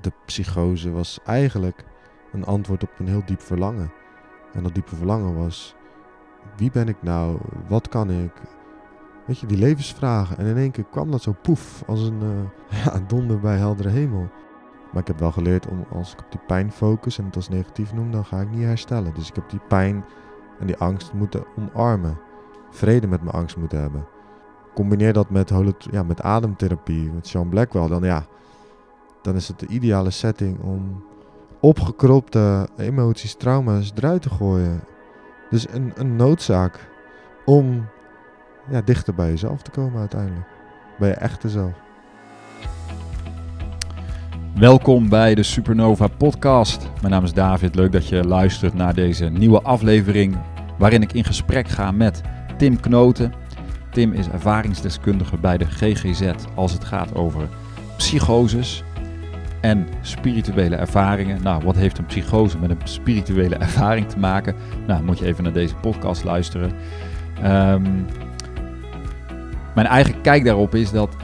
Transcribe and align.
de 0.00 0.12
psychose 0.24 0.90
was 0.90 1.20
eigenlijk 1.24 1.84
een 2.32 2.44
antwoord 2.44 2.82
op 2.82 2.90
een 2.98 3.08
heel 3.08 3.22
diep 3.26 3.40
verlangen. 3.40 3.92
En 4.52 4.62
dat 4.62 4.74
diepe 4.74 4.96
verlangen 4.96 5.36
was: 5.36 5.74
wie 6.56 6.70
ben 6.70 6.88
ik 6.88 7.02
nou? 7.02 7.38
Wat 7.68 7.88
kan 7.88 8.10
ik? 8.10 8.32
Weet 9.26 9.38
je, 9.38 9.46
die 9.46 9.58
levensvragen. 9.58 10.38
En 10.38 10.46
in 10.46 10.56
één 10.56 10.70
keer 10.70 10.84
kwam 10.90 11.10
dat 11.10 11.22
zo 11.22 11.34
poef, 11.42 11.82
als 11.86 12.02
een 12.02 12.20
uh, 12.72 12.94
donder 13.06 13.40
bij 13.40 13.56
heldere 13.56 13.88
hemel. 13.88 14.28
Maar 14.92 15.00
ik 15.00 15.06
heb 15.06 15.18
wel 15.18 15.32
geleerd 15.32 15.66
om 15.66 15.84
als 15.92 16.12
ik 16.12 16.18
op 16.18 16.30
die 16.30 16.40
pijn 16.46 16.72
focus 16.72 17.18
en 17.18 17.24
het 17.24 17.36
als 17.36 17.48
negatief 17.48 17.92
noem, 17.92 18.12
dan 18.12 18.24
ga 18.24 18.40
ik 18.40 18.50
niet 18.50 18.62
herstellen. 18.62 19.14
Dus 19.14 19.28
ik 19.28 19.34
heb 19.34 19.50
die 19.50 19.60
pijn 19.68 20.04
en 20.58 20.66
die 20.66 20.76
angst 20.76 21.12
moeten 21.12 21.44
omarmen. 21.56 22.18
Vrede 22.70 23.06
met 23.06 23.22
mijn 23.22 23.36
angst 23.36 23.56
moeten 23.56 23.80
hebben. 23.80 24.06
Combineer 24.74 25.12
dat 25.12 25.30
met, 25.30 25.52
ja, 25.90 26.02
met 26.02 26.22
ademtherapie, 26.22 27.12
met 27.12 27.26
Sean 27.26 27.48
Blackwell, 27.48 27.88
dan 27.88 28.02
ja, 28.02 28.26
dan 29.22 29.34
is 29.34 29.48
het 29.48 29.58
de 29.58 29.66
ideale 29.66 30.10
setting 30.10 30.60
om 30.60 31.04
opgekropte 31.60 32.68
emoties, 32.76 33.34
trauma's 33.34 33.92
eruit 33.96 34.22
te 34.22 34.30
gooien. 34.30 34.80
Dus 35.50 35.66
een, 35.72 35.92
een 35.96 36.16
noodzaak 36.16 36.88
om 37.44 37.86
ja, 38.70 38.80
dichter 38.80 39.14
bij 39.14 39.28
jezelf 39.28 39.62
te 39.62 39.70
komen 39.70 40.00
uiteindelijk. 40.00 40.46
Bij 40.98 41.08
je 41.08 41.14
echte 41.14 41.48
zelf. 41.48 41.72
Welkom 44.54 45.08
bij 45.08 45.34
de 45.34 45.42
Supernova 45.42 46.06
Podcast. 46.06 46.88
Mijn 47.00 47.12
naam 47.12 47.24
is 47.24 47.32
David. 47.32 47.74
Leuk 47.74 47.92
dat 47.92 48.08
je 48.08 48.24
luistert 48.24 48.74
naar 48.74 48.94
deze 48.94 49.24
nieuwe 49.24 49.62
aflevering. 49.62 50.38
Waarin 50.78 51.02
ik 51.02 51.12
in 51.12 51.24
gesprek 51.24 51.68
ga 51.68 51.90
met 51.90 52.22
Tim 52.56 52.80
Knoten. 52.80 53.32
Tim 53.90 54.12
is 54.12 54.28
ervaringsdeskundige 54.28 55.36
bij 55.36 55.58
de 55.58 55.64
GGZ 55.64 56.32
als 56.54 56.72
het 56.72 56.84
gaat 56.84 57.14
over 57.14 57.48
psychoses 57.96 58.84
en 59.60 59.86
spirituele 60.00 60.76
ervaringen. 60.76 61.42
Nou, 61.42 61.64
wat 61.64 61.76
heeft 61.76 61.98
een 61.98 62.06
psychose 62.06 62.58
met 62.58 62.70
een 62.70 62.78
spirituele 62.84 63.56
ervaring 63.66 64.08
te 64.08 64.18
maken? 64.18 64.54
Nou, 64.86 65.02
moet 65.02 65.18
je 65.18 65.26
even 65.26 65.44
naar 65.44 65.52
deze 65.52 65.74
podcast 65.74 66.24
luisteren. 66.24 66.72
Ehm, 67.42 67.82
mijn 69.74 69.86
eigen 69.86 70.20
kijk 70.20 70.44
daarop 70.44 70.74
is 70.74 70.90
dat 70.90 71.16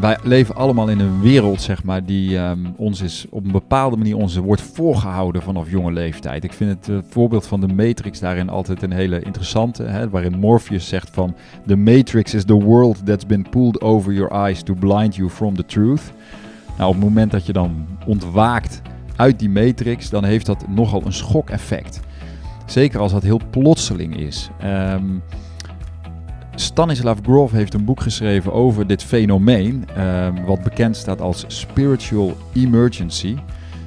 wij 0.00 0.18
leven 0.22 0.54
allemaal 0.54 0.88
in 0.88 1.00
een 1.00 1.20
wereld, 1.20 1.60
zeg 1.60 1.84
maar, 1.84 2.04
die 2.04 2.36
ehm, 2.38 2.58
ons 2.76 3.00
is 3.00 3.26
op 3.30 3.44
een 3.44 3.52
bepaalde 3.52 3.96
manier 3.96 4.16
ons 4.16 4.36
wordt 4.36 4.62
voorgehouden 4.62 5.42
vanaf 5.42 5.70
jonge 5.70 5.92
leeftijd. 5.92 6.44
Ik 6.44 6.52
vind 6.52 6.70
het 6.70 6.88
uh, 6.88 6.98
voorbeeld 7.08 7.46
van 7.46 7.60
de 7.60 7.66
Matrix 7.66 8.20
daarin 8.20 8.48
altijd 8.48 8.82
een 8.82 8.92
hele 8.92 9.20
interessante, 9.22 9.82
hè, 9.82 10.08
waarin 10.08 10.38
Morpheus 10.38 10.88
zegt 10.88 11.10
van, 11.12 11.34
the 11.66 11.76
Matrix 11.76 12.34
is 12.34 12.44
the 12.44 12.62
world 12.62 13.06
that's 13.06 13.26
been 13.26 13.46
pulled 13.50 13.80
over 13.80 14.12
your 14.12 14.32
eyes 14.32 14.62
to 14.62 14.74
blind 14.74 15.16
you 15.16 15.30
from 15.30 15.56
the 15.56 15.66
truth. 15.66 16.12
Nou, 16.76 16.88
op 16.88 16.94
het 16.94 17.04
moment 17.04 17.30
dat 17.30 17.46
je 17.46 17.52
dan 17.52 17.86
ontwaakt 18.06 18.82
uit 19.16 19.38
die 19.38 19.50
matrix, 19.50 20.10
dan 20.10 20.24
heeft 20.24 20.46
dat 20.46 20.68
nogal 20.68 21.02
een 21.04 21.12
schokeffect. 21.12 22.00
Zeker 22.66 23.00
als 23.00 23.12
dat 23.12 23.22
heel 23.22 23.40
plotseling 23.50 24.16
is. 24.16 24.50
Um, 24.64 25.22
Stanislav 26.54 27.18
Grof 27.22 27.50
heeft 27.50 27.74
een 27.74 27.84
boek 27.84 28.00
geschreven 28.00 28.52
over 28.52 28.86
dit 28.86 29.02
fenomeen, 29.02 29.84
um, 29.98 30.44
wat 30.44 30.62
bekend 30.62 30.96
staat 30.96 31.20
als 31.20 31.44
spiritual 31.46 32.36
emergency. 32.52 33.36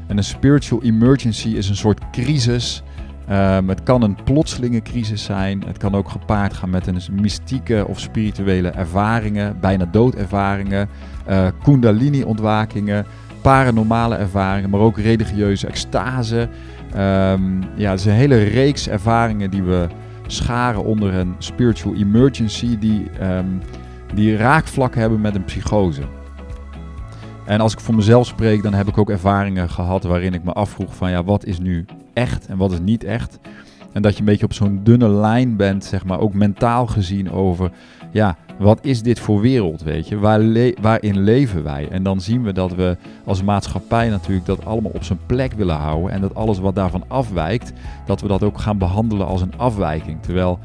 En 0.07 0.17
een 0.17 0.23
spiritual 0.23 0.83
emergency 0.83 1.47
is 1.47 1.69
een 1.69 1.75
soort 1.75 2.01
crisis. 2.11 2.83
Um, 3.31 3.69
het 3.69 3.83
kan 3.83 4.01
een 4.01 4.17
plotselinge 4.23 4.81
crisis 4.81 5.23
zijn. 5.23 5.63
Het 5.65 5.77
kan 5.77 5.95
ook 5.95 6.09
gepaard 6.09 6.53
gaan 6.53 6.69
met 6.69 6.87
een 6.87 7.01
mystieke 7.21 7.85
of 7.87 7.99
spirituele 7.99 8.69
ervaringen, 8.69 9.59
bijna 9.59 9.85
doodervaringen 9.85 10.89
uh, 11.29 11.47
kundalini-ontwakingen, 11.63 13.05
paranormale 13.41 14.15
ervaringen, 14.15 14.69
maar 14.69 14.79
ook 14.79 14.97
religieuze 14.97 15.67
extase. 15.67 16.49
Um, 16.95 17.63
ja, 17.75 17.89
het 17.89 17.99
is 17.99 18.05
een 18.05 18.11
hele 18.11 18.43
reeks 18.43 18.89
ervaringen 18.89 19.49
die 19.49 19.63
we 19.63 19.87
scharen 20.27 20.83
onder 20.83 21.13
een 21.13 21.35
spiritual 21.37 21.95
emergency, 21.95 22.77
die, 22.77 23.05
um, 23.21 23.61
die 24.13 24.37
raakvlakken 24.37 25.01
hebben 25.01 25.21
met 25.21 25.35
een 25.35 25.45
psychose. 25.45 26.01
En 27.45 27.59
als 27.59 27.73
ik 27.73 27.79
voor 27.79 27.95
mezelf 27.95 28.27
spreek, 28.27 28.63
dan 28.63 28.73
heb 28.73 28.87
ik 28.87 28.97
ook 28.97 29.09
ervaringen 29.09 29.69
gehad 29.69 30.03
waarin 30.03 30.33
ik 30.33 30.43
me 30.43 30.53
afvroeg 30.53 30.95
van 30.95 31.09
ja, 31.09 31.23
wat 31.23 31.45
is 31.45 31.59
nu 31.59 31.85
echt 32.13 32.45
en 32.45 32.57
wat 32.57 32.71
is 32.71 32.79
niet 32.79 33.03
echt. 33.03 33.39
En 33.91 34.01
dat 34.01 34.13
je 34.13 34.19
een 34.19 34.25
beetje 34.25 34.45
op 34.45 34.53
zo'n 34.53 34.79
dunne 34.83 35.09
lijn 35.09 35.55
bent, 35.55 35.85
zeg 35.85 36.05
maar, 36.05 36.19
ook 36.19 36.33
mentaal 36.33 36.87
gezien 36.87 37.31
over 37.31 37.71
ja, 38.13 38.37
wat 38.59 38.79
is 38.85 39.01
dit 39.01 39.19
voor 39.19 39.41
wereld, 39.41 39.81
weet 39.83 40.07
je? 40.07 40.19
Waar 40.19 40.41
waarin 40.81 41.19
leven 41.19 41.63
wij? 41.63 41.87
En 41.89 42.03
dan 42.03 42.21
zien 42.21 42.43
we 42.43 42.51
dat 42.51 42.75
we 42.75 42.97
als 43.25 43.43
maatschappij 43.43 44.09
natuurlijk 44.09 44.45
dat 44.45 44.65
allemaal 44.65 44.91
op 44.91 45.03
zijn 45.03 45.19
plek 45.25 45.53
willen 45.53 45.75
houden. 45.75 46.11
En 46.11 46.21
dat 46.21 46.35
alles 46.35 46.59
wat 46.59 46.75
daarvan 46.75 47.03
afwijkt, 47.07 47.73
dat 48.05 48.21
we 48.21 48.27
dat 48.27 48.43
ook 48.43 48.59
gaan 48.59 48.77
behandelen 48.77 49.27
als 49.27 49.41
een 49.41 49.57
afwijking. 49.57 50.21
Terwijl 50.21 50.59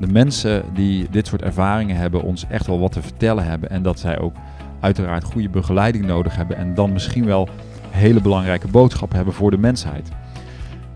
de 0.00 0.06
mensen 0.06 0.64
die 0.74 1.06
dit 1.10 1.26
soort 1.26 1.42
ervaringen 1.42 1.96
hebben, 1.96 2.22
ons 2.22 2.46
echt 2.48 2.66
wel 2.66 2.80
wat 2.80 2.92
te 2.92 3.02
vertellen 3.02 3.44
hebben. 3.44 3.70
En 3.70 3.82
dat 3.82 3.98
zij 3.98 4.18
ook 4.18 4.34
uiteraard 4.80 5.24
goede 5.24 5.48
begeleiding 5.48 6.06
nodig 6.06 6.36
hebben. 6.36 6.56
En 6.56 6.74
dan 6.74 6.92
misschien 6.92 7.24
wel 7.24 7.48
hele 7.90 8.20
belangrijke 8.20 8.68
boodschappen 8.68 9.16
hebben 9.16 9.34
voor 9.34 9.50
de 9.50 9.58
mensheid. 9.58 10.08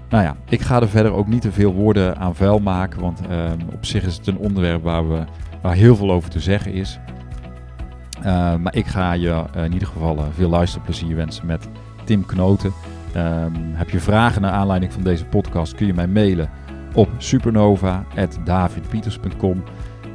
Nou 0.08 0.22
ja, 0.24 0.36
ik 0.48 0.60
ga 0.60 0.80
er 0.80 0.88
verder 0.88 1.12
ook 1.12 1.26
niet 1.26 1.42
te 1.42 1.52
veel 1.52 1.72
woorden 1.72 2.16
aan 2.16 2.34
vuil 2.34 2.58
maken, 2.58 3.00
want 3.00 3.20
uh, 3.30 3.50
op 3.74 3.84
zich 3.84 4.04
is 4.04 4.16
het 4.16 4.26
een 4.26 4.38
onderwerp 4.38 4.82
waar 4.82 5.08
we 5.08 5.24
waar 5.62 5.74
heel 5.74 5.96
veel 5.96 6.10
over 6.10 6.30
te 6.30 6.40
zeggen 6.40 6.72
is. 6.72 6.98
Uh, 8.18 8.56
maar 8.56 8.76
ik 8.76 8.86
ga 8.86 9.12
je 9.12 9.28
uh, 9.28 9.44
in 9.64 9.72
ieder 9.72 9.88
geval 9.88 10.16
uh, 10.16 10.24
veel 10.34 10.48
luisterplezier 10.48 11.16
wensen 11.16 11.46
met 11.46 11.68
Tim 12.04 12.26
Knoten. 12.26 12.72
Um, 13.16 13.52
heb 13.74 13.90
je 13.90 14.00
vragen 14.00 14.42
naar 14.42 14.52
aanleiding 14.52 14.92
van 14.92 15.02
deze 15.02 15.24
podcast, 15.24 15.74
kun 15.74 15.86
je 15.86 15.94
mij 15.94 16.06
mailen 16.06 16.50
op 16.94 17.08
supernova.davidpieters.com. 17.18 19.62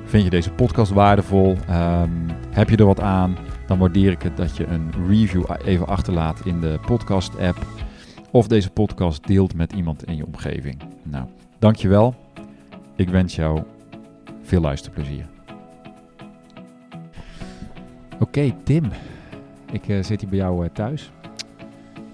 Vind 0.05 0.23
je 0.23 0.29
deze 0.29 0.51
podcast 0.51 0.91
waardevol? 0.91 1.57
Um, 1.69 2.25
heb 2.51 2.69
je 2.69 2.77
er 2.77 2.85
wat 2.85 2.99
aan? 2.99 3.37
Dan 3.67 3.77
waardeer 3.77 4.11
ik 4.11 4.21
het 4.21 4.37
dat 4.37 4.57
je 4.57 4.67
een 4.67 4.91
review 5.07 5.43
even 5.65 5.87
achterlaat 5.87 6.45
in 6.45 6.61
de 6.61 6.79
podcast-app. 6.85 7.65
Of 8.31 8.47
deze 8.47 8.69
podcast 8.69 9.27
deelt 9.27 9.55
met 9.55 9.73
iemand 9.73 10.03
in 10.03 10.15
je 10.15 10.25
omgeving. 10.25 10.81
Nou, 11.03 11.25
dankjewel. 11.59 12.15
Ik 12.95 13.09
wens 13.09 13.35
jou 13.35 13.61
veel 14.43 14.61
luisterplezier. 14.61 15.34
Oké, 18.19 18.53
Tim. 18.63 18.83
Ik 19.71 19.87
uh, 19.87 20.03
zit 20.03 20.21
hier 20.21 20.29
bij 20.29 20.39
jou 20.39 20.63
uh, 20.63 20.69
thuis. 20.73 21.11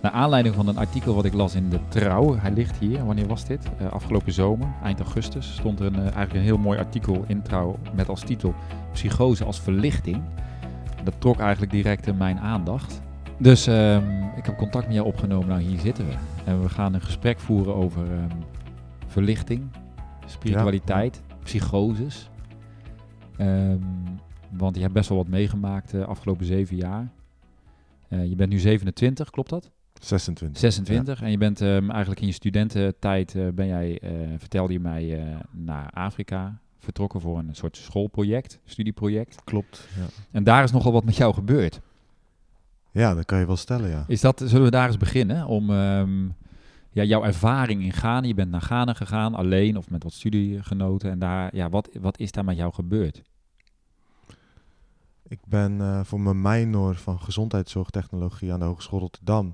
Naar 0.02 0.12
aanleiding 0.12 0.56
van 0.56 0.68
een 0.68 0.78
artikel 0.78 1.16
wat 1.16 1.26
ik 1.26 1.34
las 1.34 1.56
in 1.56 1.70
de 1.70 1.80
Trouw. 1.88 2.38
Hij 2.38 2.52
ligt 2.52 2.78
hier. 2.78 3.06
Wanneer 3.06 3.28
was 3.28 3.46
dit? 3.46 3.70
Uh, 3.82 3.92
afgelopen 3.92 4.34
zomer, 4.34 4.68
eind 4.84 5.00
augustus, 5.00 5.54
stond 5.54 5.80
er 5.80 5.86
een, 5.86 5.96
eigenlijk 5.96 6.34
een 6.34 6.42
heel 6.42 6.58
mooi 6.58 6.80
artikel 6.80 7.24
in 7.28 7.42
Trouw 7.42 7.78
met 7.96 8.10
als 8.10 8.22
titel 8.22 8.54
Psychose 8.92 9.44
als 9.46 9.60
verlichting. 9.60 10.22
Dat 11.04 11.14
trok 11.18 11.40
eigenlijk 11.40 11.72
direct 11.72 12.18
mijn 12.18 12.40
aandacht. 12.40 13.02
Dus 13.38 13.68
um, 13.68 14.32
ik 14.36 14.46
heb 14.46 14.58
contact 14.58 14.86
met 14.86 14.96
jou 14.96 15.08
opgenomen. 15.08 15.48
Nou, 15.48 15.62
hier 15.62 15.80
zitten 15.80 16.08
we. 16.08 16.14
En 16.46 16.62
we 16.62 16.70
gaan 16.70 16.94
een 16.94 17.02
gesprek 17.02 17.40
voeren 17.40 17.76
over 17.76 18.02
um, 18.02 18.28
verlichting, 19.08 19.62
spiritualiteit, 20.26 21.22
ja. 21.28 21.36
psychoses. 21.44 22.30
Um, 23.38 24.20
want 24.52 24.76
je 24.76 24.82
hebt 24.82 24.94
best 24.94 25.10
wel 25.10 25.18
wat 25.18 25.28
meegemaakt 25.28 25.92
de 25.92 26.06
afgelopen 26.06 26.46
zeven 26.46 26.76
jaar. 26.76 27.12
Uh, 28.10 28.26
je 28.26 28.36
bent 28.36 28.50
nu 28.50 28.60
27, 28.60 29.30
klopt 29.30 29.50
dat? 29.50 29.72
26. 30.00 30.60
26. 30.60 31.20
Ja. 31.20 31.26
En 31.26 31.32
je 31.32 31.38
bent 31.38 31.62
um, 31.62 31.90
eigenlijk 31.90 32.22
in 32.22 32.28
je 32.28 32.34
studententijd, 32.34 33.34
uh, 33.34 33.48
ben 33.54 33.68
jij, 33.68 34.02
uh, 34.04 34.10
vertelde 34.38 34.74
je 34.74 34.80
mij, 34.80 35.38
naar 35.52 35.90
Afrika 35.90 36.60
vertrokken 36.80 37.22
voor 37.22 37.38
een 37.38 37.56
soort 37.56 37.78
schoolproject, 37.78 38.60
studieproject. 38.66 39.44
Klopt, 39.44 39.88
ja. 39.98 40.06
En 40.32 40.44
daar 40.44 40.64
is 40.64 40.72
nogal 40.72 40.92
wat 40.92 41.04
met 41.04 41.16
jou 41.16 41.34
gebeurd. 41.34 41.82
Ja, 42.92 43.14
dat 43.14 43.26
kan 43.26 43.40
je 43.40 43.46
wel 43.46 43.56
stellen, 43.56 43.90
ja. 43.90 44.06
Is 44.08 44.22
dat, 44.22 44.42
zullen 44.46 44.66
we 44.66 44.72
daar 44.72 44.88
eens 44.88 44.98
beginnen? 44.98 45.46
Om 45.46 45.70
um, 45.70 46.36
ja, 46.92 47.04
jouw 47.04 47.24
ervaring 47.24 47.84
in 47.84 47.94
Ghana, 47.94 48.28
je 48.28 48.34
bent 48.34 48.52
naar 48.52 48.62
Ghana 48.62 48.94
gegaan, 48.94 49.36
alleen 49.36 49.78
of 49.78 49.90
met 49.90 50.04
wat 50.04 50.14
studiegenoten. 50.14 51.12
En 51.12 51.20
daar, 51.20 51.56
ja, 51.56 51.70
wat, 51.70 51.90
wat 52.00 52.20
is 52.20 52.32
daar 52.32 52.46
met 52.46 52.58
jou 52.58 52.74
gebeurd? 52.74 53.22
Ik 55.32 55.40
ben 55.46 55.72
uh, 55.72 56.00
voor 56.04 56.20
mijn 56.20 56.42
minor 56.42 56.96
van 56.96 57.20
gezondheidszorgtechnologie 57.20 58.54
aan 58.54 58.60
de 58.60 58.66
Hogeschool 58.66 59.00
Rotterdam 59.00 59.54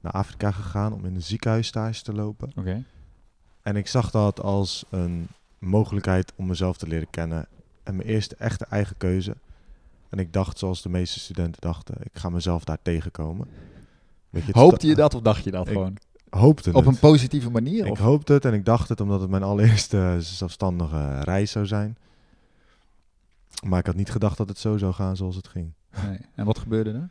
naar 0.00 0.12
Afrika 0.12 0.50
gegaan 0.50 0.92
om 0.92 1.04
in 1.04 1.14
een 1.14 1.22
ziekenhuisstage 1.22 2.02
te 2.02 2.12
lopen. 2.12 2.50
Okay. 2.56 2.84
En 3.62 3.76
ik 3.76 3.86
zag 3.86 4.10
dat 4.10 4.40
als 4.40 4.84
een 4.90 5.28
mogelijkheid 5.58 6.32
om 6.36 6.46
mezelf 6.46 6.76
te 6.76 6.86
leren 6.86 7.10
kennen 7.10 7.46
en 7.82 7.96
mijn 7.96 8.08
eerste 8.08 8.36
echte 8.36 8.66
eigen 8.70 8.96
keuze. 8.96 9.36
En 10.08 10.18
ik 10.18 10.32
dacht, 10.32 10.58
zoals 10.58 10.82
de 10.82 10.88
meeste 10.88 11.20
studenten 11.20 11.60
dachten, 11.60 11.94
ik 12.02 12.18
ga 12.18 12.28
mezelf 12.28 12.64
daar 12.64 12.82
tegenkomen. 12.82 13.48
Weet 14.30 14.44
je, 14.44 14.52
hoopte 14.52 14.86
je 14.86 14.94
dat 14.94 15.14
of 15.14 15.22
dacht 15.22 15.44
je 15.44 15.50
dat 15.50 15.66
ik 15.66 15.72
gewoon? 15.72 15.96
Hoopte 16.30 16.72
Op 16.72 16.84
het. 16.84 16.94
een 16.94 17.00
positieve 17.00 17.50
manier? 17.50 17.84
Ik 17.84 17.92
of? 17.92 17.98
hoopte 17.98 18.32
het 18.32 18.44
en 18.44 18.54
ik 18.54 18.64
dacht 18.64 18.88
het 18.88 19.00
omdat 19.00 19.20
het 19.20 19.30
mijn 19.30 19.42
allereerste 19.42 20.16
zelfstandige 20.18 21.20
reis 21.20 21.50
zou 21.50 21.66
zijn. 21.66 21.96
Maar 23.64 23.78
ik 23.78 23.86
had 23.86 23.94
niet 23.94 24.10
gedacht 24.10 24.36
dat 24.36 24.48
het 24.48 24.58
zo 24.58 24.76
zou 24.76 24.92
gaan 24.92 25.16
zoals 25.16 25.36
het 25.36 25.48
ging. 25.48 25.72
Nee. 26.02 26.18
En 26.34 26.44
wat 26.44 26.58
gebeurde 26.58 26.90
er? 26.90 27.08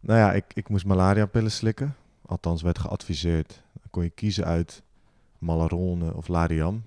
Nou 0.00 0.18
ja, 0.18 0.32
ik, 0.32 0.44
ik 0.54 0.68
moest 0.68 0.86
malaria-pillen 0.86 1.50
slikken. 1.50 1.96
Althans, 2.26 2.62
werd 2.62 2.78
geadviseerd. 2.78 3.62
Dan 3.72 3.90
kon 3.90 4.02
je 4.02 4.10
kiezen 4.10 4.44
uit 4.44 4.82
Malarone 5.38 6.14
of 6.14 6.28
Lariam. 6.28 6.84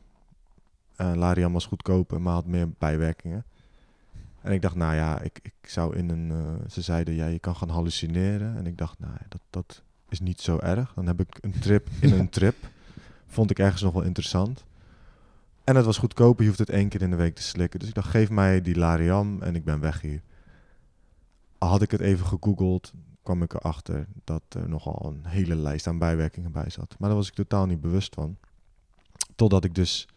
Uh, 0.98 1.12
Lariam 1.16 1.54
was 1.54 1.66
goedkoper, 1.66 2.22
maar 2.22 2.34
had 2.34 2.46
meer 2.46 2.70
bijwerkingen. 2.78 3.46
En 4.42 4.52
ik 4.52 4.62
dacht, 4.62 4.76
nou 4.76 4.96
ja, 4.96 5.22
ik, 5.22 5.40
ik 5.44 5.70
zou 5.70 5.96
in 5.96 6.10
een... 6.10 6.30
Uh, 6.30 6.70
ze 6.70 6.82
zeiden, 6.82 7.14
ja, 7.14 7.26
je 7.26 7.40
kan 7.40 7.56
gaan 7.56 7.70
hallucineren. 7.70 8.58
En 8.58 8.66
ik 8.66 8.78
dacht, 8.78 9.00
nou, 9.00 9.14
dat, 9.30 9.42
dat 9.50 9.82
is 10.10 10.20
niet 10.20 10.42
zo 10.42 10.58
erg. 10.58 10.94
Dan 10.94 11.08
heb 11.08 11.20
ik 11.20 11.38
een 11.42 11.60
trip 11.60 11.88
in 12.00 12.12
een 12.20 12.30
trip. 12.30 12.56
Vond 13.28 13.52
ik 13.52 13.60
ergens 13.60 13.82
nog 13.82 13.94
wel 13.94 14.04
interessant. 14.04 14.64
En 15.70 15.76
het 15.76 15.86
was 15.86 15.98
goedkoper, 15.98 16.42
je 16.42 16.48
hoeft 16.48 16.60
het 16.60 16.70
één 16.70 16.90
keer 16.90 17.02
in 17.02 17.10
de 17.10 17.16
week 17.16 17.36
te 17.36 17.42
slikken. 17.42 17.80
Dus 17.80 17.90
ik 17.90 17.96
dacht, 17.96 18.10
geef 18.10 18.30
mij 18.30 18.62
die 18.62 18.78
Lariam 18.78 19.42
en 19.42 19.56
ik 19.56 19.64
ben 19.64 19.80
weg 19.80 20.02
hier. 20.02 20.22
Had 21.58 21.82
ik 21.82 21.92
het 21.92 22.02
even 22.02 22.26
gegoogeld, 22.26 22.94
kwam 23.24 23.44
ik 23.44 23.54
erachter 23.54 24.08
dat 24.24 24.42
er 24.50 24.70
nogal 24.70 25.06
een 25.06 25.26
hele 25.26 25.56
lijst 25.56 25.88
aan 25.88 25.98
bijwerkingen 25.98 26.52
bij 26.52 26.70
zat. 26.70 26.96
Maar 27.00 27.10
daar 27.10 27.18
was 27.18 27.28
ik 27.28 27.34
totaal 27.34 27.66
niet 27.66 27.82
bewust 27.82 28.16
van. 28.16 28.38
Totdat 29.36 29.64
ik 29.64 29.76
dus 29.76 30.08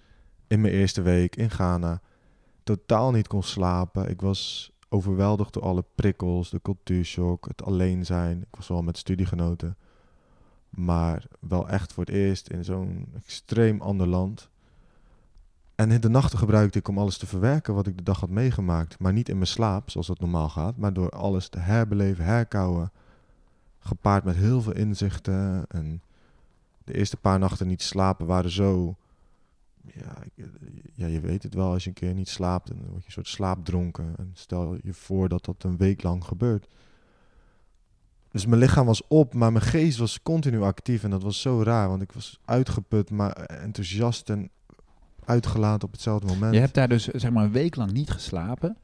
in 0.47 0.61
mijn 0.61 0.75
eerste 0.75 1.03
week 1.03 1.37
in 1.37 1.51
Ghana 1.51 2.01
totaal 2.63 3.11
niet 3.11 3.29
kon 3.29 3.43
slapen. 3.43 4.11
Ik 4.11 4.21
was 4.21 4.73
overweldigd 4.89 5.53
door 5.53 5.63
alle 5.63 5.85
prikkels, 5.95 6.51
de 6.51 6.63
cultuurshock, 6.63 7.49
het 7.49 7.63
alleen 7.63 8.07
zijn. 8.07 8.41
Ik 8.41 8.57
was 8.57 8.69
wel 8.69 8.83
met 8.83 8.99
studiegenoten. 8.99 9.77
Maar 10.71 11.27
wel 11.41 11.69
echt 11.69 11.93
voor 11.93 12.05
het 12.05 12.15
eerst 12.15 12.49
in 12.49 12.65
zo'n 12.65 13.09
extreem 13.15 13.81
ander 13.81 14.07
land. 14.07 14.51
En 15.75 15.91
in 15.91 16.01
de 16.01 16.09
nachten 16.09 16.39
gebruikte 16.39 16.79
ik 16.79 16.89
om 16.89 16.99
alles 16.99 17.19
te 17.19 17.27
verwerken 17.27 17.75
wat 17.75 17.87
ik 17.87 17.97
de 17.97 18.03
dag 18.03 18.21
had 18.21 18.29
meegemaakt. 18.29 18.99
Maar 18.99 19.13
niet 19.13 19.29
in 19.29 19.37
mijn 19.37 19.47
slaap, 19.47 19.91
zoals 19.91 20.07
dat 20.07 20.21
normaal 20.21 20.49
gaat. 20.49 20.77
Maar 20.77 20.93
door 20.93 21.11
alles 21.11 21.49
te 21.49 21.59
herbeleven, 21.59 22.25
herkouwen. 22.25 22.93
Gepaard 23.79 24.25
met 24.25 24.37
heel 24.37 24.63
veel 24.63 24.75
inzichten. 24.75 25.65
En 25.69 26.03
de 26.85 26.95
eerste 26.95 27.17
paar 27.17 27.39
nachten 27.39 27.67
niet 27.67 27.83
slapen 27.83 28.27
waren 28.27 28.51
zo... 28.51 28.97
Ja, 29.95 30.23
ja, 30.95 31.07
je 31.07 31.21
weet 31.21 31.43
het 31.43 31.55
wel, 31.55 31.73
als 31.73 31.83
je 31.83 31.89
een 31.89 31.95
keer 31.95 32.15
niet 32.15 32.29
slaapt, 32.29 32.69
dan 32.69 32.77
word 32.77 33.01
je 33.01 33.07
een 33.07 33.13
soort 33.13 33.29
slaapdronken. 33.29 34.15
En 34.17 34.31
stel 34.33 34.77
je 34.83 34.95
voor 34.95 35.29
dat 35.29 35.45
dat 35.45 35.63
een 35.63 35.77
week 35.77 36.03
lang 36.03 36.25
gebeurt. 36.25 36.69
Dus 38.29 38.47
mijn 38.47 38.61
lichaam 38.61 38.87
was 38.87 39.07
op, 39.09 39.35
maar 39.35 39.53
mijn 39.53 39.65
geest 39.65 39.99
was 39.99 40.23
continu 40.23 40.63
actief. 40.63 41.05
En 41.05 41.11
dat 41.11 41.23
was 41.23 41.41
zo 41.41 41.63
raar, 41.63 41.89
want 41.89 42.03
ik 42.03 42.13
was 42.13 42.41
uitgeput, 42.45 43.11
maar 43.11 43.33
enthousiast 43.33 44.31
en 44.31 44.51
uitgelaten 45.25 45.87
op 45.87 45.93
hetzelfde 45.93 46.27
moment. 46.27 46.55
Je 46.55 46.61
hebt 46.61 46.75
daar 46.75 46.89
dus 46.89 47.05
zeg 47.05 47.31
maar 47.31 47.45
een 47.45 47.53
week 47.53 47.77
lang 47.77 47.93
niet 47.93 48.11
geslapen. 48.11 48.77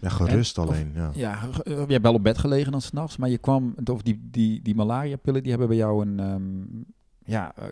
Ja, 0.00 0.08
gerust 0.08 0.58
alleen, 0.58 0.92
ja. 0.94 1.10
Ja, 1.14 1.48
je 1.64 1.86
hebt 1.88 2.02
wel 2.02 2.14
op 2.14 2.22
bed 2.22 2.38
gelegen 2.38 2.72
dan 2.72 2.80
s'nachts, 2.80 3.16
maar 3.16 3.28
je 3.28 3.38
kwam, 3.38 3.74
of 3.84 4.02
die, 4.02 4.28
die, 4.30 4.62
die 4.62 4.74
malaria-pillen, 4.74 5.40
die 5.40 5.50
hebben 5.50 5.68
bij 5.68 5.76
jou 5.76 6.06
een, 6.06 6.18
um, 6.18 6.84
ja, 7.24 7.54
eh, 7.56 7.64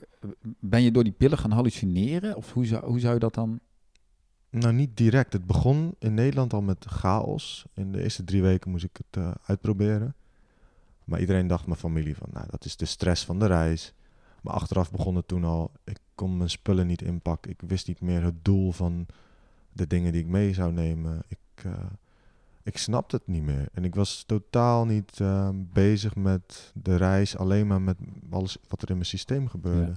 ben 0.60 0.82
je 0.82 0.90
door 0.90 1.04
die 1.04 1.12
pillen 1.12 1.38
gaan 1.38 1.50
hallucineren? 1.50 2.36
Of 2.36 2.52
hoe 2.52 2.66
zou, 2.66 2.84
hoe 2.84 3.00
zou 3.00 3.14
je 3.14 3.20
dat 3.20 3.34
dan... 3.34 3.60
Nou, 4.50 4.74
niet 4.74 4.96
direct. 4.96 5.32
Het 5.32 5.46
begon 5.46 5.94
in 5.98 6.14
Nederland 6.14 6.52
al 6.52 6.62
met 6.62 6.84
chaos. 6.88 7.66
In 7.74 7.92
de 7.92 8.02
eerste 8.02 8.24
drie 8.24 8.42
weken 8.42 8.70
moest 8.70 8.84
ik 8.84 8.96
het 8.96 9.22
uh, 9.22 9.30
uitproberen. 9.44 10.14
Maar 11.04 11.20
iedereen 11.20 11.46
dacht, 11.46 11.66
mijn 11.66 11.78
familie, 11.78 12.16
van 12.16 12.28
nou, 12.32 12.46
dat 12.50 12.64
is 12.64 12.76
de 12.76 12.84
stress 12.84 13.24
van 13.24 13.38
de 13.38 13.46
reis. 13.46 13.94
Maar 14.42 14.54
achteraf 14.54 14.90
begon 14.90 15.16
het 15.16 15.28
toen 15.28 15.44
al, 15.44 15.72
ik 15.84 15.98
kon 16.20 16.36
mijn 16.36 16.50
spullen 16.50 16.86
niet 16.86 17.02
inpakken. 17.02 17.50
Ik 17.50 17.60
wist 17.66 17.86
niet 17.86 18.00
meer 18.00 18.22
het 18.22 18.44
doel 18.44 18.72
van 18.72 19.06
de 19.72 19.86
dingen 19.86 20.12
die 20.12 20.20
ik 20.20 20.26
mee 20.26 20.54
zou 20.54 20.72
nemen. 20.72 21.22
Ik, 21.28 21.64
uh, 21.66 21.72
ik 22.62 22.78
snapte 22.78 23.16
het 23.16 23.26
niet 23.26 23.42
meer. 23.42 23.68
En 23.72 23.84
ik 23.84 23.94
was 23.94 24.24
totaal 24.26 24.84
niet 24.84 25.18
uh, 25.18 25.48
bezig 25.54 26.14
met 26.14 26.72
de 26.74 26.96
reis, 26.96 27.36
alleen 27.36 27.66
maar 27.66 27.82
met 27.82 27.96
alles 28.30 28.58
wat 28.68 28.82
er 28.82 28.88
in 28.88 28.94
mijn 28.94 29.06
systeem 29.06 29.48
gebeurde. 29.48 29.92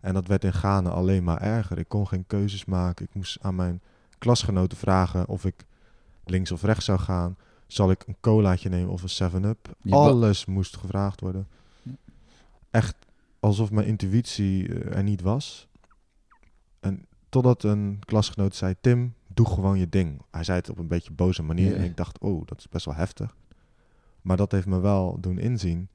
En 0.00 0.14
dat 0.14 0.26
werd 0.26 0.44
in 0.44 0.52
Ghana 0.52 0.90
alleen 0.90 1.24
maar 1.24 1.40
erger. 1.40 1.78
Ik 1.78 1.88
kon 1.88 2.06
geen 2.06 2.26
keuzes 2.26 2.64
maken. 2.64 3.04
Ik 3.04 3.14
moest 3.14 3.38
aan 3.40 3.54
mijn 3.54 3.80
klasgenoten 4.18 4.78
vragen 4.78 5.28
of 5.28 5.44
ik 5.44 5.64
links 6.24 6.52
of 6.52 6.62
rechts 6.62 6.84
zou 6.84 6.98
gaan. 6.98 7.36
Zal 7.66 7.90
ik 7.90 8.04
een 8.06 8.16
colaatje 8.20 8.68
nemen 8.68 8.92
of 8.92 9.02
een 9.02 9.30
7-up? 9.32 9.76
Alles 9.88 10.44
moest 10.44 10.76
gevraagd 10.76 11.20
worden. 11.20 11.46
Echt 12.70 12.96
alsof 13.44 13.70
mijn 13.70 13.86
intuïtie 13.86 14.68
eh, 14.68 14.96
er 14.96 15.02
niet 15.02 15.20
was. 15.20 15.68
En 16.80 17.06
totdat 17.28 17.62
een 17.62 17.98
klasgenoot 18.04 18.54
zei: 18.54 18.74
Tim, 18.80 19.14
doe 19.26 19.46
gewoon 19.46 19.78
je 19.78 19.88
ding. 19.88 20.22
Hij 20.30 20.44
zei 20.44 20.58
het 20.58 20.70
op 20.70 20.78
een 20.78 20.88
beetje 20.88 21.12
boze 21.12 21.42
manier. 21.42 21.76
En 21.76 21.84
ik 21.84 21.96
dacht: 21.96 22.18
Oh, 22.18 22.46
dat 22.46 22.58
is 22.58 22.68
best 22.68 22.84
wel 22.84 22.94
heftig. 22.94 23.36
Maar 24.22 24.36
dat 24.36 24.52
heeft 24.52 24.66
me 24.66 24.80
wel 24.80 25.20
doen 25.20 25.38
inzien. 25.38 25.88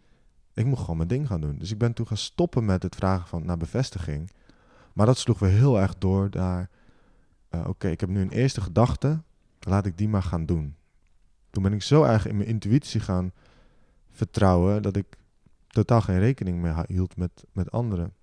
Ik 0.53 0.65
moet 0.65 0.79
gewoon 0.79 0.97
mijn 0.97 1.09
ding 1.09 1.27
gaan 1.27 1.41
doen. 1.41 1.57
Dus 1.57 1.71
ik 1.71 1.77
ben 1.77 1.93
toen 1.93 2.07
gaan 2.07 2.17
stoppen 2.17 2.65
met 2.65 2.83
het 2.83 2.95
vragen 2.95 3.27
van 3.27 3.45
naar 3.45 3.57
bevestiging. 3.57 4.31
Maar 4.93 5.05
dat 5.05 5.17
sloeg 5.17 5.39
weer 5.39 5.49
heel 5.49 5.79
erg 5.79 5.97
door 5.97 6.29
daar. 6.29 6.69
Uh, 7.51 7.67
Oké, 7.67 7.87
ik 7.87 7.99
heb 7.99 8.09
nu 8.09 8.21
een 8.21 8.31
eerste 8.31 8.61
gedachte. 8.61 9.21
Laat 9.59 9.85
ik 9.85 9.97
die 9.97 10.09
maar 10.09 10.23
gaan 10.23 10.45
doen. 10.45 10.75
Toen 11.49 11.63
ben 11.63 11.73
ik 11.73 11.81
zo 11.81 12.03
erg 12.03 12.27
in 12.27 12.37
mijn 12.37 12.49
intuïtie 12.49 12.99
gaan 12.99 13.31
vertrouwen 14.09 14.81
dat 14.81 14.95
ik 14.95 15.05
totaal 15.69 16.01
geen 16.01 16.19
rekening 16.19 16.61
meer 16.61 16.83
hield 16.87 17.17
met, 17.17 17.45
met 17.51 17.71
anderen. 17.71 18.13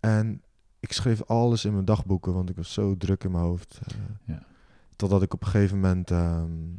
En 0.00 0.42
ik 0.80 0.92
schreef 0.92 1.22
alles 1.22 1.64
in 1.64 1.72
mijn 1.72 1.84
dagboeken, 1.84 2.32
want 2.32 2.50
ik 2.50 2.56
was 2.56 2.72
zo 2.72 2.96
druk 2.96 3.24
in 3.24 3.30
mijn 3.30 3.44
hoofd. 3.44 3.80
Uh, 3.88 3.98
ja. 4.24 4.46
Totdat 4.96 5.22
ik 5.22 5.34
op 5.34 5.42
een 5.42 5.48
gegeven 5.48 5.80
moment, 5.80 6.10
um, 6.10 6.78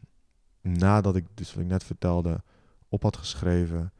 nadat 0.61 1.15
ik, 1.15 1.25
dus 1.33 1.53
wat 1.53 1.63
ik 1.63 1.69
net 1.69 1.83
vertelde, 1.83 2.43
op 2.89 3.03
had 3.03 3.17
geschreven, 3.17 3.93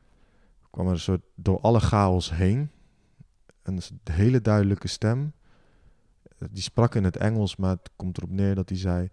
kwam 0.69 0.85
er 0.85 0.91
een 0.91 0.99
soort 0.99 1.23
door 1.35 1.59
alle 1.59 1.79
chaos 1.79 2.31
heen. 2.31 2.71
Een 3.63 3.81
hele 4.03 4.41
duidelijke 4.41 4.87
stem. 4.87 5.33
Die 6.51 6.63
sprak 6.63 6.95
in 6.95 7.03
het 7.03 7.17
Engels, 7.17 7.55
maar 7.55 7.69
het 7.69 7.89
komt 7.95 8.17
erop 8.17 8.31
neer 8.31 8.55
dat 8.55 8.69
hij 8.69 8.77
zei: 8.77 9.09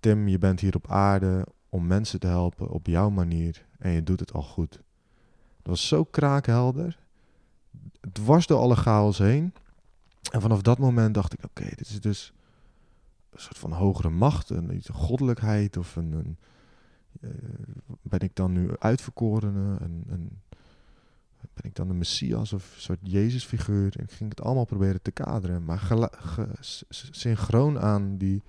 Tim, 0.00 0.28
je 0.28 0.38
bent 0.38 0.60
hier 0.60 0.74
op 0.74 0.90
aarde 0.90 1.46
om 1.68 1.86
mensen 1.86 2.20
te 2.20 2.26
helpen 2.26 2.68
op 2.68 2.86
jouw 2.86 3.10
manier 3.10 3.66
en 3.78 3.90
je 3.90 4.02
doet 4.02 4.20
het 4.20 4.32
al 4.32 4.42
goed. 4.42 4.82
Dat 5.62 5.70
was 5.70 5.88
zo 5.88 6.04
kraakhelder. 6.04 6.98
Het 8.00 8.24
was 8.24 8.46
door 8.46 8.58
alle 8.58 8.76
chaos 8.76 9.18
heen. 9.18 9.54
En 10.30 10.40
vanaf 10.40 10.62
dat 10.62 10.78
moment 10.78 11.14
dacht 11.14 11.32
ik, 11.32 11.44
oké, 11.44 11.64
dit 11.64 11.88
is 11.88 12.00
dus 12.00 12.32
een 13.30 13.40
soort 13.40 13.58
van 13.58 13.72
hogere 13.72 14.10
macht, 14.10 14.50
een, 14.50 14.82
goddelijkheid 14.92 15.76
of 15.76 15.96
een, 15.96 16.12
een 16.12 16.38
uh, 17.20 17.30
ben 18.02 18.20
ik 18.20 18.36
dan 18.36 18.52
nu 18.52 18.70
uitverkorene 18.78 19.76
en, 19.80 20.04
en, 20.08 20.42
ben 21.52 21.64
ik 21.64 21.74
dan 21.74 21.90
een 21.90 21.98
messias 21.98 22.52
of 22.52 22.74
een 22.74 22.80
soort 22.80 22.98
Jezusfiguur? 23.02 23.96
En 23.96 24.04
ik 24.04 24.12
ging 24.12 24.30
het 24.30 24.40
allemaal 24.40 24.64
proberen 24.64 25.02
te 25.02 25.10
kaderen, 25.10 25.64
maar 25.64 25.96
synchroon 26.90 27.80
aan 27.80 28.16
die 28.16 28.42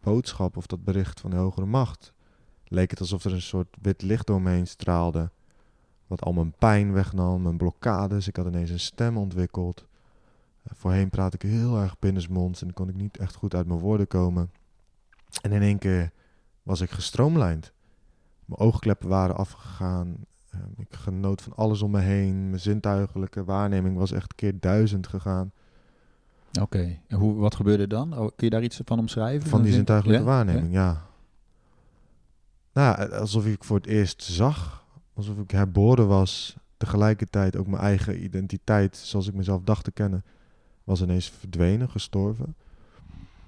boodschap 0.00 0.56
of 0.56 0.66
dat 0.66 0.84
bericht 0.84 1.20
van 1.20 1.30
de 1.30 1.36
hogere 1.36 1.66
macht 1.66 2.12
leek 2.72 2.90
het 2.90 3.00
alsof 3.00 3.24
er 3.24 3.32
een 3.32 3.42
soort 3.42 3.76
wit 3.82 4.02
licht 4.02 4.26
door 4.26 4.42
me 4.42 4.50
heen 4.50 4.66
straalde, 4.66 5.30
wat 6.12 6.24
al 6.24 6.32
mijn 6.32 6.54
pijn 6.58 6.92
wegnam, 6.92 7.42
mijn 7.42 7.56
blokkades. 7.56 8.28
Ik 8.28 8.36
had 8.36 8.46
ineens 8.46 8.70
een 8.70 8.80
stem 8.80 9.16
ontwikkeld. 9.16 9.86
Voorheen 10.64 11.10
praat 11.10 11.34
ik 11.34 11.42
heel 11.42 11.78
erg 11.78 11.98
binnensmonds 11.98 12.62
en 12.62 12.72
kon 12.72 12.88
ik 12.88 12.94
niet 12.94 13.18
echt 13.18 13.34
goed 13.34 13.54
uit 13.54 13.66
mijn 13.66 13.80
woorden 13.80 14.06
komen. 14.06 14.50
En 15.42 15.52
in 15.52 15.62
één 15.62 15.78
keer 15.78 16.10
was 16.62 16.80
ik 16.80 16.90
gestroomlijnd. 16.90 17.72
Mijn 18.44 18.60
oogkleppen 18.60 19.08
waren 19.08 19.36
afgegaan. 19.36 20.16
Ehm, 20.50 20.62
ik 20.76 20.94
genoot 20.94 21.42
van 21.42 21.54
alles 21.54 21.82
om 21.82 21.90
me 21.90 22.00
heen. 22.00 22.48
Mijn 22.48 22.60
zintuigelijke 22.60 23.44
waarneming 23.44 23.96
was 23.96 24.12
echt 24.12 24.34
keer 24.34 24.60
duizend 24.60 25.06
gegaan. 25.06 25.52
Oké, 26.60 26.98
en 27.08 27.18
hoe, 27.18 27.34
wat 27.34 27.54
gebeurde 27.54 27.86
dan? 27.86 28.12
Oh, 28.12 28.18
kun 28.18 28.46
je 28.46 28.50
daar 28.50 28.62
iets 28.62 28.80
van 28.84 28.98
omschrijven? 28.98 29.48
Van 29.48 29.62
die 29.62 29.72
zintuigelijke 29.72 30.24
waarneming, 30.24 30.72
ja. 30.72 31.06
Nou, 32.72 33.10
alsof 33.10 33.46
ik 33.46 33.64
voor 33.64 33.76
het 33.76 33.86
eerst 33.86 34.22
zag. 34.22 34.81
Alsof 35.14 35.38
ik 35.38 35.50
herboren 35.50 36.08
was. 36.08 36.56
Tegelijkertijd 36.76 37.56
ook 37.56 37.66
mijn 37.66 37.82
eigen 37.82 38.24
identiteit, 38.24 38.96
zoals 38.96 39.28
ik 39.28 39.34
mezelf 39.34 39.62
dacht 39.62 39.84
te 39.84 39.92
kennen, 39.92 40.24
was 40.84 41.02
ineens 41.02 41.28
verdwenen, 41.28 41.90
gestorven. 41.90 42.54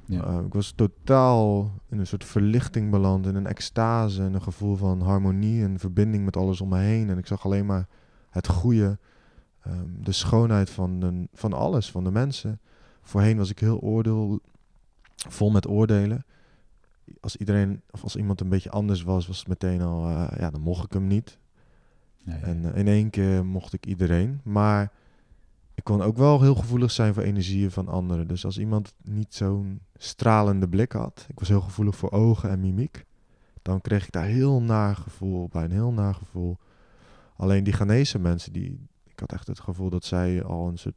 Ja. 0.07 0.27
Uh, 0.27 0.45
ik 0.47 0.53
was 0.53 0.73
totaal 0.73 1.71
in 1.89 1.99
een 1.99 2.07
soort 2.07 2.25
verlichting 2.25 2.91
beland, 2.91 3.27
in 3.27 3.35
een 3.35 3.47
extase, 3.47 4.23
en 4.23 4.35
een 4.35 4.43
gevoel 4.43 4.77
van 4.77 5.01
harmonie 5.01 5.63
en 5.63 5.79
verbinding 5.79 6.25
met 6.25 6.37
alles 6.37 6.61
om 6.61 6.69
me 6.69 6.79
heen. 6.79 7.11
En 7.11 7.19
ik 7.19 7.27
zag 7.27 7.45
alleen 7.45 7.67
maar 7.67 7.89
het 8.31 8.49
goede, 8.49 8.99
um, 9.67 9.97
de 10.01 10.13
schoonheid 10.13 10.71
van, 10.71 11.01
de, 11.01 11.29
van 11.33 11.53
alles, 11.53 11.91
van 11.91 12.05
de 12.05 12.11
mensen. 12.11 12.61
Voorheen 13.03 13.37
was 13.37 13.51
ik 13.51 13.59
heel 13.59 13.79
oordeel, 13.79 14.41
vol 15.15 15.51
met 15.51 15.69
oordelen. 15.69 16.25
Als 17.21 17.37
iedereen, 17.37 17.81
of 17.91 18.03
als 18.03 18.17
iemand 18.17 18.41
een 18.41 18.49
beetje 18.49 18.71
anders 18.71 19.03
was, 19.03 19.27
was 19.27 19.39
het 19.39 19.49
meteen 19.49 19.83
al, 19.83 20.11
uh, 20.11 20.27
ja, 20.39 20.51
dan 20.51 20.61
mocht 20.61 20.85
ik 20.85 20.93
hem 20.93 21.07
niet. 21.07 21.39
En 22.25 22.63
uh, 22.65 22.77
in 22.77 22.89
één 22.89 23.11
keer 23.11 23.47
mocht 23.47 23.73
ik 23.73 23.87
iedereen. 23.87 24.41
Maar 24.43 24.93
ik 25.75 25.85
kon 25.85 26.03
ook 26.03 26.17
wel 26.17 26.43
heel 26.43 26.55
gevoelig 26.55 26.91
zijn 26.91 27.15
voor 27.15 27.23
energieën 27.23 27.71
van 27.71 27.89
anderen. 27.89 28.29
Dus 28.29 28.45
als 28.45 28.59
iemand 28.59 28.95
niet 29.03 29.35
zo'n 29.35 29.81
stralende 29.97 30.69
blik 30.69 30.93
had, 30.93 31.27
ik 31.29 31.39
was 31.39 31.49
heel 31.49 31.61
gevoelig 31.61 31.97
voor 31.97 32.11
ogen 32.11 32.51
en 32.51 32.61
mimiek. 32.61 33.05
dan 33.63 33.81
kreeg 33.81 34.05
ik 34.05 34.13
daar 34.13 34.25
heel 34.25 34.63
naar 34.63 34.97
gevoel 34.97 35.49
bij, 35.49 35.65
een 35.65 35.71
heel 35.71 35.93
naar 35.93 36.15
gevoel. 36.15 36.59
Alleen 37.37 37.65
die 37.65 37.73
Ghanese 37.73 38.19
mensen, 38.19 38.53
die, 38.53 38.89
ik 39.05 39.21
had 39.21 39.33
echt 39.33 39.47
het 39.47 39.61
gevoel 39.61 39.91
dat 39.91 40.05
zij 40.05 40.43
al 40.43 40.69
een 40.69 40.79
soort 40.79 40.95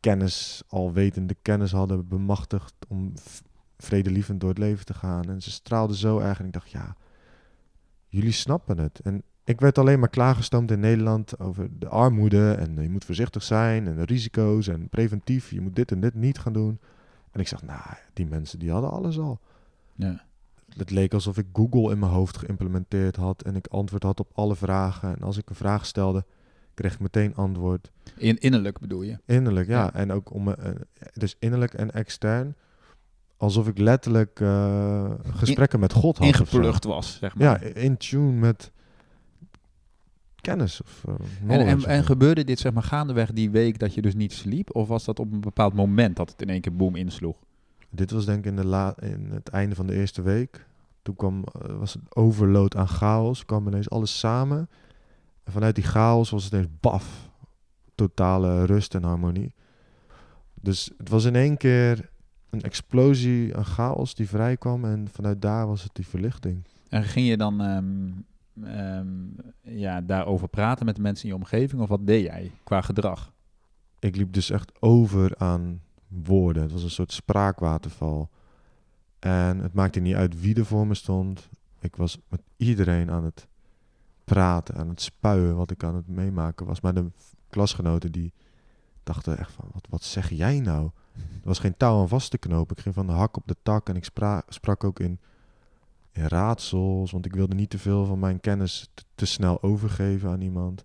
kennis, 0.00 0.62
al 0.68 0.92
wetende 0.92 1.36
kennis 1.42 1.72
hadden 1.72 2.08
bemachtigd 2.08 2.74
om 2.88 3.12
vredelievend 3.76 4.40
door 4.40 4.48
het 4.48 4.58
leven 4.58 4.84
te 4.84 4.94
gaan. 4.94 5.28
En 5.28 5.42
ze 5.42 5.50
straalden 5.50 5.96
zo 5.96 6.18
erg 6.18 6.38
en 6.38 6.46
ik 6.46 6.52
dacht, 6.52 6.70
ja, 6.70 6.96
jullie 8.08 8.32
snappen 8.32 8.78
het. 8.78 9.00
En 9.00 9.22
ik 9.48 9.60
werd 9.60 9.78
alleen 9.78 9.98
maar 9.98 10.08
klaargestoomd 10.08 10.70
in 10.70 10.80
Nederland 10.80 11.38
over 11.38 11.68
de 11.78 11.88
armoede 11.88 12.52
en 12.52 12.82
je 12.82 12.90
moet 12.90 13.04
voorzichtig 13.04 13.42
zijn 13.42 13.86
en 13.86 13.96
de 13.96 14.04
risico's 14.04 14.68
en 14.68 14.88
preventief, 14.88 15.50
je 15.50 15.60
moet 15.60 15.76
dit 15.76 15.92
en 15.92 16.00
dit 16.00 16.14
niet 16.14 16.38
gaan 16.38 16.52
doen. 16.52 16.78
En 17.30 17.40
ik 17.40 17.48
zag, 17.48 17.62
nou, 17.62 17.80
die 18.12 18.26
mensen 18.26 18.58
die 18.58 18.70
hadden 18.70 18.90
alles 18.90 19.18
al. 19.18 19.40
Ja. 19.94 20.24
Het 20.76 20.90
leek 20.90 21.14
alsof 21.14 21.38
ik 21.38 21.46
Google 21.52 21.92
in 21.92 21.98
mijn 21.98 22.12
hoofd 22.12 22.36
geïmplementeerd 22.36 23.16
had 23.16 23.42
en 23.42 23.56
ik 23.56 23.66
antwoord 23.66 24.02
had 24.02 24.20
op 24.20 24.30
alle 24.34 24.56
vragen. 24.56 25.16
En 25.16 25.22
als 25.22 25.36
ik 25.36 25.48
een 25.48 25.56
vraag 25.56 25.86
stelde, 25.86 26.24
kreeg 26.74 26.94
ik 26.94 27.00
meteen 27.00 27.34
antwoord. 27.34 27.90
In, 28.16 28.38
innerlijk 28.38 28.78
bedoel 28.78 29.02
je? 29.02 29.18
Innerlijk, 29.24 29.68
ja. 29.68 29.82
Ja. 29.82 29.94
En 29.94 30.12
ook 30.12 30.32
om 30.32 30.44
me, 30.44 30.54
eh, 30.54 30.70
dus 31.12 31.36
innerlijk 31.38 31.74
en 31.74 31.90
extern. 31.90 32.54
Alsof 33.36 33.68
ik 33.68 33.78
letterlijk 33.78 34.40
eh, 34.40 35.10
gesprekken 35.32 35.80
met 35.80 35.92
God 35.92 36.18
had. 36.18 36.26
Ingeplucht 36.26 36.84
was, 36.84 37.18
zeg 37.20 37.34
maar. 37.34 37.46
Ja, 37.46 37.74
in 37.74 37.96
tune 37.96 38.32
met 38.32 38.72
kennis 40.48 40.80
of 40.82 41.04
eh, 41.48 41.60
En, 41.68 41.84
en, 41.84 42.04
gebeurde 42.04 42.44
dit 42.44 42.58
zeg 42.58 42.72
maar 42.72 42.82
gaandeweg 42.82 43.32
die 43.32 43.50
week 43.50 43.78
dat 43.78 43.94
je 43.94 44.02
dus 44.02 44.14
niet 44.14 44.32
sliep? 44.32 44.74
Of 44.74 44.88
was 44.88 45.04
dat 45.04 45.18
op 45.18 45.32
een 45.32 45.40
bepaald 45.40 45.74
moment 45.74 46.16
dat 46.16 46.30
het 46.30 46.42
in 46.42 46.48
één 46.48 46.60
keer 46.60 46.76
boom 46.76 46.96
insloeg? 46.96 47.36
Dit 47.90 48.10
was 48.10 48.24
denk 48.24 48.38
ik 48.38 48.44
in, 48.44 48.56
de 48.56 48.66
la 48.66 48.94
in 49.00 49.28
het 49.30 49.48
einde 49.48 49.74
van 49.74 49.86
de 49.86 49.94
eerste 49.94 50.22
week. 50.22 50.66
Toen 51.02 51.16
kwam, 51.16 51.44
eh, 51.44 51.78
was 51.78 51.92
het 51.92 52.16
overload 52.16 52.76
aan 52.76 52.88
chaos. 52.88 53.44
kwam 53.44 53.66
ineens 53.66 53.90
alles 53.90 54.18
samen. 54.18 54.68
En 55.44 55.52
vanuit 55.52 55.74
die 55.74 55.84
chaos 55.84 56.30
was 56.30 56.44
het 56.44 56.52
ineens 56.52 56.70
baf. 56.80 57.30
Totale 57.94 58.64
rust 58.64 58.94
en 58.94 59.02
harmonie. 59.02 59.54
Dus 60.60 60.90
het 60.98 61.08
was 61.08 61.24
in 61.24 61.34
één 61.34 61.56
keer 61.56 62.10
een 62.50 62.62
explosie 62.62 63.56
aan 63.56 63.64
chaos 63.64 64.14
die 64.14 64.28
vrijkwam. 64.28 64.84
En 64.84 65.08
vanuit 65.12 65.42
daar 65.42 65.66
was 65.66 65.82
het 65.82 65.94
die 65.94 66.06
verlichting. 66.06 66.64
En 66.88 67.04
ging 67.04 67.26
je 67.26 67.36
dan 67.36 67.60
ehm, 67.60 68.10
ehm, 68.64 69.06
ja, 69.78 70.00
daarover 70.00 70.48
praten 70.48 70.86
met 70.86 70.96
de 70.96 71.02
mensen 71.02 71.24
in 71.28 71.34
je 71.34 71.40
omgeving? 71.40 71.82
Of 71.82 71.88
wat 71.88 72.06
deed 72.06 72.24
jij 72.24 72.50
qua 72.64 72.80
gedrag? 72.80 73.32
Ik 73.98 74.16
liep 74.16 74.32
dus 74.32 74.50
echt 74.50 74.72
over 74.80 75.36
aan 75.36 75.80
woorden. 76.08 76.62
Het 76.62 76.72
was 76.72 76.82
een 76.82 76.90
soort 76.90 77.12
spraakwaterval. 77.12 78.28
En 79.18 79.58
het 79.58 79.72
maakte 79.72 80.00
niet 80.00 80.14
uit 80.14 80.40
wie 80.40 80.54
er 80.54 80.66
voor 80.66 80.86
me 80.86 80.94
stond. 80.94 81.48
Ik 81.80 81.96
was 81.96 82.18
met 82.28 82.40
iedereen 82.56 83.10
aan 83.10 83.24
het 83.24 83.46
praten, 84.24 84.74
aan 84.74 84.88
het 84.88 85.00
spuien 85.00 85.56
wat 85.56 85.70
ik 85.70 85.84
aan 85.84 85.94
het 85.94 86.08
meemaken 86.08 86.66
was. 86.66 86.80
Maar 86.80 86.94
de 86.94 87.10
klasgenoten 87.48 88.12
die 88.12 88.32
dachten 89.02 89.38
echt 89.38 89.52
van, 89.52 89.64
wat, 89.72 89.86
wat 89.90 90.02
zeg 90.02 90.30
jij 90.30 90.60
nou? 90.60 90.90
Er 91.14 91.48
was 91.48 91.58
geen 91.58 91.76
touw 91.76 92.00
aan 92.00 92.08
vast 92.08 92.30
te 92.30 92.38
knopen. 92.38 92.76
Ik 92.76 92.82
ging 92.82 92.94
van 92.94 93.06
de 93.06 93.12
hak 93.12 93.36
op 93.36 93.46
de 93.46 93.56
tak 93.62 93.88
en 93.88 93.96
ik 93.96 94.04
spra- 94.04 94.42
sprak 94.48 94.84
ook 94.84 95.00
in, 95.00 95.18
in 96.12 96.26
raadsels. 96.26 97.10
Want 97.10 97.26
ik 97.26 97.34
wilde 97.34 97.54
niet 97.54 97.70
te 97.70 97.78
veel 97.78 98.04
van 98.04 98.18
mijn 98.18 98.40
kennis 98.40 98.90
te, 99.14 99.26
snel 99.26 99.62
overgeven 99.62 100.30
aan 100.30 100.40
iemand. 100.40 100.84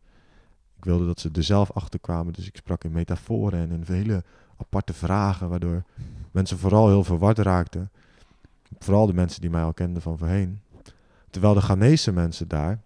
Ik 0.77 0.85
wilde 0.85 1.05
dat 1.05 1.19
ze 1.19 1.29
er 1.33 1.43
zelf 1.43 1.71
achter 1.71 1.99
kwamen. 1.99 2.33
Dus 2.33 2.47
ik 2.47 2.55
sprak 2.55 2.83
in 2.83 2.91
metaforen 2.91 3.59
en 3.59 3.71
in 3.71 3.83
hele 3.85 4.23
aparte 4.57 4.93
vragen. 4.93 5.49
Waardoor 5.49 5.83
mensen 6.31 6.57
vooral 6.57 6.87
heel 6.87 7.03
verward 7.03 7.37
raakten. 7.37 7.91
Vooral 8.79 9.05
de 9.05 9.13
mensen 9.13 9.41
die 9.41 9.49
mij 9.49 9.63
al 9.63 9.73
kenden 9.73 10.01
van 10.01 10.17
voorheen. 10.17 10.61
Terwijl 11.29 11.53
de 11.53 11.61
Ghanese 11.61 12.11
mensen 12.11 12.47
daar 12.47 12.81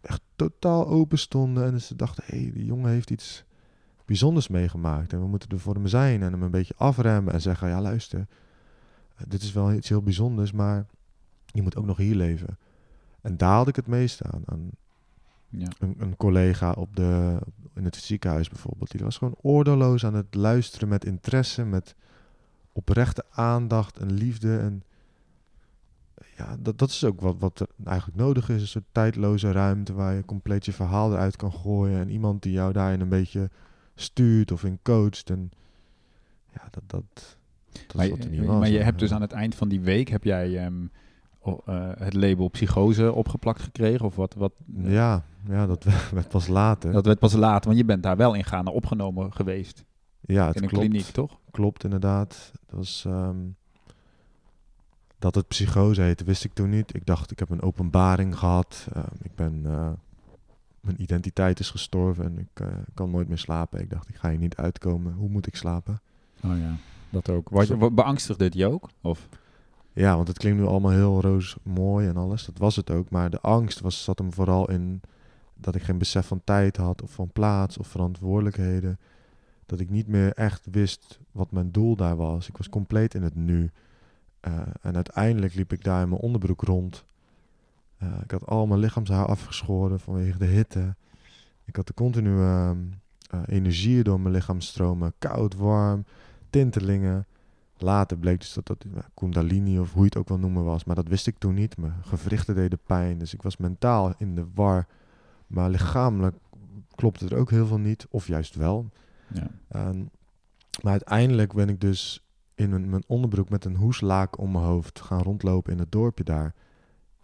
echt 0.00 0.20
totaal 0.36 0.86
open 0.86 1.18
stonden. 1.18 1.72
En 1.72 1.80
ze 1.80 1.96
dachten, 1.96 2.24
hé, 2.26 2.42
hey, 2.42 2.52
die 2.52 2.64
jongen 2.64 2.90
heeft 2.90 3.10
iets 3.10 3.44
bijzonders 4.08 4.48
meegemaakt. 4.48 5.12
En 5.12 5.20
we 5.20 5.26
moeten 5.26 5.48
er 5.48 5.58
voor 5.58 5.74
hem 5.74 5.86
zijn 5.86 6.22
en 6.22 6.32
hem 6.32 6.42
een 6.42 6.50
beetje 6.50 6.74
afremmen. 6.76 7.32
En 7.32 7.40
zeggen, 7.40 7.68
ja 7.68 7.80
luister, 7.80 8.26
dit 9.26 9.42
is 9.42 9.52
wel 9.52 9.72
iets 9.72 9.88
heel 9.88 10.02
bijzonders, 10.02 10.52
maar 10.52 10.86
je 11.52 11.62
moet 11.62 11.76
ook 11.76 11.86
nog 11.86 11.96
hier 11.96 12.14
leven. 12.14 12.58
En 13.20 13.36
daar 13.36 13.56
had 13.56 13.68
ik 13.68 13.76
het 13.76 13.86
meeste 13.86 14.24
aan. 14.24 14.42
aan 14.44 14.70
Ja. 15.48 15.68
een, 15.78 15.94
een 15.98 16.16
collega 16.16 16.72
op 16.72 16.96
de, 16.96 17.38
in 17.74 17.84
het 17.84 17.96
ziekenhuis 17.96 18.48
bijvoorbeeld. 18.48 18.90
Die 18.90 19.00
was 19.00 19.16
gewoon 19.16 19.36
oordeelloos 19.42 20.04
aan 20.04 20.14
het 20.14 20.34
luisteren 20.34 20.88
met 20.88 21.04
interesse, 21.04 21.64
met 21.64 21.94
oprechte 22.72 23.24
aandacht 23.30 23.98
en 23.98 24.12
liefde. 24.12 24.58
En 24.58 24.82
ja, 26.36 26.56
dat, 26.58 26.78
dat 26.78 26.88
is 26.90 27.04
ook 27.04 27.20
wat, 27.20 27.36
wat 27.38 27.60
er 27.60 27.66
eigenlijk 27.84 28.18
nodig 28.18 28.48
is. 28.48 28.60
Een 28.60 28.66
soort 28.66 28.84
tijdloze 28.92 29.52
ruimte 29.52 29.92
waar 29.92 30.14
je 30.14 30.24
compleet 30.24 30.64
je 30.64 30.72
verhaal 30.72 31.12
eruit 31.12 31.36
kan 31.36 31.52
gooien. 31.52 31.98
En 32.00 32.10
iemand 32.10 32.42
die 32.42 32.52
jou 32.52 32.72
daarin 32.72 33.00
een 33.00 33.08
beetje 33.08 33.50
stuurt 33.94 34.52
of 34.52 34.64
in 34.64 34.78
coacht. 34.82 35.30
En 35.30 35.50
ja, 36.54 36.68
dat, 36.70 36.82
dat, 36.86 37.04
dat 37.72 37.94
Maar, 37.94 38.04
is 38.04 38.10
wat 38.10 38.24
er 38.24 38.30
niet 38.30 38.40
je- 38.40 38.46
was. 38.46 38.58
maar 38.58 38.68
je 38.70 38.78
hebt 38.82 38.98
dus 38.98 39.12
aan 39.12 39.20
het 39.20 39.32
eind 39.32 39.54
van 39.54 39.68
die 39.68 39.80
week 39.80 40.08
heb 40.08 40.24
jij 40.24 40.64
ehm, 40.64 40.86
eh, 41.66 41.90
het 41.98 42.14
label 42.14 42.48
psychose 42.48 43.12
opgeplakt 43.12 43.62
gekregen? 43.62 44.06
Of 44.06 44.16
wat? 44.16 44.34
wat 44.34 44.52
Ja, 44.82 45.24
ja, 45.48 45.66
dat 45.66 45.84
werd 46.10 46.28
pas 46.28 46.46
later. 46.46 46.92
Dat 46.92 47.06
werd 47.06 47.18
pas 47.18 47.32
later, 47.32 47.64
want 47.66 47.76
je 47.76 47.84
bent 47.84 48.02
daar 48.02 48.16
wel 48.16 48.34
in 48.34 48.44
Ghana 48.44 48.70
opgenomen 48.70 49.32
geweest. 49.32 49.84
ja, 50.20 50.46
het 50.46 50.56
in 50.56 50.62
een 50.62 50.68
klopt. 50.68 50.84
kliniek, 50.88 51.06
toch? 51.06 51.38
Klopt, 51.50 51.84
inderdaad. 51.84 52.52
Dat 52.66 52.78
was... 52.78 53.04
ehm, 53.06 53.36
dat 55.18 55.34
het 55.34 55.48
psychose 55.48 56.02
heette, 56.02 56.24
wist 56.24 56.44
ik 56.44 56.52
toen 56.52 56.70
niet. 56.70 56.94
Ik 56.94 57.06
dacht, 57.06 57.30
ik 57.30 57.38
heb 57.38 57.50
een 57.50 57.62
openbaring 57.62 58.38
gehad. 58.38 58.88
Ehm, 58.92 59.06
ik 59.22 59.34
ben... 59.34 59.60
eh, 59.64 59.90
mijn 60.80 61.02
identiteit 61.02 61.60
is 61.60 61.70
gestorven 61.70 62.24
en 62.24 62.38
ik 62.38 62.60
eh, 62.60 62.66
kan 62.94 63.10
nooit 63.10 63.28
meer 63.28 63.38
slapen. 63.38 63.80
Ik 63.80 63.90
dacht, 63.90 64.08
ik 64.08 64.14
ga 64.16 64.28
hier 64.30 64.38
niet 64.38 64.56
uitkomen. 64.56 65.12
Hoe 65.12 65.28
moet 65.28 65.46
ik 65.46 65.56
slapen? 65.56 66.00
Oh 66.44 66.58
ja, 66.58 66.76
dat 67.10 67.30
ook. 67.30 67.48
Was 67.48 67.66
je, 67.68 67.90
beangstigde 67.90 68.44
het 68.44 68.54
je 68.54 68.66
ook? 68.66 68.88
Of? 69.02 69.28
Ja, 69.98 70.16
want 70.16 70.28
het 70.28 70.38
klinkt 70.38 70.60
nu 70.60 70.66
allemaal 70.66 70.90
heel 70.90 71.20
roos 71.20 71.56
mooi 71.62 72.08
en 72.08 72.16
alles. 72.16 72.44
Dat 72.44 72.58
was 72.58 72.76
het 72.76 72.90
ook. 72.90 73.10
Maar 73.10 73.30
de 73.30 73.40
angst 73.40 73.80
was, 73.80 74.04
zat 74.04 74.18
hem 74.18 74.32
vooral 74.32 74.70
in 74.70 75.00
dat 75.54 75.74
ik 75.74 75.82
geen 75.82 75.98
besef 75.98 76.26
van 76.26 76.40
tijd 76.44 76.76
had 76.76 77.02
of 77.02 77.10
van 77.10 77.30
plaats 77.32 77.78
of 77.78 77.86
verantwoordelijkheden. 77.86 78.98
Dat 79.66 79.80
ik 79.80 79.90
niet 79.90 80.06
meer 80.06 80.32
echt 80.32 80.66
wist 80.70 81.20
wat 81.32 81.50
mijn 81.50 81.72
doel 81.72 81.96
daar 81.96 82.16
was. 82.16 82.48
Ik 82.48 82.56
was 82.56 82.68
compleet 82.68 83.14
in 83.14 83.22
het 83.22 83.34
nu. 83.34 83.70
Eh, 84.40 84.60
en 84.80 84.94
uiteindelijk 84.94 85.54
liep 85.54 85.72
ik 85.72 85.84
daar 85.84 86.02
in 86.02 86.08
mijn 86.08 86.20
onderbroek 86.20 86.62
rond. 86.62 87.04
Eh, 87.96 88.08
ik 88.22 88.30
had 88.30 88.46
al 88.46 88.66
mijn 88.66 88.80
lichaamshaar 88.80 89.26
afgeschoren 89.26 90.00
vanwege 90.00 90.38
de 90.38 90.46
hitte. 90.46 90.94
Ik 91.64 91.76
had 91.76 91.86
de 91.86 91.94
continue 91.94 92.42
ehm, 92.42 92.78
eh, 93.30 93.40
energie 93.46 94.02
door 94.02 94.20
mijn 94.20 94.34
lichaam 94.34 94.60
stromen. 94.60 95.12
Koud, 95.18 95.54
warm, 95.54 96.04
tintelingen. 96.50 97.26
Later 97.82 98.18
bleek 98.18 98.40
dus 98.40 98.52
dat 98.52 98.66
dat 98.66 98.84
eh, 98.84 99.02
kundalini 99.14 99.78
of 99.78 99.92
hoe 99.92 100.02
je 100.02 100.08
het 100.08 100.16
ook 100.16 100.28
wil 100.28 100.38
noemen 100.38 100.64
was. 100.64 100.84
Maar 100.84 100.96
dat 100.96 101.08
wist 101.08 101.26
ik 101.26 101.38
toen 101.38 101.54
niet. 101.54 101.76
Mijn 101.76 101.94
gewrichten 102.02 102.54
deden 102.54 102.78
pijn. 102.86 103.18
Dus 103.18 103.34
ik 103.34 103.42
was 103.42 103.56
mentaal 103.56 104.14
in 104.18 104.34
de 104.34 104.46
war. 104.54 104.86
Maar 105.46 105.70
lichamelijk 105.70 106.36
klopte 106.94 107.28
er 107.28 107.36
ook 107.36 107.50
heel 107.50 107.66
veel 107.66 107.78
niet. 107.78 108.06
Of 108.10 108.26
juist 108.26 108.54
wel. 108.54 108.90
Ja. 109.32 109.50
Maar 110.82 110.92
uiteindelijk 110.92 111.54
ben 111.54 111.68
ik 111.68 111.80
dus 111.80 112.28
in 112.54 112.72
een, 112.72 112.90
mijn 112.90 113.04
onderbroek 113.06 113.48
met 113.48 113.64
een 113.64 113.76
hoeslaak 113.76 114.38
om 114.38 114.52
mijn 114.52 114.64
hoofd 114.64 115.00
gaan 115.00 115.22
rondlopen 115.22 115.72
in 115.72 115.78
het 115.78 115.92
dorpje 115.92 116.24
daar. 116.24 116.54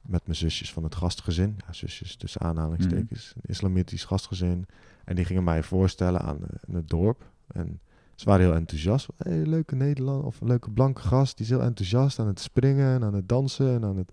Met 0.01 0.25
mijn 0.25 0.37
zusjes 0.37 0.73
van 0.73 0.83
het 0.83 0.95
gastgezin. 0.95 1.57
Ja, 1.67 1.73
zusjes 1.73 2.17
tussen 2.17 2.41
aanhalingstekens. 2.41 3.33
Een 3.37 3.51
islamitisch 3.51 4.05
gastgezin. 4.05 4.67
En 5.05 5.17
die 5.17 5.25
gingen 5.25 5.45
mij 5.45 5.63
voorstellen 5.63 6.21
aan, 6.21 6.37
eh, 6.37 6.49
aan 6.69 6.75
het 6.75 6.89
dorp. 6.89 7.31
En 7.47 7.81
ze 8.15 8.25
waren 8.25 8.47
heel 8.47 8.55
enthousiast. 8.55 9.09
Hey, 9.17 9.47
leuke 9.47 9.75
Nederland 9.75 10.25
of 10.25 10.41
een 10.41 10.47
leuke 10.47 10.71
blanke 10.71 11.01
gast. 11.01 11.37
Die 11.37 11.47
is 11.47 11.53
heel 11.53 11.63
enthousiast 11.63 12.19
aan 12.19 12.27
het 12.27 12.41
springen 12.41 12.95
en 12.95 13.05
aan 13.05 13.15
het 13.15 13.29
dansen. 13.29 13.75
En 13.75 13.85
aan 13.85 13.97
het... 13.97 14.13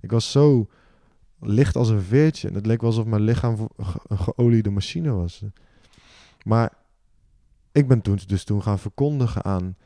Ik 0.00 0.10
was 0.10 0.30
zo 0.30 0.68
licht 1.40 1.76
als 1.76 1.88
een 1.88 2.02
veertje. 2.02 2.48
En 2.48 2.54
het 2.54 2.66
leek 2.66 2.80
wel 2.80 2.90
alsof 2.90 3.04
mijn 3.04 3.22
lichaam 3.22 3.68
een 4.06 4.18
geoliede 4.18 4.70
machine 4.70 5.10
was. 5.10 5.42
Maar 6.42 6.72
ik 7.72 7.88
ben 7.88 8.00
toen 8.00 8.18
dus 8.26 8.44
toen 8.44 8.62
gaan 8.62 8.78
verkondigen 8.78 9.44
aan 9.44 9.76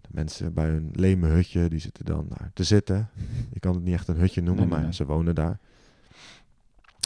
de 0.00 0.08
mensen 0.10 0.54
bij 0.54 0.68
hun 0.68 0.90
leme 0.92 1.28
hutje. 1.28 1.68
Die 1.68 1.78
zitten 1.78 2.04
dan 2.04 2.26
daar 2.28 2.50
te 2.54 2.64
zitten. 2.64 3.08
Je 3.52 3.60
kan 3.60 3.74
het 3.74 3.84
niet 3.84 3.94
echt 3.94 4.08
een 4.08 4.16
hutje 4.16 4.42
noemen, 4.42 4.62
Nee, 4.62 4.70
nee, 4.70 4.78
maar 4.78 4.88
nee. 4.88 4.94
ze 4.94 5.06
wonen 5.06 5.34
daar. 5.34 5.58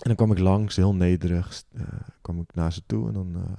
En 0.03 0.05
dan 0.05 0.15
kwam 0.15 0.33
ik 0.33 0.39
langs, 0.39 0.77
heel 0.77 0.95
nederig, 0.95 1.63
eh, 1.73 1.83
kwam 2.21 2.41
ik 2.41 2.55
naar 2.55 2.73
ze 2.73 2.83
toe 2.87 3.07
en 3.09 3.15
dan 3.15 3.35
eh, 3.35 3.53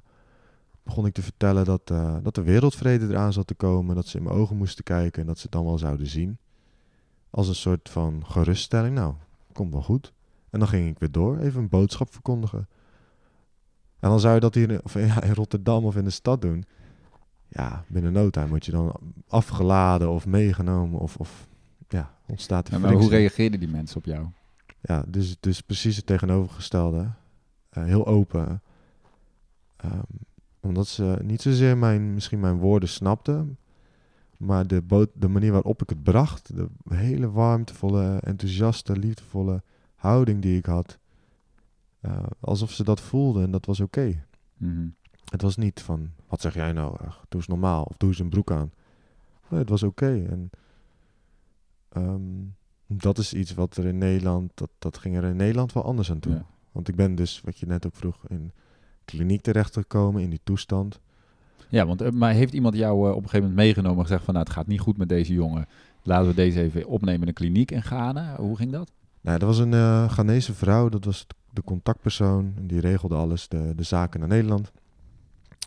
begon 0.90 1.06
ik 1.06 1.14
te 1.14 1.22
vertellen 1.22 1.66
dat, 1.66 1.82
eh, 1.92 2.16
dat 2.24 2.36
de 2.36 2.42
wereldvrede 2.44 3.08
eraan 3.08 3.34
zat 3.34 3.48
te 3.48 3.54
komen, 3.54 3.96
dat 3.96 4.08
ze 4.08 4.18
in 4.18 4.24
mijn 4.24 4.36
ogen 4.36 4.58
moesten 4.58 4.84
kijken 4.84 5.22
en 5.22 5.28
dat 5.28 5.36
ze 5.38 5.44
het 5.44 5.52
dan 5.52 5.66
wel 5.66 5.78
zouden 5.78 6.08
zien. 6.08 6.38
Als 7.30 7.48
een 7.48 7.56
soort 7.56 7.90
van 7.90 8.24
geruststelling, 8.26 8.96
nou, 8.96 9.14
komt 9.54 9.72
wel 9.74 9.82
goed. 9.82 10.14
En 10.50 10.60
dan 10.60 10.68
ging 10.68 10.90
ik 10.90 11.00
weer 11.00 11.12
door, 11.12 11.38
even 11.38 11.62
een 11.62 11.70
boodschap 11.70 12.12
verkondigen. 12.14 12.68
En 14.00 14.10
dan 14.10 14.20
zou 14.20 14.34
je 14.34 14.40
dat 14.40 14.56
hier 14.56 14.72
in- 14.72 14.84
of, 14.84 14.94
ja, 15.14 15.22
in 15.24 15.34
Rotterdam 15.34 15.86
of 15.86 15.96
in 15.96 16.04
de 16.04 16.10
stad 16.10 16.42
doen. 16.42 16.66
Ja, 17.48 17.84
binnen 17.88 18.14
no 18.14 18.30
time 18.30 18.48
word 18.48 18.66
je 18.66 18.72
dan 18.72 18.96
afgeladen 19.28 20.10
of 20.10 20.26
meegenomen 20.26 21.00
of, 21.00 21.18
of 21.18 21.48
ja, 21.88 22.14
ontstaat 22.28 22.66
de 22.66 22.72
Ja, 22.72 22.80
maar 22.80 22.94
hoe 22.94 23.10
reageerden 23.10 23.60
die 23.60 23.70
mensen 23.70 23.98
op 23.98 24.06
jou? 24.06 24.28
Ja, 24.82 25.04
dus, 25.08 25.38
dus 25.40 25.62
precies 25.62 25.96
het 25.96 26.06
tegenovergestelde. 26.06 27.12
Eh, 27.70 27.84
heel 27.84 28.06
open. 28.08 28.62
Ehm, 29.76 30.00
omdat 30.60 30.88
ze 30.88 31.20
niet 31.24 31.42
zozeer 31.42 31.78
mijn, 31.78 32.14
misschien 32.14 32.40
mijn 32.40 32.58
woorden 32.58 32.90
snapten, 32.90 33.58
maar 34.38 34.68
de, 34.68 35.10
de 35.14 35.28
manier 35.28 35.52
waarop 35.52 35.82
ik 35.82 35.90
het 35.90 36.04
bracht, 36.04 36.56
de 36.56 36.70
hele 36.90 37.32
warmtevolle, 37.32 38.18
enthousiaste, 38.20 38.98
liefdevolle 38.98 39.64
houding 39.96 40.42
die 40.42 40.58
ik 40.58 40.66
had, 40.66 41.00
eh, 42.00 42.24
alsof 42.40 42.72
ze 42.72 42.84
dat 42.84 43.02
voelden 43.02 43.44
en 43.44 43.52
dat 43.52 43.66
was 43.66 43.80
oké. 43.80 44.24
Mhm. 44.58 44.88
Het 45.30 45.42
was 45.42 45.58
niet 45.58 45.82
van, 45.82 46.10
wat 46.28 46.42
zeg 46.42 46.54
jij 46.54 46.72
nou, 46.72 46.98
Ach, 47.00 47.26
doe 47.30 47.40
eens 47.40 47.50
normaal 47.50 47.84
of 47.84 47.98
doe 47.98 48.10
eens 48.10 48.20
een 48.20 48.30
broek 48.30 48.52
aan. 48.52 48.72
Nee, 49.50 49.60
het 49.60 49.70
was 49.70 49.84
oké. 49.84 50.26
En 50.30 50.50
ehm, 51.90 52.22
dat 52.88 53.18
is 53.18 53.34
iets 53.34 53.54
wat 53.54 53.78
er 53.78 53.86
in 53.86 53.98
Nederland, 53.98 54.52
dat, 54.54 54.70
dat 54.80 54.98
ging 54.98 55.18
er 55.18 55.24
in 55.24 55.36
Nederland 55.36 55.74
wel 55.74 55.84
anders 55.84 56.12
aan 56.12 56.20
toe. 56.20 56.34
Ja. 56.34 56.46
Want 56.72 56.88
ik 56.88 56.96
ben 56.96 57.16
dus, 57.16 57.42
wat 57.42 57.58
je 57.58 57.66
net 57.66 57.86
ook 57.86 57.96
vroeg, 57.96 58.28
in 58.28 58.52
kliniek 59.10 59.42
terechtgekomen, 59.42 60.22
in 60.22 60.30
die 60.30 60.40
toestand. 60.44 61.00
Ja, 61.70 61.86
want 61.86 62.02
eh, 62.02 62.12
maar 62.12 62.34
heeft 62.34 62.54
iemand 62.54 62.76
jou 62.76 62.96
eh, 62.96 63.10
op 63.10 63.24
een 63.24 63.30
gegeven 63.30 63.40
moment 63.40 63.56
meegenomen 63.56 63.98
en 63.98 64.06
gezegd 64.06 64.24
van 64.24 64.34
nou, 64.34 64.46
het 64.46 64.56
gaat 64.56 64.68
niet 64.68 64.80
goed 64.80 64.98
met 64.98 65.10
deze 65.10 65.34
jongen. 65.34 65.68
Laten 66.04 66.28
we 66.28 66.34
deze 66.34 66.62
even 66.62 66.88
opnemen 66.88 67.22
in 67.22 67.28
een 67.28 67.34
kliniek 67.34 67.72
in 67.72 67.84
Ghana. 67.84 68.36
Hoe 68.36 68.56
ging 68.56 68.72
dat? 68.72 68.92
Nou, 69.22 69.40
er 69.40 69.46
was 69.46 69.58
een 69.58 69.74
eh 69.74 70.10
Ghanese 70.10 70.54
vrouw, 70.54 70.90
dat 70.90 71.06
was 71.06 71.28
de 71.54 71.64
contactpersoon. 71.64 72.54
En 72.56 72.68
die 72.68 72.80
regelde 72.80 73.16
alles, 73.16 73.48
de, 73.48 73.74
de 73.76 73.84
zaken 73.84 74.20
naar 74.20 74.30
Nederland. 74.30 74.72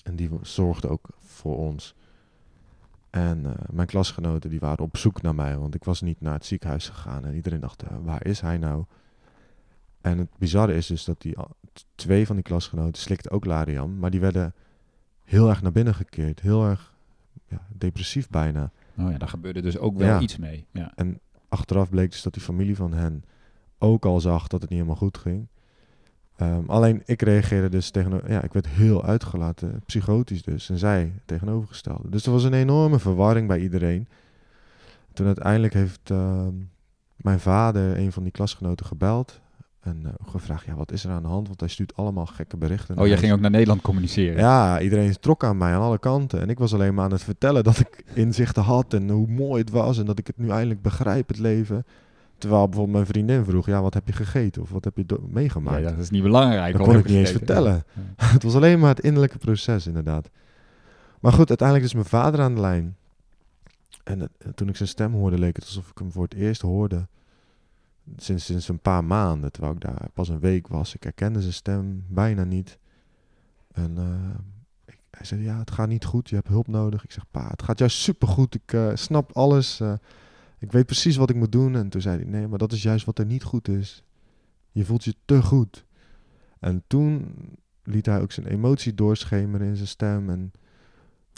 En 0.03 0.17
die 0.17 0.31
zorgde 0.43 0.89
ook 0.89 1.09
voor 1.19 1.57
ons. 1.57 1.95
En 3.11 3.55
mijn 3.71 3.87
klasgenoten 3.87 4.51
die 4.51 4.61
waren 4.61 4.85
op 4.85 4.97
zoek 4.97 5.23
naar 5.23 5.35
mij, 5.35 5.59
want 5.59 5.75
ik 5.75 5.85
was 5.85 6.01
niet 6.01 6.21
naar 6.21 6.35
het 6.35 6.47
ziekenhuis 6.47 6.89
gegaan. 6.89 7.25
En 7.25 7.35
iedereen 7.35 7.61
dacht, 7.61 7.83
waar 8.03 8.27
is 8.27 8.41
hij 8.41 8.59
nou? 8.59 8.85
En 10.03 10.19
het 10.19 10.29
bizarre 10.39 10.75
is 10.75 10.87
dus 10.87 11.05
dat 11.05 11.21
die 11.21 11.37
twee 11.95 12.27
van 12.27 12.37
die 12.37 12.45
klasgenoten 12.45 13.03
slikten 13.03 13.31
ook 13.31 13.45
Lariam. 13.45 13.99
Maar 13.99 14.11
die 14.11 14.21
werden 14.21 14.55
heel 15.25 15.49
erg 15.49 15.63
naar 15.63 15.73
binnen 15.73 15.95
gekeerd. 15.95 16.41
Heel 16.41 16.65
erg 16.65 16.95
ja, 17.49 17.67
depressief 17.77 18.29
bijna. 18.29 18.71
Oh 18.99 19.11
ja, 19.11 19.19
daar 19.19 19.29
gebeurde 19.29 19.61
dus 19.61 19.79
ook 19.79 19.97
wel 19.99 20.09
Ja. 20.09 20.21
iets 20.21 20.37
mee. 20.37 20.67
Ja. 20.71 20.93
En 20.95 21.21
achteraf 21.49 21.91
bleek 21.91 22.11
dus 22.11 22.23
dat 22.23 22.33
die 22.35 22.43
familie 22.43 22.77
van 22.77 22.93
hen 22.93 23.25
ook 23.79 24.05
al 24.05 24.21
zag 24.21 24.47
dat 24.49 24.61
het 24.61 24.71
niet 24.71 24.79
helemaal 24.79 25.01
goed 25.01 25.19
ging. 25.19 25.47
Ehm, 26.37 26.65
alleen 26.67 27.03
ik 27.05 27.23
reageerde 27.23 27.69
dus 27.69 27.91
tegenover, 27.91 28.31
ja, 28.31 28.43
ik 28.43 28.53
werd 28.53 28.69
heel 28.69 29.05
uitgelaten, 29.05 29.83
psychotisch 29.87 30.43
dus, 30.43 30.71
en 30.71 30.79
zij 30.79 31.13
tegenovergestelde. 31.25 32.09
Dus 32.09 32.27
er 32.27 32.33
was 32.33 32.45
een 32.45 32.53
enorme 32.55 32.99
verwarring 32.99 33.49
bij 33.49 33.61
iedereen. 33.61 34.09
Toen 35.13 35.27
uiteindelijk 35.27 35.75
heeft 35.75 36.11
ehm, 36.11 36.55
mijn 37.17 37.41
vader 37.41 37.99
een 37.99 38.13
van 38.13 38.23
die 38.23 38.33
klasgenoten 38.33 38.87
gebeld 38.87 39.41
en 39.83 40.01
eh, 40.05 40.13
gevraagd, 40.27 40.67
ja, 40.67 40.75
wat 40.75 40.93
is 40.93 41.05
er 41.05 41.11
aan 41.11 41.23
de 41.23 41.29
hand? 41.29 41.47
Want 41.47 41.61
hij 41.61 41.69
stuurt 41.69 41.97
allemaal 41.97 42.27
gekke 42.27 42.57
berichten. 42.57 42.99
Oh, 42.99 43.07
jij 43.07 43.17
ging 43.19 43.33
ook 43.33 43.41
naar 43.41 43.51
Nederland 43.51 43.81
communiceren. 43.83 44.39
ja, 44.39 44.81
iedereen 44.81 45.15
trok 45.21 45.45
aan 45.45 45.57
mij 45.57 45.73
aan 45.75 45.81
alle 45.81 45.99
kanten. 45.99 46.41
En 46.41 46.49
ik 46.51 46.59
was 46.59 46.75
alleen 46.75 46.95
maar 46.95 47.05
aan 47.05 47.11
het 47.13 47.23
vertellen 47.23 47.65
dat 47.65 47.79
ik 47.79 48.05
inzichten 48.15 48.63
had 48.63 48.95
en 48.95 49.09
hoe 49.11 49.27
mooi 49.29 49.61
het 49.61 49.71
was. 49.71 49.99
En 49.99 50.07
dat 50.07 50.19
ik 50.19 50.27
het 50.27 50.39
nu 50.39 50.49
eindelijk 50.49 50.83
begrijp, 50.83 51.29
het 51.29 51.39
leven. 51.39 51.85
Terwijl 52.39 52.65
bijvoorbeeld 52.65 52.95
mijn 52.97 53.07
vriendin 53.07 53.45
vroeg, 53.45 53.67
ja, 53.67 53.83
wat 53.83 53.95
heb 53.95 54.07
je 54.07 54.13
gegeten? 54.13 54.63
Of 54.63 54.71
wat 54.71 54.85
heb 54.85 54.97
je 54.97 55.05
Ja, 55.07 55.17
meegemaakt? 55.29 55.83
ja, 55.83 55.91
dat 55.91 55.99
is 55.99 56.11
niet 56.11 56.23
belangrijk. 56.23 56.77
dat 56.77 56.87
kon 56.87 56.97
ik 56.99 57.07
niet 57.07 57.17
eens 57.17 57.31
vertellen. 57.31 57.85
Ja. 58.17 58.27
het 58.37 58.43
was 58.43 58.55
alleen 58.55 58.79
maar 58.79 58.89
het 58.89 59.01
innerlijke 59.01 59.39
proces, 59.39 59.87
inderdaad. 59.87 60.31
Maar 61.21 61.33
goed, 61.33 61.49
uiteindelijk 61.49 61.89
is 61.89 61.95
mijn 61.95 62.07
vader 62.07 62.41
aan 62.41 62.55
de 62.55 62.61
lijn. 62.61 62.97
En 64.05 64.31
toen 64.55 64.69
ik 64.69 64.77
zijn 64.77 64.89
stem 64.89 65.13
hoorde, 65.13 65.39
leek 65.39 65.57
het 65.57 65.65
alsof 65.65 65.91
ik 65.91 65.99
hem 65.99 66.13
voor 66.13 66.23
het 66.25 66.35
eerst 66.35 66.61
hoorde. 66.61 67.07
Sinds, 68.17 68.45
sinds 68.45 68.69
een 68.69 68.79
paar 68.81 69.05
maanden, 69.05 69.53
terwijl 69.53 69.75
ik 69.75 69.81
daar 69.81 70.09
pas 70.15 70.29
een 70.29 70.41
week 70.41 70.69
was. 70.69 70.95
Ik 70.95 71.03
herkende 71.03 71.41
zijn 71.41 71.53
stem 71.53 72.05
bijna 72.09 72.45
niet. 72.45 72.79
En 73.73 73.99
eh, 73.99 74.39
ik- 74.95 75.01
hij 75.11 75.27
zei, 75.27 75.43
ja, 75.43 75.59
het 75.59 75.71
gaat 75.71 75.89
niet 75.89 76.05
goed, 76.05 76.29
je 76.29 76.35
hebt 76.35 76.49
hulp 76.49 76.67
nodig. 76.69 77.05
Ik 77.05 77.13
zeg, 77.13 77.25
pa, 77.31 77.49
het 77.49 77.63
gaat 77.63 77.79
juist 77.79 77.97
supergoed. 77.99 78.55
Ik 78.55 78.73
eh, 78.73 78.91
snap 78.95 79.33
alles. 79.33 79.81
eh, 79.81 79.93
ik 80.59 80.73
weet 80.73 80.87
precies 80.87 81.17
wat 81.17 81.31
ik 81.31 81.37
moet 81.37 81.53
doen. 81.53 81.75
En 81.77 81.89
toen 81.89 82.01
zei 82.01 82.17
hij, 82.17 82.27
nee, 82.27 82.49
maar 82.49 82.59
dat 82.59 82.73
is 82.73 82.83
juist 82.83 83.05
wat 83.07 83.19
er 83.19 83.27
niet 83.27 83.43
goed 83.43 83.69
is. 83.69 84.05
Je 84.71 84.85
voelt 84.85 85.05
je 85.05 85.15
te 85.25 85.43
goed. 85.43 85.85
En 86.59 86.83
toen 86.87 87.35
liet 87.83 88.07
hij 88.07 88.21
ook 88.21 88.33
zijn 88.33 88.47
emotie 88.47 88.95
doorschemeren 88.95 89.67
in 89.67 89.77
zijn 89.77 89.89
stem. 89.89 90.31
En 90.31 90.53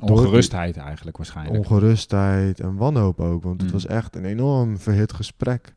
Ongerustheid 0.02 0.76
eigenlijk 0.76 1.16
waarschijnlijk. 1.16 1.58
ongerustheid 1.58 2.60
en 2.60 2.76
wanhoop 2.76 3.20
ook. 3.20 3.42
Want 3.42 3.56
het 3.60 3.66
Mm. 3.66 3.72
was 3.76 3.86
echt 3.86 4.16
een 4.16 4.24
enorm 4.24 4.78
verhit 4.78 5.12
gesprek. 5.12 5.74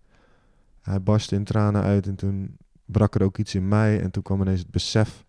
Hij 0.88 1.04
barstte 1.04 1.36
in 1.36 1.44
tranen 1.44 1.82
uit 1.82 2.08
en 2.08 2.16
toen 2.16 2.58
brak 2.86 3.16
er 3.16 3.24
ook 3.24 3.38
iets 3.38 3.56
in 3.56 3.68
mij. 3.68 4.02
En 4.02 4.12
toen 4.12 4.24
kwam 4.24 4.42
ineens 4.42 4.60
het 4.60 4.72
besef 4.72 5.26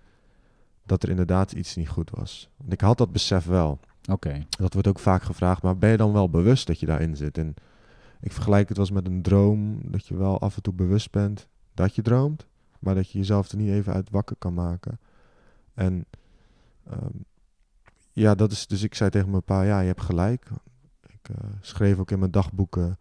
dat 0.82 1.02
er 1.02 1.08
inderdaad 1.08 1.52
iets 1.52 1.76
niet 1.76 1.88
goed 1.88 2.10
was. 2.10 2.50
Want 2.56 2.72
ik 2.72 2.80
had 2.80 2.98
dat 2.98 3.12
besef 3.12 3.44
wel. 3.44 3.80
Oké. 4.10 4.46
Dat 4.48 4.72
wordt 4.72 4.88
ook 4.88 4.98
vaak 4.98 5.22
gevraagd, 5.22 5.62
maar 5.62 5.78
ben 5.78 5.90
je 5.90 5.96
dan 5.96 6.12
wel 6.12 6.30
bewust 6.30 6.66
dat 6.66 6.80
je 6.80 6.86
daarin 6.86 7.16
zit? 7.16 7.38
En 7.38 7.54
ik 8.20 8.32
vergelijk 8.32 8.68
het 8.68 8.76
wel 8.76 8.86
eens 8.86 8.94
met 8.94 9.06
een 9.06 9.22
droom, 9.22 9.78
dat 9.90 10.06
je 10.06 10.16
wel 10.16 10.40
af 10.40 10.56
en 10.56 10.62
toe 10.62 10.72
bewust 10.72 11.10
bent 11.10 11.48
dat 11.74 11.94
je 11.94 12.02
droomt, 12.02 12.46
maar 12.78 12.94
dat 12.94 13.10
je 13.10 13.18
jezelf 13.18 13.50
er 13.50 13.56
niet 13.56 13.70
even 13.70 13.92
uit 13.92 14.10
wakker 14.10 14.36
kan 14.36 14.54
maken. 14.54 14.98
En 15.74 16.04
ehm, 16.84 17.16
ja, 18.12 18.34
dat 18.34 18.52
is, 18.52 18.66
dus 18.66 18.82
ik 18.82 18.94
zei 18.94 19.10
tegen 19.10 19.30
mijn 19.30 19.42
pa, 19.42 19.62
ja, 19.62 19.80
je 19.80 19.86
hebt 19.86 20.00
gelijk. 20.00 20.50
Ik 21.06 21.28
eh, 21.28 21.50
schreef 21.60 21.98
ook 21.98 22.10
in 22.10 22.18
mijn 22.18 22.30
dagboeken 22.30 22.98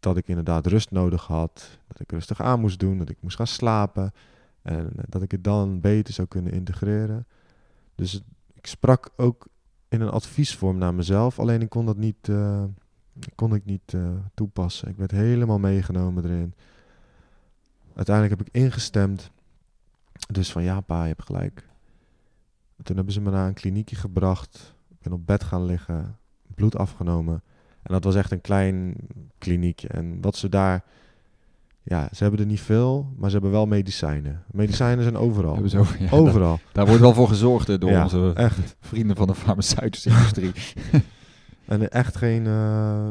dat 0.00 0.16
ik 0.16 0.28
inderdaad 0.28 0.66
rust 0.66 0.90
nodig 0.90 1.26
had, 1.26 1.78
dat 1.86 2.00
ik 2.00 2.10
rustig 2.10 2.40
aan 2.40 2.60
moest 2.60 2.78
doen, 2.78 2.98
dat 2.98 3.08
ik 3.08 3.16
moest 3.20 3.36
gaan 3.36 3.46
slapen 3.46 4.12
en 4.62 4.92
eh, 4.96 5.04
dat 5.08 5.22
ik 5.22 5.30
het 5.30 5.44
dan 5.44 5.80
beter 5.80 6.14
zou 6.14 6.28
kunnen 6.28 6.52
integreren. 6.52 7.26
Dus 7.94 8.22
ik 8.52 8.66
sprak 8.66 9.10
ook 9.16 9.46
in 9.88 10.00
een 10.00 10.10
adviesvorm 10.10 10.78
naar 10.78 10.94
mezelf. 10.94 11.38
Alleen 11.38 11.62
ik 11.62 11.68
kon 11.68 11.86
dat 11.86 11.96
niet, 11.96 12.28
eh, 12.28 12.64
kon 13.34 13.54
ik 13.54 13.64
niet 13.64 13.94
eh, 13.94 14.08
toepassen. 14.34 14.88
Ik 14.88 14.96
werd 14.96 15.10
helemaal 15.10 15.58
meegenomen 15.58 16.24
erin. 16.24 16.54
Uiteindelijk 17.94 18.38
heb 18.38 18.46
ik 18.46 18.54
ingestemd. 18.54 19.30
Dus 20.32 20.52
van 20.52 20.62
ja, 20.62 20.80
pa, 20.80 21.02
je 21.02 21.08
hebt 21.08 21.24
gelijk. 21.24 21.68
Toen 22.82 22.96
hebben 22.96 23.14
ze 23.14 23.20
me 23.20 23.30
naar 23.30 23.48
een 23.48 23.54
kliniekje 23.54 23.96
gebracht. 23.96 24.74
Ik 24.88 25.00
ben 25.00 25.12
op 25.12 25.26
bed 25.26 25.44
gaan 25.44 25.64
liggen, 25.64 26.18
bloed 26.54 26.76
afgenomen. 26.76 27.42
En 27.90 27.96
dat 27.96 28.04
was 28.04 28.14
echt 28.14 28.30
een 28.30 28.40
klein 28.40 28.94
kliniekje. 29.38 29.88
En 29.88 30.20
wat 30.20 30.36
ze 30.36 30.48
daar... 30.48 30.84
Ja, 31.82 32.08
ze 32.12 32.22
hebben 32.22 32.40
er 32.40 32.46
niet 32.46 32.60
veel, 32.60 33.12
maar 33.16 33.28
ze 33.30 33.34
hebben 33.34 33.52
wel 33.52 33.66
medicijnen. 33.66 34.42
Medicijnen 34.50 35.02
zijn 35.02 35.16
overal. 35.16 35.52
Hebben 35.52 35.70
ze 35.70 35.76
ja, 35.98 36.10
overal. 36.10 36.56
Daar, 36.56 36.72
daar 36.72 36.86
wordt 36.86 37.00
wel 37.00 37.14
voor 37.14 37.28
gezorgd 37.28 37.80
door 37.80 37.90
Ja, 37.90 38.02
onze 38.02 38.32
echt. 38.34 38.76
vrienden 38.80 39.16
van 39.16 39.26
de 39.26 39.34
farmaceutische 39.34 40.10
industrie. 40.10 40.52
En 41.64 41.90
echt 41.90 42.16
geen, 42.16 42.46
eh, 42.46 43.08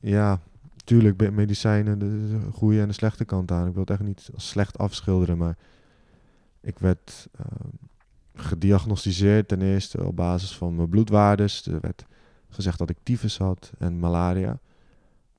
ja, 0.00 0.40
tuurlijk, 0.84 1.30
medicijnen, 1.30 2.00
een 2.00 2.52
goede 2.52 2.80
en 2.80 2.88
een 2.88 2.94
slechte 2.94 3.24
kant 3.24 3.50
aan. 3.50 3.66
Ik 3.66 3.72
wil 3.72 3.82
het 3.82 3.90
echt 3.90 4.00
niet 4.00 4.30
als 4.34 4.48
slecht 4.48 4.78
afschilderen, 4.78 5.38
maar 5.38 5.56
ik 6.60 6.78
werd 6.78 7.28
eh, 7.38 7.44
gediagnosticeerd 8.34 9.48
ten 9.48 9.62
eerste 9.62 10.04
op 10.04 10.16
basis 10.16 10.56
van 10.56 10.76
mijn 10.76 10.88
bloedwaardes. 10.88 11.66
Er 11.66 11.80
werd 11.80 12.04
gezegd 12.56 12.78
dat 12.78 12.90
ik 12.90 12.96
tyfus 13.02 13.38
had 13.38 13.72
en 13.78 13.98
malaria. 13.98 14.58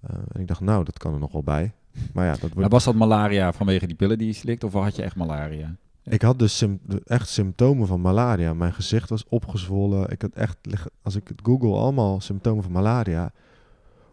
Eh, 0.01 0.15
en 0.31 0.41
ik 0.41 0.47
dacht, 0.47 0.61
nou, 0.61 0.83
dat 0.83 0.97
kan 0.97 1.13
er 1.13 1.19
nog 1.19 1.31
wel 1.31 1.43
bij. 1.43 1.73
Maar 2.13 2.25
ja, 2.25 2.35
dat 2.39 2.53
Maar 2.53 2.69
was 2.69 2.83
dat 2.83 2.95
malaria 2.95 3.53
vanwege 3.53 3.87
die 3.87 3.95
pillen 3.95 4.17
die 4.17 4.27
je 4.27 4.33
slikt 4.33 4.63
of 4.63 4.73
had 4.73 4.95
je 4.95 5.03
echt 5.03 5.15
malaria? 5.15 5.75
Ik 6.03 6.21
had 6.21 6.39
dus 6.39 6.57
sym- 6.57 6.79
echt 7.05 7.29
symptomen 7.29 7.87
van 7.87 8.01
malaria. 8.01 8.53
Mijn 8.53 8.73
gezicht 8.73 9.09
was 9.09 9.25
opgezwollen. 9.27 10.09
Ik 10.09 10.21
had 10.21 10.31
echt, 10.33 10.57
als 11.01 11.15
ik 11.15 11.27
het 11.27 11.39
google, 11.43 11.75
allemaal 11.77 12.21
symptomen 12.21 12.63
van 12.63 12.71
malaria. 12.71 13.31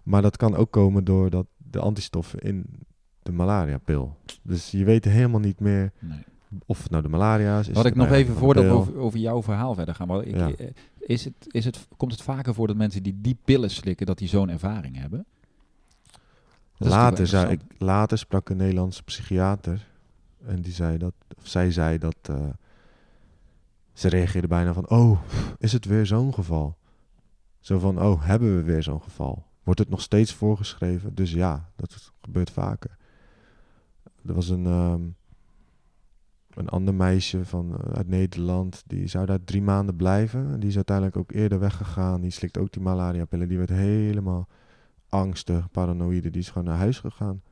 Maar 0.02 0.22
dat 0.22 0.36
kan 0.36 0.56
ook 0.56 0.70
komen 0.70 1.04
doordat 1.04 1.46
de 1.56 1.78
antistoffen 1.78 2.38
in 2.38 2.64
de 3.22 3.32
malaria-pil. 3.32 4.16
Dus 4.42 4.70
je 4.70 4.84
weet 4.84 5.04
helemaal 5.04 5.40
niet 5.40 5.60
meer 5.60 5.92
Nee. 5.98 6.24
Of 6.66 6.90
nou 6.90 7.02
de 7.02 7.08
malaria 7.08 7.58
is. 7.58 7.68
Wat 7.68 7.86
ik 7.86 7.94
nog 7.94 8.06
nou 8.08 8.18
even 8.18 8.34
voordat 8.36 8.64
we 8.64 8.70
over, 8.70 8.96
over 8.96 9.18
jouw 9.18 9.42
verhaal 9.42 9.74
verder 9.74 9.94
gaan. 9.94 10.22
Ik, 10.22 10.36
Ja. 10.36 10.50
eh, 10.54 10.66
is 10.98 11.24
het, 11.24 11.34
is 11.50 11.64
het, 11.64 11.86
komt 11.96 12.12
het 12.12 12.22
vaker 12.22 12.54
voor 12.54 12.66
dat 12.66 12.76
mensen 12.76 13.02
die 13.02 13.18
die 13.20 13.38
pillen 13.44 13.70
slikken, 13.70 14.06
dat 14.06 14.18
die 14.18 14.28
zo'n 14.28 14.48
ervaring 14.48 14.96
hebben? 14.98 15.26
Dat 16.78 16.88
Later, 16.88 17.26
zei 17.26 17.52
ik, 17.52 17.60
later 17.78 18.18
sprak 18.18 18.48
een 18.48 18.56
Nederlandse 18.56 19.02
psychiater. 19.02 19.86
En 20.46 20.62
die 20.62 20.72
zei 20.72 20.98
dat, 20.98 21.14
of 21.38 21.46
zij 21.46 21.70
zei 21.70 21.98
dat. 21.98 22.16
eh, 22.22 22.36
ze 23.92 24.08
reageerde 24.08 24.48
bijna 24.48 24.72
van: 24.72 24.88
Oh, 24.88 25.20
is 25.58 25.72
het 25.72 25.84
weer 25.84 26.06
zo'n 26.06 26.34
geval? 26.34 26.76
Zo 27.60 27.78
van: 27.78 28.02
Oh, 28.02 28.24
hebben 28.26 28.56
we 28.56 28.62
weer 28.62 28.82
zo'n 28.82 29.02
geval? 29.02 29.44
Wordt 29.62 29.80
het 29.80 29.88
nog 29.90 30.00
steeds 30.00 30.32
voorgeschreven? 30.32 31.14
Dus 31.14 31.32
ja, 31.32 31.68
dat 31.76 32.12
gebeurt 32.22 32.50
vaker. 32.50 32.96
Er 34.26 34.34
was 34.34 34.48
een, 34.48 34.66
ehm, 34.66 35.00
een 36.54 36.68
ander 36.68 36.94
meisje 36.94 37.44
van, 37.44 37.76
eh, 37.76 37.92
uit 37.92 38.08
Nederland. 38.08 38.82
Die 38.86 39.06
zou 39.06 39.26
daar 39.26 39.44
drie 39.44 39.62
maanden 39.62 39.96
blijven. 39.96 40.52
En 40.52 40.60
die 40.60 40.68
is 40.68 40.76
uiteindelijk 40.76 41.16
ook 41.16 41.32
eerder 41.32 41.58
weggegaan. 41.58 42.20
Die 42.20 42.30
slikt 42.30 42.58
ook 42.58 42.72
die 42.72 42.82
malaria-pillen. 42.82 43.48
Die 43.48 43.58
werd 43.58 43.70
helemaal 43.70 44.48
angsten, 45.08 45.68
paranoïde, 45.70 46.30
die 46.30 46.40
is 46.40 46.48
gewoon 46.48 46.68
naar 46.68 46.76
huis 46.76 46.98
gegaan. 46.98 47.42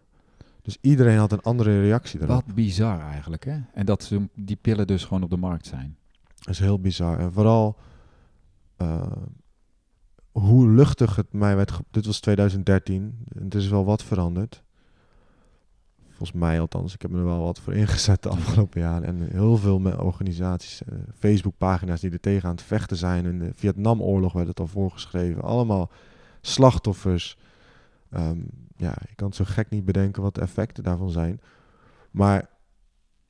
Dus 0.62 0.78
iedereen 0.80 1.18
had 1.18 1.32
een 1.32 1.42
andere 1.42 1.80
reactie 1.80 2.18
daarop. 2.18 2.44
Wat 2.46 2.54
bizar 2.54 3.00
eigenlijk, 3.00 3.44
hè? 3.44 3.60
En 3.74 3.86
dat 3.86 4.02
ze 4.02 4.28
die 4.34 4.56
pillen 4.56 4.86
dus 4.86 5.04
gewoon 5.04 5.22
op 5.22 5.30
de 5.30 5.36
markt 5.36 5.66
zijn. 5.66 5.96
Dat 6.34 6.48
is 6.48 6.58
heel 6.58 6.80
bizar. 6.80 7.18
En 7.18 7.32
vooral 7.32 7.76
eh, 8.76 9.12
hoe 10.32 10.68
luchtig 10.68 11.16
het 11.16 11.32
mij 11.32 11.56
werd... 11.56 11.80
Dit 11.90 12.06
was 12.06 12.20
2013. 12.20 13.18
En 13.28 13.44
het 13.44 13.54
is 13.54 13.68
wel 13.68 13.84
wat 13.84 14.02
veranderd. 14.02 14.62
Volgens 16.22 16.42
mij 16.42 16.60
althans. 16.60 16.94
Ik 16.94 17.02
heb 17.02 17.10
me 17.10 17.18
er 17.18 17.24
wel 17.24 17.42
wat 17.42 17.60
voor 17.60 17.72
ingezet 17.74 18.22
de 18.22 18.28
afgelopen 18.28 18.80
jaren. 18.80 19.04
En 19.04 19.28
heel 19.30 19.56
veel 19.56 19.80
organisaties, 19.98 20.82
eh, 20.84 20.94
Facebookpagina's 21.14 22.00
die 22.00 22.10
er 22.10 22.20
tegen 22.20 22.48
aan 22.48 22.54
het 22.54 22.64
vechten 22.64 22.96
zijn. 22.96 23.24
In 23.24 23.38
de 23.38 23.50
Vietnamoorlog 23.54 24.32
werd 24.32 24.48
het 24.48 24.60
al 24.60 24.66
voorgeschreven. 24.66 25.42
Allemaal 25.42 25.90
slachtoffers. 26.40 27.38
Ehm, 28.10 28.38
ja, 28.76 28.94
je 29.08 29.14
kan 29.14 29.26
het 29.26 29.36
zo 29.36 29.44
gek 29.46 29.70
niet 29.70 29.84
bedenken 29.84 30.22
wat 30.22 30.34
de 30.34 30.40
effecten 30.40 30.82
daarvan 30.82 31.10
zijn. 31.10 31.40
Maar 32.10 32.48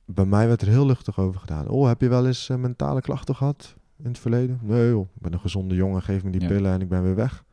bij 0.05 0.25
mij 0.25 0.47
werd 0.47 0.61
er 0.61 0.67
heel 0.67 0.85
luchtig 0.85 1.19
over 1.19 1.39
gedaan. 1.39 1.67
Oh, 1.67 1.87
heb 1.87 2.01
je 2.01 2.09
wel 2.09 2.27
eens 2.27 2.49
eh, 2.49 2.57
mentale 2.57 3.01
klachten 3.01 3.35
gehad 3.35 3.75
in 3.97 4.05
het 4.05 4.19
verleden? 4.19 4.59
Nee 4.61 4.89
joh, 4.89 5.07
ik 5.15 5.21
ben 5.21 5.33
een 5.33 5.39
gezonde 5.39 5.75
jongen, 5.75 6.01
geef 6.01 6.23
me 6.23 6.31
die 6.31 6.41
Ja. 6.41 6.47
pillen 6.47 6.71
en 6.71 6.81
ik 6.81 6.89
ben 6.89 7.03
weer 7.03 7.15
weg. 7.15 7.43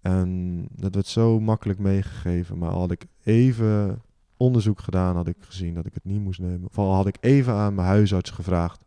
En 0.00 0.60
dat 0.72 0.94
werd 0.94 1.06
zo 1.06 1.40
makkelijk 1.40 1.78
meegegeven. 1.78 2.58
Maar 2.58 2.70
had 2.70 2.90
ik 2.90 3.06
even 3.24 4.02
onderzoek 4.36 4.80
gedaan, 4.80 5.16
had 5.16 5.28
ik 5.28 5.36
gezien 5.40 5.74
dat 5.74 5.86
ik 5.86 5.94
het 5.94 6.04
niet 6.04 6.20
moest 6.20 6.40
nemen. 6.40 6.68
Of 6.68 6.78
al 6.78 6.92
had 6.94 7.06
ik 7.06 7.16
even 7.20 7.52
aan 7.54 7.74
mijn 7.74 7.86
huisarts 7.88 8.30
gevraagd. 8.30 8.84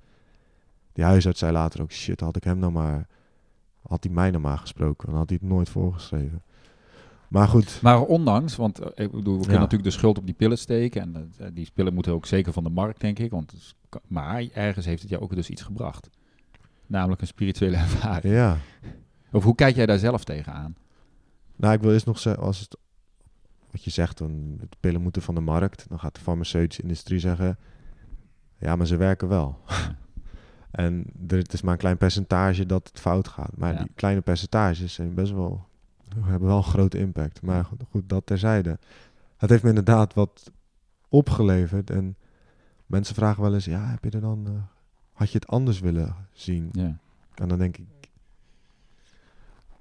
Die 0.93 1.03
huisarts 1.03 1.39
zei 1.39 1.51
later 1.51 1.81
ook, 1.81 1.91
shit, 1.91 2.19
had 2.19 2.35
ik 2.35 2.43
hem 2.43 2.59
nou 2.59 2.71
maar... 2.71 3.07
Had 3.87 4.03
hij 4.03 4.13
mij 4.13 4.29
nou 4.29 4.41
maar 4.43 4.57
gesproken, 4.57 5.07
dan 5.07 5.17
had 5.17 5.29
hij 5.29 5.37
het 5.41 5.49
nooit 5.49 5.69
voorgeschreven. 5.69 6.41
Maar 7.27 7.47
goed, 7.47 7.79
Maar 7.81 8.01
ondanks, 8.01 8.55
want 8.55 8.79
eh, 8.79 9.05
ik 9.05 9.11
bedoel, 9.11 9.33
we 9.33 9.39
kunnen 9.39 9.53
Ja. 9.55 9.59
natuurlijk 9.59 9.89
de 9.89 9.95
schuld 9.97 10.17
op 10.17 10.25
die 10.25 10.35
pillen 10.35 10.57
steken. 10.57 11.01
En 11.01 11.31
eh, 11.37 11.47
die 11.53 11.69
pillen 11.73 11.93
moeten 11.93 12.13
ook 12.13 12.25
zeker 12.25 12.53
van 12.53 12.63
de 12.63 12.69
markt, 12.69 12.99
denk 13.01 13.19
ik. 13.19 13.31
Want 13.31 13.53
is- 13.53 13.75
maar 14.07 14.45
ergens 14.53 14.85
heeft 14.85 15.01
het 15.01 15.09
jou 15.11 15.23
ook 15.23 15.35
dus 15.35 15.49
iets 15.49 15.61
gebracht. 15.61 16.09
Namelijk 16.85 17.21
een 17.21 17.27
spirituele 17.27 17.75
ervaring. 17.87 18.33
ja. 18.33 18.57
Of 19.31 19.43
hoe 19.43 19.55
kijk 19.55 19.75
jij 19.75 19.85
daar 19.85 19.97
zelf 19.99 20.23
tegenaan? 20.23 20.75
Nou, 21.55 21.73
ik 21.73 21.81
wil 21.81 21.91
eerst 21.91 22.05
nog 22.05 22.19
zeggen, 22.19 22.43
als 22.43 22.59
het, 22.59 22.77
wat 23.77 23.85
je 23.85 24.01
zegt, 24.01 24.17
dan 24.17 24.57
de 24.57 24.67
pillen 24.79 25.01
moeten 25.01 25.21
van 25.21 25.35
de 25.35 25.41
markt. 25.41 25.89
Dan 25.89 25.99
gaat 25.99 26.15
de 26.15 26.21
farmaceutische 26.21 26.81
industrie 26.81 27.19
zeggen, 27.19 27.57
ja, 28.57 28.75
maar 28.75 28.87
ze 28.87 28.95
werken 28.97 29.27
wel. 29.27 29.59
en 30.71 31.05
er, 31.27 31.37
het 31.37 31.53
is 31.53 31.61
maar 31.61 31.73
een 31.73 31.79
klein 31.79 31.97
percentage 31.97 32.65
dat 32.65 32.87
het 32.87 32.99
fout 32.99 33.27
gaat. 33.27 33.57
Maar 33.57 33.73
Ja. 33.73 33.79
die 33.79 33.91
kleine 33.95 34.21
percentages 34.21 34.93
zijn 34.93 35.13
best 35.13 35.31
wel, 35.31 35.67
hebben 36.19 36.47
wel 36.47 36.57
een 36.57 36.63
grote 36.63 36.97
impact. 36.97 37.41
Maar 37.41 37.65
goed, 37.65 37.83
goed, 37.89 38.09
dat 38.09 38.25
terzijde. 38.25 38.79
Het 39.37 39.49
heeft 39.49 39.63
me 39.63 39.69
inderdaad 39.69 40.13
wat 40.13 40.51
opgeleverd. 41.09 41.89
En 41.89 42.15
mensen 42.85 43.15
vragen 43.15 43.43
wel 43.43 43.53
eens, 43.53 43.65
ja, 43.65 43.85
heb 43.89 44.03
je 44.03 44.09
er 44.09 44.21
dan, 44.21 44.47
eh, 44.47 44.51
had 45.13 45.31
je 45.31 45.37
het 45.37 45.47
anders 45.47 45.79
willen 45.79 46.15
zien? 46.31 46.69
Ja. 46.71 46.97
En 47.35 47.47
dan 47.47 47.57
denk 47.57 47.77
ik, 47.77 47.85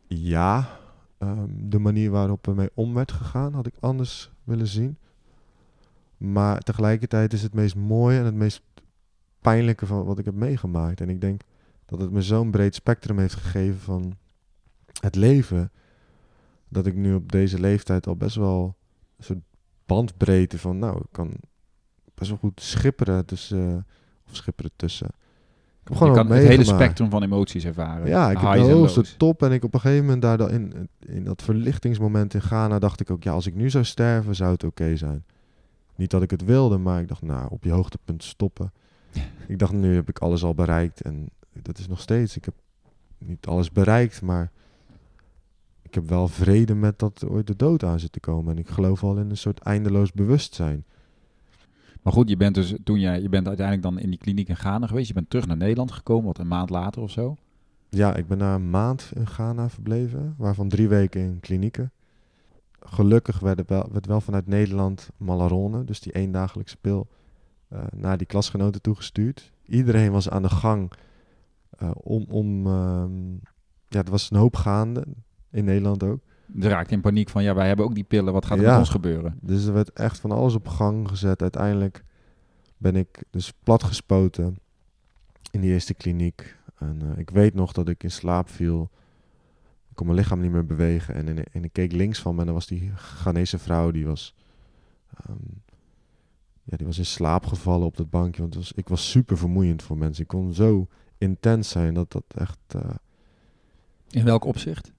ja, 0.07 0.76
ehm, 1.19 1.49
de 1.49 1.79
manier 1.79 2.11
waarop 2.11 2.47
er 2.47 2.55
mee 2.55 2.71
om 2.75 2.95
werd 2.95 3.13
gegaan, 3.13 3.55
had 3.55 3.67
ik 3.67 3.75
anders 3.81 4.33
willen 4.45 4.67
zien. 4.67 4.99
Maar 6.17 6.61
tegelijkertijd 6.61 7.33
is 7.33 7.43
het 7.43 7.55
meest 7.55 7.75
mooie 7.75 8.19
en 8.19 8.25
het 8.25 8.35
meest 8.35 8.63
pijnlijke 9.41 9.87
van 9.87 10.05
wat 10.05 10.19
ik 10.19 10.25
heb 10.25 10.35
meegemaakt. 10.35 11.01
En 11.01 11.09
ik 11.09 11.21
denk 11.21 11.41
dat 11.85 12.01
het 12.01 12.11
me 12.11 12.23
zo'n 12.23 12.51
breed 12.51 12.75
spectrum 12.75 13.19
heeft 13.19 13.35
gegeven 13.35 13.81
van 13.81 14.17
het 15.01 15.15
leven, 15.15 15.71
dat 16.69 16.87
ik 16.87 16.95
nu 16.95 17.15
op 17.15 17.33
deze 17.33 17.61
leeftijd 17.61 18.07
al 18.07 18.17
best 18.17 18.37
wel 18.37 18.77
een 19.17 19.25
soort 19.25 19.43
bandbreedte 19.87 20.59
van, 20.59 20.79
nou, 20.79 20.97
ik 20.97 21.09
kan 21.11 21.33
best 22.15 22.31
wel 22.31 22.39
goed 22.39 22.61
schipperen 22.61 23.25
tussen, 23.25 23.87
of 24.27 24.37
schipperen 24.37 24.71
tussen. 24.77 25.11
Ik 25.91 25.99
heb 25.99 26.09
Je 26.09 26.15
kan 26.15 26.31
het 26.31 26.47
hele 26.47 26.65
spectrum 26.65 27.11
van 27.11 27.23
emoties 27.23 27.65
ervaren. 27.65 28.09
Ja, 28.09 28.31
ik 28.31 28.39
heb 28.39 28.53
de 28.53 28.73
hoogste 28.73 29.17
top 29.17 29.43
en 29.43 29.53
ik 29.53 29.65
op 29.65 29.75
een 29.75 29.81
gegeven 29.81 30.05
moment 30.05 30.23
daar 30.23 30.51
in, 30.51 30.89
in 31.07 31.25
dat 31.25 31.43
verlichtingsmoment 31.43 32.35
in 32.35 32.43
Ghana 32.43 32.79
dacht 32.79 33.01
ik 33.01 33.11
ook, 33.11 33.23
ja, 33.23 33.33
als 33.33 33.47
ik 33.47 33.55
nu 33.55 33.71
zou 33.71 33.85
sterven, 33.85 34.35
zou 34.35 34.53
het 34.53 34.65
oké 34.65 34.97
zijn. 34.97 35.25
Niet 35.95 36.11
dat 36.11 36.23
ik 36.23 36.31
het 36.31 36.45
wilde, 36.45 36.79
maar 36.79 37.01
ik 37.01 37.09
dacht, 37.09 37.23
nou, 37.23 37.47
op 37.51 37.65
je 37.65 37.71
hoogtepunt 37.71 38.25
stoppen. 38.25 38.73
Ik 39.47 39.59
dacht, 39.59 39.73
nu 39.73 39.95
heb 39.95 40.09
ik 40.09 40.19
alles 40.19 40.45
al 40.45 40.55
bereikt 40.55 41.01
en 41.01 41.29
dat 41.63 41.79
is 41.79 41.89
nog 41.89 42.01
steeds. 42.01 42.37
Ik 42.37 42.45
heb 42.45 42.55
niet 43.19 43.47
alles 43.47 43.71
bereikt, 43.71 44.23
maar 44.23 44.51
ik 45.83 45.95
heb 45.95 46.09
wel 46.09 46.29
vrede 46.29 46.75
met 46.75 46.99
dat 46.99 47.21
er 47.21 47.31
ooit 47.31 47.47
de 47.47 47.57
dood 47.57 47.85
aan 47.85 48.01
zit 48.01 48.13
te 48.13 48.21
komen. 48.21 48.53
En 48.53 48.59
ik 48.59 48.69
geloof 48.69 49.03
al 49.03 49.17
in 49.17 49.31
een 49.31 49.37
soort 49.37 49.59
eindeloos 49.59 50.13
bewustzijn. 50.13 50.85
Maar 52.07 52.15
goed, 52.15 52.29
je 52.29 52.37
bent 52.37 52.55
dus 52.55 52.75
toen 52.85 53.01
jij, 53.01 53.23
je 53.23 53.29
bent 53.29 53.47
uiteindelijk 53.47 53.87
dan 53.87 53.99
in 54.03 54.11
die 54.11 54.19
kliniek 54.19 54.49
in 54.49 54.57
Ghana 54.57 54.87
geweest. 54.87 55.09
Je 55.09 55.15
bent 55.15 55.31
terug 55.31 55.47
naar 55.47 55.57
Nederland 55.57 55.93
gekomen, 55.93 56.27
wat 56.27 56.39
een 56.39 56.49
maand 56.49 56.71
later 56.71 57.03
of 57.03 57.11
zo. 57.11 57.37
Ja, 57.89 58.15
ik 58.15 58.27
ben 58.27 58.39
na 58.39 58.55
een 58.55 58.71
maand 58.71 59.11
in 59.15 59.27
Ghana 59.27 59.69
verbleven, 59.69 60.35
waarvan 60.39 60.69
drie 60.69 60.89
weken 60.89 61.21
in 61.21 61.41
klinieken. 61.41 61.93
Gelukkig 62.81 63.39
werd, 63.39 63.69
wel, 63.69 63.89
werd 63.93 64.07
wel 64.07 64.21
vanuit 64.21 64.47
Nederland 64.47 65.09
Malarone, 65.17 65.85
dus 65.85 66.01
die 66.01 66.15
eendagelijkse 66.15 66.77
pil, 66.77 67.09
eh, 67.69 67.83
naar 67.95 68.17
die 68.17 68.27
klasgenoten 68.27 68.83
toegestuurd. 68.83 69.53
Iedereen 69.65 70.13
was 70.13 70.29
aan 70.29 70.43
de 70.43 70.51
gang 70.51 70.93
eh, 71.71 71.91
om, 71.95 72.25
om 72.29 72.67
ehm, 72.67 73.33
ja, 73.89 74.05
er 74.05 74.11
was 74.11 74.31
een 74.31 74.39
hoop 74.39 74.57
gaande, 74.57 75.05
in 75.51 75.65
Nederland 75.65 76.03
ook. 76.03 76.21
Ze 76.61 76.69
raakte 76.69 76.95
in 76.95 77.01
paniek 77.01 77.29
van, 77.29 77.43
ja, 77.43 77.55
wij 77.55 77.67
hebben 77.67 77.85
ook 77.85 77.95
die 77.95 78.05
pillen. 78.05 78.33
Wat 78.33 78.47
gaat 78.47 78.59
er 78.59 78.65
Ja. 78.65 78.71
met 78.71 78.79
ons 78.79 78.89
gebeuren? 78.89 79.39
Dus 79.43 79.65
er 79.67 79.73
werd 79.73 79.93
echt 79.93 80.19
van 80.19 80.31
alles 80.31 80.55
op 80.55 80.69
gang 80.69 81.09
gezet. 81.09 81.43
Uiteindelijk 81.43 82.05
ben 82.77 82.97
ik 82.97 83.23
dus 83.31 83.53
platgespoten 83.63 84.59
in 85.51 85.61
die 85.61 85.73
eerste 85.73 85.95
kliniek. 85.95 86.57
En 86.79 87.03
eh, 87.03 87.19
ik 87.19 87.31
weet 87.31 87.55
nog 87.55 87.73
dat 87.73 87.89
ik 87.89 88.03
in 88.03 88.11
slaap 88.11 88.49
viel. 88.49 88.91
Ik 89.89 89.95
kon 89.97 90.07
mijn 90.07 90.19
lichaam 90.19 90.41
niet 90.41 90.51
meer 90.51 90.67
bewegen. 90.67 91.15
En, 91.15 91.29
en, 91.29 91.45
en 91.53 91.65
ik 91.65 91.73
keek 91.73 91.93
links 91.93 92.19
van 92.19 92.35
me 92.35 92.41
en 92.41 92.47
dan 92.47 92.55
was 92.55 92.67
die 92.67 92.91
Ghanese 92.95 93.59
vrouw, 93.59 93.91
die 93.91 94.07
was, 94.07 94.35
ehm, 95.17 95.37
ja, 96.63 96.77
die 96.77 96.87
was 96.87 96.99
in 96.99 97.07
slaap 97.07 97.47
gevallen 97.47 97.87
op 97.87 97.97
dat 97.97 98.11
bankje. 98.11 98.41
Want 98.43 98.55
was, 98.55 98.73
ik 98.73 98.89
was 98.89 99.11
super 99.11 99.39
vermoeiend 99.39 99.83
voor 99.83 99.97
mensen. 99.99 100.23
Ik 100.23 100.29
kon 100.29 100.53
zo 100.55 100.87
intens 101.19 101.69
zijn 101.69 101.95
dat 101.95 102.13
dat 102.13 102.25
echt... 102.35 102.59
eh, 102.69 102.81
In 104.11 104.25
welk 104.25 104.45
opzicht? 104.45 104.93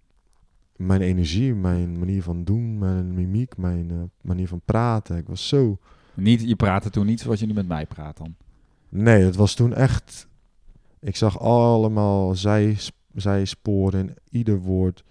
Mijn 0.77 1.01
energie, 1.01 1.53
mijn 1.53 1.99
manier 1.99 2.23
van 2.23 2.43
doen, 2.43 2.77
mijn 2.77 3.13
mimiek, 3.13 3.57
mijn 3.57 3.91
eh, 3.91 3.97
manier 4.21 4.47
van 4.47 4.61
praten. 4.65 5.17
Ik 5.17 5.27
was 5.27 5.47
zo... 5.47 5.77
Niet, 6.13 6.41
je 6.41 6.55
praatte 6.55 6.89
toen 6.89 7.05
niet 7.05 7.19
zoals 7.19 7.39
je 7.39 7.45
nu 7.45 7.53
met 7.53 7.67
mij 7.67 7.85
praat 7.85 8.17
dan. 8.17 8.35
Nee, 8.89 9.23
het 9.23 9.35
was 9.35 9.53
toen 9.53 9.73
echt... 9.73 10.27
Ik 10.99 11.15
zag 11.15 11.39
allemaal 11.39 12.35
zij, 12.35 12.77
zijsporen 13.13 13.99
in 13.99 14.15
ieder 14.29 14.59
woord. 14.59 15.03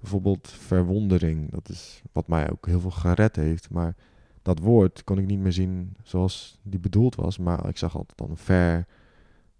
Bijvoorbeeld 0.00 0.50
verwondering. 0.50 1.50
Dat 1.50 1.68
is 1.68 2.02
wat 2.12 2.28
mij 2.28 2.50
ook 2.50 2.66
heel 2.66 2.80
veel 2.80 2.90
gered 2.90 3.36
heeft. 3.36 3.70
Maar 3.70 3.96
dat 4.42 4.58
woord 4.58 5.04
kon 5.04 5.18
ik 5.18 5.26
niet 5.26 5.38
meer 5.38 5.52
zien 5.52 5.96
zoals 6.02 6.58
die 6.62 6.80
bedoeld 6.80 7.14
was. 7.14 7.38
Maar 7.38 7.68
ik 7.68 7.78
zag 7.78 7.96
altijd 7.96 8.18
dan 8.18 8.30
een 8.30 8.36
ver... 8.36 8.86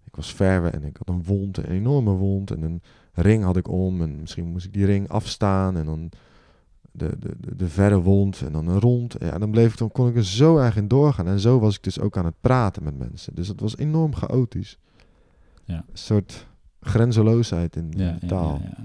Ik 0.05 0.15
was 0.15 0.33
ver 0.33 0.65
en 0.65 0.83
ik 0.83 0.97
had 0.97 1.09
een 1.09 1.23
wond, 1.23 1.57
een 1.57 1.69
enorme 1.69 2.11
wond. 2.11 2.51
En 2.51 2.61
een 2.61 2.81
ring 3.13 3.43
had 3.43 3.57
ik 3.57 3.67
om. 3.67 4.01
En 4.01 4.19
misschien 4.19 4.45
moest 4.45 4.65
ik 4.65 4.73
die 4.73 4.85
ring 4.85 5.09
afstaan. 5.09 5.77
En 5.77 5.85
dan 5.85 6.09
de, 6.91 7.19
de, 7.19 7.35
de, 7.39 7.55
de 7.55 7.69
verre 7.69 8.01
wond 8.01 8.41
en 8.41 8.51
dan 8.51 8.67
een 8.67 8.79
rond. 8.79 9.15
Ja, 9.19 9.37
dan, 9.37 9.51
bleef 9.51 9.71
ik, 9.71 9.77
dan 9.77 9.91
kon 9.91 10.07
ik 10.07 10.15
er 10.15 10.25
zo 10.25 10.57
erg 10.57 10.75
in 10.75 10.87
doorgaan. 10.87 11.27
En 11.27 11.39
zo 11.39 11.59
was 11.59 11.75
ik 11.75 11.83
dus 11.83 11.99
ook 11.99 12.17
aan 12.17 12.25
het 12.25 12.41
praten 12.41 12.83
met 12.83 12.97
mensen. 12.97 13.35
Dus 13.35 13.47
het 13.47 13.59
was 13.59 13.77
enorm 13.77 14.15
chaotisch. 14.15 14.79
Ja. 15.65 15.75
Een 15.75 15.97
soort 15.97 16.47
grenzeloosheid 16.81 17.75
in 17.75 17.91
de 17.91 18.15
taal. 18.27 18.59
ja, 18.63 18.73
ja. 18.77 18.83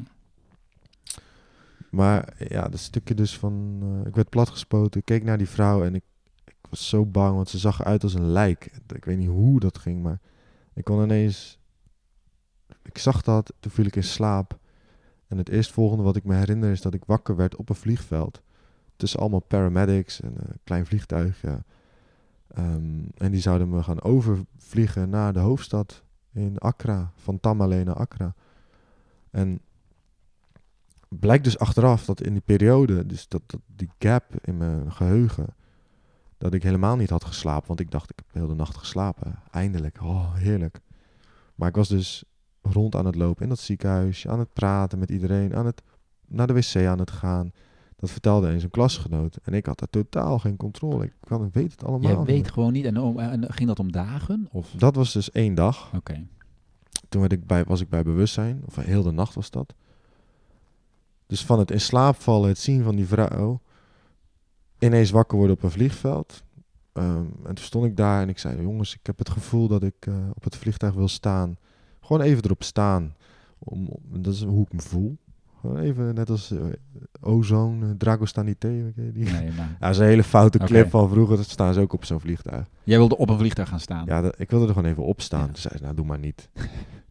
Maar 1.91 2.35
ja, 2.49 2.69
dat 2.69 2.81
stukje 2.81 3.15
dus 3.15 3.39
van... 3.39 3.79
eh, 3.83 4.07
ik 4.07 4.15
werd 4.15 4.29
platgespoten, 4.29 5.01
ik 5.01 5.07
keek 5.07 5.25
naar 5.25 5.39
die 5.39 5.49
vrouw 5.49 5.85
en 5.85 5.95
ik, 5.95 6.03
ik 6.45 6.57
was 6.71 6.89
zo 6.89 7.07
bang, 7.07 7.35
want 7.35 7.49
ze 7.49 7.59
zag 7.59 7.81
eruit 7.81 8.03
als 8.03 8.15
een 8.15 8.31
lijk. 8.31 8.81
Ik 8.95 9.05
weet 9.05 9.19
niet 9.19 9.29
hoe 9.29 9.61
dat 9.61 9.79
ging, 9.79 10.03
maar 10.03 10.21
ik 10.75 10.85
kon 10.85 11.03
ineens... 11.03 11.58
Ik 12.83 12.99
zag 12.99 13.23
dat, 13.23 13.53
toen 13.61 13.73
viel 13.73 13.87
ik 13.87 13.97
in 13.97 14.05
slaap. 14.05 14.59
En 15.29 15.39
het 15.39 15.49
eerstvolgende 15.49 16.03
wat 16.03 16.17
ik 16.17 16.25
me 16.25 16.35
herinner 16.35 16.71
is 16.71 16.81
dat 16.81 16.95
ik 16.95 17.05
wakker 17.05 17.37
werd 17.37 17.57
op 17.57 17.69
een 17.69 17.75
vliegveld. 17.75 18.43
Tussen 18.97 19.21
allemaal 19.21 19.41
paramedics 19.41 20.21
en 20.21 20.33
een 20.37 20.59
klein 20.65 20.87
vliegtuig, 20.87 21.41
ja. 21.43 21.65
Ehm, 22.49 23.03
en 23.17 23.31
die 23.31 23.41
zouden 23.41 23.69
me 23.69 23.83
gaan 23.83 24.03
overvliegen 24.03 25.09
naar 25.09 25.33
de 25.33 25.39
hoofdstad 25.39 26.03
in 26.33 26.59
Accra, 26.59 27.13
van 27.17 27.41
Tamale 27.41 27.85
naar 27.85 27.95
Accra. 27.95 28.35
En 29.31 29.61
blijkt 31.09 31.45
dus 31.45 31.59
achteraf 31.59 32.05
dat 32.05 32.21
in 32.21 32.33
die 32.33 32.43
periode, 32.43 33.07
dus 33.07 33.29
dat, 33.29 33.43
dat 33.47 33.61
die 33.67 33.91
gap 33.99 34.25
in 34.43 34.57
mijn 34.57 34.93
geheugen, 34.93 35.47
dat 36.39 36.55
ik 36.55 36.63
helemaal 36.63 36.97
niet 36.97 37.11
had 37.11 37.25
geslapen. 37.25 37.69
Want 37.69 37.81
ik 37.81 37.91
dacht, 37.91 38.11
ik 38.11 38.17
heb 38.17 38.33
de 38.33 38.39
hele 38.39 38.55
nacht 38.55 38.77
geslapen. 38.77 39.39
Eindelijk, 39.51 40.03
oh 40.03 40.35
heerlijk. 40.35 40.81
Maar 41.55 41.69
ik 41.69 41.75
was 41.75 41.89
dus 41.89 42.25
rond 42.73 42.95
aan 42.97 43.07
het 43.07 43.15
lopen 43.15 43.43
in 43.43 43.49
dat 43.49 43.59
ziekenhuis, 43.59 44.29
aan 44.29 44.39
het 44.39 44.53
praten 44.53 44.99
met 44.99 45.11
iedereen, 45.11 45.55
aan 45.55 45.67
het 45.67 45.83
naar 46.29 46.47
de 46.47 46.53
wc 46.53 46.77
aan 46.87 46.99
het 46.99 47.11
gaan. 47.11 47.53
Dat 47.97 48.11
vertelde 48.11 48.49
eens 48.51 48.63
een 48.63 48.71
klasgenoot. 48.71 49.37
En 49.43 49.53
ik 49.55 49.67
had 49.67 49.79
daar 49.79 49.91
totaal 49.91 50.39
geen 50.39 50.57
controle. 50.57 51.05
Ik 51.05 51.13
kan, 51.21 51.49
weet 51.53 51.71
het 51.71 51.85
allemaal. 51.85 52.09
Jij 52.11 52.19
niet 52.19 52.27
weet 52.27 52.51
gewoon 52.51 52.73
niet. 52.73 52.85
En, 52.85 52.99
om- 53.01 53.19
en 53.19 53.53
ging 53.53 53.69
dat 53.69 53.79
om 53.79 53.93
dagen? 53.93 54.49
Of? 54.53 54.71
Dat 54.71 54.95
was 54.95 55.13
dus 55.13 55.31
één 55.31 55.55
dag. 55.55 55.91
Oké. 55.97 56.27
Toen 57.09 57.21
werd 57.21 57.33
ik 57.33 57.47
bij, 57.47 57.65
was 57.65 57.81
ik 57.81 57.89
bij 57.89 58.03
bewustzijn. 58.03 58.63
Of 58.67 58.77
heel 58.77 59.03
de 59.03 59.11
nacht 59.11 59.35
was 59.35 59.51
dat. 59.51 59.75
Dus 61.27 61.45
van 61.45 61.59
het 61.59 61.71
in 61.71 61.81
slaap 61.81 62.17
vallen, 62.17 62.49
het 62.49 62.59
zien 62.59 62.83
van 62.83 62.97
die 62.97 63.07
vrouw. 63.07 63.61
Ineens 64.79 65.11
wakker 65.11 65.39
worden 65.39 65.57
op 65.57 65.63
een 65.63 65.71
vliegveld. 65.71 66.43
Ehm, 66.93 67.25
en 67.45 67.55
toen 67.55 67.65
stond 67.65 67.85
ik 67.85 67.97
daar 67.97 68.23
en 68.23 68.29
ik 68.29 68.39
zei: 68.39 68.63
Jongens, 68.63 68.95
ik 68.95 69.07
heb 69.07 69.19
het 69.19 69.31
gevoel 69.31 69.69
dat 69.69 69.83
ik 69.83 70.07
eh, 70.07 70.15
op 70.35 70.45
het 70.45 70.57
vliegtuig 70.57 70.95
wil 70.95 71.09
staan. 71.09 71.57
Gewoon 72.09 72.23
even 72.23 72.45
erop 72.45 72.63
staan. 72.63 73.15
Om, 73.59 73.89
dat 74.11 74.35
is 74.35 74.43
hoe 74.45 74.65
ik 74.67 74.73
me 74.73 74.81
voel. 74.81 75.17
Gewoon 75.61 75.79
even 75.79 76.15
net 76.15 76.31
als 76.31 76.51
eh, 76.51 76.59
Ozone, 77.21 77.87
uh, 77.87 77.93
Dragostanité. 77.99 78.69
ken 78.95 79.05
je 79.05 79.13
Die? 79.13 79.25
Nee, 79.25 79.51
maar 79.51 79.69
Ja, 79.81 79.87
dat 79.87 79.91
is 79.91 79.99
een 79.99 80.07
hele 80.07 80.23
foute 80.25 80.59
clip 80.59 80.91
van 80.91 81.09
vroeger. 81.09 81.37
Dat 81.37 81.49
staan 81.49 81.75
ze 81.75 81.81
ook 81.81 81.93
op 81.93 82.05
zo'n 82.05 82.21
vliegtuig. 82.21 82.67
jij 82.85 82.99
wilde 82.99 83.17
op 83.17 83.29
een 83.29 83.39
vliegtuig 83.39 83.69
gaan 83.69 83.81
staan. 83.81 84.05
Ja, 84.07 84.21
dat- 84.21 84.41
ik 84.41 84.51
wilde 84.51 84.67
er 84.67 84.73
gewoon 84.75 84.91
even 84.91 85.05
op 85.05 85.21
staan. 85.21 85.41
Ja. 85.41 85.47
Toen 85.47 85.57
zei 85.57 85.77
ze, 85.77 85.83
nou 85.83 85.95
doe 85.95 86.07
maar 86.07 86.19
niet. 86.19 86.49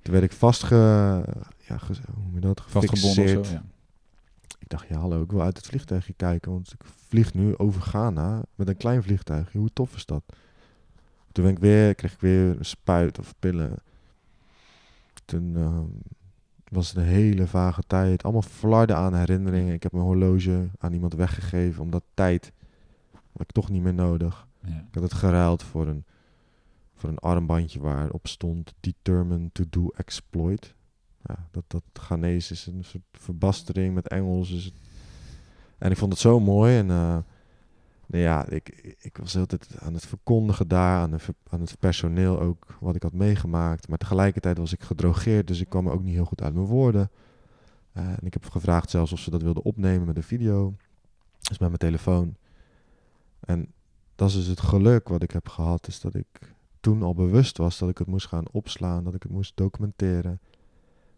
Toen 0.01 0.13
werd 0.13 0.23
ik 0.23 0.31
vastge... 0.31 0.75
Ja, 1.67 1.77
ge- 1.77 1.93
hoe 2.23 2.33
je 2.33 2.39
dat? 2.39 2.61
Vastgebonden 2.67 3.39
of 3.39 3.45
zo. 3.47 3.53
Ja. 3.53 3.63
Ik 4.59 4.69
dacht, 4.69 4.87
ja 4.87 4.97
hallo, 4.99 5.21
ik 5.21 5.31
wil 5.31 5.41
uit 5.41 5.57
het 5.57 5.65
vliegtuigje 5.67 6.13
kijken. 6.13 6.51
Want 6.51 6.71
ik 6.73 6.81
vlieg 7.07 7.33
nu 7.33 7.57
over 7.57 7.81
Ghana 7.81 8.41
met 8.55 8.67
een 8.67 8.77
klein 8.77 9.03
vliegtuigje. 9.03 9.57
Hoe 9.59 9.69
tof 9.73 9.95
is 9.95 10.05
dat? 10.05 10.23
Toen 11.31 11.43
ben 11.43 11.53
ik 11.53 11.59
weer, 11.59 11.95
kreeg 11.95 12.13
ik 12.13 12.19
weer 12.19 12.57
een 12.57 12.65
spuit 12.65 13.19
of 13.19 13.33
pillen. 13.39 13.73
Toen 15.27 15.55
ehm, 15.55 15.85
was 16.71 16.87
het 16.87 16.97
een 16.97 17.03
hele 17.03 17.47
vage 17.47 17.81
tijd. 17.87 18.23
Allemaal 18.23 18.41
flarden 18.41 18.95
aan 18.95 19.15
herinneringen. 19.15 19.73
Ik 19.73 19.83
heb 19.83 19.91
mijn 19.91 20.03
horloge 20.05 20.69
aan 20.77 20.93
iemand 20.93 21.13
weggegeven. 21.13 21.81
Omdat 21.81 22.03
tijd 22.13 22.51
had 23.31 23.41
ik 23.41 23.51
toch 23.51 23.69
niet 23.69 23.81
meer 23.81 23.93
nodig. 23.93 24.47
Ja. 24.63 24.75
Ik 24.87 24.93
had 24.93 25.03
het 25.03 25.13
geruild 25.13 25.63
voor 25.63 25.87
een, 25.87 26.03
voor 26.95 27.09
een 27.09 27.17
armbandje 27.19 27.79
waarop 27.79 28.27
stond 28.27 28.73
Determined 28.79 29.53
to 29.53 29.63
do 29.69 29.89
exploit. 29.95 30.75
Ja, 31.23 31.47
dat, 31.51 31.63
dat 31.67 31.83
Ghanese 31.93 32.53
is 32.53 32.65
een 32.65 32.83
soort 32.83 33.03
verbastering 33.11 33.93
met 33.93 34.07
Engels. 34.07 34.49
Het- 34.49 34.73
en 35.77 35.91
ik 35.91 35.97
vond 35.97 36.11
het 36.11 36.21
zo 36.21 36.39
mooi. 36.39 36.77
En 36.77 36.89
eh, 36.89 37.17
nou 38.07 38.23
ja, 38.23 38.47
ik, 38.49 38.95
ik 38.99 39.17
was 39.17 39.37
altijd 39.37 39.67
aan 39.79 39.93
het 39.93 40.05
verkondigen 40.05 40.67
daar, 40.67 40.99
aan, 41.49 41.61
het 41.61 41.79
personeel 41.79 42.39
ook, 42.39 42.77
wat 42.79 42.95
ik 42.95 43.03
had 43.03 43.13
meegemaakt. 43.13 43.87
Maar 43.87 43.97
tegelijkertijd 43.97 44.57
was 44.57 44.73
ik 44.73 44.83
gedrogeerd, 44.83 45.47
dus 45.47 45.61
ik 45.61 45.69
kwam 45.69 45.89
ook 45.89 46.03
niet 46.03 46.13
heel 46.13 46.25
goed 46.25 46.41
uit 46.41 46.53
mijn 46.53 46.65
woorden. 46.65 47.09
Eh, 47.91 48.03
en 48.03 48.25
ik 48.25 48.33
heb 48.33 48.45
gevraagd 48.49 48.89
zelfs 48.89 49.11
of 49.11 49.19
ze 49.19 49.29
dat 49.29 49.41
wilden 49.41 49.63
opnemen 49.63 50.07
met 50.07 50.17
een 50.17 50.23
video. 50.23 50.73
Dus 51.39 51.57
met 51.57 51.67
mijn 51.67 51.77
telefoon. 51.77 52.35
En 53.39 53.71
dat 54.15 54.29
is 54.29 54.35
dus 54.35 54.47
het 54.47 54.59
geluk 54.59 55.07
wat 55.07 55.23
ik 55.23 55.31
heb 55.31 55.49
gehad, 55.49 55.87
is 55.87 55.99
dat 56.01 56.15
ik 56.15 56.55
toen 56.79 57.03
al 57.03 57.13
bewust 57.13 57.57
was 57.57 57.77
dat 57.77 57.89
ik 57.89 57.97
het 57.97 58.07
moest 58.07 58.27
gaan 58.27 58.45
opslaan, 58.51 59.03
dat 59.03 59.13
ik 59.13 59.23
het 59.23 59.31
moest 59.31 59.51
documenteren. 59.55 60.39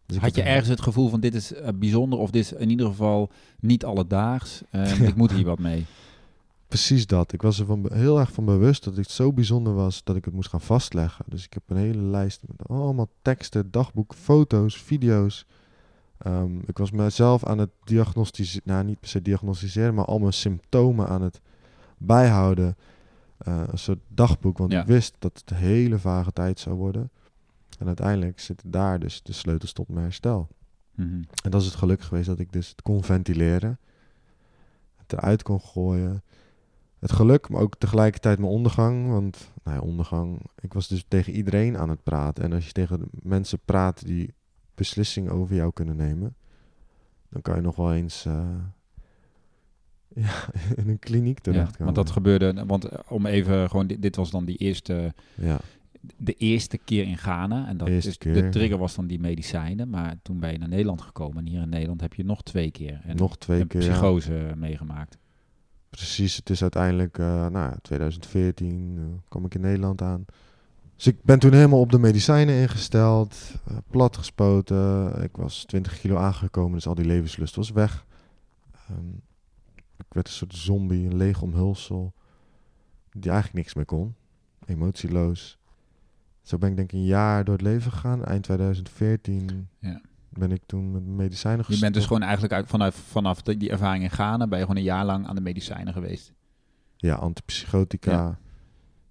Dus 0.05 0.17
Had 0.17 0.35
je 0.35 0.41
ergens 0.41 0.67
het 0.67 0.81
gevoel 0.81 1.09
van 1.09 1.19
dit 1.19 1.35
is 1.35 1.53
eh, 1.53 1.69
bijzonder 1.75 2.19
of 2.19 2.31
dit 2.31 2.43
is 2.43 2.53
in 2.53 2.69
ieder 2.69 2.85
geval 2.85 3.29
niet 3.59 3.85
alledaags? 3.85 4.61
Eh, 4.69 5.01
Ik 5.01 5.15
moet 5.15 5.31
hier 5.31 5.45
wat 5.45 5.59
mee. 5.59 5.85
Precies 6.69 7.07
dat. 7.07 7.33
Ik 7.33 7.41
was 7.41 7.59
er 7.59 7.65
van 7.65 7.85
heel 7.93 8.19
erg 8.19 8.31
van 8.31 8.45
bewust 8.45 8.83
dat 8.83 8.95
het 8.95 9.09
zo 9.09 9.33
bijzonder 9.33 9.73
was 9.73 10.03
dat 10.03 10.15
ik 10.15 10.25
het 10.25 10.33
moest 10.33 10.49
gaan 10.49 10.61
vastleggen. 10.61 11.25
Dus 11.27 11.45
ik 11.45 11.53
heb 11.53 11.63
een 11.67 11.77
hele 11.77 12.01
lijst 12.01 12.41
met 12.47 12.67
allemaal 12.67 13.09
teksten, 13.21 13.71
dagboek, 13.71 14.13
foto's, 14.13 14.77
video's. 14.81 15.45
Ehm, 16.17 16.59
ik 16.65 16.77
was 16.77 16.91
mezelf 16.91 17.45
aan 17.45 17.57
het 17.57 17.69
diagnostiseren, 17.83 18.61
nou 18.65 18.83
niet 18.83 18.99
per 18.99 19.09
se 19.09 19.21
diagnosticeren, 19.21 19.93
maar 19.93 20.05
al 20.05 20.19
mijn 20.19 20.33
symptomen 20.33 21.07
aan 21.07 21.21
het 21.21 21.41
bijhouden. 21.97 22.77
Eh, 23.37 23.63
een 23.67 23.77
soort 23.77 23.99
dagboek, 24.07 24.57
want 24.57 24.71
Ja. 24.71 24.81
ik 24.81 24.87
wist 24.87 25.15
dat 25.19 25.37
het 25.39 25.51
een 25.51 25.57
hele 25.57 25.99
vage 25.99 26.31
tijd 26.31 26.59
zou 26.59 26.75
worden. 26.75 27.09
En 27.79 27.87
uiteindelijk 27.87 28.39
zitten 28.39 28.71
daar 28.71 28.99
dus 28.99 29.21
de 29.23 29.33
sleutels 29.33 29.73
tot 29.73 29.87
mijn 29.87 30.03
herstel. 30.03 30.47
Mhm. 30.95 31.21
En 31.43 31.51
dat 31.51 31.61
is 31.61 31.67
het 31.67 31.75
geluk 31.75 32.01
geweest 32.01 32.27
dat 32.27 32.39
ik 32.39 32.51
dus 32.51 32.69
het 32.69 32.81
kon 32.81 33.03
ventileren. 33.03 33.79
Het 34.97 35.13
eruit 35.13 35.43
kon 35.43 35.61
gooien. 35.61 36.23
Het 36.99 37.11
geluk, 37.11 37.49
maar 37.49 37.61
ook 37.61 37.75
tegelijkertijd 37.77 38.39
mijn 38.39 38.51
ondergang. 38.51 39.09
Want, 39.09 39.51
nou 39.63 39.77
ja, 39.77 39.81
ondergang. 39.81 40.41
Ik 40.59 40.73
was 40.73 40.87
dus 40.87 41.05
tegen 41.07 41.33
iedereen 41.33 41.77
aan 41.77 41.89
het 41.89 42.03
praten. 42.03 42.43
En 42.43 42.53
als 42.53 42.65
je 42.65 42.71
tegen 42.71 43.09
mensen 43.11 43.59
praat 43.65 44.05
die 44.05 44.33
beslissingen 44.75 45.31
over 45.31 45.55
jou 45.55 45.73
kunnen 45.73 45.95
nemen. 45.95 46.35
Dan 47.29 47.41
kan 47.41 47.55
je 47.55 47.61
nog 47.61 47.75
wel 47.75 47.93
eens 47.93 48.25
eh, 48.25 48.55
ja, 50.25 50.33
in 50.75 50.89
een 50.89 50.99
kliniek 50.99 51.37
Ja, 51.37 51.51
terechtkomen. 51.51 51.83
want 51.83 51.95
dat 51.95 52.09
gebeurde, 52.09 52.65
want 52.65 52.85
eh, 52.85 52.99
om 53.07 53.25
even 53.25 53.69
gewoon, 53.69 53.87
dit, 53.87 54.01
dit 54.01 54.15
was 54.15 54.31
dan 54.31 54.45
die 54.45 54.57
eerste, 54.57 55.13
Ja, 55.35 55.59
de 56.17 56.33
eerste 56.33 56.77
keer 56.77 57.03
in 57.03 57.17
Ghana. 57.17 57.67
En 57.67 57.77
dat 57.77 57.87
is, 57.87 58.17
de 58.17 58.49
trigger 58.49 58.77
was 58.77 58.95
dan 58.95 59.07
die 59.07 59.19
medicijnen. 59.19 59.89
Maar 59.89 60.15
toen 60.21 60.39
ben 60.39 60.51
je 60.51 60.57
naar 60.57 60.67
Nederland 60.67 61.01
gekomen. 61.01 61.37
En 61.37 61.51
hier 61.51 61.61
in 61.61 61.69
Nederland 61.69 62.01
heb 62.01 62.13
je 62.13 62.25
nog 62.25 62.43
twee 62.43 62.71
keer 62.71 63.01
en 63.03 63.15
nog 63.15 63.37
twee 63.37 63.61
een 63.61 63.67
keer. 63.67 63.81
ja. 63.81 63.91
psychose 63.91 64.53
meegemaakt. 64.55 65.17
Precies, 65.89 66.35
het 66.35 66.49
is 66.49 66.61
uiteindelijk, 66.61 67.17
eh 67.17 67.25
nou 67.25 67.51
ja, 67.51 67.77
2014 67.81 68.95
eh, 68.97 69.03
kwam 69.27 69.45
ik 69.45 69.55
in 69.55 69.61
Nederland 69.61 70.01
aan. 70.01 70.25
Dus 70.95 71.07
ik 71.07 71.23
ben 71.23 71.39
toen 71.39 71.53
helemaal 71.53 71.79
op 71.79 71.91
de 71.91 71.99
medicijnen 71.99 72.55
ingesteld, 72.55 73.35
eh, 73.67 73.77
plat 73.89 74.17
gespoten. 74.17 75.13
Ik 75.23 75.37
was 75.37 75.63
20 75.65 75.99
kilo 75.99 76.17
aangekomen, 76.17 76.73
dus 76.73 76.87
al 76.87 76.95
die 76.95 77.05
levenslust 77.05 77.55
was 77.55 77.71
weg. 77.71 78.05
Ehm, 78.71 79.09
ik 79.75 80.05
werd 80.09 80.27
een 80.27 80.33
soort 80.33 80.55
zombie, 80.55 81.05
een 81.05 81.17
leeg 81.17 81.41
omhulsel, 81.41 82.13
die 83.11 83.31
eigenlijk 83.31 83.53
niks 83.53 83.73
meer 83.73 83.85
kon. 83.85 84.15
Emotieloos. 84.65 85.57
Zo 86.41 86.57
ben 86.57 86.69
ik 86.69 86.75
denk 86.75 86.91
ik 86.91 86.99
een 86.99 87.05
jaar 87.05 87.43
door 87.43 87.53
het 87.53 87.63
leven 87.63 87.91
gegaan. 87.91 88.25
Eind 88.25 88.43
2014 88.43 89.67
Ja. 89.79 90.01
Ben 90.39 90.51
ik 90.51 90.61
toen 90.65 90.91
met 90.91 91.05
medicijnen 91.05 91.65
gestopt. 91.65 91.77
Je 91.77 91.83
bent 91.83 91.93
dus 91.93 92.05
gewoon 92.05 92.21
eigenlijk 92.21 92.53
uit, 92.53 92.93
vanaf, 92.93 93.41
die 93.41 93.69
ervaring 93.69 94.03
in 94.03 94.09
Ghana, 94.09 94.47
ben 94.47 94.57
je 94.57 94.65
gewoon 94.65 94.77
een 94.77 94.87
jaar 94.87 95.05
lang 95.05 95.27
aan 95.27 95.35
de 95.35 95.41
medicijnen 95.41 95.93
geweest. 95.93 96.33
Ja, 96.95 97.15
antipsychotica. 97.15 98.11
Ja. 98.11 98.39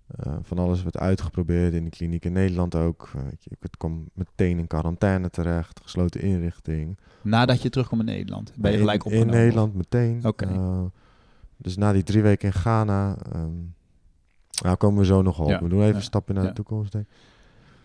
Eh, 0.09 0.37
van 0.43 0.59
alles 0.59 0.83
werd 0.83 0.97
uitgeprobeerd 0.97 1.75
in 1.75 1.85
de 1.85 1.91
kliniek 1.91 2.25
in 2.25 2.33
Nederland 2.33 2.75
ook. 2.75 3.11
Eh, 3.15 3.23
je, 3.39 3.51
ik 3.61 3.71
kwam 3.79 4.09
meteen 4.13 4.59
in 4.59 4.67
quarantaine 4.67 5.31
terecht, 5.31 5.81
gesloten 5.83 6.21
inrichting. 6.21 6.99
Nadat 7.23 7.63
je 7.63 7.71
terugkomt 7.71 8.01
in 8.01 8.07
Nederland, 8.07 8.53
ben 8.57 8.71
je 8.71 8.77
in, 8.77 8.83
gelijk 8.83 9.05
in 9.05 9.11
opgenomen? 9.11 9.35
Nederland 9.35 9.75
meteen. 9.75 10.21
Oké. 10.25 10.47
Eh, 10.47 10.83
dus 11.57 11.77
na 11.77 11.93
die 11.93 12.03
drie 12.03 12.23
weken 12.23 12.47
in 12.49 12.55
Ghana, 12.55 13.17
ehm 13.33 13.51
nou 14.63 14.77
komen 14.77 14.99
we 14.99 15.07
zo 15.07 15.23
nog 15.23 15.39
op. 15.39 15.49
Ja, 15.49 15.63
We 15.63 15.69
doen 15.69 15.79
even 15.79 15.91
ja, 15.91 15.97
een 15.97 16.03
stapje 16.03 16.35
naar 16.35 16.47
de 16.47 16.53
toekomst. 16.53 16.93
denk 16.93 17.05
ik. 17.05 17.13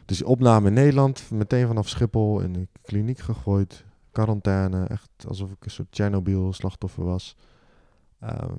Dus 0.05 0.23
opname 0.23 0.67
in 0.67 0.73
Nederland, 0.73 1.31
meteen 1.31 1.67
vanaf 1.67 1.89
Schiphol 1.89 2.39
in 2.39 2.53
de 2.53 2.67
kliniek 2.81 3.19
gegooid. 3.19 3.85
Quarantaine, 4.11 4.85
echt 4.85 5.09
alsof 5.27 5.51
ik 5.51 5.65
een 5.65 5.71
soort 5.71 5.87
Chernobyl 5.91 6.53
slachtoffer 6.53 7.03
was. 7.03 7.35
Ehm, 8.19 8.53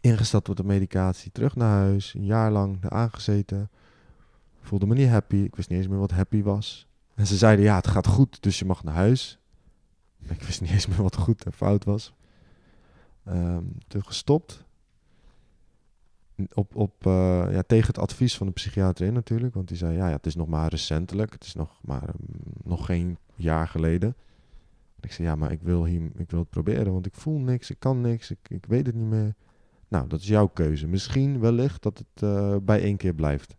ingesteld 0.00 0.48
met 0.48 0.56
de 0.56 0.64
medicatie, 0.64 1.32
terug 1.32 1.56
naar 1.56 1.78
huis, 1.78 2.14
een 2.14 2.24
jaar 2.24 2.50
lang 2.50 2.90
aangezeten. 2.90 3.70
Voelde 4.60 4.86
me 4.86 4.94
niet 4.94 5.08
happy, 5.08 5.36
ik 5.36 5.56
wist 5.56 5.68
niet 5.68 5.78
eens 5.78 5.88
meer 5.88 5.98
wat 5.98 6.10
happy 6.10 6.42
was. 6.42 6.86
En 7.14 7.26
ze 7.26 7.36
zeiden, 7.36 7.64
ja, 7.64 7.76
het 7.76 7.86
gaat 7.86 8.06
goed, 8.06 8.42
dus 8.42 8.58
je 8.58 8.64
mag 8.64 8.84
naar 8.84 8.94
huis. 8.94 9.38
Ik 10.28 10.42
wist 10.42 10.60
niet 10.60 10.70
eens 10.70 10.86
meer 10.86 11.02
wat 11.02 11.16
goed 11.16 11.44
en 11.44 11.52
fout 11.52 11.84
was. 11.84 12.14
Ehm, 13.24 13.64
toen 13.88 14.04
gestopt. 14.04 14.64
Op, 16.54 16.76
op, 16.76 17.06
eh, 17.06 17.46
ja, 17.50 17.62
tegen 17.62 17.86
het 17.86 17.98
advies 17.98 18.36
van 18.36 18.46
de 18.46 18.52
psychiater 18.52 19.06
in 19.06 19.12
natuurlijk. 19.12 19.54
Want 19.54 19.68
die 19.68 19.76
zei, 19.76 19.96
ja, 19.96 20.08
ja 20.08 20.16
het 20.16 20.26
is 20.26 20.36
nog 20.36 20.48
maar 20.48 20.68
recentelijk. 20.68 21.32
Het 21.32 21.44
is 21.44 21.54
nog 21.54 21.80
maar 21.82 22.08
mm, 22.18 22.36
nog 22.64 22.86
geen 22.86 23.18
jaar 23.34 23.68
geleden. 23.68 24.14
En 24.96 25.08
ik 25.08 25.12
zei, 25.12 25.28
ja, 25.28 25.36
maar 25.36 25.52
ik 25.52 25.62
wil, 25.62 25.84
hier, 25.84 26.10
ik 26.16 26.30
wil 26.30 26.40
het 26.40 26.50
proberen. 26.50 26.92
Want 26.92 27.06
ik 27.06 27.14
voel 27.14 27.38
niks, 27.38 27.70
ik 27.70 27.78
kan 27.78 28.00
niks, 28.00 28.30
ik, 28.30 28.38
ik 28.48 28.64
weet 28.68 28.86
het 28.86 28.94
niet 28.94 29.08
meer. 29.08 29.34
Nou, 29.88 30.08
dat 30.08 30.20
is 30.20 30.26
jouw 30.26 30.46
keuze. 30.46 30.86
Misschien 30.86 31.40
wellicht 31.40 31.82
dat 31.82 31.98
het 31.98 32.22
eh, 32.22 32.56
bij 32.62 32.82
één 32.82 32.96
keer 32.96 33.14
blijft. 33.14 33.56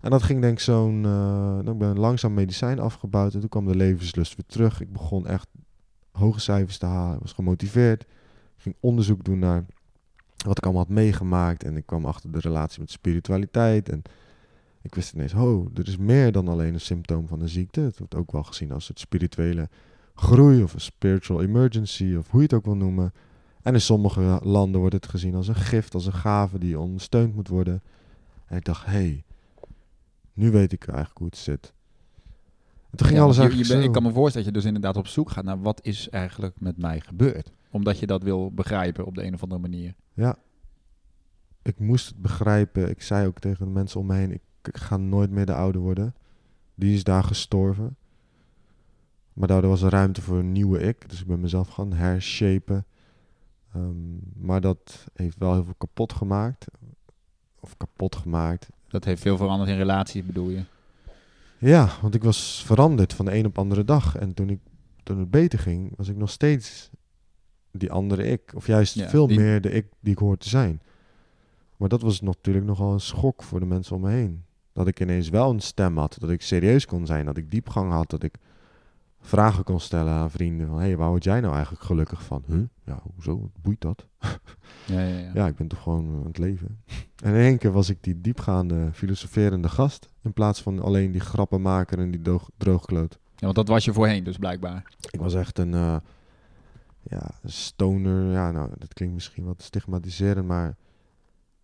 En 0.00 0.10
dat 0.10 0.22
ging 0.22 0.40
denk 0.40 0.52
ik 0.52 0.60
zo'n... 0.60 1.00
nou, 1.00 1.70
ik 1.70 1.78
ben 1.78 1.98
langzaam 1.98 2.34
medicijn 2.34 2.78
afgebouwd. 2.78 3.34
En 3.34 3.40
toen 3.40 3.48
kwam 3.48 3.66
de 3.66 3.76
levenslust 3.76 4.36
weer 4.36 4.46
terug. 4.46 4.80
Ik 4.80 4.92
begon 4.92 5.26
echt 5.26 5.48
hoge 6.12 6.40
cijfers 6.40 6.78
te 6.78 6.86
halen. 6.86 7.18
Was 7.20 7.32
gemotiveerd. 7.32 8.02
Ik 8.02 8.62
ging 8.62 8.76
onderzoek 8.80 9.24
doen 9.24 9.38
naar 9.38 9.64
wat 10.46 10.58
ik 10.58 10.64
allemaal 10.64 10.82
had 10.84 10.92
meegemaakt. 10.94 11.64
En 11.64 11.76
ik 11.76 11.86
kwam 11.86 12.04
achter 12.04 12.32
de 12.32 12.38
relatie 12.40 12.80
met 12.80 12.90
spiritualiteit. 12.90 13.88
En 13.88 14.02
ik 14.82 14.94
wist 14.94 15.12
ineens, 15.14 15.34
oh, 15.34 15.66
er 15.74 15.88
is 15.88 15.96
meer 15.96 16.32
dan 16.32 16.48
alleen 16.48 16.74
een 16.74 16.80
symptoom 16.80 17.26
van 17.28 17.40
een 17.40 17.48
ziekte. 17.48 17.80
Het 17.80 17.98
wordt 17.98 18.14
ook 18.14 18.32
wel 18.32 18.42
gezien 18.42 18.72
als 18.72 18.88
het 18.88 18.98
spirituele 19.00 19.68
groei 20.14 20.62
of 20.62 20.74
een 20.74 20.80
spiritual 20.80 21.42
emergency 21.42 22.14
of 22.18 22.30
hoe 22.30 22.40
je 22.40 22.46
het 22.46 22.54
ook 22.54 22.64
wil 22.64 22.76
noemen. 22.76 23.12
En 23.62 23.74
in 23.74 23.80
sommige 23.80 24.40
landen 24.42 24.80
wordt 24.80 24.94
het 24.94 25.08
gezien 25.08 25.34
als 25.34 25.48
een 25.48 25.54
gift, 25.54 25.94
als 25.94 26.06
een 26.06 26.12
gave 26.12 26.58
die 26.58 26.78
ondersteund 26.78 27.34
moet 27.34 27.48
worden. 27.48 27.82
En 28.46 28.56
ik 28.56 28.64
dacht, 28.64 28.84
hé, 28.86 28.92
hey, 28.92 29.24
nu 30.32 30.50
weet 30.50 30.72
ik 30.72 30.86
eigenlijk 30.88 31.18
hoe 31.18 31.26
het 31.26 31.36
zit. 31.36 31.72
En 32.90 32.96
toen 32.96 33.06
ging 33.06 33.18
Ja, 33.18 33.24
alles 33.24 33.36
je- 33.36 33.76
je. 33.76 33.82
Ik 33.82 33.92
kan 33.92 34.02
me 34.02 34.12
voorstellen 34.12 34.46
dat 34.46 34.54
je 34.54 34.60
dus 34.60 34.64
inderdaad 34.74 34.96
op 34.96 35.06
zoek 35.06 35.30
gaat 35.30 35.44
naar 35.44 35.60
wat 35.60 35.80
is 35.82 36.08
eigenlijk 36.08 36.60
met 36.60 36.78
mij 36.78 37.00
gebeurd. 37.00 37.52
Omdat 37.70 37.98
je 37.98 38.06
dat 38.06 38.22
wil 38.22 38.52
begrijpen 38.52 39.06
op 39.06 39.14
de 39.14 39.24
een 39.24 39.34
of 39.34 39.42
andere 39.42 39.60
manier. 39.60 39.94
Ja. 40.14 40.36
Ik 41.62 41.78
moest 41.78 42.08
het 42.08 42.22
begrijpen. 42.22 42.90
Ik 42.90 43.02
zei 43.02 43.26
ook 43.26 43.38
tegen 43.38 43.64
de 43.64 43.72
mensen 43.72 44.00
om 44.00 44.06
me 44.06 44.14
heen, 44.14 44.32
ik, 44.32 44.42
ik 44.62 44.76
ga 44.76 44.96
nooit 44.96 45.30
meer 45.30 45.46
de 45.46 45.54
oude 45.54 45.78
worden. 45.78 46.14
Die 46.74 46.94
is 46.94 47.04
daar 47.04 47.24
gestorven. 47.24 47.96
Maar 49.32 49.48
daardoor 49.48 49.70
was 49.70 49.82
er 49.82 49.90
ruimte 49.90 50.22
voor 50.22 50.38
een 50.38 50.52
nieuwe 50.52 50.78
ik. 50.78 51.10
Dus 51.10 51.20
ik 51.20 51.26
ben 51.26 51.40
mezelf 51.40 51.68
gaan 51.68 51.92
hershapen. 51.92 52.86
Ehm, 53.74 54.46
maar 54.46 54.60
dat 54.60 55.06
heeft 55.14 55.38
wel 55.38 55.52
heel 55.52 55.64
veel 55.64 55.74
kapot 55.78 56.12
gemaakt. 56.12 56.66
Of 57.60 57.76
kapot 57.76 58.16
gemaakt. 58.16 58.68
Dat 58.88 59.04
heeft 59.04 59.22
veel 59.22 59.36
veranderd 59.36 59.70
in 59.70 59.76
relaties, 59.76 60.26
bedoel 60.26 60.48
je? 60.48 60.64
Ja, 61.58 61.88
want 62.02 62.14
ik 62.14 62.22
was 62.22 62.62
veranderd 62.66 63.12
van 63.12 63.24
de 63.24 63.34
een 63.34 63.46
op 63.46 63.54
de 63.54 63.60
andere 63.60 63.84
dag. 63.84 64.16
En 64.16 64.34
toen, 64.34 64.50
ik, 64.50 64.60
toen 65.02 65.18
het 65.18 65.30
beter 65.30 65.58
ging, 65.58 65.92
was 65.96 66.08
ik 66.08 66.16
nog 66.16 66.30
steeds 66.30 66.90
die 67.72 67.92
andere 67.92 68.24
ik. 68.24 68.52
Of 68.54 68.66
juist 68.66 68.94
Ja, 68.94 69.08
veel 69.08 69.26
die- 69.26 69.38
meer 69.38 69.60
de 69.60 69.70
ik 69.70 69.86
die 70.00 70.12
ik 70.12 70.18
hoor 70.18 70.36
te 70.36 70.48
zijn. 70.48 70.80
Maar 71.76 71.88
dat 71.88 72.02
was 72.02 72.20
natuurlijk 72.20 72.66
nogal 72.66 72.92
een 72.92 73.00
schok 73.00 73.42
voor 73.42 73.60
de 73.60 73.66
mensen 73.66 73.96
om 73.96 74.02
me 74.02 74.10
heen. 74.10 74.42
Dat 74.72 74.86
ik 74.86 75.00
ineens 75.00 75.28
wel 75.28 75.50
een 75.50 75.60
stem 75.60 75.98
had. 75.98 76.16
Dat 76.20 76.30
ik 76.30 76.42
serieus 76.42 76.86
kon 76.86 77.06
zijn. 77.06 77.26
Dat 77.26 77.36
ik 77.36 77.50
diepgang 77.50 77.92
had. 77.92 78.10
Dat 78.10 78.22
ik 78.22 78.34
vragen 79.20 79.64
kon 79.64 79.80
stellen 79.80 80.12
aan 80.12 80.30
vrienden. 80.30 80.66
Van, 80.66 80.78
hey, 80.78 80.96
waar 80.96 81.08
word 81.08 81.24
jij 81.24 81.40
nou 81.40 81.52
eigenlijk 81.54 81.84
gelukkig 81.84 82.22
van? 82.22 82.42
Huh? 82.46 82.62
Ja, 82.84 83.00
hoezo? 83.14 83.40
Wat 83.40 83.50
boeit 83.62 83.80
dat? 83.80 84.06
Ja, 84.86 85.00
ja, 85.00 85.18
ja. 85.18 85.30
Ja, 85.34 85.46
ik 85.46 85.56
ben 85.56 85.68
toch 85.68 85.82
gewoon 85.82 86.06
aan 86.20 86.26
het 86.26 86.38
leven. 86.38 86.78
En 87.22 87.34
in 87.34 87.40
één 87.40 87.58
keer 87.58 87.72
was 87.72 87.88
ik 87.90 87.98
die 88.00 88.20
diepgaande, 88.20 88.88
filosoferende 88.92 89.68
gast. 89.68 90.08
In 90.22 90.32
plaats 90.32 90.62
van 90.62 90.82
alleen 90.82 91.10
die 91.12 91.20
grappenmaker 91.20 91.98
en 91.98 92.10
die 92.10 92.20
droogkloot. 92.56 93.18
Ja, 93.36 93.44
want 93.44 93.54
dat 93.54 93.68
was 93.68 93.84
je 93.84 93.92
voorheen 93.92 94.24
dus 94.24 94.36
blijkbaar. 94.36 94.94
Ik 95.10 95.20
was 95.20 95.34
echt 95.34 95.58
een 95.58 95.74
eh, 95.74 95.96
ja, 97.08 97.30
stoner. 97.44 98.32
Ja, 98.32 98.50
nou, 98.50 98.70
dat 98.78 98.94
klinkt 98.94 99.14
misschien 99.14 99.44
wat 99.44 99.62
stigmatiserend, 99.62 100.46
maar 100.46 100.76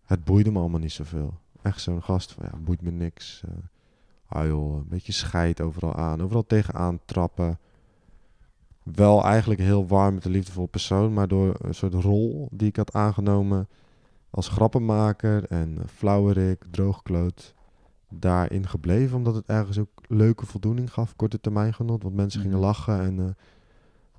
het 0.05 0.23
boeide 0.23 0.51
me 0.51 0.59
allemaal 0.59 0.79
niet 0.79 0.91
zoveel. 0.91 1.33
Echt 1.61 1.81
zo'n 1.81 2.03
gast 2.03 2.31
van, 2.31 2.45
ja, 2.51 2.57
boeit 2.57 2.81
me 2.81 2.91
niks. 2.91 3.41
eh 3.45 3.51
ah 4.27 4.45
joh, 4.45 4.75
een 4.77 4.87
beetje 4.87 5.11
scheid 5.11 5.61
overal 5.61 5.95
aan. 5.95 6.21
Overal 6.21 6.45
tegenaan 6.45 6.99
trappen. 7.05 7.59
Wel 8.83 9.23
eigenlijk 9.23 9.59
heel 9.59 9.87
warm 9.87 10.13
met 10.13 10.25
een 10.25 10.31
liefdevol 10.31 10.65
persoon, 10.65 11.13
maar 11.13 11.27
door 11.27 11.55
een 11.61 11.75
soort 11.75 11.93
rol 11.93 12.47
die 12.51 12.67
ik 12.67 12.75
had 12.75 12.93
aangenomen 12.93 13.67
als 14.29 14.47
grappenmaker 14.47 15.45
en 15.45 15.77
flauwerik, 15.87 16.63
droogkloot, 16.71 17.53
daarin 18.09 18.67
gebleven. 18.67 19.17
Omdat 19.17 19.35
het 19.35 19.45
ergens 19.45 19.77
ook 19.79 19.89
leuke 20.07 20.45
voldoening 20.45 20.93
gaf, 20.93 21.15
korte 21.15 21.39
termijn 21.39 21.73
genot. 21.73 22.03
Want 22.03 22.15
mensen 22.15 22.41
gingen 22.41 22.57
Mhm. 22.57 22.65
lachen 22.65 22.99
en... 23.01 23.19
eh, 23.19 23.25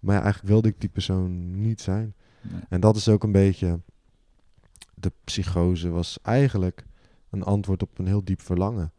maar 0.07 0.15
ja, 0.15 0.23
eigenlijk 0.23 0.53
wilde 0.53 0.69
ik 0.69 0.81
die 0.81 0.89
persoon 0.89 1.61
niet 1.61 1.81
zijn. 1.81 2.15
Nee. 2.41 2.61
En 2.69 2.81
dat 2.81 2.97
is 2.97 3.09
ook 3.09 3.23
een 3.23 3.33
beetje. 3.33 3.81
De 4.95 5.13
psychose 5.25 5.89
was 5.89 6.19
eigenlijk 6.23 6.85
een 7.31 7.43
antwoord 7.43 7.83
op 7.83 7.99
een 7.99 8.07
heel 8.07 8.25
diep 8.25 8.41
verlangen. 8.41 8.93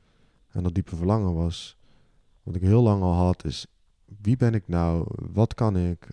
En 0.52 0.64
dat 0.64 0.74
diepe 0.74 0.96
verlangen 0.96 1.34
was. 1.34 1.78
Wat 2.44 2.56
ik 2.56 2.62
heel 2.62 2.82
lang 2.82 3.02
al 3.02 3.14
had, 3.14 3.46
is. 3.46 3.68
Wie 4.22 4.38
ben 4.38 4.54
ik 4.54 4.68
nou? 4.68 5.08
Wat 5.32 5.54
kan 5.54 5.78
ik? 5.78 6.08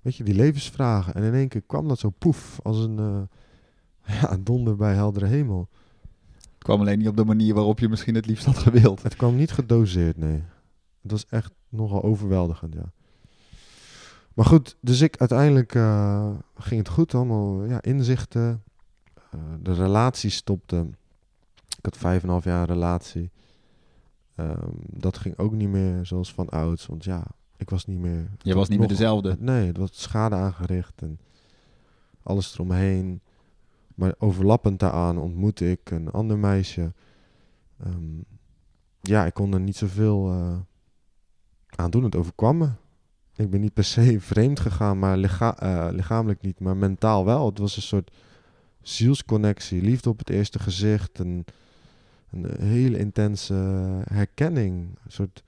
Weet 0.00 0.16
je, 0.16 0.24
die 0.24 0.34
levensvragen. 0.34 1.14
En 1.14 1.22
in 1.22 1.34
één 1.34 1.48
keer 1.48 1.62
kwam 1.66 1.88
dat 1.88 1.98
zo 1.98 2.10
poef. 2.10 2.60
Als 2.62 2.78
een. 2.78 2.98
eh, 2.98 3.22
ja, 4.20 4.36
donder 4.40 4.76
bij 4.76 4.94
heldere 4.94 5.26
hemel. 5.26 5.68
Het 6.40 6.66
kwam 6.66 6.80
alleen 6.80 6.98
niet 6.98 7.08
op 7.08 7.16
de 7.16 7.24
manier 7.24 7.54
waarop 7.54 7.78
je 7.78 7.88
misschien 7.88 8.14
het 8.14 8.26
liefst 8.26 8.44
had 8.44 8.58
gewild. 8.58 9.02
Het 9.02 9.16
kwam 9.16 9.36
niet 9.36 9.50
gedoseerd, 9.52 10.16
nee. 10.16 10.42
Het 11.02 11.10
was 11.10 11.26
echt 11.26 11.52
nogal 11.68 12.02
overweldigend, 12.02 12.74
ja. 12.74 12.92
Maar 14.38 14.46
goed, 14.46 14.76
dus 14.80 15.00
ik 15.00 15.16
uiteindelijk 15.16 15.74
eh, 15.74 16.30
ging 16.54 16.80
het 16.80 16.88
goed, 16.88 17.14
allemaal 17.14 17.64
ja, 17.64 17.82
inzichten. 17.82 18.62
Eh, 19.30 19.40
de 19.62 19.72
relatie 19.72 20.30
stopte. 20.30 20.86
Ik 21.68 21.84
had 21.84 21.96
vijf 21.96 22.16
en 22.22 22.24
een 22.24 22.30
half 22.30 22.44
jaar 22.44 22.66
relatie. 22.66 23.30
Ehm, 24.34 24.70
dat 24.86 25.18
ging 25.18 25.38
ook 25.38 25.52
niet 25.52 25.68
meer 25.68 26.06
zoals 26.06 26.32
van 26.32 26.48
ouds, 26.48 26.86
want 26.86 27.04
ja, 27.04 27.26
ik 27.56 27.70
was 27.70 27.86
niet 27.86 27.98
meer... 27.98 28.30
Je 28.38 28.54
was 28.54 28.68
niet 28.68 28.78
meer 28.78 28.88
dezelfde. 28.88 29.36
Nee, 29.38 29.66
het 29.66 29.76
was 29.76 29.90
schade 29.92 30.34
aangericht 30.34 31.02
en 31.02 31.18
alles 32.22 32.54
eromheen. 32.54 33.20
Maar 33.94 34.14
overlappend 34.18 34.80
daaraan 34.80 35.18
ontmoette 35.18 35.70
ik 35.70 35.90
een 35.90 36.10
ander 36.10 36.38
meisje. 36.38 36.92
Ehm, 37.78 38.20
ja, 39.00 39.26
ik 39.26 39.34
kon 39.34 39.52
er 39.52 39.60
niet 39.60 39.76
zoveel 39.76 40.30
eh, 40.30 40.56
aan 41.66 41.90
doen. 41.90 42.04
Het 42.04 42.16
overkwam 42.16 42.58
me. 42.58 42.70
Ik 43.38 43.50
ben 43.50 43.60
niet 43.60 43.74
per 43.74 43.84
se 43.84 44.20
vreemd 44.32 44.60
gegaan, 44.60 44.98
maar 44.98 45.18
eh, 45.18 45.88
lichamelijk 45.90 46.40
niet, 46.40 46.60
maar 46.60 46.76
mentaal 46.76 47.24
wel. 47.24 47.46
Het 47.46 47.58
was 47.58 47.76
een 47.76 47.82
soort 47.82 48.10
zielsconnectie, 48.82 49.82
liefde 49.82 50.08
op 50.08 50.18
het 50.18 50.30
eerste 50.30 50.58
gezicht. 50.58 51.18
Een, 51.18 51.44
een 52.30 52.60
hele 52.60 52.98
intense 52.98 53.54
herkenning. 54.04 54.98
Een 55.04 55.12
soort 55.12 55.42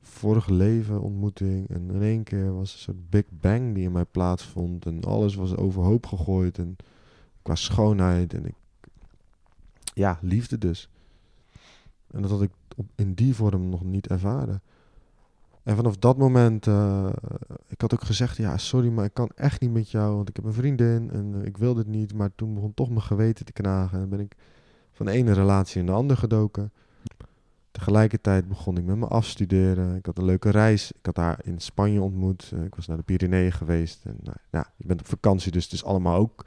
vorige 0.00 0.52
leven 0.52 1.00
ontmoeting. 1.00 1.68
En 1.68 1.90
in 1.90 2.02
één 2.02 2.22
keer 2.22 2.54
was 2.54 2.72
een 2.72 2.78
soort 2.78 3.10
big 3.10 3.24
bang 3.30 3.74
die 3.74 3.84
in 3.84 3.92
mij 3.92 4.04
plaatsvond. 4.04 4.86
En 4.86 5.04
alles 5.04 5.34
was 5.34 5.56
overhoop 5.56 6.06
gegooid. 6.06 6.58
En 6.58 6.76
qua 7.42 7.54
schoonheid. 7.54 8.34
En 8.34 8.46
ik, 8.46 8.54
ja, 9.94 10.18
liefde 10.22 10.58
dus. 10.58 10.88
En 12.10 12.22
dat 12.22 12.30
had 12.30 12.42
ik 12.42 12.52
in 12.94 13.14
die 13.14 13.34
vorm 13.34 13.68
nog 13.68 13.84
niet 13.84 14.06
ervaren. 14.06 14.62
En 15.68 15.76
vanaf 15.76 15.96
dat 15.96 16.18
moment, 16.18 16.66
eh, 16.66 17.08
ik 17.66 17.80
had 17.80 17.92
ook 17.92 18.04
gezegd, 18.04 18.36
ja, 18.36 18.56
sorry, 18.56 18.88
maar 18.88 19.04
ik 19.04 19.14
kan 19.14 19.30
echt 19.34 19.60
niet 19.60 19.72
met 19.72 19.90
jou, 19.90 20.16
want 20.16 20.28
ik 20.28 20.36
heb 20.36 20.44
een 20.44 20.52
vriendin 20.52 21.10
en 21.12 21.34
eh, 21.34 21.46
ik 21.46 21.56
wil 21.56 21.74
dit 21.74 21.86
niet. 21.86 22.14
Maar 22.14 22.30
toen 22.34 22.54
begon 22.54 22.74
toch 22.74 22.88
mijn 22.88 23.02
geweten 23.02 23.44
te 23.44 23.52
knagen 23.52 24.00
en 24.00 24.08
ben 24.08 24.20
ik 24.20 24.34
van 24.92 25.06
de 25.06 25.12
ene 25.12 25.32
relatie 25.32 25.80
in 25.80 25.86
de 25.86 25.92
andere 25.92 26.20
gedoken. 26.20 26.72
Tegelijkertijd 27.70 28.48
begon 28.48 28.76
ik 28.76 28.84
met 28.84 28.96
mijn 28.96 29.10
afstuderen. 29.10 29.96
Ik 29.96 30.06
had 30.06 30.18
een 30.18 30.24
leuke 30.24 30.50
reis. 30.50 30.92
Ik 30.92 31.06
had 31.06 31.16
haar 31.16 31.38
in 31.42 31.60
Spanje 31.60 32.02
ontmoet. 32.02 32.52
Eh, 32.54 32.64
ik 32.64 32.74
was 32.74 32.86
naar 32.86 32.96
de 32.96 33.02
Pyreneeën 33.02 33.52
geweest. 33.52 34.04
En, 34.04 34.16
nou, 34.22 34.36
ja, 34.50 34.70
je 34.76 34.86
bent 34.86 35.00
op 35.00 35.06
vakantie, 35.06 35.52
dus 35.52 35.64
het 35.64 35.72
is 35.72 35.84
allemaal 35.84 36.18
ook 36.18 36.46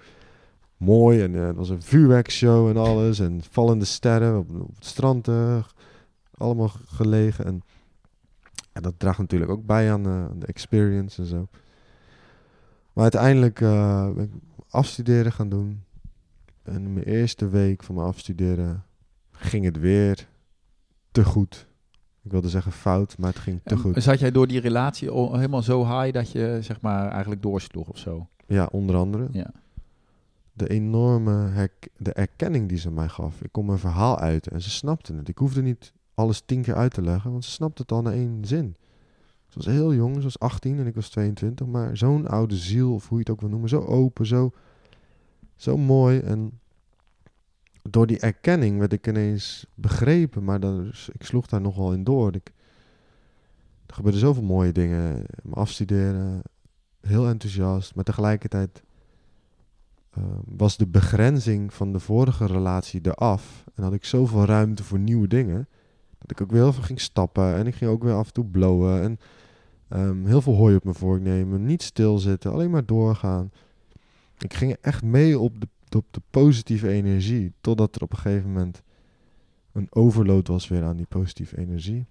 mooi. 0.78 1.22
En 1.22 1.34
het 1.34 1.56
was 1.56 1.70
een 1.70 1.82
vuurwerkshow 1.82 2.70
en 2.70 2.78
alles. 2.78 3.20
En 3.20 3.42
vallende 3.50 3.86
sterren 3.86 4.38
op, 4.38 4.50
op 4.62 4.76
het 4.76 4.86
strand. 4.86 5.30
allemaal 6.38 6.72
gelegen. 6.86 7.46
En 7.46 7.64
ja, 8.74 8.82
dat 8.82 8.94
draagt 8.98 9.18
natuurlijk 9.18 9.52
ook 9.52 9.66
bij 9.66 9.92
aan, 9.92 10.06
eh, 10.06 10.12
aan 10.12 10.40
de 10.40 10.46
experience 10.46 11.22
en 11.22 11.28
zo. 11.28 11.48
Maar 12.94 13.04
uiteindelijk 13.04 13.62
eh, 13.62 14.12
ben 14.14 14.24
ik 14.24 14.32
afstuderen 14.70 15.32
gaan 15.32 15.50
doen. 15.50 15.84
En 16.64 16.76
in 16.76 16.94
mijn 16.94 17.06
eerste 17.06 17.50
week 17.50 17.84
van 17.84 17.96
mijn 17.96 18.08
afstuderen 18.08 18.84
ging 19.32 19.66
het 19.66 19.80
weer 19.80 20.28
te 21.12 21.24
goed. 21.24 21.68
Ik 22.24 22.32
wilde 22.32 22.50
zeggen 22.50 22.72
fout, 22.72 23.18
maar 23.18 23.30
het 23.30 23.40
ging 23.40 23.60
te 23.64 23.74
En 23.74 23.80
goed. 23.80 24.04
Zat 24.04 24.20
jij 24.20 24.32
door 24.32 24.48
die 24.48 24.60
relatie 24.60 25.10
al 25.10 25.36
helemaal 25.36 25.62
zo 25.62 25.86
high 25.86 26.14
dat 26.14 26.32
je 26.32 26.58
zeg 26.62 26.82
maar 26.82 27.10
eigenlijk 27.10 27.42
doorsloeg 27.42 27.88
of 27.88 27.98
zo? 27.98 28.28
Ja, 28.48 28.66
onder 28.72 28.96
andere. 28.96 29.28
Ja. 29.32 29.52
De 30.54 30.70
enorme 30.70 31.70
de 31.98 32.14
erkenning 32.14 32.70
die 32.70 32.78
ze 32.78 32.92
mij 32.92 33.08
gaf. 33.08 33.42
Ik 33.42 33.52
kon 33.52 33.66
mijn 33.66 33.80
verhaal 33.80 34.20
uiten 34.20 34.52
en 34.52 34.62
ze 34.62 34.70
snapte 34.70 35.14
het. 35.14 35.28
Ik 35.28 35.38
hoefde 35.38 35.62
niet 35.62 35.94
alles 36.22 36.42
tien 36.46 36.62
keer 36.62 36.76
uit 36.76 36.94
te 36.94 37.02
leggen, 37.02 37.32
want 37.32 37.46
ze 37.46 37.52
snapte 37.52 37.82
het 37.82 37.92
al 37.92 38.00
in 38.00 38.12
één 38.12 38.46
zin. 38.46 38.76
Ze 39.48 39.58
was 39.58 39.66
heel 39.66 39.94
jong, 39.94 40.16
ze 40.16 40.22
was 40.22 40.40
18 40.40 40.80
en 40.80 40.88
ik 40.88 40.96
was 40.96 41.10
22, 41.10 41.68
maar 41.68 41.98
zo'n 41.98 42.28
oude 42.28 42.56
ziel, 42.56 42.94
of 42.94 43.08
hoe 43.08 43.18
je 43.18 43.24
het 43.24 43.34
ook 43.34 43.42
wil 43.42 43.50
noemen, 43.50 43.70
zo 43.70 43.80
open, 43.80 44.26
zo, 44.26 44.52
zo 45.56 45.78
mooi. 45.78 46.20
En 46.20 46.60
door 47.90 48.08
die 48.08 48.20
erkenning 48.20 48.80
werd 48.80 48.94
ik 48.94 49.08
ineens 49.08 49.66
begrepen, 49.76 50.44
maar 50.44 50.60
dat, 50.60 51.10
ik 51.14 51.24
sloeg 51.24 51.48
daar 51.48 51.62
nogal 51.62 51.94
in 51.94 52.04
door. 52.04 52.36
Ik, 52.36 52.52
er 53.86 53.94
gebeurden 53.94 54.22
zoveel 54.22 54.44
mooie 54.44 54.72
dingen. 54.72 55.12
Mijn 55.44 55.56
afstuderen, 55.56 56.42
heel 57.02 57.28
enthousiast, 57.28 57.96
maar 57.96 58.04
tegelijkertijd 58.04 58.84
eh, 60.10 60.24
was 60.46 60.78
de 60.78 60.88
begrenzing 60.88 61.74
van 61.74 61.94
de 61.94 62.00
vorige 62.00 62.46
relatie 62.46 63.00
eraf. 63.04 63.64
En 63.76 63.84
had 63.84 63.94
ik 63.94 64.06
zoveel 64.06 64.46
ruimte 64.46 64.84
voor 64.84 65.00
nieuwe 65.00 65.28
dingen. 65.28 65.68
Dat 66.22 66.32
ik 66.32 66.42
ook 66.42 66.52
weer 66.52 66.62
heel 66.62 66.74
veel 66.74 66.84
ging 66.84 67.00
stappen. 67.00 67.56
En 67.56 67.68
ik 67.68 67.76
ging 67.76 67.92
ook 67.92 68.04
weer 68.04 68.14
af 68.14 68.28
en 68.28 68.34
toe 68.34 68.46
blowen. 68.46 69.02
En 69.02 69.20
ehm, 69.88 70.26
heel 70.26 70.42
veel 70.42 70.56
hooi 70.56 70.76
op 70.76 70.84
mijn 70.84 70.96
vork 70.96 71.22
nemen. 71.22 71.66
Niet 71.66 71.82
stilzitten, 71.82 72.52
alleen 72.52 72.72
maar 72.72 72.86
doorgaan. 72.86 73.52
Ik 74.38 74.54
ging 74.54 74.76
echt 74.82 75.04
mee 75.04 75.40
op 75.40 75.62
de, 75.62 75.68
op 75.98 76.06
de 76.12 76.22
positieve 76.30 76.90
energie. 76.90 77.54
Totdat 77.62 77.96
er 77.96 78.02
op 78.02 78.12
een 78.12 78.18
gegeven 78.18 78.52
moment 78.52 78.82
een 79.72 79.88
overload 79.90 80.48
was 80.48 80.68
weer 80.68 80.84
aan 80.84 80.98
die 80.98 81.06
positieve 81.06 81.58
energie. 81.58 82.06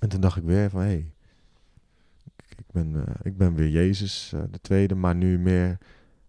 En 0.00 0.08
toen 0.08 0.20
dacht 0.20 0.36
ik 0.36 0.44
weer 0.44 0.70
van, 0.70 0.80
hé, 0.80 0.86
hey, 0.86 1.12
ik, 2.48 2.64
ben, 2.72 3.06
eh, 3.06 3.14
ik 3.22 3.36
ben 3.36 3.54
weer 3.54 3.68
Jezus, 3.68 4.32
eh, 4.34 4.42
de 4.50 4.60
tweede, 4.60 4.94
maar 4.94 5.14
nu 5.14 5.38
meer 5.38 5.78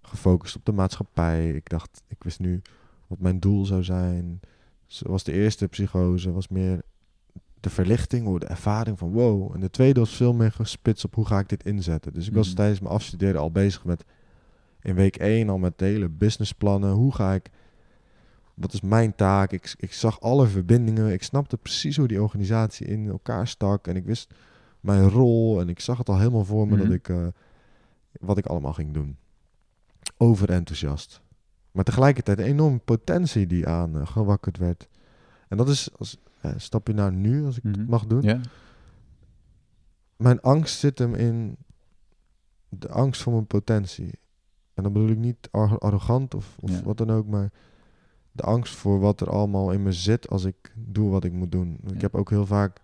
gefocust 0.02 0.56
op 0.56 0.66
de 0.66 0.72
maatschappij. 0.72 1.52
Ik 1.52 1.70
dacht, 1.70 2.04
ik 2.08 2.24
wist 2.24 2.40
nu 2.40 2.62
wat 3.08 3.20
mijn 3.20 3.40
doel 3.40 3.66
zou 3.66 3.84
zijn. 3.84 4.40
Zoals 4.86 5.24
de 5.24 5.32
eerste 5.32 5.68
psychose 5.68 6.32
was 6.32 6.48
meer 6.48 6.82
de 7.66 7.72
verlichting, 7.72 8.26
hoe 8.26 8.40
de 8.40 8.46
ervaring 8.46 8.98
van 9.00 9.12
wow. 9.12 9.54
En 9.54 9.60
de 9.60 9.70
tweede 9.70 10.00
was 10.00 10.16
veel 10.16 10.34
meer 10.34 10.52
gespitst 10.52 11.06
op 11.06 11.16
hoe 11.16 11.26
ga 11.26 11.40
ik 11.40 11.50
dit 11.50 11.64
inzetten. 11.66 12.14
Dus 12.14 12.28
ik 12.28 12.34
was 12.34 12.48
Mhm. 12.48 12.56
tijdens 12.56 12.80
mijn 12.80 12.94
afstuderen 12.94 13.42
al 13.42 13.52
bezig 13.52 13.86
met 13.86 14.04
in 14.82 14.96
week 14.96 15.16
1 15.16 15.50
al 15.50 15.58
met 15.58 15.78
de 15.78 15.86
hele 15.86 16.10
businessplannen. 16.10 16.92
Hoe 16.92 17.14
ga 17.14 17.34
ik, 17.34 17.50
wat 18.54 18.74
is 18.74 18.82
mijn 18.82 19.16
taak? 19.16 19.52
Ik, 19.52 19.74
ik 19.78 19.94
zag 19.94 20.22
alle 20.22 20.48
verbindingen. 20.48 21.14
Ik 21.14 21.24
snapte 21.24 21.58
precies 21.58 21.98
hoe 21.98 22.08
die 22.08 22.22
organisatie 22.22 22.88
in 22.88 23.08
elkaar 23.10 23.48
stak. 23.48 23.88
En 23.88 23.96
ik 23.96 24.06
wist 24.06 24.34
mijn 24.80 25.10
rol. 25.10 25.60
En 25.60 25.70
ik 25.70 25.80
zag 25.80 25.98
het 25.98 26.10
al 26.10 26.18
helemaal 26.18 26.46
voor 26.46 26.68
me 26.68 26.76
Mhm. 26.76 26.84
dat 26.84 26.94
ik, 26.94 27.10
eh, 27.10 27.28
wat 28.20 28.38
ik 28.38 28.46
allemaal 28.46 28.74
ging 28.74 28.94
doen. 28.94 29.18
Overenthousiast. 30.18 31.22
Maar 31.72 31.84
tegelijkertijd 31.84 32.40
een 32.40 32.46
enorme 32.46 32.78
potentie 32.78 33.48
die 33.48 33.68
aan 33.68 34.00
eh, 34.00 34.08
gewakkerd 34.08 34.58
werd. 34.58 34.88
En 35.48 35.58
dat 35.58 35.70
is, 35.70 35.90
als, 35.98 36.18
stap 36.58 36.88
je 36.88 36.94
naar 36.94 37.12
nu, 37.14 37.46
als 37.46 37.58
ik 37.58 37.64
Mhm. 37.64 37.80
het 37.80 37.88
mag 37.90 38.06
doen. 38.06 38.22
Ja? 38.22 38.40
Mijn 40.18 40.42
angst 40.42 40.80
zit 40.80 41.00
hem 41.00 41.14
in 41.16 41.58
de 42.70 42.90
angst 42.90 43.22
voor 43.22 43.34
mijn 43.34 43.48
potentie. 43.48 44.12
En 44.74 44.84
dan 44.84 44.94
bedoel 44.94 45.10
ik 45.10 45.18
niet 45.18 45.48
ar- 45.52 45.78
arrogant 45.80 46.34
of, 46.36 46.58
of 46.60 46.82
wat 46.82 46.98
dan 46.98 47.10
ook, 47.12 47.28
maar 47.28 47.52
de 48.32 48.44
angst 48.44 48.76
voor 48.76 49.00
wat 49.00 49.22
er 49.22 49.30
allemaal 49.30 49.72
in 49.72 49.84
me 49.84 49.92
zit 49.92 50.30
als 50.30 50.44
ik 50.44 50.74
doe 50.76 51.10
wat 51.10 51.24
ik 51.24 51.32
moet 51.34 51.52
doen. 51.52 51.80
Ik 51.94 52.02
heb 52.02 52.16
ook 52.16 52.30
heel 52.30 52.46
vaak 52.46 52.82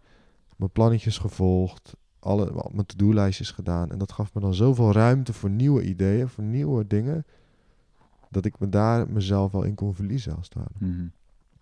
mijn 0.55 0.71
plannetjes 0.71 1.17
gevolgd, 1.17 1.95
alle, 2.19 2.69
mijn 2.71 2.85
to-do-lijstjes 2.85 3.51
gedaan. 3.51 3.91
En 3.91 3.97
dat 3.97 4.11
gaf 4.11 4.33
me 4.33 4.41
dan 4.41 4.53
zoveel 4.53 4.91
ruimte 4.91 5.33
voor 5.33 5.49
nieuwe 5.49 5.83
ideeën, 5.83 6.27
voor 6.29 6.43
nieuwe 6.43 6.87
dingen, 6.87 7.25
dat 8.29 8.45
ik 8.45 8.59
me 8.59 8.69
daar 8.69 9.09
mezelf 9.11 9.51
wel 9.51 9.63
in 9.63 9.75
kon 9.75 9.95
verliezen 9.95 10.35
als 10.35 10.45
het 10.45 10.53
ware. 10.53 10.69
Mhm. 10.77 11.05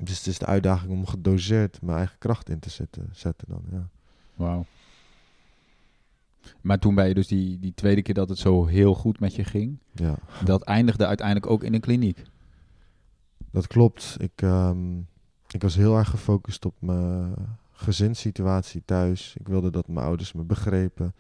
Dus 0.04 0.18
het 0.18 0.28
is 0.28 0.38
de 0.38 0.46
uitdaging 0.46 0.92
om 0.92 1.06
gedoseerd 1.06 1.82
mijn 1.82 1.98
eigen 1.98 2.18
kracht 2.18 2.50
in 2.50 2.60
te 2.60 2.70
zetten, 2.70 3.10
zetten 3.12 3.48
dan, 3.50 3.64
ja. 3.72 3.90
Wauw. 4.36 4.66
Maar 6.62 6.80
toen 6.80 6.96
ben 6.96 7.08
je 7.08 7.14
dus 7.14 7.28
die, 7.28 7.60
die 7.60 7.74
tweede 7.74 8.02
keer 8.02 8.14
dat 8.14 8.30
het 8.30 8.38
zo 8.38 8.66
heel 8.66 8.94
goed 8.96 9.20
met 9.20 9.36
je 9.36 9.44
ging, 9.44 9.78
ja. 9.92 10.16
dat 10.44 10.64
eindigde 10.64 11.06
uiteindelijk 11.06 11.48
ook 11.48 11.64
in 11.64 11.74
een 11.74 11.80
kliniek. 11.80 12.24
Dat 13.52 13.68
klopt. 13.68 14.16
Ik, 14.18 14.32
ehm, 14.36 14.98
ik 15.48 15.62
was 15.62 15.76
heel 15.76 15.98
erg 15.98 16.10
gefocust 16.10 16.66
op 16.66 16.76
mijn 16.80 17.34
gezinssituatie 17.72 18.82
thuis. 18.86 19.36
Ik 19.40 19.48
wilde 19.48 19.70
dat 19.70 19.88
mijn 19.88 20.06
ouders 20.06 20.34
me 20.34 20.44
begrepen. 20.44 21.14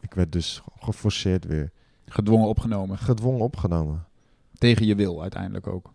Ik 0.00 0.14
werd 0.14 0.32
dus 0.32 0.62
geforceerd 0.78 1.44
weer. 1.44 1.70
Gedwongen 2.06 2.48
opgenomen. 2.48 2.98
Gedwongen 2.98 3.40
opgenomen. 3.40 4.04
Tegen 4.58 4.86
je 4.86 4.94
wil 4.94 5.22
uiteindelijk 5.22 5.66
ook. 5.66 5.92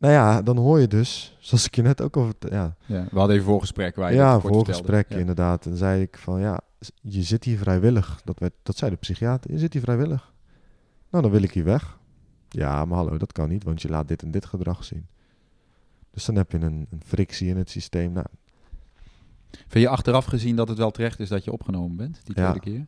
Nou 0.00 0.12
ja, 0.12 0.42
dan 0.42 0.56
hoor 0.56 0.80
je 0.80 0.86
dus, 0.88 1.36
zoals 1.40 1.66
ik 1.66 1.74
je 1.74 1.82
net 1.82 2.02
ook 2.02 2.16
al. 2.16 2.32
Ja, 2.38 2.76
Ja, 2.86 3.06
we 3.10 3.18
hadden 3.18 3.36
even 3.36 3.48
voorgesprek 3.48 3.96
waar 3.96 4.10
je 4.10 4.16
ja 4.16 4.40
voorgesprek 4.40 4.84
vertelde. 4.86 5.14
Ja. 5.14 5.20
inderdaad. 5.20 5.66
En 5.66 5.76
zei 5.76 6.02
ik 6.02 6.18
van 6.18 6.40
ja, 6.40 6.60
je 7.02 7.22
zit 7.22 7.44
hier 7.44 7.58
vrijwillig. 7.58 8.20
Dat, 8.24 8.38
werd, 8.38 8.52
dat 8.62 8.76
zei 8.76 8.90
de 8.90 8.96
psychiater. 8.96 9.50
Je 9.52 9.58
zit 9.58 9.72
hier 9.72 9.82
vrijwillig. 9.82 10.32
Nou, 11.10 11.22
dan 11.22 11.32
wil 11.32 11.42
ik 11.42 11.52
hier 11.52 11.64
weg. 11.64 11.98
Ja, 12.48 12.84
maar 12.84 12.96
hallo, 12.98 13.18
dat 13.18 13.32
kan 13.32 13.48
niet, 13.48 13.64
want 13.64 13.82
je 13.82 13.88
laat 13.88 14.08
dit 14.08 14.22
en 14.22 14.30
dit 14.30 14.44
gedrag 14.46 14.84
zien. 14.84 15.06
Dus 16.10 16.24
dan 16.24 16.36
heb 16.36 16.52
je 16.52 16.58
een, 16.60 16.86
een 16.90 17.02
frictie 17.06 17.48
in 17.48 17.56
het 17.56 17.70
systeem. 17.70 18.12
Nou, 18.12 18.26
Vind 19.50 19.84
je 19.84 19.88
achteraf 19.88 20.24
gezien 20.24 20.56
dat 20.56 20.68
het 20.68 20.78
wel 20.78 20.90
terecht 20.90 21.20
is 21.20 21.28
dat 21.28 21.44
je 21.44 21.52
opgenomen 21.52 21.96
bent, 21.96 22.20
die 22.24 22.36
Ja. 22.38 22.50
tweede 22.50 22.70
keer? 22.70 22.86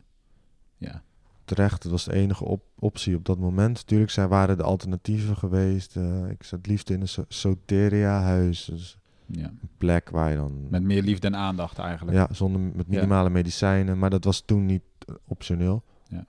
Ja. 0.77 1.03
Terecht. 1.45 1.83
Het 1.83 1.91
was 1.91 2.03
de 2.03 2.13
enige 2.13 2.45
op- 2.45 2.65
optie 2.79 3.15
op 3.15 3.25
dat 3.25 3.37
moment. 3.37 3.87
Tuurlijk 3.87 4.11
zijn, 4.11 4.29
waren 4.29 4.57
er 4.57 4.63
alternatieven 4.63 5.37
geweest. 5.37 5.95
Eh, 5.95 6.29
ik 6.29 6.43
zat 6.43 6.67
liefst 6.67 6.89
in 6.89 7.01
een 7.01 7.07
so- 7.07 7.25
soteria-huis. 7.27 8.65
Dus 8.65 8.97
ja. 9.25 9.45
een 9.45 9.69
plek 9.77 10.09
waar 10.09 10.29
je 10.29 10.35
dan... 10.35 10.67
Met 10.69 10.83
meer 10.83 11.03
liefde 11.03 11.27
en 11.27 11.35
aandacht 11.35 11.77
eigenlijk. 11.77 12.17
ja, 12.17 12.27
zonder 12.31 12.61
met 12.61 12.87
minimale 12.87 13.29
medicijnen. 13.29 13.97
Maar 13.97 14.09
dat 14.09 14.23
was 14.23 14.41
toen 14.41 14.65
niet 14.65 14.83
eh, 15.07 15.15
optioneel. 15.27 15.83
Ja. 16.07 16.25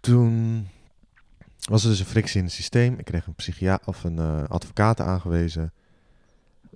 Toen 0.00 0.66
was 1.68 1.82
er 1.82 1.90
dus 1.90 2.00
een 2.00 2.06
frictie 2.06 2.38
in 2.38 2.44
het 2.44 2.54
systeem. 2.54 2.94
Ik 2.98 3.04
kreeg 3.04 3.26
een, 3.26 3.34
psychia 3.34 3.80
of 3.84 4.04
een 4.04 4.18
eh, 4.18 4.44
advocaat 4.44 5.00
aangewezen. 5.00 5.72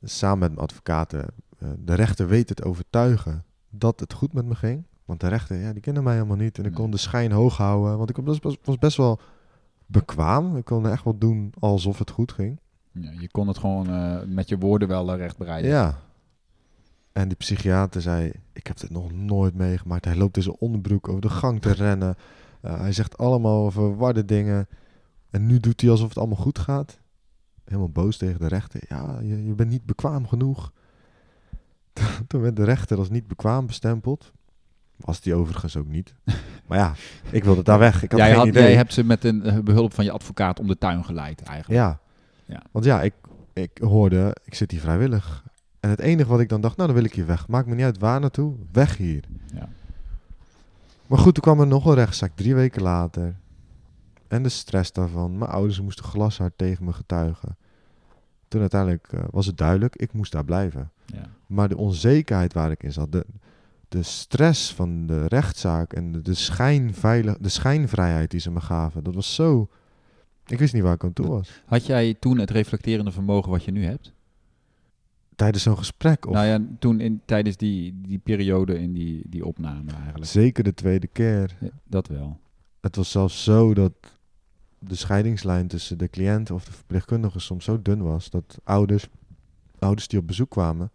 Samen 0.03 0.39
met 0.39 0.49
mijn 0.49 0.63
advocaten. 0.63 1.27
de 1.79 1.95
rechter 1.95 2.29
weet 2.29 2.49
het 2.49 2.65
overtuigen 2.65 3.45
dat 3.71 4.01
het 4.01 4.13
goed 4.13 4.33
met 4.33 4.45
me 4.45 4.55
ging. 4.55 4.85
Want 5.05 5.21
de 5.21 5.29
rechter, 5.29 5.57
ja, 5.57 5.73
die 5.73 5.83
kende 5.83 6.03
mij 6.03 6.15
helemaal 6.15 6.37
niet. 6.37 6.59
En 6.59 6.65
ik 6.65 6.75
kon 6.75 6.91
de 6.91 6.97
schijn 6.97 7.33
hoog 7.33 7.57
houden. 7.57 7.99
Want 7.99 8.11
ik 8.11 8.17
was 8.17 8.39
best, 8.39 8.59
was 8.65 8.79
best 8.79 8.97
wel 8.97 9.21
bekwaam. 9.87 10.57
Ik 10.57 10.65
kon 10.65 10.89
echt 10.89 11.05
wel 11.05 11.19
doen 11.19 11.53
alsof 11.59 11.99
het 11.99 12.11
goed 12.11 12.33
ging. 12.33 12.61
Ja, 12.93 13.11
je 13.19 13.31
kon 13.31 13.49
het 13.49 13.59
gewoon 13.59 13.89
eh, 13.89 14.23
met 14.27 14.49
je 14.49 14.59
woorden 14.59 14.89
wel 14.89 15.13
eh, 15.13 15.19
recht 15.19 15.37
breiden. 15.37 15.71
Ja. 15.71 15.99
En 17.13 17.29
die 17.29 17.37
psychiater 17.37 18.03
zei, 18.03 18.33
ik 18.53 18.67
heb 18.67 18.81
dit 18.81 18.91
nog 18.91 19.13
nooit 19.13 19.55
meegemaakt. 19.55 20.05
Hij 20.05 20.17
loopt 20.17 20.37
in 20.37 20.43
zijn 20.43 20.57
onderbroek 20.59 21.09
over 21.09 21.21
de 21.21 21.29
gang 21.29 21.61
te 21.61 21.73
rennen. 21.73 22.17
Uh, 22.63 22.79
hij 22.79 22.93
zegt 22.93 23.19
allemaal 23.19 23.71
verwarde 23.71 24.25
dingen. 24.25 24.69
En 25.31 25.47
nu 25.47 25.61
doet 25.61 25.81
hij 25.81 25.91
alsof 25.91 26.09
het 26.09 26.19
allemaal 26.19 26.37
goed 26.37 26.59
gaat. 26.59 27.01
Helemaal 27.65 27.89
boos 27.89 28.17
tegen 28.17 28.41
de 28.41 28.49
rechter. 28.49 28.81
Ja, 28.89 29.19
je, 29.21 29.45
je 29.45 29.55
bent 29.55 29.71
niet 29.71 29.87
bekwaam 29.87 30.27
genoeg. 30.27 30.73
Toen 32.29 32.41
werd 32.41 32.57
de 32.57 32.65
rechter 32.65 32.99
als 32.99 33.11
niet 33.11 33.27
bekwaam 33.27 33.67
bestempeld. 33.67 34.33
Was 35.05 35.21
die 35.21 35.35
overigens 35.35 35.77
ook 35.77 35.89
niet. 35.89 36.15
Maar 36.67 36.79
ja, 36.79 36.95
ik 37.31 37.45
wilde 37.45 37.63
daar 37.63 37.79
weg. 37.79 38.03
Ik 38.03 38.11
had 38.11 38.21
jij, 38.21 38.29
geen 38.29 38.39
had, 38.39 38.47
idee. 38.47 38.63
jij 38.63 38.75
hebt 38.75 38.93
ze 38.93 39.05
met 39.05 39.25
een 39.25 39.43
eh, 39.43 39.59
behulp 39.59 39.95
van 39.95 40.05
je 40.05 40.11
advocaat 40.11 40.61
om 40.61 40.67
de 40.67 40.79
tuin 40.79 41.05
geleid 41.05 41.43
eigenlijk. 41.43 41.81
Ja. 41.81 41.99
Ja. 42.45 42.63
Want 42.71 42.85
ja, 42.85 43.03
ik, 43.03 43.15
ik 43.53 43.79
hoorde, 43.79 44.37
ik 44.45 44.55
zit 44.55 44.71
hier 44.71 44.81
vrijwillig. 44.81 45.45
En 45.81 45.91
het 45.91 46.01
enige 46.01 46.29
wat 46.29 46.41
ik 46.41 46.49
dan 46.49 46.61
dacht, 46.61 46.77
nou 46.77 46.89
dan 46.89 46.99
wil 46.99 47.07
ik 47.07 47.15
hier 47.15 47.27
weg. 47.27 47.49
Maakt 47.49 47.67
me 47.67 47.75
niet 47.75 47.85
uit 47.85 47.99
waar 47.99 48.21
naartoe, 48.21 48.55
weg 48.73 48.97
hier. 48.97 49.25
Ja. 49.55 49.69
Maar 51.07 51.19
goed, 51.19 51.35
toen 51.35 51.43
kwam 51.43 51.61
er 51.61 51.67
nog 51.67 51.87
een 51.87 51.95
rechtszaak, 51.95 52.33
drie 52.35 52.55
weken 52.55 52.83
later. 52.83 53.35
En 54.29 54.43
de 54.43 54.49
stress 54.49 54.93
daarvan. 54.93 55.39
Mijn 55.39 55.51
ouders 55.51 55.81
moesten 55.81 56.05
glashard 56.05 56.53
tegen 56.57 56.85
me 56.85 56.93
getuigen. 56.93 57.57
Toen 58.49 58.61
uiteindelijk 58.61 59.09
eh, 59.11 59.21
was 59.31 59.47
het 59.47 59.57
duidelijk, 59.57 59.97
ik 59.97 60.13
moest 60.13 60.33
daar 60.33 60.45
blijven. 60.45 60.91
Ja. 61.07 61.29
Maar 61.47 61.69
de 61.69 61.77
onzekerheid 61.77 62.53
waar 62.53 62.71
ik 62.71 62.83
in 62.83 62.93
zat, 62.93 63.13
de, 63.13 63.27
de 63.89 64.03
stress 64.03 64.73
van 64.73 65.07
de 65.07 65.27
rechtszaak 65.27 65.93
en 65.93 66.13
de, 66.13 66.23
de, 66.23 66.35
schijnveilig, 66.35 67.39
de 67.39 67.49
schijnvrijheid 67.49 68.31
die 68.31 68.41
ze 68.41 68.51
me 68.51 68.61
gaven, 68.61 69.05
dat 69.05 69.15
was 69.15 69.35
zo... 69.35 69.69
Ik 70.47 70.59
wist 70.59 70.75
niet 70.75 70.83
waar 70.83 70.95
ik 70.95 71.05
aan 71.05 71.13
toe 71.13 71.27
was. 71.27 71.63
Had 71.67 71.87
jij 71.87 72.15
toen 72.15 72.39
het 72.39 72.51
reflecterende 72.51 73.11
vermogen 73.11 73.51
wat 73.51 73.65
je 73.65 73.71
nu 73.71 73.85
hebt? 73.85 74.13
Tijdens 75.37 75.63
zo'n 75.63 75.79
gesprek, 75.79 76.27
of 76.27 76.33
Nou 76.33 76.47
ja, 76.47 76.61
toen 76.79 77.01
in, 77.01 77.21
tijdens 77.25 77.57
die, 77.57 78.01
die 78.03 78.19
periode 78.19 78.79
in 78.79 78.93
die, 78.93 79.23
die 79.29 79.45
opname 79.45 79.93
eigenlijk. 79.93 80.25
zeker 80.25 80.65
de 80.65 80.75
tweede 80.75 81.07
keer. 81.07 81.57
Ja, 81.61 81.69
dat 81.85 82.09
wel. 82.09 82.39
Het 82.81 82.97
was 82.97 83.11
zelfs 83.11 83.45
zo 83.45 83.75
dat 83.75 83.93
de 84.79 84.95
scheidingslijn 84.95 85.69
tussen 85.69 85.99
de 85.99 86.09
cliënt 86.09 86.51
of 86.51 86.65
de 86.65 86.73
verpleegkundige 86.73 87.39
soms 87.39 87.65
zo 87.65 87.83
dun 87.83 88.03
was 88.03 88.31
dat 88.31 88.59
ouders, 88.65 89.07
ouders 89.79 90.09
die 90.09 90.19
op 90.19 90.27
bezoek 90.27 90.51
kwamen, 90.51 90.91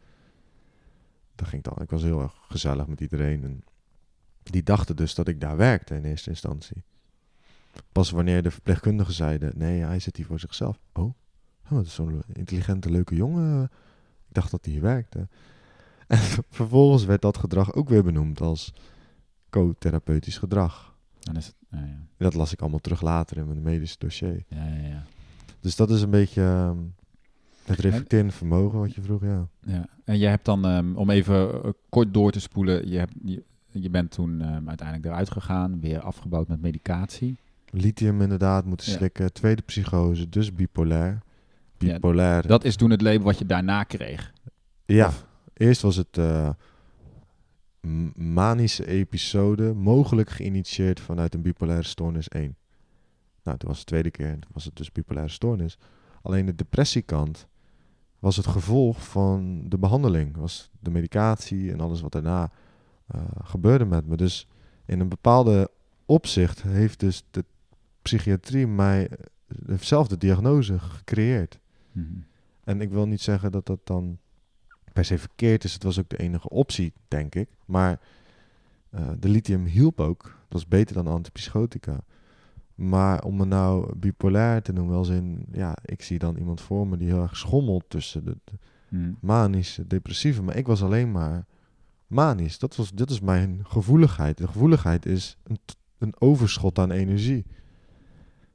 dat 1.40 1.48
ging 1.48 1.64
dan. 1.64 1.78
Ik 1.82 1.90
was 1.90 2.02
heel 2.02 2.22
erg 2.22 2.34
gezellig 2.48 2.88
met 2.88 3.02
iedereen 3.02 3.44
en 3.44 3.64
die 4.44 4.64
dachten 4.64 4.96
dus 4.96 5.16
dat 5.16 5.28
ik 5.28 5.42
daar 5.42 5.58
werkte 5.58 5.96
in 5.96 6.04
eerste 6.04 6.30
instantie. 6.30 6.84
Pas 7.92 8.12
wanneer 8.12 8.44
de 8.44 8.52
verpleegkundigen 8.52 9.14
zeiden: 9.14 9.52
nee, 9.56 9.82
hij 9.82 10.00
zit 10.00 10.18
hier 10.18 10.26
voor 10.26 10.40
zichzelf. 10.40 10.80
Oh, 10.94 11.04
oh 11.04 11.14
dat 11.70 11.86
is 11.86 11.94
zo'n 11.94 12.22
intelligente, 12.34 12.92
leuke 12.92 13.16
jongen. 13.16 13.64
Ik 14.28 14.34
dacht 14.36 14.52
dat 14.52 14.66
hij 14.66 14.74
hier 14.74 14.82
werkte. 14.82 15.28
En 16.08 16.18
vervolgens 16.50 17.06
werd 17.06 17.22
dat 17.22 17.38
gedrag 17.38 17.74
ook 17.74 17.90
weer 17.90 18.04
benoemd 18.04 18.42
als 18.42 18.74
co-therapeutisch 19.50 20.38
gedrag. 20.38 20.96
Dan 21.20 21.36
is 21.36 21.46
het, 21.46 21.56
ja, 21.70 21.80
ja. 21.80 21.98
Dat 22.18 22.34
las 22.34 22.54
ik 22.54 22.62
allemaal 22.62 22.80
terug 22.80 23.02
later 23.02 23.38
in 23.38 23.48
mijn 23.48 23.62
medische 23.62 23.96
dossier. 24.00 24.44
Ja, 24.48 24.66
ja, 24.66 24.88
ja. 24.88 25.06
Dus 25.60 25.76
dat 25.76 25.90
is 25.90 26.02
een 26.02 26.10
beetje 26.10 26.42
ehm, 26.42 26.78
het 27.70 27.80
reflecterende 27.80 28.32
vermogen 28.34 28.80
wat 28.80 28.96
je 28.96 29.02
vroeg, 29.02 29.22
ja. 29.24 29.48
ja. 29.66 29.86
En 30.04 30.18
jij 30.18 30.30
hebt 30.30 30.46
dan, 30.46 30.66
ehm, 30.66 30.96
om 30.96 31.10
even 31.10 31.64
eh, 31.64 31.70
kort 31.90 32.14
door 32.14 32.32
te 32.32 32.40
spoelen, 32.40 32.90
je, 32.90 32.98
hebt, 32.98 33.14
je, 33.24 33.44
je 33.72 33.90
bent 33.90 34.12
toen 34.12 34.42
ehm, 34.42 34.68
uiteindelijk 34.68 35.08
eruit 35.08 35.32
gegaan, 35.32 35.80
weer 35.80 36.00
afgebouwd 36.00 36.48
met 36.48 36.62
medicatie. 36.62 37.38
Lithium 37.70 38.22
inderdaad 38.22 38.66
moeten 38.66 38.92
Ja. 38.92 38.98
slikken. 38.98 39.34
Tweede 39.34 39.62
psychose, 39.62 40.30
dus 40.30 40.54
bipolair. 40.54 41.20
Ja, 41.78 41.94
Bipolair. 41.94 42.48
Dat 42.48 42.64
is 42.64 42.76
toen 42.76 42.90
het 42.90 43.02
label 43.02 43.24
wat 43.26 43.38
je 43.40 43.46
daarna 43.46 43.84
kreeg. 43.84 44.34
Ja, 44.86 45.08
Of- 45.08 45.26
eerst 45.54 45.82
was 45.82 45.96
het 45.96 46.18
m- 47.82 48.34
manische 48.34 48.86
episode, 48.88 49.74
mogelijk 49.74 50.30
geïnitieerd 50.30 51.00
vanuit 51.00 51.34
een 51.34 51.42
bipolaire 51.42 51.86
stoornis 51.86 52.28
1. 52.30 52.56
Nou, 53.44 53.58
toen 53.58 53.70
was 53.70 53.80
de 53.80 53.86
tweede 53.86 54.12
keer, 54.12 54.32
toen 54.32 54.52
was 54.54 54.66
het 54.66 54.76
dus 54.76 54.92
bipolaire 54.92 55.32
stoornis. 55.32 55.78
Alleen 56.22 56.46
de 56.46 56.56
depressiekant 56.56 57.48
was 58.20 58.36
het 58.36 58.48
gevolg 58.48 59.08
van 59.08 59.64
de 59.70 59.78
behandeling, 59.78 60.38
was 60.38 60.70
de 60.80 60.90
medicatie 60.90 61.72
en 61.72 61.80
alles 61.80 62.02
wat 62.02 62.12
daarna 62.12 62.52
eh, 63.08 63.22
gebeurde 63.44 63.86
met 63.86 64.08
me. 64.08 64.18
Dus 64.18 64.48
in 64.86 65.00
een 65.00 65.10
bepaalde 65.10 65.72
opzicht 66.06 66.62
heeft 66.62 67.00
dus 67.00 67.24
de 67.32 67.46
psychiatrie 68.02 68.68
mij 68.68 69.08
eh, 69.08 69.18
dezelfde 69.48 70.18
diagnose 70.18 70.80
gecreëerd. 70.80 71.60
Mhm. 71.92 72.06
En 72.64 72.82
ik 72.82 72.90
wil 72.90 73.08
niet 73.08 73.22
zeggen 73.22 73.52
dat 73.52 73.66
dat 73.66 73.80
dan 73.84 74.18
per 74.84 74.94
per 74.94 75.06
se 75.06 75.18
verkeerd 75.18 75.64
is. 75.64 75.74
Het 75.74 75.84
was 75.84 76.00
ook 76.00 76.10
de 76.10 76.18
enige 76.18 76.50
optie, 76.50 76.94
denk 77.08 77.36
ik. 77.36 77.50
Maar 77.66 78.00
eh, 78.90 79.10
de 79.20 79.30
lithium 79.30 79.66
hielp 79.66 80.00
ook. 80.00 80.24
Dat 80.24 80.34
was 80.48 80.68
beter 80.68 80.96
dan 80.96 81.08
antipsychotica. 81.08 82.00
Maar 82.80 83.24
om 83.24 83.36
me 83.36 83.46
nou 83.46 83.96
bipolair 83.96 84.62
te 84.62 84.74
noemen, 84.74 84.96
als 84.96 85.10
in, 85.10 85.46
ja, 85.52 85.78
ik 85.86 86.02
zie 86.02 86.20
dan 86.20 86.36
iemand 86.36 86.62
voor 86.62 86.88
me 86.88 86.98
die 86.98 87.08
heel 87.08 87.22
erg 87.22 87.38
schommelt 87.38 87.84
tussen 87.88 88.26
de, 88.26 88.38
de 88.44 88.54
Hmm. 88.90 89.18
manische, 89.20 89.88
depressieve. 89.88 90.44
Maar 90.44 90.56
ik 90.56 90.68
was 90.68 90.84
alleen 90.84 91.12
maar 91.12 91.46
manisch. 92.08 92.60
Dat, 92.60 92.76
was, 92.76 92.92
dat 92.92 93.10
is 93.10 93.20
mijn 93.20 93.60
gevoeligheid. 93.64 94.38
De 94.38 94.48
gevoeligheid 94.48 95.06
is 95.06 95.38
een, 95.44 95.58
een 95.98 96.14
overschot 96.20 96.80
aan 96.80 96.92
energie. 96.92 97.46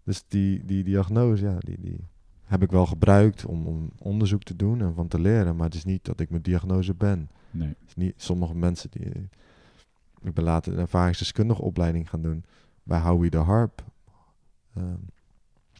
Dus 0.02 0.24
die, 0.28 0.64
die 0.64 0.84
diagnose, 0.84 1.44
ja, 1.44 1.56
die, 1.58 1.80
die 1.80 1.96
heb 2.42 2.62
ik 2.62 2.70
wel 2.70 2.86
gebruikt 2.86 3.44
om, 3.44 3.66
om 3.66 3.90
onderzoek 3.98 4.42
te 4.42 4.56
doen 4.56 4.80
en 4.80 4.94
van 4.94 5.08
te 5.08 5.20
leren. 5.20 5.56
Maar 5.56 5.66
het 5.66 5.74
is 5.74 5.84
niet 5.84 6.04
dat 6.04 6.20
ik 6.20 6.30
mijn 6.30 6.42
diagnose 6.42 6.94
ben. 6.94 7.30
Nee. 7.50 7.68
Het 7.68 7.88
is 7.88 7.94
niet, 7.94 8.14
sommige 8.16 8.54
mensen 8.54 8.90
die... 8.90 9.28
Ik 10.22 10.34
ben 10.34 10.44
later 10.44 10.72
een 10.72 10.78
ervaringsdeskundige 10.78 11.62
opleiding 11.62 12.08
gaan 12.10 12.22
doen 12.22 12.44
bij 12.82 13.00
Howie 13.00 13.30
de 13.30 13.36
Harp. 13.36 13.84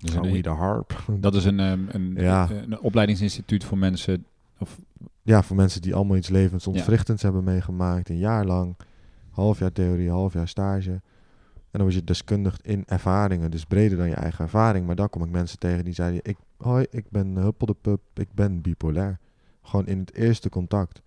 Dus 0.00 0.14
een, 0.14 0.42
de 0.42 0.48
Harp. 0.48 1.04
dat 1.20 1.34
is 1.34 1.44
een, 1.44 1.60
ehm, 1.60 1.84
een, 1.88 2.14
Ja. 2.22 2.50
een, 2.50 2.80
opleidingsinstituut 2.80 3.64
voor 3.64 3.78
mensen. 3.78 4.26
Of, 4.58 4.78
Ja, 5.22 5.42
voor 5.42 5.56
mensen 5.56 5.82
die 5.82 5.94
allemaal 5.94 6.16
iets 6.16 6.28
levensontwrichtends 6.28 7.22
hebben 7.22 7.44
meegemaakt. 7.44 8.08
Een 8.08 8.18
jaar 8.18 8.44
lang. 8.44 8.76
Half 9.30 9.58
jaar 9.58 9.72
theorie, 9.72 10.10
half 10.10 10.32
jaar 10.32 10.48
stage. 10.48 10.90
En 10.90 11.80
dan 11.80 11.82
word 11.82 11.94
je 11.94 12.04
deskundig 12.04 12.58
in 12.62 12.82
ervaringen. 12.86 13.50
Dus 13.50 13.64
breder 13.64 13.98
dan 13.98 14.08
je 14.08 14.14
eigen 14.14 14.44
ervaring. 14.44 14.86
Maar 14.86 14.96
dan 14.96 15.10
kom 15.10 15.22
ik 15.22 15.30
mensen 15.30 15.58
tegen 15.58 15.84
die 15.84 15.94
zeiden... 15.94 16.20
Ik, 16.22 16.36
hoi, 16.56 16.86
ik 16.90 17.04
ben 17.10 17.36
Huppel 17.36 17.66
de 17.66 17.76
Pup. 17.80 18.00
Ik 18.14 18.28
ben 18.32 18.60
bipolair. 18.60 19.18
Gewoon 19.62 19.86
in 19.86 19.98
het 19.98 20.14
eerste 20.14 20.48
contact. 20.48 21.02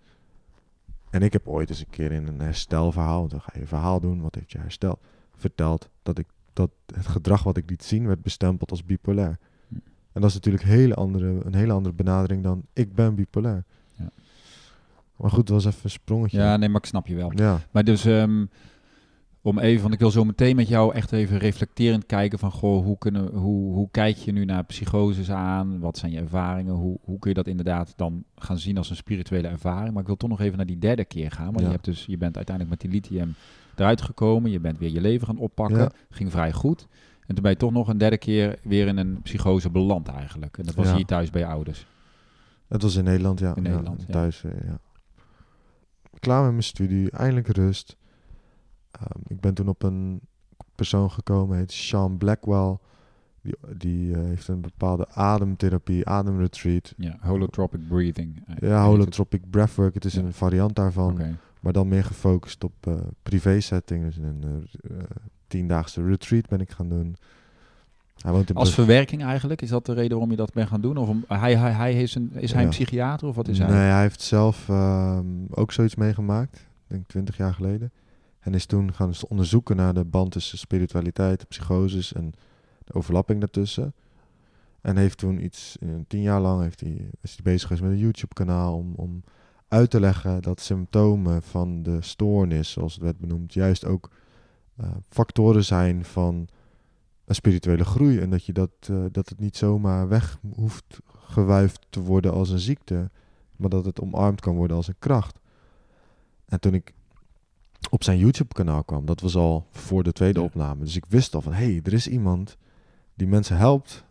En 1.10 1.22
ik 1.22 1.32
heb 1.32 1.48
ooit 1.48 1.70
eens 1.70 1.80
een 1.80 1.90
keer 1.90 2.12
in 2.12 2.26
een 2.26 2.40
herstelverhaal... 2.40 3.28
Dan 3.28 3.40
ga 3.40 3.50
je 3.54 3.60
een 3.60 3.66
verhaal 3.66 4.00
doen. 4.00 4.20
Wat 4.20 4.34
heeft 4.34 4.52
je 4.52 4.58
hersteld? 4.58 5.00
Verteld 5.36 5.88
dat, 6.02 6.18
ik, 6.18 6.26
dat 6.58 6.70
het 6.94 7.06
gedrag 7.06 7.42
wat 7.42 7.56
ik 7.56 7.70
liet 7.70 7.84
zien... 7.84 8.06
werd 8.06 8.22
bestempeld 8.22 8.70
als 8.70 8.84
bipolair. 8.84 9.38
Hm. 9.68 9.74
En 10.12 10.20
dat 10.20 10.24
is 10.24 10.34
natuurlijk 10.34 10.64
een 10.64 10.70
hele 10.70 10.94
andere, 10.94 11.40
een 11.44 11.54
hele 11.54 11.72
andere 11.72 11.94
benadering 11.94 12.42
dan... 12.42 12.62
Ik 12.72 12.94
ben 12.94 13.14
bipolair. 13.14 13.64
Ja. 13.92 14.10
Maar 15.16 15.30
goed, 15.30 15.46
dat 15.46 15.62
was 15.62 15.64
even 15.64 15.80
een 15.84 15.90
sprongetje. 15.90 16.38
ja, 16.38 16.56
nee, 16.56 16.68
maar 16.68 16.80
ik 16.80 16.86
snap 16.86 17.06
je 17.06 17.14
wel. 17.14 17.32
Ja, 17.34 17.60
Maar 17.70 17.84
dus 17.84 18.04
ehm, 18.04 18.44
om 19.42 19.58
even, 19.58 19.82
want 19.82 19.94
ik 19.94 20.00
wil 20.00 20.10
zo 20.10 20.24
meteen 20.24 20.56
met 20.56 20.68
jou 20.68 20.94
echt 20.94 21.12
even 21.12 21.38
reflecterend 21.38 22.06
kijken 22.06 22.38
van 22.38 22.50
goh, 22.50 22.84
hoe, 22.84 22.98
kunnen, 22.98 23.34
hoe, 23.34 23.74
hoe 23.74 23.88
kijk 23.90 24.16
je 24.16 24.32
nu 24.32 24.44
naar 24.44 24.64
psychoses 24.64 25.30
aan? 25.30 25.78
Wat 25.80 25.98
zijn 25.98 26.12
je 26.12 26.18
ervaringen? 26.18 26.74
Hoe, 26.74 26.98
hoe 27.02 27.18
kun 27.18 27.30
je 27.30 27.36
dat 27.36 27.46
inderdaad 27.46 27.92
dan 27.96 28.24
gaan 28.36 28.58
zien 28.58 28.78
als 28.78 28.90
een 28.90 28.96
spirituele 28.96 29.48
ervaring? 29.48 29.92
Maar 29.92 30.00
ik 30.00 30.06
wil 30.06 30.16
toch 30.16 30.28
nog 30.30 30.40
even 30.40 30.56
naar 30.56 30.66
die 30.66 30.78
derde 30.78 31.04
keer 31.04 31.30
gaan. 31.30 31.46
Want 31.46 31.58
Ja. 31.58 31.64
je, 31.64 31.70
hebt 31.72 31.84
dus, 31.84 32.04
je 32.06 32.16
bent 32.16 32.36
uiteindelijk 32.36 32.82
met 32.82 32.90
die 32.90 33.00
lithium 33.00 33.34
eruit 33.80 34.02
gekomen. 34.02 34.50
Je 34.50 34.60
bent 34.60 34.78
weer 34.78 34.90
je 34.92 35.00
leven 35.00 35.26
gaan 35.26 35.38
oppakken. 35.38 35.78
Ja. 35.78 35.90
Ging 36.10 36.30
vrij 36.30 36.52
goed. 36.52 36.86
En 37.26 37.34
toen 37.34 37.42
ben 37.42 37.52
je 37.52 37.58
toch 37.58 37.72
nog 37.72 37.88
een 37.88 37.98
derde 37.98 38.18
keer 38.18 38.58
weer 38.62 38.86
in 38.86 38.96
een 38.96 39.22
psychose 39.22 39.70
beland 39.70 40.08
eigenlijk. 40.08 40.58
En 40.58 40.64
dat 40.64 40.74
was 40.74 40.86
Ja. 40.88 40.94
hier 40.96 41.04
thuis 41.04 41.30
bij 41.30 41.40
je 41.40 41.46
ouders. 41.46 41.86
het 42.68 42.82
was 42.82 42.96
in 42.96 43.04
Nederland, 43.04 43.38
ja. 43.38 43.54
In 43.56 43.62
Ja, 43.62 43.68
Nederland. 43.68 44.04
Thuis, 44.10 44.44
eh, 44.44 44.50
ja. 44.64 44.78
Klaar 46.20 46.42
met 46.42 46.50
mijn 46.50 46.62
studie, 46.62 47.10
eindelijk 47.10 47.48
rust. 47.48 47.96
Ehm, 48.90 49.18
ik 49.26 49.40
ben 49.40 49.54
toen 49.54 49.68
op 49.68 49.82
een 49.82 50.20
persoon 50.74 51.10
gekomen, 51.10 51.56
heet 51.56 51.72
Sean 51.72 52.16
Blackwell. 52.18 52.76
Die, 53.42 53.54
die 53.76 54.14
eh, 54.14 54.20
heeft 54.22 54.48
een 54.48 54.60
bepaalde 54.60 55.08
ademtherapie, 55.08 56.06
ademretreat. 56.08 56.94
Ja, 56.96 57.16
holotropic 57.20 57.88
breathing. 57.88 58.42
eh, 58.46 58.68
Ja, 58.68 58.84
holotropic 58.84 59.50
breathwork. 59.50 59.94
Het 59.94 60.04
is 60.04 60.14
een 60.14 60.32
variant 60.32 60.74
daarvan. 60.74 61.12
Oké. 61.12 61.38
Maar 61.60 61.72
dan 61.72 61.88
meer 61.88 62.04
gefocust 62.04 62.64
op 62.64 62.72
eh 62.80 62.94
privé 63.22 63.60
setting. 63.60 64.04
Dus 64.04 64.16
een 64.16 64.44
eh, 64.44 64.96
eh, 64.96 65.04
tiendaagse 65.46 66.04
retreat 66.04 66.48
ben 66.48 66.60
ik 66.60 66.70
gaan 66.70 66.88
doen. 66.88 67.16
Hij 68.18 68.32
woont 68.32 68.50
in 68.50 68.56
Als 68.56 68.74
verwerking 68.74 69.24
eigenlijk? 69.24 69.62
Is 69.62 69.68
dat 69.68 69.86
de 69.86 69.92
reden 69.92 70.10
waarom 70.10 70.30
je 70.30 70.36
dat 70.36 70.52
bent 70.52 70.68
gaan 70.68 70.80
doen? 70.80 70.96
Of 70.96 71.08
om, 71.08 71.24
hij, 71.28 71.56
hij, 71.56 71.72
hij 71.72 72.02
is, 72.02 72.14
een, 72.14 72.30
is 72.34 72.52
hij 72.52 72.62
een 72.62 72.68
psychiater 72.68 73.28
of 73.28 73.36
wat 73.36 73.48
is 73.48 73.58
hij? 73.58 73.68
Nee, 73.68 73.76
hij 73.76 74.00
heeft 74.00 74.20
zelf 74.20 74.68
ehm, 74.68 75.26
ook 75.50 75.72
zoiets 75.72 75.94
meegemaakt. 75.94 76.56
Ik 76.56 76.86
denk 76.86 77.08
20 77.08 77.36
jaar 77.36 77.54
geleden. 77.54 77.92
En 78.40 78.54
is 78.54 78.66
toen 78.66 78.94
gaan 78.94 79.12
onderzoeken 79.28 79.76
naar 79.76 79.94
de 79.94 80.04
band 80.04 80.32
tussen 80.32 80.58
spiritualiteit, 80.58 81.48
psychoses 81.48 82.12
en 82.12 82.32
de 82.84 82.92
overlapping 82.92 83.40
daartussen. 83.40 83.94
En 84.80 84.96
heeft 84.96 85.18
toen 85.18 85.44
iets, 85.44 85.76
tien 86.06 86.22
jaar 86.22 86.40
lang 86.40 86.62
heeft 86.62 86.80
hij, 86.80 87.10
is 87.20 87.32
hij 87.34 87.42
bezig 87.42 87.62
geweest 87.62 87.82
met 87.82 87.92
een 87.92 87.98
YouTube-kanaal 87.98 88.74
om, 88.74 88.92
om 88.96 89.22
uit 89.68 89.90
te 89.90 90.00
leggen 90.00 90.42
dat 90.42 90.60
symptomen 90.60 91.42
van 91.42 91.82
de 91.82 92.02
stoornis, 92.02 92.70
zoals 92.70 92.94
het 92.94 93.02
werd 93.02 93.18
benoemd, 93.18 93.54
juist 93.54 93.84
ook 93.84 94.10
eh, 94.76 94.90
factoren 95.08 95.64
zijn 95.64 96.04
van 96.04 96.48
een 97.24 97.34
spirituele 97.34 97.84
groei. 97.84 98.18
En 98.18 98.30
dat, 98.30 98.44
je 98.44 98.52
dat, 98.52 98.70
eh, 98.80 99.04
dat 99.12 99.28
het 99.28 99.40
niet 99.40 99.56
zomaar 99.56 100.08
weg 100.08 100.38
hoeft 100.54 100.98
gewuifd 101.06 101.86
te 101.90 102.00
worden 102.00 102.32
als 102.32 102.50
een 102.50 102.58
ziekte, 102.58 103.10
maar 103.56 103.70
dat 103.70 103.84
het 103.84 104.00
omarmd 104.00 104.40
kan 104.40 104.56
worden 104.56 104.76
als 104.76 104.88
een 104.88 104.98
kracht. 104.98 105.38
En 106.46 106.60
toen 106.60 106.74
ik 106.74 106.92
op 107.90 108.04
zijn 108.04 108.18
YouTube-kanaal 108.18 108.84
kwam, 108.84 109.06
dat 109.06 109.20
was 109.20 109.36
al 109.36 109.66
voor 109.70 110.02
de 110.02 110.12
tweede 110.12 110.38
Ja. 110.40 110.44
opname. 110.46 110.84
Dus 110.84 110.96
ik 110.96 111.06
wist 111.08 111.34
al 111.34 111.40
van, 111.40 111.52
hé, 111.52 111.64
hey, 111.64 111.80
er 111.84 111.92
is 111.92 112.08
iemand 112.08 112.56
die 113.14 113.26
mensen 113.26 113.56
helpt 113.56 114.04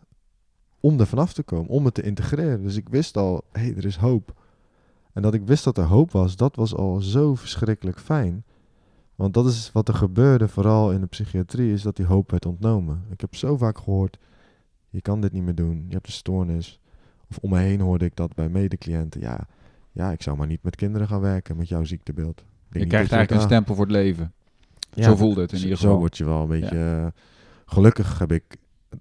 om 0.80 1.00
er 1.00 1.06
vanaf 1.06 1.32
te 1.32 1.42
komen, 1.42 1.68
om 1.70 1.84
het 1.84 1.94
te 1.94 2.02
integreren. 2.02 2.62
Dus 2.62 2.76
ik 2.76 2.88
wist 2.88 3.16
al, 3.16 3.44
hé, 3.52 3.60
hey, 3.60 3.74
er 3.76 3.84
is 3.84 3.96
hoop. 3.96 4.37
En 5.12 5.22
dat 5.22 5.34
ik 5.34 5.42
wist 5.46 5.64
dat 5.64 5.78
er 5.78 5.84
hoop 5.84 6.10
was, 6.10 6.36
dat 6.36 6.56
was 6.56 6.74
al 6.74 7.00
zo 7.00 7.34
verschrikkelijk 7.34 7.98
fijn. 8.00 8.44
Want 9.14 9.34
dat 9.34 9.46
is 9.46 9.72
wat 9.72 9.88
er 9.88 9.94
gebeurde, 9.94 10.48
vooral 10.48 10.92
in 10.92 11.00
de 11.00 11.06
psychiatrie, 11.06 11.72
is 11.72 11.82
dat 11.82 11.96
die 11.96 12.06
hoop 12.06 12.30
werd 12.30 12.46
ontnomen. 12.46 13.02
Ik 13.10 13.20
heb 13.20 13.34
zo 13.34 13.56
vaak 13.56 13.78
gehoord, 13.78 14.18
je 14.88 15.00
kan 15.00 15.20
dit 15.20 15.32
niet 15.32 15.42
meer 15.42 15.54
doen, 15.54 15.84
je 15.88 15.94
hebt 15.94 16.06
een 16.06 16.12
stoornis. 16.12 16.80
Of 17.30 17.38
om 17.38 17.50
me 17.50 17.58
heen 17.58 17.80
hoorde 17.80 18.04
ik 18.04 18.16
dat 18.16 18.34
bij 18.34 18.48
medecliënten. 18.48 19.20
Ja, 19.20 19.46
ja, 19.92 20.12
ik 20.12 20.22
zou 20.22 20.36
maar 20.36 20.46
niet 20.46 20.62
met 20.62 20.76
kinderen 20.76 21.08
gaan 21.08 21.20
werken 21.20 21.56
met 21.56 21.68
jouw 21.68 21.84
ziektebeeld. 21.84 22.44
Je 22.70 22.86
krijgt 22.86 23.12
eigenlijk 23.12 23.30
een 23.30 23.40
stempel 23.48 23.74
voor 23.74 23.84
het 23.84 23.92
leven. 23.92 24.32
Zo 24.94 25.16
voelde 25.16 25.40
het 25.40 25.52
in 25.52 25.58
zo- 25.58 25.64
ieder 25.64 25.78
Zo 25.78 25.84
geval. 25.84 25.98
word 26.00 26.16
je 26.16 26.24
wel 26.24 26.42
een 26.42 26.48
beetje... 26.48 26.78
eh, 27.14 27.22
gelukkig 27.66 28.18
heb 28.18 28.32
ik 28.32 28.56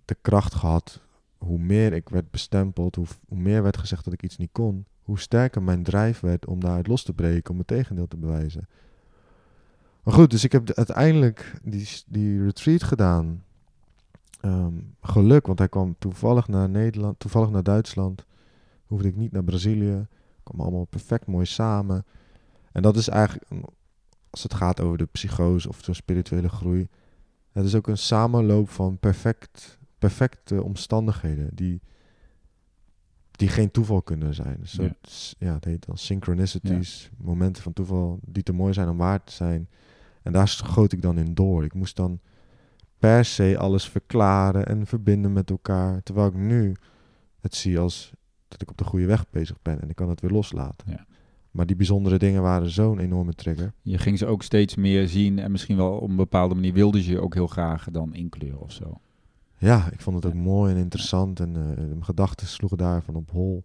de 0.05 0.17
kracht 0.21 0.53
gehad. 0.55 1.01
Hoe 1.37 1.59
meer 1.59 1.93
ik 1.93 2.09
werd 2.09 2.31
bestempeld, 2.31 2.95
hoe, 2.95 3.05
hoe 3.27 3.37
meer 3.37 3.63
werd 3.63 3.77
gezegd 3.77 4.03
dat 4.03 4.13
ik 4.13 4.23
iets 4.23 4.37
niet 4.37 4.49
kon, 4.51 4.85
hoe 5.07 5.19
sterker 5.19 5.63
mijn 5.63 5.83
drijf 5.83 6.19
werd 6.19 6.45
om 6.45 6.59
daaruit 6.59 6.87
los 6.87 7.03
te 7.03 7.13
breken, 7.13 7.51
om 7.51 7.57
het 7.57 7.67
tegendeel 7.67 8.07
te 8.07 8.17
bewijzen. 8.17 8.67
Maar 10.03 10.13
goed, 10.13 10.31
dus 10.31 10.43
ik 10.43 10.51
heb 10.51 10.65
de- 10.65 10.75
uiteindelijk 10.75 11.59
die, 11.63 11.87
die 12.07 12.43
retreat 12.43 12.83
gedaan. 12.83 13.43
Ehm, 14.41 14.73
geluk, 15.01 15.47
want 15.47 15.59
hij 15.59 15.69
kwam 15.69 15.95
toevallig 15.99 16.47
naar 16.47 16.69
Nederland, 16.69 17.19
toevallig 17.19 17.49
naar 17.49 17.63
Duitsland. 17.63 18.25
Hoefde 18.85 19.07
ik 19.07 19.15
niet 19.15 19.31
naar 19.31 19.43
Brazilië. 19.43 20.07
Kwam 20.43 20.59
allemaal 20.61 20.85
perfect 20.85 21.27
mooi 21.27 21.45
samen. 21.45 22.05
En 22.71 22.81
dat 22.81 22.95
is 22.95 23.07
eigenlijk, 23.07 23.45
als 24.29 24.43
het 24.43 24.53
gaat 24.53 24.81
over 24.81 24.97
de 24.97 25.05
psychose 25.05 25.69
of 25.69 25.79
zo'n 25.83 25.93
spirituele 25.95 26.49
groei. 26.49 26.87
Het 27.51 27.65
is 27.65 27.75
ook 27.75 27.87
een 27.87 27.97
samenloop 27.97 28.69
van 28.69 28.97
perfect, 28.97 29.79
perfecte 29.99 30.63
omstandigheden 30.63 31.49
die, 31.53 31.81
die 33.37 33.47
geen 33.47 33.71
toeval 33.71 34.01
kunnen 34.01 34.33
zijn. 34.33 34.57
Dus 34.59 34.71
zo, 34.73 34.83
Ja. 34.83 34.95
s- 35.01 35.35
ja, 35.39 35.53
het 35.53 35.65
heet 35.65 35.85
dan 35.85 35.97
synchronicities, 35.97 37.09
momenten 37.17 37.63
van 37.63 37.73
toeval 37.73 38.19
die 38.25 38.43
te 38.43 38.53
mooi 38.53 38.73
zijn 38.73 38.89
om 38.89 38.97
waar 38.97 39.23
te 39.23 39.33
zijn. 39.33 39.69
En 40.23 40.31
daar 40.33 40.47
schoot 40.47 40.91
ik 40.91 41.01
dan 41.01 41.17
in 41.17 41.33
door. 41.33 41.63
Ik 41.63 41.73
moest 41.73 41.95
dan 41.95 42.19
per 42.97 43.25
se 43.25 43.55
alles 43.57 43.89
verklaren 43.89 44.65
en 44.65 44.85
verbinden 44.87 45.33
met 45.33 45.49
elkaar. 45.49 46.03
Terwijl 46.03 46.27
ik 46.27 46.33
nu 46.35 46.75
het 47.41 47.55
zie 47.55 47.79
als 47.79 48.11
dat 48.47 48.61
ik 48.61 48.69
op 48.69 48.77
de 48.77 48.83
goede 48.83 49.05
weg 49.05 49.29
bezig 49.29 49.61
ben 49.61 49.81
en 49.81 49.89
ik 49.89 49.95
kan 49.95 50.09
het 50.09 50.21
weer 50.21 50.31
loslaten. 50.31 50.91
Ja. 50.91 51.05
Maar 51.51 51.65
die 51.65 51.75
bijzondere 51.75 52.17
dingen 52.17 52.41
waren 52.41 52.69
zo'n 52.69 52.99
enorme 52.99 53.33
trigger. 53.33 53.73
Je 53.81 53.97
ging 53.97 54.17
ze 54.17 54.25
ook 54.25 54.43
steeds 54.43 54.75
meer 54.75 55.07
zien 55.07 55.39
en 55.39 55.51
misschien 55.51 55.77
wel 55.77 55.91
op 55.97 56.09
een 56.09 56.15
bepaalde 56.15 56.55
manier 56.55 56.73
wilde 56.73 57.05
je 57.05 57.19
ook 57.21 57.33
heel 57.33 57.47
graag 57.47 57.87
dan 57.91 58.13
inkleuren 58.13 58.59
of 58.61 58.71
zo. 58.71 58.99
Ja, 59.57 59.87
ik 59.91 60.01
vond 60.01 60.15
het 60.15 60.25
ook 60.25 60.33
mooi 60.39 60.73
en 60.73 60.79
interessant 60.79 61.39
en 61.39 61.55
eh, 61.55 61.77
mijn 61.77 62.03
gedachten 62.05 62.47
sloegen 62.47 62.77
daarvan 62.77 63.15
op 63.15 63.31
hol. 63.31 63.63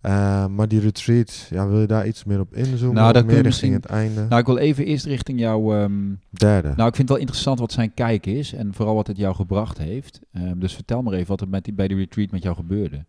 Eh, 0.00 0.46
maar 0.46 0.68
die 0.68 0.80
retreat, 0.80 1.46
ja, 1.50 1.68
wil 1.68 1.80
je 1.80 1.86
daar 1.86 2.06
iets 2.06 2.24
meer 2.24 2.40
op 2.40 2.54
inzoomen? 2.54 2.94
Nou, 2.96 3.12
dat 3.12 3.24
meer 3.26 3.36
je 3.36 3.42
richting 3.42 3.72
misschien- 3.72 3.72
het 3.72 3.84
einde. 3.84 4.26
Nou, 4.28 4.40
ik 4.40 4.46
wil 4.46 4.56
even 4.58 4.84
eerst 4.84 5.04
richting 5.04 5.40
jouw... 5.40 5.72
ehm, 5.74 5.92
Derde. 6.30 6.72
nou, 6.76 6.88
ik 6.88 6.94
vind 6.96 6.98
het 6.98 7.08
wel 7.08 7.16
interessant 7.16 7.58
wat 7.58 7.72
zijn 7.72 7.94
kijk 7.94 8.26
is 8.26 8.52
en 8.52 8.74
vooral 8.74 8.94
wat 8.94 9.06
het 9.06 9.16
jou 9.16 9.34
gebracht 9.34 9.78
heeft. 9.78 10.20
Ehm, 10.32 10.58
dus 10.58 10.74
vertel 10.74 11.02
maar 11.02 11.12
even 11.12 11.28
wat 11.28 11.40
er 11.40 11.48
met 11.48 11.64
die, 11.64 11.72
bij 11.74 11.88
die 11.88 11.96
retreat 11.96 12.30
met 12.30 12.42
jou 12.42 12.54
gebeurde. 12.56 13.04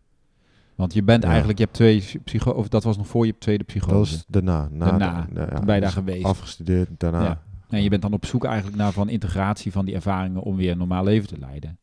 Want 0.75 0.93
je 0.93 1.03
bent 1.03 1.23
Ja. 1.23 1.29
eigenlijk, 1.29 1.57
je 1.57 1.63
hebt 1.63 1.75
twee 1.75 2.03
psycho... 2.23 2.51
Of 2.51 2.67
dat 2.67 2.83
was 2.83 2.97
nog 2.97 3.07
voor 3.07 3.25
je 3.25 3.35
tweede 3.37 3.63
psychose. 3.63 3.89
dat 3.89 3.97
was 3.99 4.25
daarna. 4.27 4.67
Na 4.71 4.85
Daarna, 4.85 5.27
de- 5.33 5.39
ja, 5.39 5.59
je 5.59 5.65
daar 5.65 5.79
dus 5.81 5.93
geweest. 5.93 6.25
Afgestudeerd, 6.25 6.89
daarna. 6.97 7.23
Ja. 7.23 7.41
En 7.73 7.83
je 7.83 7.89
bent 7.89 8.01
dan 8.01 8.13
op 8.13 8.25
zoek 8.25 8.43
eigenlijk 8.45 8.77
naar 8.77 8.91
van 8.91 9.09
integratie 9.09 9.71
van 9.71 9.85
die 9.85 9.95
ervaringen 9.95 10.41
om 10.41 10.55
weer 10.55 10.71
een 10.71 10.77
normaal 10.77 11.03
leven 11.03 11.27
te 11.27 11.37
leiden. 11.37 11.77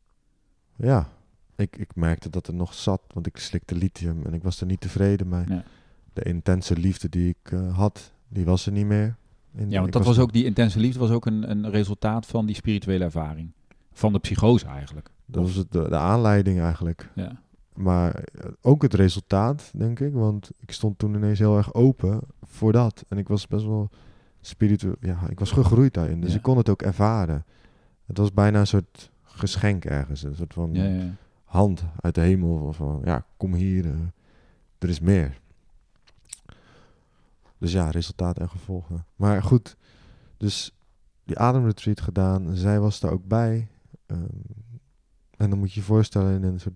Ja, 0.75 1.09
ik, 1.55 1.77
ik 1.77 1.95
merkte 1.95 2.29
dat 2.29 2.47
er 2.47 2.53
nog 2.53 2.73
zat, 2.73 3.01
want 3.13 3.27
ik 3.27 3.37
slikte 3.37 3.75
lithium 3.75 4.21
en 4.25 4.33
ik 4.33 4.43
was 4.43 4.61
er 4.61 4.65
niet 4.67 4.81
tevreden 4.81 5.27
mee. 5.29 5.45
Ja. 5.47 5.63
de 6.13 6.23
intense 6.23 6.77
liefde 6.77 7.09
die 7.09 7.29
ik 7.29 7.51
eh, 7.51 7.77
had, 7.77 8.11
die 8.27 8.45
was 8.45 8.65
er 8.65 8.71
niet 8.71 8.85
meer. 8.85 9.15
In- 9.55 9.69
Ja, 9.69 9.79
want 9.81 9.93
dat 9.93 10.05
was 10.05 10.19
ook, 10.19 10.33
die 10.33 10.45
intense 10.45 10.79
liefde 10.79 10.99
was 10.99 11.09
ook 11.09 11.25
een, 11.25 11.49
een 11.51 11.69
resultaat 11.69 12.25
van 12.25 12.45
die 12.45 12.55
spirituele 12.55 13.03
ervaring. 13.03 13.51
Van 13.93 14.13
de 14.13 14.19
psychose 14.19 14.65
eigenlijk. 14.65 15.09
Dat 15.25 15.43
was 15.43 15.53
de, 15.69 15.89
de 15.89 15.97
aanleiding 15.97 16.59
eigenlijk. 16.59 17.09
Ja. 17.15 17.41
Maar 17.73 18.15
eh, 18.15 18.49
ook 18.61 18.81
het 18.81 18.93
resultaat, 18.93 19.71
denk 19.75 19.99
ik. 19.99 20.13
Want 20.13 20.51
ik 20.59 20.71
stond 20.71 20.99
toen 20.99 21.15
ineens 21.15 21.39
heel 21.39 21.57
erg 21.57 21.73
open 21.73 22.19
voor 22.43 22.71
dat. 22.71 23.03
En 23.09 23.17
ik 23.17 23.27
was 23.27 23.47
best 23.47 23.65
wel 23.65 23.89
spiritueel. 24.41 24.95
Ja, 24.99 25.29
ik 25.29 25.39
was 25.39 25.51
gegroeid 25.51 25.93
daarin. 25.93 26.21
Dus 26.21 26.29
Ja. 26.31 26.35
ik 26.37 26.41
kon 26.41 26.57
het 26.57 26.69
ook 26.69 26.81
ervaren. 26.81 27.45
Het 28.05 28.17
was 28.17 28.33
bijna 28.33 28.59
een 28.59 28.67
soort 28.67 29.11
geschenk 29.23 29.85
ergens. 29.85 30.23
Een 30.23 30.35
soort 30.35 30.53
van 30.53 30.73
Ja, 30.73 30.83
ja. 30.83 31.15
hand 31.43 31.83
uit 32.01 32.15
de 32.15 32.21
hemel. 32.21 32.73
Van 32.73 33.01
ja, 33.05 33.25
kom 33.37 33.53
hier. 33.53 33.85
eh, 33.85 33.91
er 34.79 34.89
is 34.89 34.99
meer. 34.99 35.39
Dus 37.57 37.71
ja, 37.71 37.89
resultaat 37.89 38.39
en 38.39 38.49
gevolgen. 38.49 39.05
Maar 39.15 39.43
goed, 39.43 39.77
dus 40.37 40.75
die 41.23 41.37
ademretreat 41.39 42.01
gedaan. 42.01 42.55
Zij 42.55 42.79
was 42.79 42.99
daar 42.99 43.11
ook 43.11 43.27
bij. 43.27 43.67
Ehm, 44.05 44.19
en 45.37 45.49
dan 45.49 45.59
moet 45.59 45.73
je 45.73 45.79
je 45.79 45.85
voorstellen 45.85 46.33
in 46.35 46.43
een 46.43 46.59
soort 46.59 46.75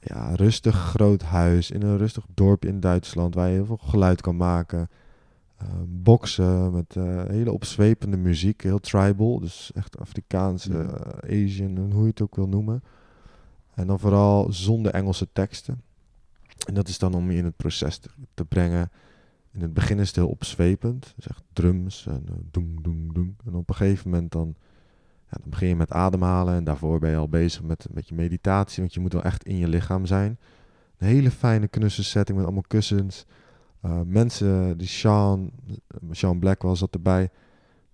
ja, 0.00 0.34
rustig 0.34 0.74
groot 0.76 1.22
huis. 1.22 1.70
In 1.70 1.82
een 1.82 1.96
rustig 1.98 2.26
dorp 2.34 2.64
in 2.64 2.80
Duitsland. 2.80 3.34
Waar 3.34 3.46
je 3.48 3.54
heel 3.54 3.64
veel 3.66 3.76
geluid 3.82 4.20
kan 4.20 4.36
maken. 4.36 4.88
Ehm, 5.60 5.84
boksen 5.86 6.72
met 6.72 6.96
eh, 6.96 7.24
hele 7.26 7.52
opzwepende 7.52 8.16
muziek. 8.16 8.62
Heel 8.62 8.78
tribal. 8.80 9.40
Dus 9.40 9.70
echt 9.74 9.98
Afrikaans, 9.98 10.64
Ja. 10.64 10.82
eh, 10.82 11.44
Asian, 11.44 11.90
hoe 11.92 12.02
je 12.02 12.08
het 12.08 12.20
ook 12.22 12.36
wil 12.36 12.48
noemen. 12.48 12.82
En 13.74 13.86
dan 13.86 13.98
vooral 13.98 14.52
zonder 14.52 14.92
Engelse 14.92 15.28
teksten. 15.32 15.82
En 16.66 16.74
dat 16.74 16.88
is 16.88 16.98
dan 16.98 17.14
om 17.14 17.30
je 17.30 17.36
in 17.36 17.44
het 17.44 17.56
proces 17.56 17.98
te, 17.98 18.08
te 18.34 18.44
brengen. 18.44 18.90
In 19.52 19.60
het 19.60 19.74
begin 19.74 19.98
is 19.98 20.06
het 20.06 20.16
heel 20.16 20.28
opzwepend. 20.28 21.12
Dus 21.16 21.26
echt 21.26 21.42
drums 21.52 22.06
en 22.06 22.24
uh, 22.30 22.36
doem, 22.50 22.82
doem, 22.82 23.12
doem. 23.12 23.36
En 23.46 23.54
op 23.54 23.68
een 23.68 23.74
gegeven 23.74 24.10
moment 24.10 24.32
dan, 24.32 24.54
ja, 25.30 25.36
dan 25.40 25.50
begin 25.50 25.68
je 25.68 25.76
met 25.76 25.90
ademhalen. 25.90 26.54
En 26.54 26.64
daarvoor 26.64 26.98
ben 26.98 27.10
je 27.10 27.16
al 27.16 27.28
bezig 27.28 27.62
met, 27.62 27.86
met 27.92 28.08
je 28.08 28.14
meditatie. 28.14 28.80
Want 28.82 28.94
je 28.94 29.00
moet 29.00 29.12
wel 29.12 29.22
echt 29.22 29.44
in 29.44 29.56
je 29.56 29.68
lichaam 29.68 30.06
zijn. 30.06 30.38
Een 30.98 31.08
hele 31.08 31.30
fijne 31.30 31.68
knusse 31.68 32.04
setting 32.04 32.36
met 32.36 32.46
allemaal 32.46 32.64
kussens. 32.68 33.26
Uh, 33.84 34.00
mensen, 34.04 34.78
die 34.78 34.88
Sean, 34.88 35.50
Sean 36.10 36.38
Blackwell 36.38 36.76
zat 36.76 36.94
erbij. 36.94 37.30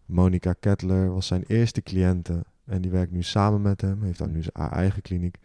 Monica 0.07 0.53
Kettler 0.53 1.13
was 1.13 1.27
zijn 1.27 1.45
eerste 1.47 1.83
cliënte. 1.83 2.45
En 2.65 2.83
die 2.83 2.91
werkt 2.91 3.13
nu 3.13 3.23
samen 3.23 3.63
met 3.63 3.81
hem. 3.81 4.03
Heeft 4.03 4.19
dan 4.19 4.33
nu 4.33 4.43
zijn 4.43 4.71
eigen 4.71 5.03
kliniek. 5.03 5.37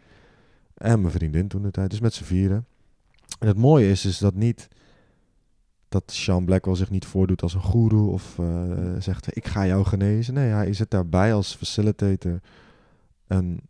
En 0.74 1.00
mijn 1.00 1.12
vriendin 1.12 1.48
toen 1.48 1.62
de 1.62 1.70
tijd. 1.70 1.90
Dus 1.90 2.00
met 2.00 2.14
z'n 2.14 2.24
vieren. 2.24 2.66
En 3.38 3.46
het 3.46 3.58
mooie 3.58 3.90
is, 3.90 4.04
is 4.04 4.18
dat 4.18 4.34
niet 4.34 4.68
dat 5.92 6.12
Sean 6.12 6.44
Blackwell 6.44 6.74
zich 6.74 6.90
niet 6.90 7.06
voordoet 7.06 7.42
als 7.42 7.54
een 7.54 7.62
goeroe 7.62 8.10
of 8.10 8.38
uh, 8.38 8.72
zegt 8.98 9.36
ik 9.36 9.46
ga 9.46 9.66
jou 9.66 9.84
genezen. 9.84 10.34
Nee, 10.34 10.50
hij 10.50 10.72
zit 10.72 10.90
daarbij 10.90 11.34
als 11.34 11.54
facilitator 11.54 12.40
en 13.26 13.60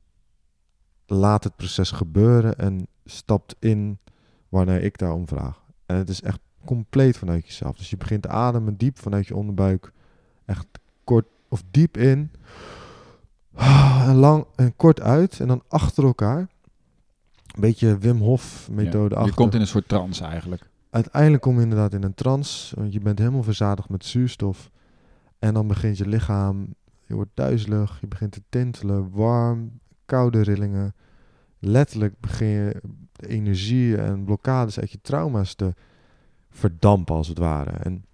laat 1.07 1.45
het 1.45 1.57
proces 1.57 1.91
gebeuren 1.91 2.59
en 2.59 2.87
stapt 3.05 3.57
in 3.59 3.99
wanneer 4.49 4.83
ik 4.83 4.99
daarom 4.99 5.29
vraag. 5.29 5.65
En 5.87 5.97
het 5.97 6.09
is 6.09 6.23
echt 6.23 6.41
compleet 6.65 7.17
vanuit 7.17 7.47
jezelf. 7.47 7.77
Dus 7.77 7.91
je 7.91 7.97
begint 7.97 8.23
te 8.23 8.29
ademen 8.29 8.77
diep 8.77 8.99
vanuit 8.99 9.27
je 9.27 9.37
onderbuik, 9.37 9.93
echt 10.45 10.67
kort 11.05 11.27
of 11.49 11.63
diep 11.71 11.97
in, 11.97 12.31
en 14.07 14.15
lang 14.15 14.47
en 14.57 14.77
kort 14.77 15.01
uit 15.01 15.41
en 15.41 15.49
dan 15.49 15.63
achter 15.69 16.05
elkaar. 16.05 16.39
Een 16.39 17.61
beetje 17.61 17.99
Wim 17.99 18.19
Hof 18.19 18.69
methode 18.71 19.15
Ja, 19.15 19.21
achter. 19.21 19.31
je 19.31 19.35
komt 19.35 19.55
in 19.55 19.61
een 19.61 19.67
soort 19.67 19.89
trance 19.89 20.25
eigenlijk. 20.25 20.71
Uiteindelijk 20.91 21.43
kom 21.43 21.57
je 21.57 21.63
inderdaad 21.63 21.95
in 21.95 22.03
een 22.03 22.15
trance, 22.15 22.75
want 22.77 22.93
je 22.93 23.01
bent 23.01 23.19
helemaal 23.19 23.43
verzadigd 23.43 23.89
met 23.89 24.05
zuurstof. 24.05 24.71
En 25.39 25.55
dan 25.55 25.67
begint 25.67 25.99
je 25.99 26.09
lichaam, 26.09 26.75
je 27.07 27.15
wordt 27.15 27.31
duizelig, 27.35 27.99
je 28.01 28.07
begint 28.07 28.33
te 28.33 28.43
tintelen, 28.49 29.11
warm, 29.11 29.81
koude 30.07 30.43
rillingen. 30.43 30.95
Letterlijk 31.59 32.21
begin 32.21 32.47
je 32.47 32.83
de 33.13 33.29
energie 33.29 33.97
en 33.97 34.25
blokkades 34.25 34.81
uit 34.81 34.91
je 34.91 34.99
trauma's 35.03 35.55
te 35.55 35.75
verdampen 36.53 37.15
als 37.15 37.29
het 37.29 37.39
ware. 37.39 37.71
En 37.71 38.05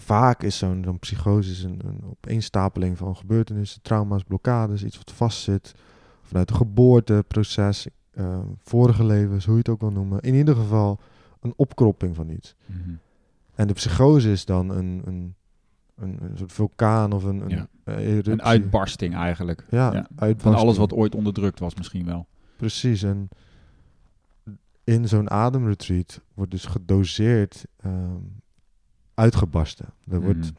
vaak 0.00 0.42
is 0.42 0.58
zo'n 0.58 0.96
psychose 1.00 1.66
een, 1.66 1.80
een 1.84 2.00
opeenstapeling 2.04 2.98
van 2.98 3.16
gebeurtenissen, 3.16 3.82
trauma's, 3.82 4.22
blokkades, 4.22 4.84
iets 4.84 4.96
wat 4.96 5.12
vastzit. 5.12 5.74
Vanuit 6.22 6.50
een 6.50 6.56
geboorteproces, 6.56 7.86
uh, 8.14 8.38
vorige 8.62 9.04
levens, 9.04 9.44
hoe 9.44 9.52
je 9.54 9.58
het 9.58 9.68
ook 9.68 9.80
wil 9.80 9.90
noemen. 9.90 10.20
In 10.20 10.34
ieder 10.34 10.56
geval 10.56 11.00
een 11.40 11.52
opkropping 11.56 12.16
van 12.16 12.30
iets. 12.30 12.54
Mm 12.66 12.82
-hmm. 12.84 12.98
En 13.54 13.66
de 13.66 13.72
psychose 13.72 14.30
is 14.30 14.44
dan 14.44 14.70
een, 14.70 15.02
een, 15.04 15.34
een, 15.96 16.18
een 16.22 16.38
soort 16.38 16.52
vulkaan 16.52 17.12
of 17.12 17.24
een, 17.24 17.40
een, 17.40 17.48
ja. 17.48 17.68
een 17.84 18.42
uitbarsting 18.42 19.14
eigenlijk. 19.14 19.66
Ja, 19.70 19.92
ja. 19.92 19.92
Uitbarsting. 19.92 20.40
van 20.40 20.54
alles 20.54 20.76
wat 20.76 20.92
ooit 20.92 21.14
onderdrukt 21.14 21.58
was 21.58 21.74
misschien 21.74 22.06
wel. 22.06 22.26
Precies, 22.56 23.02
en 23.02 23.28
in 24.84 25.08
zo'n 25.08 25.30
ademretreat 25.30 26.20
wordt 26.34 26.50
dus 26.50 26.64
gedoseerd 26.64 27.64
um, 27.84 28.42
uitgebarsten. 29.14 29.86
Er 30.08 30.20
wordt 30.20 30.38
Mhm. 30.38 30.54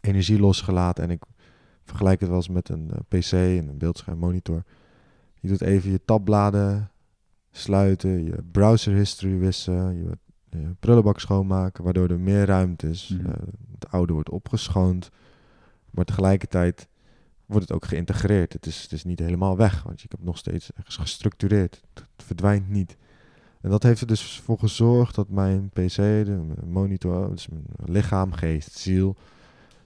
energie 0.00 0.38
losgelaten 0.38 1.04
en 1.04 1.10
ik 1.10 1.22
vergelijk 1.84 2.20
het 2.20 2.28
wel 2.28 2.38
eens 2.38 2.48
met 2.48 2.68
een 2.68 2.90
uh, 2.92 3.20
PC 3.20 3.32
en 3.32 3.68
een 3.68 3.78
beeldschermmonitor. 3.78 4.62
Je 5.40 5.48
doet 5.48 5.60
even 5.60 5.90
je 5.90 6.00
tabbladen 6.04 6.90
sluiten, 7.50 8.24
je 8.24 8.42
browser 8.52 8.94
history 8.94 9.38
wissen, 9.38 9.94
je, 9.96 10.18
je 10.58 10.74
prullenbak 10.80 11.20
schoonmaken, 11.20 11.84
waardoor 11.84 12.08
er 12.08 12.20
meer 12.20 12.44
ruimte 12.46 12.88
is. 12.88 13.08
Mhm. 13.08 13.26
Uh, 13.26 13.32
het 13.72 13.90
oude 13.90 14.12
wordt 14.12 14.30
opgeschoond, 14.30 15.10
maar 15.90 16.04
tegelijkertijd 16.04 16.88
wordt 17.46 17.68
het 17.68 17.76
ook 17.76 17.84
geïntegreerd. 17.84 18.52
Het 18.52 18.66
is, 18.66 18.82
het 18.82 18.92
is 18.92 19.04
niet 19.04 19.18
helemaal 19.18 19.56
weg, 19.56 19.82
want 19.82 20.00
je 20.00 20.06
hebt 20.10 20.22
nog 20.24 20.38
steeds 20.38 20.72
ergens 20.72 20.96
gestructureerd. 20.96 21.82
Het, 21.94 22.06
het 22.16 22.26
verdwijnt 22.26 22.68
niet. 22.68 22.96
En 23.66 23.72
dat 23.72 23.82
heeft 23.82 24.00
er 24.00 24.06
dus 24.06 24.40
voor 24.40 24.58
gezorgd 24.58 25.14
dat 25.14 25.28
mijn 25.28 25.68
PC, 25.68 25.96
de 25.96 26.40
monitor, 26.66 27.30
dus 27.30 27.48
mijn 27.48 27.64
lichaam, 27.84 28.32
geest, 28.32 28.72
ziel, 28.72 29.16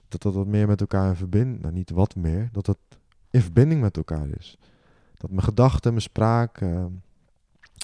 dat 0.07 0.21
dat 0.21 0.33
wat 0.33 0.47
meer 0.47 0.67
met 0.67 0.81
elkaar 0.81 1.09
in 1.09 1.15
verbinding, 1.15 1.61
nou 1.61 1.73
niet 1.73 1.89
wat 1.89 2.15
meer, 2.15 2.49
dat 2.51 2.65
dat 2.65 2.77
in 3.29 3.41
verbinding 3.41 3.81
met 3.81 3.97
elkaar 3.97 4.27
is. 4.39 4.57
Dat 5.17 5.29
mijn 5.29 5.43
gedachten, 5.43 5.91
mijn 5.91 6.01
spraak 6.01 6.61
uh, 6.61 6.85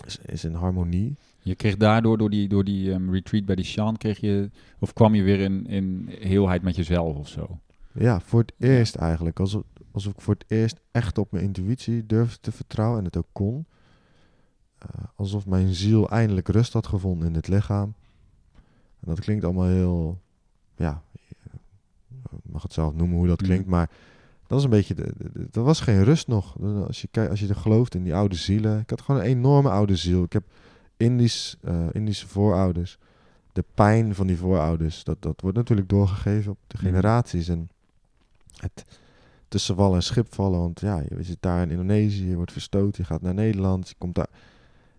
is, 0.06 0.18
is, 0.18 0.43
in 0.43 0.54
harmonie. 0.54 1.16
Je 1.39 1.56
kreeg 1.56 1.78
daardoor, 1.78 2.18
door 2.18 2.30
die, 2.30 2.48
door 2.48 2.64
die 2.64 2.91
um, 2.91 3.14
retreat 3.14 3.45
bij 3.45 3.56
die 3.56 3.66
Sean, 3.66 3.98
kreeg 3.98 4.20
je, 4.20 4.50
of 4.80 4.93
kwam 4.93 5.16
je 5.16 5.24
weer 5.24 5.39
in, 5.39 5.66
in 5.68 6.10
heelheid 6.10 6.62
met 6.62 6.76
jezelf 6.76 7.16
of 7.16 7.28
zo? 7.28 7.60
Ja, 7.93 8.20
voor 8.20 8.39
het 8.39 8.54
eerst 8.58 8.95
eigenlijk. 8.95 9.39
Alsof, 9.39 9.64
alsof 9.91 10.14
ik 10.14 10.22
voor 10.22 10.34
het 10.34 10.45
eerst 10.48 10.80
echt 10.91 11.18
op 11.18 11.32
mijn 11.32 11.43
intuïtie 11.43 12.06
durfde 12.06 12.38
te 12.39 12.52
vertrouwen 12.52 13.00
en 13.00 13.06
het 13.06 13.18
ook 13.18 13.30
kon. 13.32 13.66
Uh, 14.95 15.03
alsof 15.15 15.45
mijn 15.45 15.73
ziel 15.73 16.09
eindelijk 16.09 16.47
rust 16.47 16.73
had 16.73 16.88
gevonden 16.88 17.27
in 17.27 17.33
het 17.33 17.47
lichaam. 17.47 17.93
En 18.99 19.07
dat 19.07 19.19
klinkt 19.19 19.43
allemaal 19.43 19.67
heel, 19.67 20.19
ja, 20.75 21.01
ik 22.31 22.51
mag 22.51 22.61
het 22.61 22.73
zelf 22.73 22.93
noemen 22.93 23.17
hoe 23.17 23.27
dat 23.27 23.41
klinkt, 23.41 23.65
mm. 23.65 23.71
maar 23.71 23.89
dat 24.47 24.57
is 24.57 24.63
een 24.63 24.69
beetje, 24.69 24.95
er 25.51 25.63
was 25.63 25.79
geen 25.79 26.03
rust 26.03 26.27
nog. 26.27 26.55
Als 26.88 27.01
je, 27.01 27.07
kijkt, 27.11 27.29
als 27.29 27.39
je 27.39 27.47
er 27.47 27.55
gelooft 27.55 27.95
in 27.95 28.03
die 28.03 28.15
oude 28.15 28.35
zielen. 28.35 28.79
Ik 28.79 28.89
had 28.89 29.01
gewoon 29.01 29.21
een 29.21 29.27
enorme 29.27 29.69
oude 29.69 29.95
ziel. 29.95 30.23
Ik 30.23 30.33
heb 30.33 30.43
Indisch, 30.97 31.57
uh, 31.63 31.85
Indische 31.91 32.27
voorouders. 32.27 32.97
De 33.53 33.63
pijn 33.73 34.15
van 34.15 34.27
die 34.27 34.38
voorouders, 34.38 35.03
dat, 35.03 35.21
dat 35.21 35.41
wordt 35.41 35.57
natuurlijk 35.57 35.89
doorgegeven 35.89 36.51
op 36.51 36.57
de 36.67 36.77
generaties. 36.77 37.47
En 37.47 37.69
het 38.57 38.85
tussen 39.47 39.75
wal 39.75 39.95
en 39.95 40.03
schip 40.03 40.33
vallen, 40.33 40.59
want 40.59 40.79
ja, 40.79 41.03
je 41.09 41.23
zit 41.23 41.38
daar 41.39 41.61
in 41.61 41.69
Indonesië, 41.69 42.29
je 42.29 42.35
wordt 42.35 42.51
verstoten, 42.51 43.01
je 43.01 43.07
gaat 43.07 43.21
naar 43.21 43.33
Nederland, 43.33 43.89
je 43.89 43.95
komt 43.97 44.15
daar. 44.15 44.29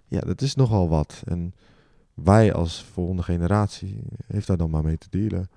Ja, 0.08 0.20
dat 0.20 0.40
is 0.40 0.54
nogal 0.54 0.88
wat. 0.88 1.22
En 1.26 1.54
wij 2.14 2.52
als 2.52 2.82
volgende 2.84 3.22
generatie 3.22 4.02
heeft 4.26 4.46
daar 4.46 4.56
dan 4.56 4.70
maar 4.70 4.82
mee 4.82 4.98
te 4.98 5.06
dealen. 5.10 5.50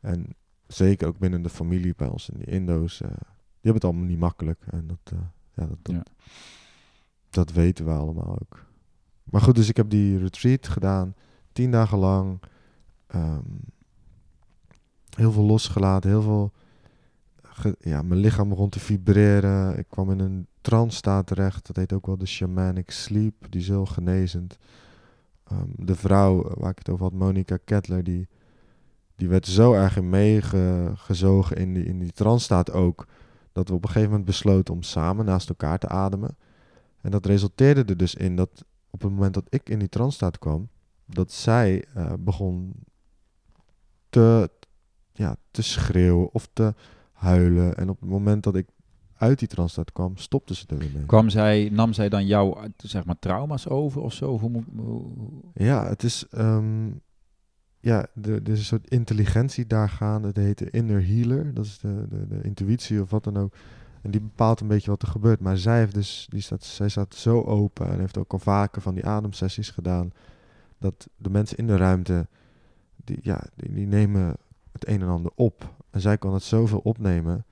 En 0.00 0.26
zeker 0.66 1.08
ook 1.08 1.18
binnen 1.18 1.42
de 1.42 1.48
familie 1.48 1.94
bij 1.96 2.08
ons 2.08 2.28
in 2.28 2.38
die 2.38 2.46
Indo's, 2.46 3.00
uh, 3.00 3.08
die 3.08 3.16
hebben 3.70 3.74
het 3.74 3.84
allemaal 3.84 4.04
niet 4.04 4.18
makkelijk. 4.18 4.64
En 4.70 4.86
dat, 4.86 5.12
uh, 5.14 5.18
ja, 5.54 5.66
dat, 5.66 5.78
dat, 5.82 5.94
Ja. 5.94 6.02
dat 7.30 7.52
weten 7.52 7.84
we 7.84 7.90
allemaal 7.90 8.38
ook. 8.40 8.66
Maar 9.24 9.40
goed, 9.40 9.54
dus 9.54 9.68
ik 9.68 9.76
heb 9.76 9.90
die 9.90 10.18
retreat 10.18 10.68
gedaan, 10.68 11.14
tien 11.52 11.70
dagen 11.70 11.98
lang. 11.98 12.40
ehm, 13.06 13.42
heel 15.16 15.32
veel 15.32 15.42
losgelaten, 15.44 16.10
heel 16.10 16.22
veel. 16.22 16.52
Ja, 17.78 18.02
mijn 18.02 18.20
lichaam 18.20 18.48
begon 18.48 18.68
te 18.68 18.80
vibreren. 18.80 19.78
Ik 19.78 19.88
kwam 19.88 20.10
in 20.10 20.18
een 20.18 20.46
trance 20.60 20.96
staat 20.96 21.26
terecht. 21.26 21.66
Dat 21.66 21.76
heet 21.76 21.92
ook 21.92 22.06
wel 22.06 22.18
de 22.18 22.26
shamanic 22.26 22.90
sleep. 22.90 23.34
Die 23.48 23.60
is 23.60 23.68
heel 23.68 23.86
genezend. 23.86 24.58
Ehm, 25.44 25.68
de 25.76 25.94
vrouw 25.94 26.44
eh, 26.44 26.56
waar 26.56 26.70
ik 26.70 26.78
het 26.78 26.88
over 26.88 27.04
had, 27.04 27.12
Monica 27.12 27.58
Kettler, 27.64 28.04
die, 28.04 28.28
die 29.16 29.28
werd 29.28 29.46
zo 29.46 29.72
erg 29.72 29.96
in 29.96 30.08
meegezogen 30.08 31.56
in 31.56 31.74
die, 31.74 31.84
in 31.84 31.98
die 31.98 32.12
trance 32.12 32.44
staat 32.44 32.72
ook. 32.72 33.06
Dat 33.52 33.68
we 33.68 33.74
op 33.74 33.82
een 33.82 33.88
gegeven 33.88 34.10
moment 34.10 34.28
besloten 34.28 34.74
om 34.74 34.82
samen 34.82 35.24
naast 35.24 35.48
elkaar 35.48 35.78
te 35.78 35.88
ademen. 35.88 36.36
En 37.00 37.10
dat 37.10 37.26
resulteerde 37.26 37.84
er 37.84 37.96
dus 37.96 38.14
in 38.14 38.36
dat 38.36 38.64
op 38.90 39.02
het 39.02 39.10
moment 39.10 39.34
dat 39.34 39.46
ik 39.48 39.68
in 39.68 39.78
die 39.78 39.88
trance 39.88 40.16
staat 40.16 40.38
kwam, 40.38 40.68
dat 41.04 41.32
zij 41.32 41.84
eh, 41.94 42.12
begon 42.18 42.72
te, 44.08 44.50
ja, 45.12 45.36
te 45.50 45.62
schreeuwen 45.62 46.32
of 46.32 46.48
te 46.52 46.74
huilen. 47.20 47.76
En 47.76 47.88
op 47.88 48.00
het 48.00 48.08
moment 48.08 48.42
dat 48.42 48.56
ik 48.56 48.66
uit 49.16 49.38
die 49.38 49.48
transtad 49.48 49.92
kwam, 49.92 50.16
stopte 50.16 50.54
ze 50.54 50.64
er 50.68 50.78
weer 50.78 50.90
mee. 50.94 51.04
Kwam 51.06 51.28
zij, 51.28 51.68
nam 51.72 51.92
zij 51.92 52.08
dan 52.08 52.26
jouw 52.26 52.58
zeg 52.76 53.04
maar, 53.04 53.18
trauma's 53.18 53.68
over 53.68 54.00
of 54.02 54.12
zo? 54.12 54.38
Hoe, 54.38 54.62
Ja, 55.54 55.86
het 55.88 56.02
is. 56.02 56.26
ehm, 56.30 56.86
ja, 57.80 58.06
er 58.22 58.32
er 58.32 58.48
is 58.48 58.58
een 58.58 58.64
soort 58.64 58.90
intelligentie 58.90 59.66
daar 59.66 59.88
gaande. 59.88 60.28
Het 60.28 60.36
heet 60.36 60.58
de 60.58 60.70
inner 60.70 61.06
healer. 61.06 61.54
Dat 61.54 61.64
is 61.64 61.78
de, 61.78 62.06
de, 62.08 62.26
de 62.26 62.40
intuïtie 62.42 63.00
of 63.02 63.10
wat 63.10 63.24
dan 63.24 63.36
ook. 63.36 63.54
En 64.02 64.10
die 64.10 64.20
bepaalt 64.20 64.60
een 64.60 64.68
beetje 64.68 64.90
wat 64.90 65.02
er 65.02 65.08
gebeurt. 65.08 65.40
Maar 65.40 65.58
zij, 65.58 65.78
heeft 65.78 65.94
dus, 65.94 66.26
die 66.30 66.40
staat, 66.40 66.64
zij 66.64 66.88
staat 66.88 67.14
zo 67.14 67.42
open 67.42 67.88
en 67.90 67.98
heeft 68.00 68.18
ook 68.18 68.32
al 68.32 68.38
vaker 68.38 68.82
van 68.82 68.94
die 68.94 69.06
ademsessies 69.06 69.70
gedaan. 69.70 70.12
Dat 70.78 71.08
de 71.16 71.30
mensen 71.30 71.56
in 71.56 71.66
de 71.66 71.76
ruimte, 71.76 72.28
die, 73.04 73.18
ja, 73.22 73.42
die, 73.56 73.72
die 73.72 73.86
nemen 73.86 74.36
het 74.72 74.88
een 74.88 75.00
en 75.02 75.08
ander 75.08 75.32
op. 75.34 75.74
En 75.90 76.00
zij 76.00 76.18
kan 76.18 76.34
het 76.34 76.42
zoveel 76.42 76.78
opnemen 76.78 77.44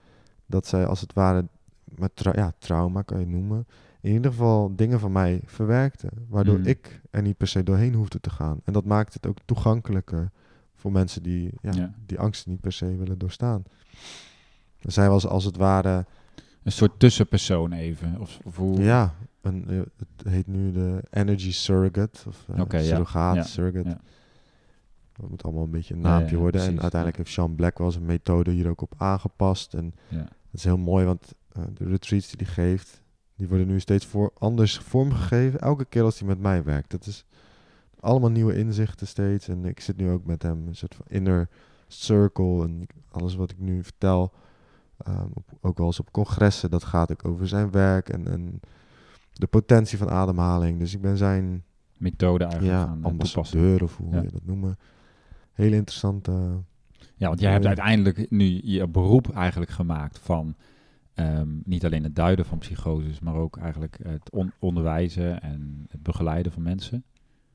dat 0.47 0.67
zij 0.67 0.87
als 0.87 1.01
het 1.01 1.13
ware 1.13 1.47
met 1.85 2.11
tra- 2.17 2.33
ja, 2.35 2.53
trauma 2.59 3.03
kan 3.03 3.21
je 3.21 3.27
noemen. 3.27 3.67
In 4.01 4.13
ieder 4.13 4.31
geval 4.31 4.73
dingen 4.77 5.01
van 5.01 5.13
mij 5.13 5.41
verwerkte. 5.45 6.09
Waardoor 6.29 6.59
Mm. 6.59 6.67
ik 6.67 7.01
er 7.11 7.23
niet 7.23 7.37
per 7.37 7.49
se 7.49 7.63
doorheen 7.63 7.95
hoefde 7.95 8.21
te 8.21 8.31
gaan. 8.31 8.61
En 8.65 8.73
dat 8.73 8.85
maakt 8.85 9.15
het 9.15 9.27
ook 9.27 9.37
toegankelijker 9.45 10.31
voor 10.75 10.93
mensen 10.93 11.23
die 11.23 11.51
ja, 11.63 11.73
Ja. 11.73 11.95
die 12.07 12.19
angst 12.19 12.47
niet 12.47 12.61
per 12.61 12.73
se 12.73 12.97
willen 12.97 13.19
doorstaan. 13.19 13.63
Zij 14.81 15.09
was 15.09 15.27
als 15.27 15.45
het 15.45 15.57
ware, 15.57 16.07
Een 16.63 16.73
soort 16.73 16.99
tussenpersoon 16.99 17.73
even. 17.73 18.17
Of, 18.21 18.39
of 18.45 18.57
hoe, 18.57 18.83
ja, 18.83 19.15
een, 19.41 19.65
eh, 19.69 19.77
het 19.79 20.29
heet 20.33 20.47
nu 20.47 20.73
de 20.73 21.03
energy 21.11 21.53
surrogate. 21.53 22.29
Of 22.29 22.47
uh, 22.51 22.81
surrogaat, 22.81 23.35
Ja, 23.35 23.43
surrogate. 23.43 23.99
Dat 25.21 25.31
moet 25.31 25.43
allemaal 25.43 25.65
een 25.65 25.71
beetje 25.71 25.95
een 25.95 26.01
naampje 26.01 26.35
ja, 26.35 26.41
worden. 26.41 26.61
En 26.61 26.81
uiteindelijk 26.81 27.17
heeft 27.17 27.31
Sean 27.31 27.55
Black 27.55 27.79
wel 27.79 27.91
zijn 27.91 28.05
methode 28.05 28.51
hier 28.51 28.69
ook 28.69 28.81
op 28.81 28.95
aangepast. 28.97 29.75
En 29.75 29.95
dat 30.11 30.27
is 30.53 30.65
heel 30.65 30.79
mooi, 30.79 31.05
want 31.05 31.35
eh, 31.53 31.63
de 31.75 31.85
retreats 31.85 32.29
die 32.31 32.47
hij 32.47 32.55
geeft, 32.55 33.03
die 33.37 33.49
worden 33.49 33.67
nu 33.67 33.81
steeds 33.81 34.07
voor, 34.07 34.33
anders 34.39 34.79
vormgegeven. 34.79 35.61
Elke 35.61 35.85
keer 35.85 36.03
als 36.03 36.19
hij 36.19 36.29
met 36.29 36.39
mij 36.41 36.65
werkt. 36.65 36.91
Dat 36.91 37.07
is 37.07 37.25
allemaal 38.01 38.31
nieuwe 38.31 38.57
inzichten 38.59 39.07
steeds. 39.07 39.49
En 39.49 39.65
ik 39.65 39.81
zit 39.81 39.97
nu 39.97 40.11
ook 40.11 40.25
met 40.25 40.43
hem, 40.43 40.67
een 40.67 40.77
soort 40.77 40.95
van 40.95 41.05
inner 41.09 41.49
circle. 41.87 42.65
En 42.65 42.87
alles 43.11 43.35
wat 43.35 43.51
ik 43.51 43.59
nu 43.59 43.83
vertel, 43.85 44.33
ehm, 44.99 45.27
op, 45.35 45.45
ook 45.61 45.79
wel 45.79 45.87
eens 45.87 46.01
op 46.01 46.13
congressen, 46.13 46.71
dat 46.71 46.85
gaat 46.85 47.13
ook 47.13 47.25
over 47.25 47.49
zijn 47.49 47.71
werk 47.71 48.09
en, 48.09 48.29
en 48.29 48.61
de 49.33 49.47
potentie 49.47 49.99
van 49.99 50.11
ademhaling. 50.11 50.79
Dus 50.79 50.95
ik 50.95 51.01
ben 51.01 51.17
zijn 51.17 51.65
Methode 51.97 52.45
eigenlijk 52.45 52.75
ja, 52.75 52.85
toepassen. 52.85 53.11
ambassadeur, 53.11 53.83
of 53.83 53.97
hoe 53.97 54.15
Ja. 54.15 54.23
je 54.23 54.31
dat 54.31 54.45
noemen. 54.45 54.79
Hele 55.59 55.77
interessante... 55.77 56.31
Ja, 57.17 57.29
want 57.29 57.41
jij 57.41 57.51
hebt 57.51 57.63
Ja. 57.63 57.69
uiteindelijk 57.69 58.31
nu 58.31 58.61
je 58.65 58.87
beroep 58.87 59.35
eigenlijk 59.35 59.71
gemaakt 59.71 60.19
van 60.19 60.55
ehm, 61.15 61.49
niet 61.65 61.85
alleen 61.85 62.03
het 62.05 62.15
duiden 62.17 62.45
van 62.45 62.59
psychoses, 62.59 63.21
maar 63.21 63.35
ook 63.35 63.57
eigenlijk 63.57 63.99
het 64.03 64.31
on- 64.31 64.53
onderwijzen 64.59 65.43
en 65.43 65.87
het 65.91 66.03
begeleiden 66.03 66.53
van 66.53 66.63
mensen 66.63 67.05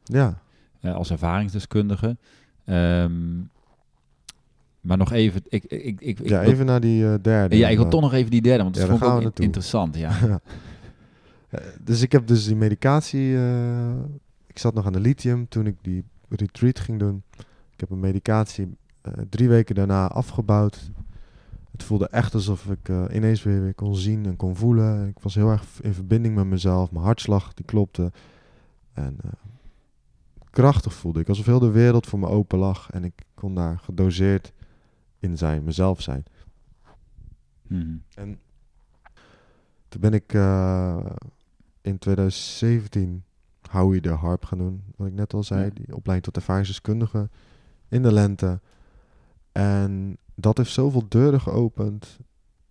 Ja, 0.03 0.41
eh, 0.79 0.95
als 0.95 1.11
ervaringsdeskundige. 1.11 2.17
Ehm, 2.65 3.37
maar 4.81 4.97
nog 4.97 5.11
even, 5.11 5.41
ik, 5.47 5.63
ik, 5.63 5.81
ik, 6.01 6.19
ik 6.19 6.27
ja 6.29 6.39
wil- 6.41 6.49
even 6.51 6.65
naar 6.65 6.79
die 6.81 7.05
eh, 7.05 7.13
derde. 7.21 7.57
ja, 7.57 7.67
ik 7.69 7.75
wil 7.75 7.85
eh, 7.85 7.91
toch 7.91 8.01
nog 8.01 8.13
even 8.13 8.31
die 8.31 8.41
derde, 8.41 8.63
want 8.63 8.75
dat 8.75 8.83
Ja, 8.87 8.89
vond 8.97 9.01
ik 9.01 9.27
ook 9.27 9.37
in- 9.37 9.43
interessant. 9.45 9.95
Ja. 10.05 10.39
Eh, 11.49 11.59
dus 11.81 12.01
ik 12.01 12.11
heb 12.11 12.27
dus 12.27 12.45
die 12.45 12.55
medicatie. 12.55 13.35
eh, 13.35 13.91
ik 14.47 14.59
zat 14.59 14.73
nog 14.73 14.85
aan 14.85 14.93
de 14.93 14.99
lithium 14.99 15.47
toen 15.47 15.67
ik 15.67 15.75
die 15.81 16.03
retreat 16.29 16.79
ging 16.79 16.99
doen. 16.99 17.23
Ik 17.83 17.89
heb 17.89 17.97
een 17.97 18.03
medicatie 18.03 18.77
eh, 19.01 19.13
drie 19.29 19.49
weken 19.49 19.75
daarna 19.75 20.07
afgebouwd. 20.07 20.91
Het 21.71 21.83
voelde 21.83 22.07
echt 22.07 22.33
alsof 22.33 22.65
ik 22.65 22.89
eh, 22.89 23.05
ineens 23.11 23.43
weer, 23.43 23.61
weer 23.61 23.73
kon 23.73 23.95
zien 23.95 24.25
en 24.25 24.35
kon 24.35 24.55
voelen. 24.55 25.07
Ik 25.07 25.19
was 25.19 25.35
heel 25.35 25.49
erg 25.49 25.81
in 25.81 25.93
verbinding 25.93 26.35
met 26.35 26.45
mezelf. 26.45 26.91
Mijn 26.91 27.05
hartslag 27.05 27.53
die 27.53 27.65
klopte. 27.65 28.11
En 28.93 29.17
eh, 29.23 29.31
krachtig 30.49 30.93
voelde 30.93 31.19
ik. 31.19 31.29
Alsof 31.29 31.45
heel 31.45 31.59
de 31.59 31.71
wereld 31.71 32.07
voor 32.07 32.19
me 32.19 32.27
open 32.27 32.59
lag. 32.59 32.91
En 32.91 33.03
ik 33.03 33.25
kon 33.33 33.55
daar 33.55 33.79
gedoseerd 33.79 34.53
in 35.19 35.37
zijn, 35.37 35.63
mezelf 35.63 36.01
zijn. 36.01 36.23
Mhm. 37.67 37.95
En 38.15 38.39
toen 39.87 40.01
ben 40.01 40.13
ik 40.13 40.33
in 41.81 41.97
2017 41.97 43.23
Howie 43.69 44.01
de 44.01 44.09
Harp 44.09 44.45
gaan 44.45 44.57
doen. 44.57 44.83
Wat 44.95 45.07
ik 45.07 45.13
net 45.13 45.33
al 45.33 45.43
zei, 45.43 45.63
Ja. 45.63 45.69
die 45.69 45.95
opleiding 45.95 46.23
tot 46.23 46.35
ervaringsdeskundige 46.35 47.29
in 47.93 48.01
de 48.01 48.11
lente. 48.13 48.59
En 49.51 50.17
dat 50.35 50.57
heeft 50.57 50.71
zoveel 50.71 51.05
deuren 51.09 51.41
geopend 51.41 52.17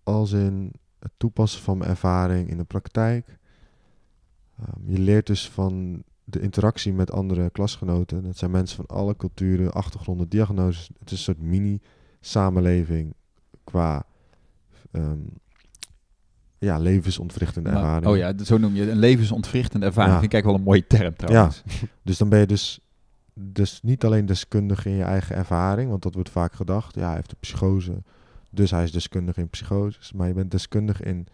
als 0.03 0.31
in 0.31 0.71
het 0.99 1.11
toepassen 1.17 1.61
van 1.61 1.77
mijn 1.77 1.89
ervaring 1.89 2.49
in 2.49 2.57
de 2.57 2.63
praktijk. 2.63 3.37
Ehm, 4.59 4.91
je 4.91 4.99
leert 4.99 5.27
dus 5.27 5.49
van 5.49 6.03
de 6.23 6.39
interactie 6.39 6.93
met 6.93 7.11
andere 7.11 7.49
klasgenoten. 7.49 8.23
Dat 8.23 8.37
zijn 8.37 8.51
mensen 8.51 8.75
van 8.75 8.97
alle 8.97 9.15
culturen, 9.15 9.73
achtergronden, 9.73 10.29
diagnoses. 10.29 10.89
Het 10.99 11.11
is 11.11 11.17
een 11.17 11.23
soort 11.23 11.41
mini-samenleving 11.41 13.13
qua 13.63 14.05
ehm, 14.91 15.19
ja, 16.57 16.77
levensontwrichtende 16.77 17.69
Maar- 17.71 17.79
ervaring. 17.79 18.05
oh 18.07 18.17
ja, 18.17 18.43
zo 18.43 18.57
noem 18.57 18.73
je 18.75 18.81
het, 18.81 18.89
een 18.89 18.97
levensontwrichtende 18.97 19.85
ervaring. 19.85 20.13
Ja. 20.13 20.19
Vind 20.19 20.33
ik 20.33 20.43
eigenlijk 20.43 20.63
wel 20.65 20.73
een 20.73 20.81
mooie 20.81 20.87
term 20.99 21.15
trouwens. 21.15 21.63
Dus 22.03 22.17
dan 22.17 22.29
ben 22.29 22.39
je 22.39 22.47
dus, 22.47 22.79
dus 23.33 23.81
niet 23.81 24.05
alleen 24.05 24.25
deskundig 24.25 24.85
in 24.85 24.91
je 24.91 25.03
eigen 25.03 25.35
ervaring, 25.35 25.89
want 25.89 26.03
dat 26.03 26.13
wordt 26.13 26.29
vaak 26.29 26.53
gedacht. 26.53 26.95
Ja, 26.95 27.05
hij 27.05 27.15
heeft 27.15 27.31
een 27.31 27.37
psychose, 27.39 28.03
dus 28.49 28.71
hij 28.71 28.83
is 28.83 28.91
deskundig 28.91 29.37
in 29.37 29.49
psychoses. 29.49 30.11
Maar 30.11 30.27
je 30.27 30.33
bent 30.33 30.51
deskundig 30.51 31.01
in 31.01 31.27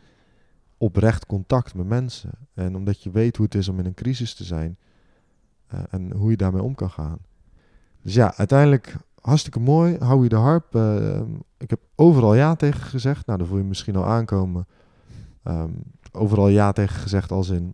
oprecht 0.78 1.26
contact 1.26 1.74
met 1.74 1.88
mensen. 1.88 2.32
En 2.54 2.76
omdat 2.76 3.04
je 3.04 3.12
weet 3.12 3.36
hoe 3.38 3.45
het 3.45 3.56
is 3.56 3.68
om 3.68 3.80
in 3.80 3.86
een 3.86 3.93
crisis 3.93 4.34
te 4.34 4.43
zijn 4.43 4.78
eh, 5.68 5.80
en 5.89 6.12
hoe 6.12 6.30
je 6.30 6.38
daarmee 6.38 6.64
om 6.64 6.76
kan 6.76 6.89
gaan. 6.89 7.18
Dus 8.02 8.14
ja, 8.14 8.34
uiteindelijk 8.36 8.95
hartstikke 9.22 9.60
mooi. 9.60 9.97
Hou 9.97 10.24
je 10.24 10.30
de 10.30 10.36
harp. 10.36 10.76
eh, 10.76 11.22
ik 11.58 11.70
heb 11.70 11.80
overal 11.95 12.36
ja 12.36 12.56
tegen 12.56 12.82
gezegd. 12.82 13.26
Nou, 13.26 13.39
dan 13.39 13.47
voel 13.47 13.58
je 13.58 13.64
misschien 13.64 13.95
al 13.95 14.06
aankomen. 14.06 14.68
Ehm, 15.43 15.72
overal 16.12 16.47
ja 16.47 16.72
tegen 16.72 16.95
gezegd 16.95 17.32
als 17.32 17.50
in 17.50 17.74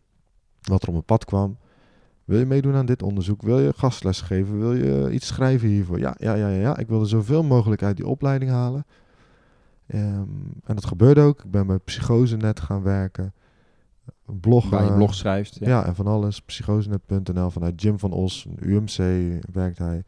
wat 0.61 0.81
er 0.81 0.87
op 0.87 0.93
mijn 0.93 1.05
pad 1.05 1.25
kwam. 1.25 1.57
Wil 2.25 2.39
je 2.39 2.45
meedoen 2.45 2.75
aan 2.75 2.85
dit 2.85 3.03
onderzoek? 3.03 3.41
Wil 3.41 3.59
je 3.59 3.73
gastles 3.75 4.21
geven? 4.21 4.59
Wil 4.59 4.73
je 4.73 5.11
iets 5.11 5.27
schrijven 5.27 5.67
hiervoor? 5.67 5.99
Ja, 5.99 6.15
ja, 6.17 6.33
ja, 6.33 6.47
ja. 6.47 6.59
ja. 6.59 6.77
Ik 6.77 6.87
wilde 6.87 7.05
zoveel 7.05 7.43
mogelijk 7.43 7.83
uit 7.83 7.97
die 7.97 8.07
opleiding 8.07 8.51
halen. 8.51 8.85
Ehm, 9.87 10.27
en 10.63 10.75
dat 10.75 10.85
gebeurde 10.85 11.21
ook. 11.21 11.43
Ik 11.43 11.51
ben 11.51 11.67
bij 11.67 11.77
Psychosenet 11.77 12.59
gaan 12.59 12.83
werken. 12.83 13.33
Bloggen. 14.25 14.71
Waar 14.71 14.85
je 14.85 14.93
blog 14.93 15.13
schrijft. 15.13 15.57
Ja. 15.59 15.85
en 15.85 15.95
van 15.95 16.07
alles. 16.07 16.41
Psychosenet.nl 16.41 17.49
vanuit 17.49 17.81
Jim 17.81 17.99
van 17.99 18.11
Os, 18.11 18.45
een 18.45 18.69
UMC 18.69 18.97
werkt 19.53 19.77
hij. 19.77 20.03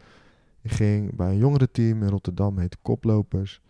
Ik 0.62 0.72
ging 0.72 1.16
bij 1.16 1.30
een 1.30 1.38
jongerenteam 1.38 2.04
in 2.04 2.10
Rotterdam, 2.10 2.58
heet 2.58 2.78
Koplopers. 2.82 3.62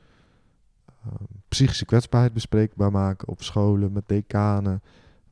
Ehm, 0.85 1.23
psychische 1.47 1.85
kwetsbaarheid 1.85 2.33
bespreekbaar 2.33 2.91
maken 2.91 3.27
op 3.27 3.41
scholen 3.43 3.91
met 3.91 4.07
decanen. 4.07 4.81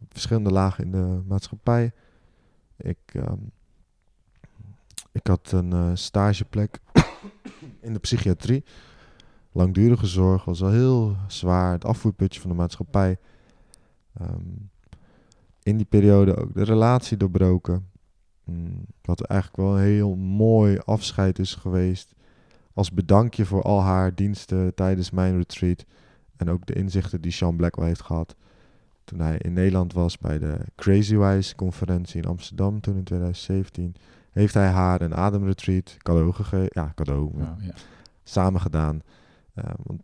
Verschillende 0.09 0.51
lagen 0.51 0.83
in 0.83 0.91
de 0.91 1.21
maatschappij. 1.27 1.91
Ik, 2.77 2.97
ehm, 3.05 3.39
ik 5.11 5.27
had 5.27 5.51
een 5.51 5.73
eh, 5.73 5.91
stageplek 5.93 6.79
in 7.87 7.93
de 7.93 7.99
psychiatrie. 7.99 8.63
Langdurige 9.51 10.05
zorg 10.05 10.45
was 10.45 10.63
al 10.63 10.69
heel 10.69 11.15
zwaar. 11.27 11.71
Het 11.71 11.85
afvoerputje 11.85 12.41
van 12.41 12.49
de 12.49 12.55
maatschappij. 12.55 13.17
Ehm, 14.13 14.49
in 15.63 15.77
die 15.77 15.85
periode 15.85 16.35
ook 16.35 16.53
de 16.53 16.63
relatie 16.63 17.17
doorbroken. 17.17 17.89
Mm, 18.43 18.85
wat 19.01 19.21
eigenlijk 19.21 19.61
wel 19.61 19.77
een 19.77 19.83
heel 19.83 20.15
mooi 20.15 20.77
afscheid 20.77 21.39
is 21.39 21.55
geweest. 21.55 22.15
Als 22.73 22.91
bedankje 22.91 23.45
voor 23.45 23.61
al 23.61 23.81
haar 23.81 24.15
diensten 24.15 24.73
tijdens 24.73 25.11
mijn 25.11 25.37
retreat. 25.37 25.85
En 26.37 26.49
ook 26.49 26.65
de 26.65 26.73
inzichten 26.73 27.21
die 27.21 27.31
Sean 27.31 27.55
Blackwell 27.55 27.87
heeft 27.87 28.01
gehad. 28.01 28.35
Toen 29.05 29.19
hij 29.19 29.37
in 29.37 29.53
Nederland 29.53 29.93
was 29.93 30.17
bij 30.17 30.39
de 30.39 30.57
Crazywise 30.75 31.55
conferentie 31.55 32.21
in 32.21 32.27
Amsterdam 32.27 32.81
toen 32.81 32.95
in 32.95 33.03
2017. 33.03 33.95
Heeft 34.31 34.53
hij 34.53 34.67
haar 34.67 35.01
een 35.01 35.15
ademretreat 35.15 35.95
cadeau 35.97 36.31
gegeven. 36.31 36.69
Ja, 36.69 36.91
cadeau. 36.95 37.31
Ja, 37.37 37.55
ja. 37.59 37.73
Samen 38.23 38.61
gedaan. 38.61 39.01
Eh, 39.53 39.63
want 39.83 40.01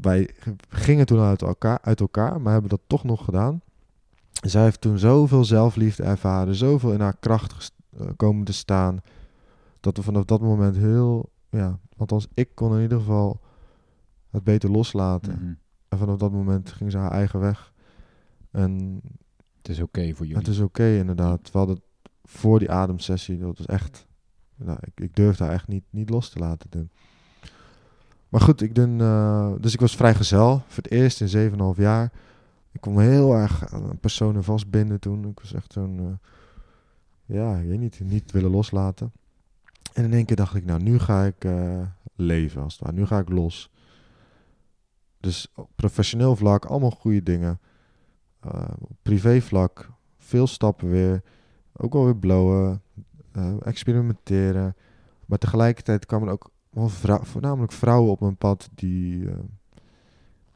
wij 0.00 0.30
gingen 0.68 1.06
toen 1.06 1.20
uit 1.20 1.42
elkaar, 1.42 1.78
uit 1.82 2.00
elkaar, 2.00 2.40
maar 2.40 2.52
hebben 2.52 2.70
dat 2.70 2.80
toch 2.86 3.04
nog 3.04 3.24
gedaan. 3.24 3.60
Zij 4.32 4.62
heeft 4.62 4.80
toen 4.80 4.98
zoveel 4.98 5.44
zelfliefde 5.44 6.02
ervaren, 6.02 6.54
zoveel 6.54 6.92
in 6.92 7.00
haar 7.00 7.16
kracht 7.20 7.72
eh, 7.98 8.06
komen 8.16 8.44
te 8.44 8.52
staan, 8.52 9.00
dat 9.80 9.96
we 9.96 10.02
vanaf 10.02 10.24
dat 10.24 10.40
moment 10.40 10.76
heel, 10.76 11.30
ja, 11.50 11.78
althans 11.96 12.26
ik 12.34 12.48
kon 12.54 12.76
in 12.76 12.82
ieder 12.82 12.98
geval 12.98 13.40
het 14.30 14.44
beter 14.44 14.70
loslaten. 14.70 15.32
Mhm. 15.32 15.52
En 15.88 15.98
vanaf 15.98 16.16
dat 16.16 16.32
moment 16.32 16.72
ging 16.72 16.90
ze 16.90 16.98
haar 16.98 17.10
eigen 17.10 17.40
weg. 17.40 17.72
En 18.54 19.00
Het 19.56 19.68
is 19.68 19.80
oké 19.80 20.14
voor 20.14 20.26
jullie. 20.26 20.42
het 20.42 20.48
is 20.48 20.58
oké 20.58 20.96
inderdaad. 20.96 21.50
We 21.50 21.58
hadden 21.58 21.82
voor 22.24 22.58
die 22.58 22.70
ademsessie, 22.70 23.38
dat 23.38 23.58
was 23.58 23.66
echt 23.66 24.06
nou, 24.56 24.78
ik, 24.80 25.00
ik 25.00 25.16
durfde 25.16 25.44
haar 25.44 25.52
echt 25.52 25.68
niet, 25.68 25.84
niet 25.90 26.10
los 26.10 26.28
te 26.30 26.38
laten 26.38 26.70
doen. 26.70 26.90
Maar 28.28 28.40
goed, 28.40 28.60
ik 28.60 28.74
doen, 28.74 29.00
eh, 29.00 29.52
dus 29.60 29.72
ik 29.72 29.80
was 29.80 29.96
vrijgezel 29.96 30.62
voor 30.66 30.82
het 30.82 30.92
eerst 30.92 31.20
in 31.20 31.28
7,5 31.28 31.80
jaar. 31.80 32.12
Ik 32.72 32.80
kon 32.80 32.94
me 32.94 33.02
heel 33.02 33.34
erg 33.34 33.72
aan 33.72 33.90
een 33.90 33.98
persoon 33.98 34.44
vastbinden 34.44 35.00
toen. 35.00 35.28
Ik 35.28 35.40
was 35.40 35.52
echt 35.52 35.72
zo'n, 35.72 35.98
eh, 35.98 37.36
ja, 37.36 37.56
ik 37.56 37.68
weet 37.68 37.78
niet, 37.78 38.00
niet 38.00 38.32
willen 38.32 38.50
loslaten. 38.50 39.12
En 39.92 40.04
in 40.04 40.12
één 40.12 40.24
keer 40.24 40.36
dacht 40.36 40.54
ik, 40.54 40.64
nou, 40.64 40.82
nu 40.82 40.98
ga 40.98 41.24
ik 41.24 41.44
eh, 41.44 41.80
leven 42.14 42.62
als 42.62 42.72
het 42.72 42.82
ware. 42.82 42.96
Nu 42.96 43.06
ga 43.06 43.18
ik 43.18 43.28
los. 43.28 43.70
Dus 45.20 45.48
op 45.54 45.70
professioneel 45.74 46.36
vlak, 46.36 46.64
allemaal 46.64 46.90
goede 46.90 47.22
dingen. 47.22 47.60
Uh, 48.46 48.62
op 48.80 48.96
privé 49.02 49.40
vlak, 49.40 49.90
veel 50.18 50.46
stappen 50.46 50.90
weer. 50.90 51.22
Ook 51.76 51.92
wel 51.92 52.04
weer 52.04 52.16
blowen, 52.16 52.82
uh, 53.36 53.54
experimenteren. 53.62 54.76
Maar 55.26 55.38
tegelijkertijd 55.38 56.06
kwamen 56.06 56.26
er 56.26 56.32
ook 56.32 56.50
wel 56.70 56.88
vrou 56.88 57.26
voornamelijk 57.26 57.72
vrouwen 57.72 58.10
op 58.10 58.20
mijn 58.20 58.36
pad 58.36 58.68
die... 58.74 59.16
Uh, 59.16 59.32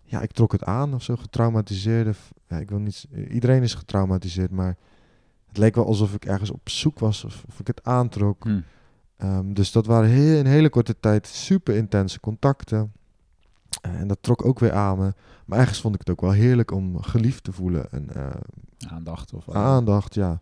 ja, 0.05 0.21
ik 0.21 0.33
trok 0.33 0.53
het 0.53 0.65
aan 0.65 0.95
of 0.95 1.03
zo, 1.03 1.17
getraumatiseerde. 1.17 2.13
Ja, 2.49 2.57
ik 2.57 2.71
wil 2.71 2.79
niet... 2.79 3.07
Iedereen 3.31 3.63
is 3.63 3.75
getraumatiseerd, 3.75 4.51
maar... 4.51 4.77
Het 5.49 5.59
leek 5.59 5.75
wel 5.75 5.87
alsof 5.87 6.15
ik 6.15 6.25
ergens 6.25 6.51
op 6.51 6.69
zoek 6.69 6.99
was 6.99 7.25
of, 7.25 7.45
of 7.49 7.61
ik 7.61 7.67
het 7.67 7.85
aantrok. 7.85 8.45
Hm. 8.45 8.61
Um, 9.23 9.55
dus 9.55 9.73
dat 9.73 9.87
waren 9.87 10.09
heel, 10.09 10.39
in 10.39 10.47
hele 10.47 10.69
korte 10.69 11.01
tijd 11.01 11.27
super 11.27 11.75
intense 11.77 12.21
contacten. 12.21 12.93
Uh, 13.89 14.01
en 14.01 14.09
dat 14.09 14.19
trok 14.21 14.45
ook 14.45 14.59
weer 14.59 14.73
aan 14.73 14.99
me. 14.99 15.15
Maar 15.47 15.59
ergens 15.59 15.81
vond 15.81 15.95
ik 15.95 16.01
het 16.01 16.11
ook 16.11 16.21
wel 16.21 16.31
heerlijk 16.31 16.71
om 16.71 17.03
geliefd 17.03 17.45
te 17.45 17.53
voelen. 17.53 17.91
En, 17.91 18.09
uh, 18.17 18.27
aandacht 18.89 19.33
of 19.33 19.51
Aandacht, 19.51 20.15
ja. 20.15 20.41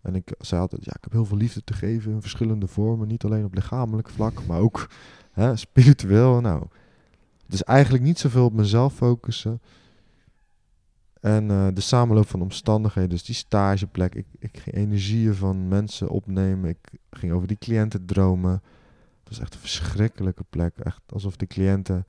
En 0.00 0.14
ik 0.14 0.34
zei 0.38 0.60
altijd, 0.60 0.84
ja, 0.84 0.92
ik 0.96 1.02
heb 1.02 1.12
heel 1.12 1.24
veel 1.24 1.36
liefde 1.36 1.64
te 1.64 1.72
geven 1.72 2.12
in 2.12 2.20
verschillende 2.20 2.66
vormen. 2.66 3.08
Niet 3.08 3.24
alleen 3.24 3.44
op 3.44 3.54
lichamelijk 3.54 4.08
vlak, 4.08 4.46
maar 4.46 4.60
ook 4.60 4.90
hè, 5.32 5.56
spiritueel. 5.56 6.40
Nou, 6.40 6.66
dus 7.46 7.64
eigenlijk 7.64 8.04
niet 8.04 8.18
zoveel 8.18 8.44
op 8.44 8.52
mezelf 8.52 8.94
focussen. 8.94 9.60
En 11.20 11.50
uh, 11.50 11.66
de 11.74 11.80
samenloop 11.80 12.28
van 12.28 12.42
omstandigheden, 12.42 13.10
dus 13.10 13.24
die 13.24 13.34
stageplek. 13.34 14.14
Ik, 14.14 14.26
ik 14.38 14.58
ging 14.58 14.76
energieën 14.76 15.34
van 15.34 15.68
mensen 15.68 16.08
opnemen. 16.08 16.70
Ik 16.70 16.98
ging 17.10 17.32
over 17.32 17.48
die 17.48 17.58
cliënten 17.58 18.06
dromen. 18.06 18.52
Het 19.18 19.28
was 19.28 19.38
echt 19.38 19.54
een 19.54 19.60
verschrikkelijke 19.60 20.44
plek. 20.50 20.78
Echt 20.78 21.00
alsof 21.06 21.36
de 21.36 21.46
cliënten 21.46 22.06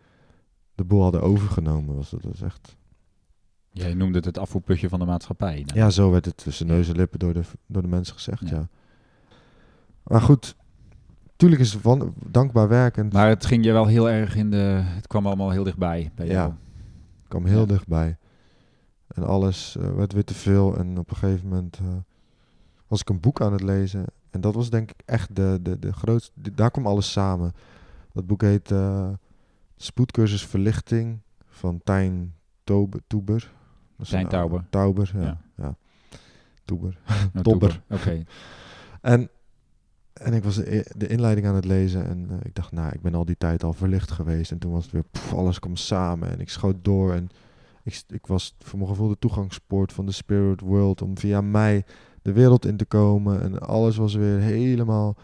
de 0.80 0.86
boel 0.86 1.02
hadden 1.02 1.22
overgenomen. 1.22 1.96
Was 1.96 2.10
dat, 2.10 2.24
was 2.24 2.42
echt... 2.42 2.78
Jij 3.72 3.94
noemde 3.94 4.18
het 4.18 4.26
het 4.26 4.38
afvoerputje 4.38 4.90
van 4.90 5.00
de 5.00 5.06
maatschappij. 5.06 5.64
Nou. 5.66 5.80
Ja, 5.80 5.90
zo 5.90 6.12
werd 6.12 6.26
het 6.26 6.38
tussen 6.38 6.68
neus 6.68 6.90
en 6.90 6.96
lippen 6.96 7.20
door 7.20 7.34
de, 7.34 7.42
door 7.66 7.82
de 7.82 7.88
mensen 7.88 8.14
gezegd, 8.14 8.50
ja. 8.50 8.56
ja. 8.56 8.68
Maar 10.04 10.22
goed, 10.22 10.56
tuurlijk 11.36 11.62
is 11.62 11.74
het 11.74 11.82
van, 11.82 12.14
dankbaar 12.26 12.68
werkend. 12.68 13.14
Maar 13.14 13.28
het 13.28 13.46
ging 13.46 13.66
je 13.66 13.72
wel 13.72 13.86
heel 13.86 14.10
erg 14.10 14.36
in 14.36 14.52
de... 14.52 14.82
Het 14.84 15.08
kwam 15.08 15.26
allemaal 15.26 15.50
heel 15.50 15.64
dichtbij 15.64 16.12
bij 16.16 16.28
jou. 16.28 16.50
Ja, 16.50 16.58
het 17.18 17.28
kwam 17.28 17.46
heel 17.46 17.60
ja. 17.60 17.66
dichtbij. 17.66 18.18
En 19.08 19.24
alles 19.24 19.76
uh, 19.80 19.92
werd 19.96 20.14
weer 20.14 20.24
te 20.24 20.34
veel. 20.34 20.78
En 20.78 20.98
op 20.98 21.10
een 21.10 21.18
gegeven 21.18 21.48
moment 21.48 21.80
uh, 21.82 21.88
was 22.88 23.02
ik 23.02 23.10
een 23.10 23.20
boek 23.20 23.42
aan 23.42 23.52
het 23.52 23.62
lezen. 23.62 24.06
En 24.30 24.42
dat 24.42 24.54
was 24.54 24.70
denk 24.70 24.92
ik 24.92 25.02
echt 25.06 25.36
de, 25.36 25.60
de, 25.62 25.80
de 25.80 25.94
grootste... 25.94 26.32
Daar 26.54 26.72
kwam 26.72 26.88
alles 26.88 27.12
samen. 27.12 27.54
Dat 28.14 28.28
boek 28.28 28.42
heet 28.42 28.72
uh, 28.72 29.10
Spoedcursus 29.82 30.46
Verlichting 30.46 31.20
van 31.48 31.82
Tijn 31.84 32.36
Tober. 32.64 33.02
Toeber. 33.08 33.52
Tijn 34.10 34.28
Tauber. 34.28 34.66
Tauber, 34.70 35.12
ja. 35.14 35.22
ja. 35.22 35.38
ja. 35.56 35.76
Toeber. 36.66 36.98
No, 37.34 37.42
Tobber. 37.52 37.82
Oké. 37.90 38.02
Okay. 38.02 38.26
En, 39.02 39.30
en 40.14 40.34
ik 40.34 40.44
was 40.44 40.56
de, 40.56 40.92
de 40.98 41.08
inleiding 41.08 41.48
aan 41.48 41.56
het 41.56 41.66
lezen. 41.66 42.08
En 42.08 42.28
uh, 42.32 42.38
ik 42.44 42.56
dacht, 42.56 42.72
nou, 42.72 42.92
ik 42.94 43.02
ben 43.02 43.16
al 43.16 43.26
die 43.26 43.38
tijd 43.38 43.64
al 43.64 43.74
verlicht 43.74 44.12
geweest. 44.12 44.52
En 44.52 44.58
toen 44.58 44.72
was 44.72 44.84
het 44.84 44.92
weer, 44.92 45.04
alles 45.34 45.60
kwam 45.60 45.76
samen. 45.76 46.30
En 46.32 46.40
ik 46.40 46.50
schoot 46.50 46.76
door 46.82 47.14
en... 47.14 47.30
Ik, 47.84 48.04
ik, 48.08 48.28
was 48.28 48.56
voor 48.60 48.78
mijn 48.80 48.90
gevoel 48.90 49.08
de 49.08 49.20
toegangspoort 49.20 49.94
van 49.94 50.06
de 50.06 50.12
spirit 50.12 50.62
world 50.62 51.02
om 51.02 51.18
via 51.18 51.42
mij 51.42 51.86
de 52.22 52.34
wereld 52.34 52.66
in 52.66 52.78
te 52.78 52.86
komen. 52.86 53.42
En 53.42 53.60
alles 53.60 53.98
was 53.98 54.16
weer 54.16 54.40
helemaal 54.40 55.18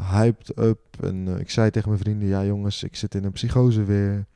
hyped 0.00 0.58
up. 0.58 0.80
En 1.00 1.26
uh, 1.26 1.38
ik 1.38 1.50
zei 1.50 1.70
tegen 1.70 1.88
mijn 1.88 2.00
vrienden, 2.00 2.28
ja 2.28 2.44
jongens, 2.44 2.82
ik 2.82 2.96
zit 2.96 3.14
in 3.14 3.24
een 3.24 3.32
psychose 3.32 3.84
weer. 3.84 4.26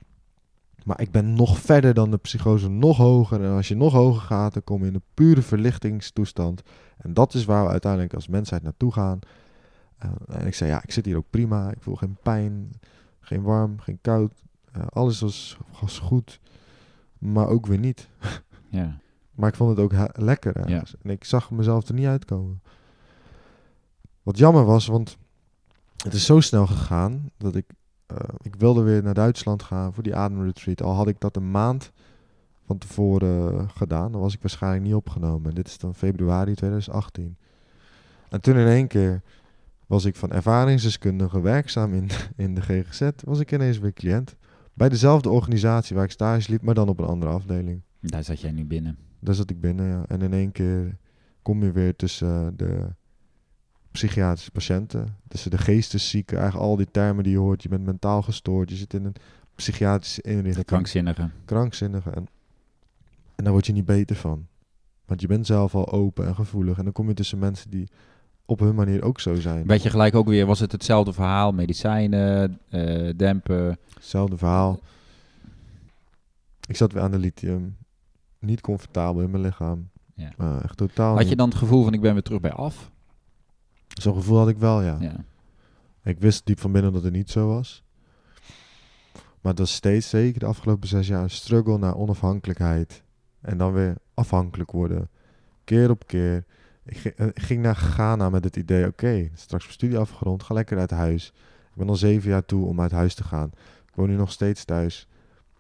Maar 0.85 1.01
ik 1.01 1.11
ben 1.11 1.35
nog 1.35 1.59
verder 1.59 1.95
dan 1.95 2.11
de 2.11 2.17
psychose, 2.17 2.69
nog 2.69 2.97
hoger. 2.97 3.45
En 3.45 3.51
als 3.51 3.69
je 3.69 3.77
nog 3.77 3.93
hoger 3.93 4.21
gaat, 4.21 4.53
dan 4.53 4.65
kom 4.65 4.81
je 4.81 4.89
in 4.89 4.95
een 4.95 5.03
pure 5.15 5.43
verlichtingstoestand. 5.43 6.63
En 6.97 7.15
dat 7.15 7.35
is 7.35 7.45
waar 7.45 7.65
we 7.65 7.71
uiteindelijk 7.71 8.15
als 8.15 8.29
mensheid 8.29 8.63
naartoe 8.63 8.93
gaan. 8.93 9.19
Uh, 10.05 10.41
en 10.41 10.47
ik 10.47 10.55
zei, 10.55 10.71
ja, 10.71 10.83
ik 10.83 10.93
zit 10.93 11.05
hier 11.05 11.17
ook 11.17 11.31
prima. 11.31 11.71
Ik 11.71 11.81
voel 11.83 11.95
geen 11.97 12.17
pijn, 12.23 12.71
geen 13.21 13.43
warm, 13.43 13.81
geen 13.81 13.99
koud. 14.01 14.33
Uh, 14.77 14.83
alles 14.87 15.21
was, 15.21 15.59
was 15.81 15.99
goed 15.99 16.41
maar 17.21 17.49
ook 17.49 17.67
weer 17.67 17.79
niet. 17.79 18.09
Ja. 18.73 18.99
Maar 19.35 19.49
ik 19.49 19.55
vond 19.55 19.77
het 19.77 19.79
ook 19.79 20.19
lekker. 20.19 20.69
Ja. 20.69 20.83
En 21.03 21.11
ik 21.11 21.25
zag 21.25 21.51
mezelf 21.51 21.89
er 21.89 21.95
niet 21.95 22.07
uitkomen. 22.07 22.63
Wat 24.23 24.39
jammer 24.39 24.65
was, 24.65 24.87
want 24.87 25.19
het 26.03 26.15
is 26.15 26.25
zo 26.25 26.41
snel 26.41 26.67
gegaan 26.67 27.31
dat 27.37 27.57
ik, 27.57 27.67
uh, 28.13 28.17
ik 28.43 28.55
wilde 28.55 28.83
weer 28.83 29.03
naar 29.03 29.15
Duitsland 29.15 29.63
gaan 29.63 29.95
voor 29.95 30.03
die 30.03 30.15
ademretreat. 30.15 30.83
Al 30.83 30.95
had 30.95 31.09
ik 31.09 31.21
dat 31.21 31.37
een 31.37 31.51
maand 31.51 31.93
van 32.67 32.79
tevoren 32.79 33.71
gedaan, 33.71 34.13
dan 34.13 34.21
was 34.21 34.35
ik 34.35 34.41
waarschijnlijk 34.41 34.85
niet 34.85 34.95
opgenomen. 34.95 35.49
En 35.49 35.55
dit 35.55 35.67
is 35.67 35.79
dan 35.79 35.95
februari 35.95 36.55
2018. 36.55 37.37
En 38.29 38.41
toen 38.41 38.57
in 38.57 38.67
één 38.67 38.87
keer 38.87 39.23
was 39.87 40.05
ik 40.05 40.17
van 40.17 40.31
ervaringsdeskundige 40.31 41.41
werkzaam 41.41 41.95
in, 41.95 42.09
in 42.45 42.55
de 42.55 42.61
GGZ, 42.61 43.11
was 43.25 43.39
ik 43.39 43.53
ineens 43.53 43.79
weer 43.79 43.93
cliënt. 43.93 44.37
Bij 44.75 44.89
dezelfde 44.89 45.31
organisatie 45.31 45.97
waar 45.97 46.05
ik 46.05 46.11
stage 46.11 46.51
liep, 46.51 46.63
maar 46.63 46.75
dan 46.75 46.89
op 46.89 46.99
een 46.99 47.07
andere 47.07 47.33
afdeling. 47.33 47.83
Daar 48.01 48.25
zat 48.25 48.41
jij 48.41 48.53
nu 48.53 48.65
binnen. 48.65 48.99
Daar 49.21 49.35
zat 49.35 49.51
ik 49.51 49.61
binnen, 49.61 49.87
ja. 49.87 50.05
En 50.07 50.23
in 50.23 50.33
één 50.33 50.53
keer 50.53 50.97
kom 51.43 51.63
je 51.63 51.73
weer 51.73 51.97
tussen 51.97 52.57
de 52.57 52.95
psychiatrische 53.91 54.51
patiënten, 54.51 55.17
tussen 55.29 55.51
de 55.51 55.59
geesteszieken, 55.59 56.39
eigenlijk 56.39 56.69
al 56.69 56.77
die 56.77 56.91
termen 56.91 57.25
die 57.25 57.33
je 57.33 57.39
hoort. 57.39 57.63
Je 57.63 57.69
bent 57.69 57.85
mentaal 57.85 58.23
gestoord, 58.23 58.71
je 58.71 58.77
zit 58.77 58.95
in 58.95 59.05
een 59.05 59.15
psychiatrische 59.55 60.23
inrichting. 60.23 60.67
Krankzinnige. 60.67 61.31
Krankzinnige. 61.45 62.11
En, 62.11 62.27
en 63.37 63.45
daar 63.45 63.53
word 63.53 63.67
je 63.67 63.73
niet 63.73 63.85
beter 63.85 64.17
van. 64.17 64.47
Want 65.05 65.21
je 65.21 65.27
bent 65.27 65.47
zelf 65.47 65.75
al 65.75 65.93
open 65.93 66.27
en 66.27 66.35
gevoelig. 66.35 66.79
En 66.79 66.85
dan 66.85 66.93
kom 66.93 67.09
je 67.09 67.15
tussen 67.15 67.39
mensen 67.39 67.71
die 67.71 67.89
op 68.45 68.61
hun 68.61 68.75
manier 68.75 69.03
ook 69.03 69.21
zo 69.21 69.35
zijn. 69.35 69.67
Weet 69.67 69.83
je 69.83 69.91
gelijk 69.91 70.15
ook 70.15 70.27
weer, 70.27 70.47
was 70.47 70.61
het 70.61 70.73
hetzelfde 70.73 71.13
verhaal? 71.13 71.53
Medicijnen, 71.53 72.59
uh, 72.71 73.13
dempen? 73.17 73.79
Hetzelfde 73.95 74.37
verhaal. 74.37 74.81
Ik 76.67 76.77
zat 76.77 76.93
weer 76.93 77.03
aan 77.03 77.11
de 77.11 77.19
lithium. 77.19 77.77
Niet 78.39 78.61
comfortabel 78.61 79.23
in 79.23 79.31
mijn 79.31 79.43
lichaam. 79.43 79.89
Ja. 80.15 80.33
Uh, 80.41 80.65
echt 80.65 80.77
totaal 80.77 81.17
Had 81.17 81.29
je 81.29 81.37
dan 81.37 81.49
het 81.49 81.59
gevoel 81.59 81.85
van 81.85 81.95
ik 81.95 82.01
ben 82.01 82.13
weer 82.13 82.23
terug 82.23 82.41
bij 82.41 82.53
af? 82.53 82.91
Zo'n 83.99 84.15
gevoel 84.15 84.39
had 84.39 84.49
ik 84.49 84.59
wel, 84.59 84.83
ja. 84.83 84.97
Ja. 85.01 85.25
Ik 86.03 86.19
wist 86.19 86.47
diep 86.47 86.61
van 86.61 86.73
binnen 86.73 86.93
dat 86.93 87.03
het 87.03 87.13
niet 87.13 87.31
zo 87.31 87.49
was. 87.49 87.83
Maar 89.41 89.55
dat 89.55 89.67
is 89.67 89.75
steeds, 89.75 90.09
zeker 90.09 90.41
de 90.41 90.47
afgelopen 90.47 90.89
zes 90.89 91.07
jaar, 91.07 91.23
een 91.23 91.31
struggle 91.31 91.79
naar 91.79 91.97
onafhankelijkheid. 91.97 93.03
En 93.41 93.59
dan 93.59 93.73
weer 93.73 93.97
afhankelijk 94.15 94.71
worden. 94.71 95.09
Keer 95.65 95.91
op 95.91 96.07
keer. 96.07 96.45
Ik 96.85 96.97
ging, 96.97 97.15
ging 97.35 97.63
naar 97.63 97.77
Ghana 97.77 98.31
met 98.31 98.45
het 98.45 98.57
idee, 98.57 98.87
oké, 98.87 98.89
okay, 98.89 99.31
straks 99.35 99.63
mijn 99.63 99.75
studie 99.75 99.99
afgerond, 99.99 100.43
ga 100.43 100.55
lekker 100.55 100.79
uit 100.79 100.91
huis. 100.91 101.33
Ik 101.71 101.77
ben 101.77 101.89
al 101.89 101.97
zeven 101.97 102.31
jaar 102.31 102.45
toe 102.45 102.67
om 102.67 102.81
uit 102.81 102.91
huis 102.91 103.15
te 103.15 103.25
gaan. 103.25 103.51
Ik 103.89 103.95
woon 103.95 104.09
nu 104.09 104.17
nog 104.17 104.33
steeds 104.33 104.65
thuis. 104.65 105.09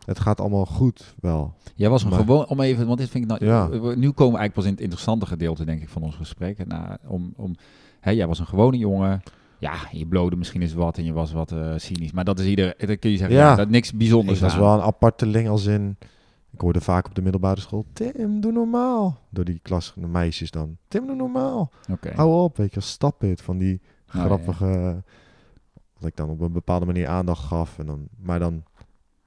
Het 0.04 0.20
gaat 0.20 0.40
allemaal 0.40 0.66
goed, 0.66 1.14
wel. 1.20 1.54
Jij 1.74 1.88
was 1.88 2.02
een 2.02 2.12
gewoon, 2.12 2.46
om 2.46 2.60
even, 2.60 2.86
want 2.86 2.98
dit 2.98 3.08
vind 3.08 3.24
ik 3.24 3.30
nou, 3.30 3.44
Ja. 3.52 3.66
nu 3.94 4.10
komen 4.10 4.32
we 4.32 4.38
eigenlijk 4.38 4.52
pas 4.52 4.64
in 4.64 4.70
het 4.70 4.80
interessante 4.80 5.26
gedeelte, 5.26 5.64
denk 5.64 5.82
ik, 5.82 5.88
van 5.88 6.02
ons 6.02 6.14
gesprek. 6.14 6.66
Nou, 6.66 6.96
om, 7.06 7.32
om, 7.36 7.54
hè, 8.00 8.10
jij 8.10 8.26
was 8.26 8.38
een 8.38 8.46
gewone 8.46 8.76
jongen. 8.76 9.22
Ja, 9.58 9.74
je 9.92 10.06
blode 10.06 10.36
misschien 10.36 10.62
eens 10.62 10.72
wat 10.72 10.98
en 10.98 11.04
je 11.04 11.12
was 11.12 11.32
wat 11.32 11.52
eh, 11.52 11.72
cynisch. 11.76 12.12
Maar 12.12 12.24
dat 12.24 12.38
is 12.38 12.46
ieder, 12.46 12.74
dan 12.86 12.98
kun 12.98 13.10
je 13.10 13.16
zeggen, 13.16 13.36
ja, 13.36 13.48
Ja. 13.50 13.54
dat 13.56 13.68
niks 13.68 13.92
bijzonders 13.92 14.36
Ik 14.38 14.44
was 14.44 14.52
aan. 14.54 14.60
wel 14.60 14.74
een 14.74 14.80
aparteling 14.80 15.48
als 15.48 15.66
in... 15.66 15.96
Ik 16.52 16.60
hoorde 16.60 16.80
vaak 16.80 17.06
op 17.06 17.14
de 17.14 17.22
middelbare 17.22 17.60
school... 17.60 17.84
Tim, 17.92 18.40
doe 18.40 18.52
normaal. 18.52 19.18
Door 19.30 19.44
die 19.44 19.58
klas, 19.62 19.92
de 19.96 20.06
meisjes 20.06 20.50
dan. 20.50 20.76
Tim, 20.88 21.06
doe 21.06 21.16
normaal. 21.16 21.70
Oké. 21.90 22.12
Hou 22.14 22.42
op, 22.42 22.56
weet 22.56 22.70
je, 22.70 22.76
als 22.76 22.90
stapit 22.90 23.42
van 23.42 23.58
die 23.58 23.80
Oh, 24.08 24.14
ja. 24.14 24.24
grappige... 24.24 25.02
Dat 25.98 26.08
ik 26.08 26.16
dan 26.16 26.28
op 26.28 26.40
een 26.40 26.52
bepaalde 26.52 26.86
manier 26.86 27.08
aandacht 27.08 27.44
gaf. 27.44 27.78
En 27.78 27.86
dan, 27.86 28.08
maar 28.18 28.38
dan 28.38 28.62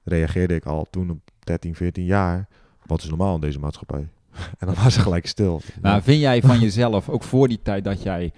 reageerde 0.02 0.54
ik 0.54 0.64
al 0.66 0.86
toen 0.90 1.10
op 1.10 1.18
13, 1.38 1.74
14 1.74 2.04
jaar... 2.04 2.48
Wat 2.86 3.02
is 3.02 3.08
normaal 3.08 3.34
in 3.34 3.40
deze 3.40 3.58
maatschappij? 3.58 4.08
en 4.58 4.66
dan 4.66 4.74
was 4.74 4.94
ze 4.94 5.00
gelijk 5.00 5.26
stil. 5.26 5.60
Nou, 5.82 6.02
vind 6.02 6.20
jij 6.20 6.42
van 6.42 6.60
jezelf, 6.66 7.08
ook 7.08 7.22
voor 7.22 7.48
die 7.48 7.62
tijd, 7.62 7.84
dat 7.84 8.02
jij 8.02 8.32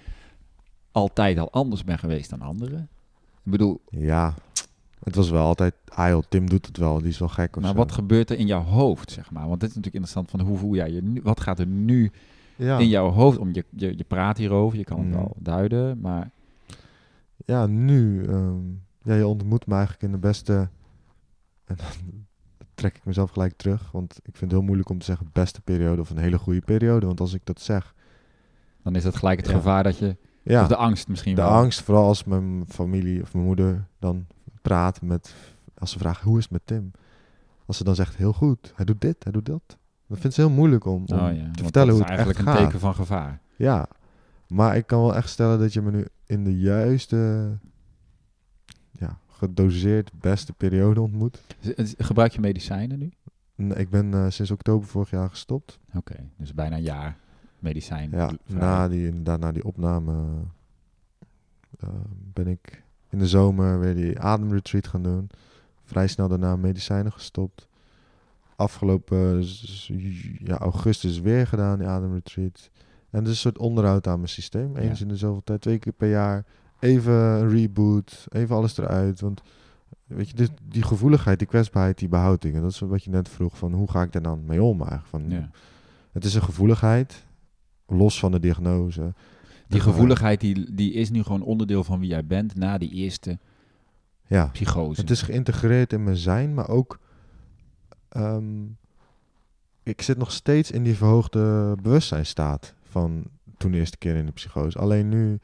altijd 0.97 1.37
al 1.37 1.51
anders 1.51 1.83
bent 1.83 1.99
geweest 1.99 2.29
dan 2.29 2.41
anderen? 2.41 2.89
Ik 3.43 3.51
bedoel, 3.51 3.81
Ja, 3.89 4.33
het 5.03 5.15
was 5.15 5.29
wel 5.29 5.45
altijd... 5.45 5.73
Ah 5.87 6.09
joh, 6.09 6.23
Tim 6.29 6.49
doet 6.49 6.65
het 6.65 6.77
wel, 6.77 6.99
die 6.99 7.07
is 7.09 7.17
wel 7.17 7.27
gek 7.27 7.55
of 7.55 7.61
maar 7.61 7.71
zo. 7.71 7.77
wat 7.77 7.91
gebeurt 7.91 8.29
er 8.29 8.37
in 8.37 8.47
jouw 8.47 8.61
hoofd, 8.63 9.11
zeg 9.11 9.31
maar? 9.31 9.47
Want 9.47 9.59
dit 9.59 9.69
is 9.69 9.75
natuurlijk 9.75 10.03
interessant 10.05 10.29
van 10.29 10.39
hoe 10.39 10.57
voel 10.57 10.75
jij 10.75 10.91
je 10.91 11.01
nu? 11.01 11.21
Wat 11.23 11.39
gaat 11.41 11.59
er 11.59 11.67
nu 11.67 12.11
ja. 12.55 12.77
in 12.77 12.87
jouw 12.87 13.09
hoofd 13.09 13.37
om? 13.37 13.53
Je, 13.53 13.65
je, 13.69 13.97
je 13.97 14.03
praat 14.03 14.37
hierover, 14.37 14.77
je 14.77 14.83
kan 14.83 14.97
het 14.99 15.07
Mhm. 15.07 15.15
wel 15.17 15.35
duiden, 15.39 15.99
maar 16.01 16.29
ja, 17.45 17.65
nu, 17.65 18.25
ehm, 18.25 18.59
ja, 19.03 19.13
je 19.15 19.27
ontmoet 19.27 19.65
me 19.67 19.73
eigenlijk 19.73 20.03
in 20.03 20.11
de 20.11 20.17
beste, 20.17 20.53
en 21.65 21.75
dan 21.75 22.25
trek 22.75 22.95
ik 22.95 23.05
mezelf 23.05 23.29
gelijk 23.31 23.53
terug, 23.57 23.91
want 23.91 24.13
ik 24.17 24.21
vind 24.37 24.39
het 24.41 24.51
heel 24.51 24.61
moeilijk 24.61 24.89
om 24.89 24.99
te 24.99 25.05
zeggen 25.05 25.29
beste 25.33 25.61
periode 25.61 26.01
of 26.01 26.09
een 26.09 26.17
hele 26.17 26.37
goede 26.37 26.61
periode, 26.61 27.05
want 27.05 27.19
als 27.19 27.33
ik 27.33 27.41
dat 27.43 27.61
zeg, 27.61 27.95
Dan 28.83 28.95
is 28.95 29.03
het 29.03 29.15
gelijk 29.15 29.37
het 29.39 29.47
Ja. 29.49 29.53
gevaar 29.55 29.83
dat 29.83 29.97
je... 29.97 30.15
ja, 30.49 30.61
Of 30.61 30.67
de 30.67 30.75
angst 30.75 31.07
misschien 31.07 31.35
de 31.35 31.41
wel. 31.41 31.49
angst, 31.49 31.81
vooral 31.81 32.05
als 32.07 32.23
mijn 32.23 32.63
familie 32.67 33.21
of 33.21 33.33
mijn 33.33 33.45
moeder 33.45 33.87
dan 33.99 34.25
praat 34.61 35.01
met, 35.01 35.33
als 35.77 35.91
ze 35.91 35.99
vragen 35.99 36.27
hoe 36.27 36.37
is 36.37 36.43
het 36.43 36.51
met 36.53 36.61
Tim, 36.65 36.91
als 37.65 37.77
ze 37.77 37.83
dan 37.83 37.95
zegt 37.95 38.15
heel 38.15 38.33
goed, 38.33 38.71
hij 38.75 38.85
doet 38.85 39.01
dit, 39.01 39.23
hij 39.23 39.31
doet 39.31 39.45
dat, 39.45 39.77
dan 40.07 40.17
vindt 40.17 40.35
ze 40.35 40.41
heel 40.41 40.49
moeilijk 40.49 40.85
om, 40.85 41.03
om 41.05 41.17
Oh 41.19 41.35
ja, 41.35 41.51
te 41.51 41.63
vertellen 41.63 41.71
dat 41.71 41.75
hoe 41.87 41.91
is 41.93 41.99
het 41.99 42.07
eigenlijk 42.07 42.37
echt 42.39 42.47
een 42.47 42.53
gaat. 42.53 42.63
teken 42.65 42.79
van 42.79 42.95
gevaar. 42.95 43.41
Ja, 43.55 43.87
maar 44.47 44.75
ik 44.75 44.87
kan 44.87 45.01
wel 45.01 45.15
echt 45.15 45.29
stellen 45.29 45.59
dat 45.59 45.73
je 45.73 45.81
me 45.81 45.91
nu 45.91 46.05
in 46.25 46.43
de 46.43 46.59
juiste, 46.59 47.49
ja, 48.91 49.17
gedoseerd 49.27 50.11
beste 50.19 50.53
periode 50.53 51.01
ontmoet. 51.01 51.41
Gebruik 51.97 52.31
je 52.31 52.39
medicijnen 52.39 52.99
nu? 52.99 53.11
Nee, 53.55 53.77
Ik 53.77 53.89
ben 53.89 54.13
eh, 54.13 54.25
sinds 54.29 54.51
oktober 54.51 54.87
vorig 54.87 55.09
jaar 55.09 55.29
gestopt. 55.29 55.79
Oké, 55.95 56.15
dus 56.37 56.53
bijna 56.53 56.75
een 56.75 56.81
jaar 56.83 57.17
medicijn. 57.67 58.09
Ja, 58.11 58.31
na 58.45 58.87
die, 58.87 59.07
inderdaad, 59.07 59.39
na 59.39 59.51
die 59.51 59.63
opname 59.65 60.13
eh, 61.79 61.89
ben 62.33 62.47
ik 62.47 62.83
in 63.09 63.19
de 63.19 63.27
zomer 63.27 63.79
weer 63.79 63.95
die 63.95 64.19
ademretreat 64.19 64.87
gaan 64.87 65.03
doen. 65.03 65.29
Vrij 65.83 66.07
snel 66.07 66.27
daarna 66.27 66.55
medicijnen 66.55 67.11
gestopt. 67.11 67.67
Afgelopen 68.55 69.45
ja, 70.43 70.57
augustus 70.57 71.19
weer 71.19 71.47
gedaan, 71.47 71.79
die 71.79 71.87
ademretreat. 71.87 72.69
En 73.09 73.19
het 73.19 73.23
is 73.27 73.29
een 73.29 73.35
soort 73.35 73.57
onderhoud 73.57 74.07
aan 74.07 74.17
mijn 74.17 74.29
systeem. 74.29 74.75
Eens 74.77 74.97
Ja. 74.99 75.05
in 75.05 75.11
de 75.11 75.17
zoveel 75.17 75.43
tijd, 75.43 75.61
twee 75.61 75.77
keer 75.79 75.93
per 75.93 76.09
jaar. 76.09 76.45
Even 76.79 77.13
een 77.13 77.49
reboot, 77.49 78.27
even 78.29 78.55
alles 78.55 78.77
eruit. 78.77 79.19
Want 79.19 79.41
weet 80.05 80.29
je, 80.29 80.47
die 80.63 80.83
gevoeligheid, 80.83 81.39
die 81.39 81.47
kwetsbaarheid, 81.47 81.97
die 81.97 82.07
behoud 82.07 82.43
ik. 82.43 82.53
En 82.53 82.61
dat 82.61 82.71
is 82.71 82.79
wat 82.79 83.03
je 83.03 83.09
net 83.09 83.29
vroeg, 83.29 83.57
van 83.57 83.73
hoe 83.73 83.91
ga 83.91 84.01
ik 84.01 84.11
daar 84.11 84.21
dan 84.21 84.45
mee 84.45 84.63
om 84.63 84.79
eigenlijk? 84.81 85.07
Van, 85.09 85.29
Ja. 85.29 85.49
Het 86.11 86.25
is 86.25 86.35
een 86.35 86.41
gevoeligheid, 86.43 87.25
los 87.87 88.19
van 88.19 88.31
de 88.31 88.39
diagnose. 88.39 89.13
Die 89.67 89.77
Ja. 89.77 89.83
gevoeligheid 89.83 90.39
die, 90.41 90.73
die 90.73 90.93
is 90.93 91.09
nu 91.09 91.23
gewoon 91.23 91.41
onderdeel 91.41 91.83
van 91.83 91.99
wie 91.99 92.09
jij 92.09 92.25
bent 92.25 92.55
na 92.55 92.77
die 92.77 92.91
eerste 92.91 93.39
Ja, 94.27 94.45
psychose. 94.45 95.01
het 95.01 95.09
is 95.09 95.21
geïntegreerd 95.21 95.93
in 95.93 96.03
mijn 96.03 96.15
zijn, 96.17 96.53
maar 96.53 96.69
ook... 96.69 96.99
ehm, 98.09 98.65
ik 99.83 100.01
zit 100.01 100.17
nog 100.17 100.31
steeds 100.31 100.71
in 100.71 100.83
die 100.83 100.95
verhoogde 100.95 101.75
bewustzijnstaat 101.81 102.73
van 102.83 103.23
toen 103.57 103.71
de 103.71 103.77
eerste 103.77 103.97
keer 103.97 104.15
in 104.15 104.25
de 104.25 104.31
psychose. 104.31 104.77
Alleen 104.79 105.09
nu 105.09 105.39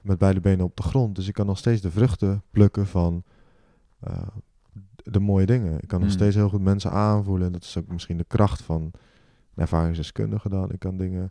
met 0.00 0.18
beide 0.18 0.40
benen 0.40 0.64
op 0.64 0.76
de 0.76 0.82
grond. 0.82 1.14
Dus 1.16 1.28
ik 1.28 1.34
kan 1.34 1.46
nog 1.46 1.58
steeds 1.58 1.80
de 1.80 1.90
vruchten 1.90 2.42
plukken 2.50 2.86
van 2.86 3.22
eh, 4.00 4.26
de 4.96 5.20
mooie 5.20 5.46
dingen. 5.46 5.80
Ik 5.80 5.88
kan 5.88 6.00
nog 6.00 6.08
Hmm. 6.08 6.18
steeds 6.18 6.34
heel 6.36 6.48
goed 6.48 6.60
mensen 6.62 6.90
aanvoelen. 6.90 7.46
En 7.46 7.52
dat 7.52 7.62
is 7.62 7.76
ook 7.78 7.86
misschien 7.88 8.16
de 8.16 8.24
kracht 8.28 8.62
van 8.62 8.82
een 8.82 9.62
ervaringsdeskundige 9.62 10.48
dan. 10.48 10.70
Ik 10.72 10.78
kan 10.78 10.96
dingen 10.96 11.30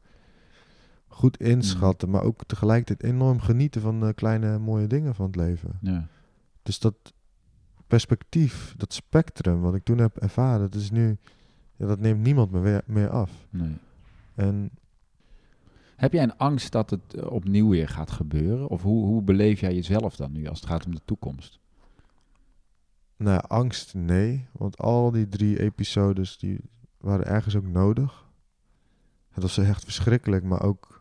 goed 1.12 1.38
inschatten, 1.38 2.10
maar 2.10 2.24
ook 2.24 2.44
tegelijkertijd 2.46 3.12
enorm 3.14 3.40
genieten 3.40 3.82
van 3.82 4.00
de 4.00 4.14
kleine 4.14 4.60
mooie 4.60 4.88
dingen 4.88 5.16
van 5.16 5.26
het 5.26 5.36
leven. 5.36 5.78
ja. 5.82 6.08
Dus 6.64 6.80
dat 6.80 6.96
perspectief, 7.88 8.74
dat 8.78 8.94
spectrum 8.94 9.62
wat 9.62 9.76
ik 9.76 9.84
toen 9.84 9.98
heb 9.98 10.18
ervaren, 10.18 10.72
dat 10.72 10.82
is 10.82 10.92
nu, 10.92 11.18
ja, 11.76 11.86
dat 11.88 12.00
neemt 12.00 12.22
niemand 12.24 12.52
me 12.52 12.60
weer, 12.60 12.82
meer 12.86 13.10
af. 13.10 13.32
nee. 13.50 13.78
En 14.36 14.72
Heb 15.96 16.14
jij 16.14 16.24
een 16.24 16.38
angst 16.38 16.72
dat 16.72 16.90
het 16.90 17.14
eh, 17.16 17.32
opnieuw 17.32 17.70
weer 17.70 17.88
gaat 17.88 18.12
gebeuren? 18.12 18.68
Of 18.68 18.82
hoe, 18.82 19.06
hoe 19.06 19.22
beleef 19.22 19.60
jij 19.60 19.74
jezelf 19.76 20.16
dan 20.16 20.32
nu 20.32 20.48
als 20.48 20.60
het 20.60 20.70
gaat 20.70 20.86
om 20.86 20.96
de 20.96 21.02
toekomst? 21.06 21.60
nou 23.18 23.34
ja, 23.34 23.44
angst, 23.48 23.94
nee. 23.94 24.48
Want 24.52 24.78
al 24.78 25.12
die 25.12 25.28
drie 25.28 25.60
episodes, 25.60 26.38
die 26.38 26.60
waren 26.98 27.26
ergens 27.26 27.56
ook 27.56 27.68
nodig. 27.68 28.30
Het 29.30 29.44
was 29.44 29.58
echt 29.58 29.84
verschrikkelijk, 29.84 30.44
maar 30.44 30.62
ook, 30.62 31.01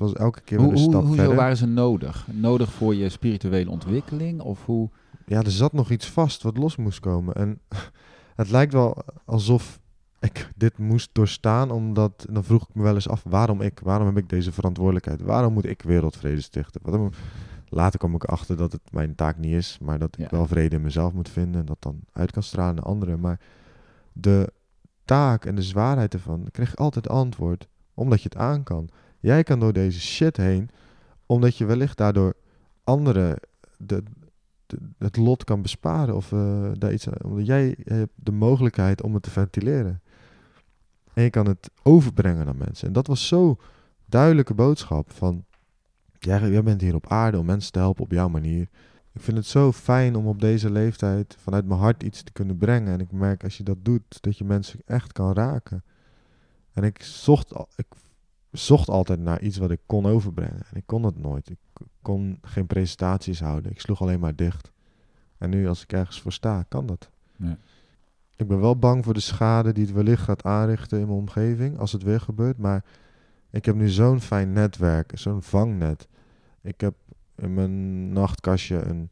was 0.00 0.12
elke 0.12 0.40
keer 0.40 0.58
weer 0.58 0.66
Hoe, 0.66 0.76
een 0.76 0.82
hoe, 0.82 0.90
stap 0.90 1.02
hoezo 1.02 1.16
verder. 1.20 1.36
waren 1.36 1.56
ze 1.56 1.66
nodig? 1.66 2.26
Nodig 2.32 2.72
voor 2.72 2.94
je 2.94 3.08
spirituele 3.08 3.70
ontwikkeling? 3.70 4.40
Of 4.40 4.64
hoe? 4.66 4.88
Ja, 5.26 5.42
er 5.42 5.50
zat 5.50 5.72
nog 5.72 5.90
iets 5.90 6.06
vast 6.10 6.42
wat 6.42 6.56
los 6.56 6.76
moest 6.76 7.00
komen. 7.00 7.34
En 7.34 7.60
het 8.40 8.50
lijkt 8.50 8.72
wel 8.72 8.96
alsof 9.24 9.80
ik 10.20 10.50
dit 10.56 10.78
moest 10.78 11.08
doorstaan, 11.12 11.70
omdat 11.70 12.26
dan 12.30 12.44
vroeg 12.44 12.62
ik 12.68 12.74
me 12.74 12.82
wel 12.82 12.94
eens 12.94 13.08
af, 13.08 13.22
waarom 13.28 13.60
ik? 13.60 13.80
Waarom 13.82 14.06
heb 14.06 14.16
ik 14.16 14.28
deze 14.28 14.52
verantwoordelijkheid? 14.52 15.20
Waarom 15.22 15.52
moet 15.52 15.66
ik 15.66 15.82
wereldvrede 15.82 16.40
stichten? 16.40 16.80
Waarom? 16.84 17.10
Later 17.72 17.98
kwam 17.98 18.14
ik 18.14 18.24
achter 18.24 18.56
dat 18.56 18.72
het 18.72 18.92
mijn 18.92 19.14
taak 19.14 19.38
niet 19.38 19.52
is, 19.54 19.78
maar 19.82 19.98
dat 19.98 20.14
ik 20.18 20.20
Ja. 20.24 20.36
wel 20.36 20.46
vrede 20.46 20.76
in 20.76 20.82
mezelf 20.82 21.12
moet 21.12 21.28
vinden 21.28 21.60
en 21.60 21.66
dat 21.66 21.76
dan 21.80 22.00
uit 22.12 22.30
kan 22.30 22.42
stralen 22.42 22.74
naar 22.74 22.84
anderen. 22.84 23.20
Maar 23.20 23.40
de 24.12 24.52
taak 25.04 25.44
en 25.44 25.54
de 25.54 25.62
zwaarheid 25.62 26.14
ervan 26.14 26.48
kreeg 26.50 26.72
ik 26.72 26.78
altijd 26.78 27.08
antwoord, 27.08 27.68
omdat 27.94 28.22
je 28.22 28.28
het 28.28 28.38
aan 28.38 28.62
kan. 28.62 28.88
Jij 29.20 29.42
kan 29.42 29.60
door 29.60 29.72
deze 29.72 30.00
shit 30.00 30.36
heen, 30.36 30.70
omdat 31.26 31.56
je 31.56 31.64
wellicht 31.64 31.96
daardoor 31.96 32.34
anderen 32.84 33.38
de, 33.76 34.02
het 34.98 35.16
lot 35.16 35.44
kan 35.44 35.62
besparen 35.62 36.16
of 36.16 36.32
eh, 36.32 36.70
daar 36.78 36.92
iets 36.92 37.06
omdat 37.24 37.46
jij 37.46 37.76
hebt 37.84 38.12
de 38.14 38.32
mogelijkheid 38.32 39.02
om 39.02 39.14
het 39.14 39.22
te 39.22 39.30
ventileren. 39.30 40.00
En 41.12 41.22
je 41.22 41.30
kan 41.30 41.46
het 41.46 41.70
overbrengen 41.82 42.44
naar 42.44 42.56
mensen. 42.56 42.86
En 42.86 42.92
dat 42.92 43.06
was 43.06 43.28
zo 43.28 43.56
duidelijke 44.06 44.54
boodschap 44.54 45.10
van 45.12 45.44
jij, 46.18 46.62
bent 46.62 46.80
hier 46.80 46.94
op 46.94 47.06
aarde 47.06 47.38
om 47.38 47.46
mensen 47.46 47.72
te 47.72 47.78
helpen 47.78 48.04
op 48.04 48.10
jouw 48.10 48.28
manier. 48.28 48.68
Ik 49.12 49.20
vind 49.20 49.36
het 49.36 49.46
zo 49.46 49.72
fijn 49.72 50.16
om 50.16 50.26
op 50.26 50.40
deze 50.40 50.70
leeftijd 50.70 51.36
vanuit 51.38 51.66
mijn 51.66 51.80
hart 51.80 52.02
iets 52.02 52.22
te 52.22 52.32
kunnen 52.32 52.56
brengen. 52.56 52.92
En 52.92 53.00
ik 53.00 53.12
merk 53.12 53.44
als 53.44 53.56
je 53.56 53.62
dat 53.62 53.84
doet, 53.84 54.22
dat 54.22 54.38
je 54.38 54.44
mensen 54.44 54.80
echt 54.86 55.12
kan 55.12 55.32
raken. 55.32 55.84
En 56.72 56.84
ik 56.84 57.02
zocht, 57.02 57.52
ik 57.76 57.86
zocht 58.52 58.88
altijd 58.88 59.20
naar 59.20 59.40
iets 59.40 59.56
wat 59.56 59.70
ik 59.70 59.80
kon 59.86 60.06
overbrengen. 60.06 60.62
En 60.70 60.76
ik 60.76 60.86
kon 60.86 61.04
het 61.04 61.18
nooit. 61.18 61.50
Ik 61.50 61.58
kon 62.02 62.38
geen 62.42 62.66
presentaties 62.66 63.40
houden. 63.40 63.70
Ik 63.70 63.80
sloeg 63.80 64.02
alleen 64.02 64.20
maar 64.20 64.36
dicht. 64.36 64.72
En 65.38 65.50
nu 65.50 65.68
als 65.68 65.82
ik 65.82 65.92
ergens 65.92 66.20
voor 66.20 66.32
sta, 66.32 66.64
kan 66.68 66.86
dat. 66.86 67.10
Ik 68.36 68.48
ben 68.48 68.60
wel 68.60 68.78
bang 68.78 69.04
voor 69.04 69.14
de 69.14 69.20
schade 69.20 69.72
die 69.72 69.84
het 69.84 69.94
wellicht 69.94 70.22
gaat 70.22 70.44
aanrichten 70.44 70.98
in 71.00 71.06
mijn 71.06 71.18
omgeving 71.18 71.78
als 71.78 71.92
het 71.92 72.02
weer 72.02 72.20
gebeurt. 72.20 72.58
Maar 72.58 72.84
ik 73.50 73.64
heb 73.64 73.74
nu 73.74 73.88
zo'n 73.88 74.20
fijn 74.20 74.52
netwerk, 74.52 75.12
zo'n 75.14 75.42
vangnet. 75.42 76.08
Ik 76.60 76.80
heb 76.80 76.94
in 77.36 77.54
mijn 77.54 78.08
nachtkastje 78.12 78.82
een 78.82 79.10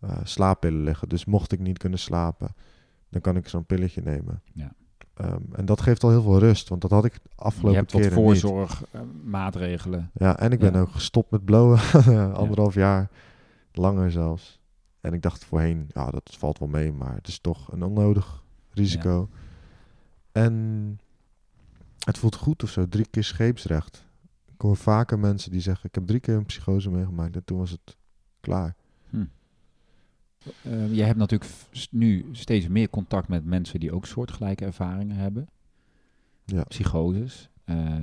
eh 0.00 0.18
slaappillen 0.22 0.82
liggen. 0.82 1.08
Dus 1.08 1.24
mocht 1.24 1.52
ik 1.52 1.58
niet 1.58 1.78
kunnen 1.78 1.98
slapen, 1.98 2.54
dan 3.08 3.20
kan 3.20 3.36
ik 3.36 3.48
zo'n 3.48 3.64
pilletje 3.64 4.02
nemen. 4.02 4.42
Ja. 4.52 4.74
Ehm, 5.14 5.40
en 5.52 5.64
dat 5.64 5.80
geeft 5.80 6.04
al 6.04 6.10
heel 6.10 6.22
veel 6.22 6.38
rust, 6.38 6.68
want 6.68 6.80
dat 6.80 6.90
had 6.90 7.04
ik 7.04 7.12
de 7.12 7.20
Je 7.22 7.42
afgelopen 7.42 7.78
hebt 7.78 7.92
wat 7.92 8.00
niet. 8.02 8.12
voorzorgmaatregelen. 8.12 10.10
Ja, 10.14 10.38
en 10.38 10.52
ik 10.52 10.58
ben 10.58 10.72
Ja. 10.72 10.80
ook 10.80 10.90
gestopt 10.90 11.30
met 11.30 11.44
blowen. 11.44 11.78
Anderhalf 12.34 12.74
jaar. 12.74 13.10
Langer 13.72 14.10
zelfs. 14.10 14.60
En 15.00 15.12
ik 15.12 15.22
dacht 15.22 15.44
voorheen, 15.44 15.86
ja, 15.94 16.10
dat 16.10 16.34
valt 16.38 16.58
wel 16.58 16.68
mee, 16.68 16.92
maar 16.92 17.14
het 17.14 17.28
is 17.28 17.38
toch 17.38 17.72
een 17.72 17.82
onnodig 17.82 18.42
risico. 18.70 19.28
En 20.32 20.98
het 22.04 22.18
voelt 22.18 22.34
goed 22.36 22.62
of 22.62 22.70
zo. 22.70 22.88
Drie 22.88 23.06
keer 23.10 23.24
scheepsrecht. 23.24 24.04
Ik 24.54 24.60
hoor 24.60 24.76
vaker 24.76 25.18
mensen 25.18 25.50
die 25.50 25.60
zeggen, 25.60 25.88
ik 25.88 25.94
heb 25.94 26.06
drie 26.06 26.20
keer 26.20 26.34
een 26.34 26.46
psychose 26.46 26.90
meegemaakt 26.90 27.34
en 27.36 27.44
toen 27.44 27.58
was 27.58 27.70
het 27.70 27.96
klaar. 28.40 28.74
Uh, 30.66 30.94
je 30.94 31.02
hebt 31.02 31.18
natuurlijk 31.18 31.50
nu 31.90 32.24
steeds 32.32 32.68
meer 32.68 32.90
contact 32.90 33.28
met 33.28 33.44
mensen 33.44 33.80
die 33.80 33.92
ook 33.92 34.06
soortgelijke 34.06 34.64
ervaringen 34.64 35.16
hebben. 35.16 35.48
Ja. 36.44 36.62
Psychoses. 36.64 37.48
Ehm, 37.64 38.02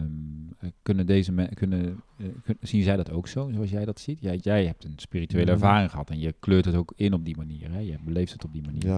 eh, 0.59 0.69
kunnen 0.83 1.05
deze 1.05 1.49
kunnen, 1.53 2.01
eh, 2.17 2.25
kun- 2.43 2.57
zien 2.61 2.83
zij 2.83 2.95
dat 2.95 3.11
ook 3.11 3.27
zo, 3.27 3.49
zoals 3.53 3.69
jij 3.69 3.85
dat 3.85 3.99
ziet? 3.99 4.19
Jij, 4.21 4.37
jij 4.37 4.65
hebt 4.65 4.83
een 4.83 4.93
spirituele 4.95 5.51
ervaring 5.51 5.89
gehad 5.91 6.09
en 6.09 6.19
je 6.19 6.35
kleurt 6.39 6.65
het 6.65 6.75
ook 6.75 6.93
in 6.95 7.13
op 7.13 7.25
die 7.25 7.37
manier. 7.37 7.71
Hè? 7.71 7.79
Je 7.79 7.97
beleeft 8.05 8.33
het 8.33 8.43
op 8.43 8.53
die 8.53 8.61
manier. 8.61 8.85
Ja. 8.85 8.95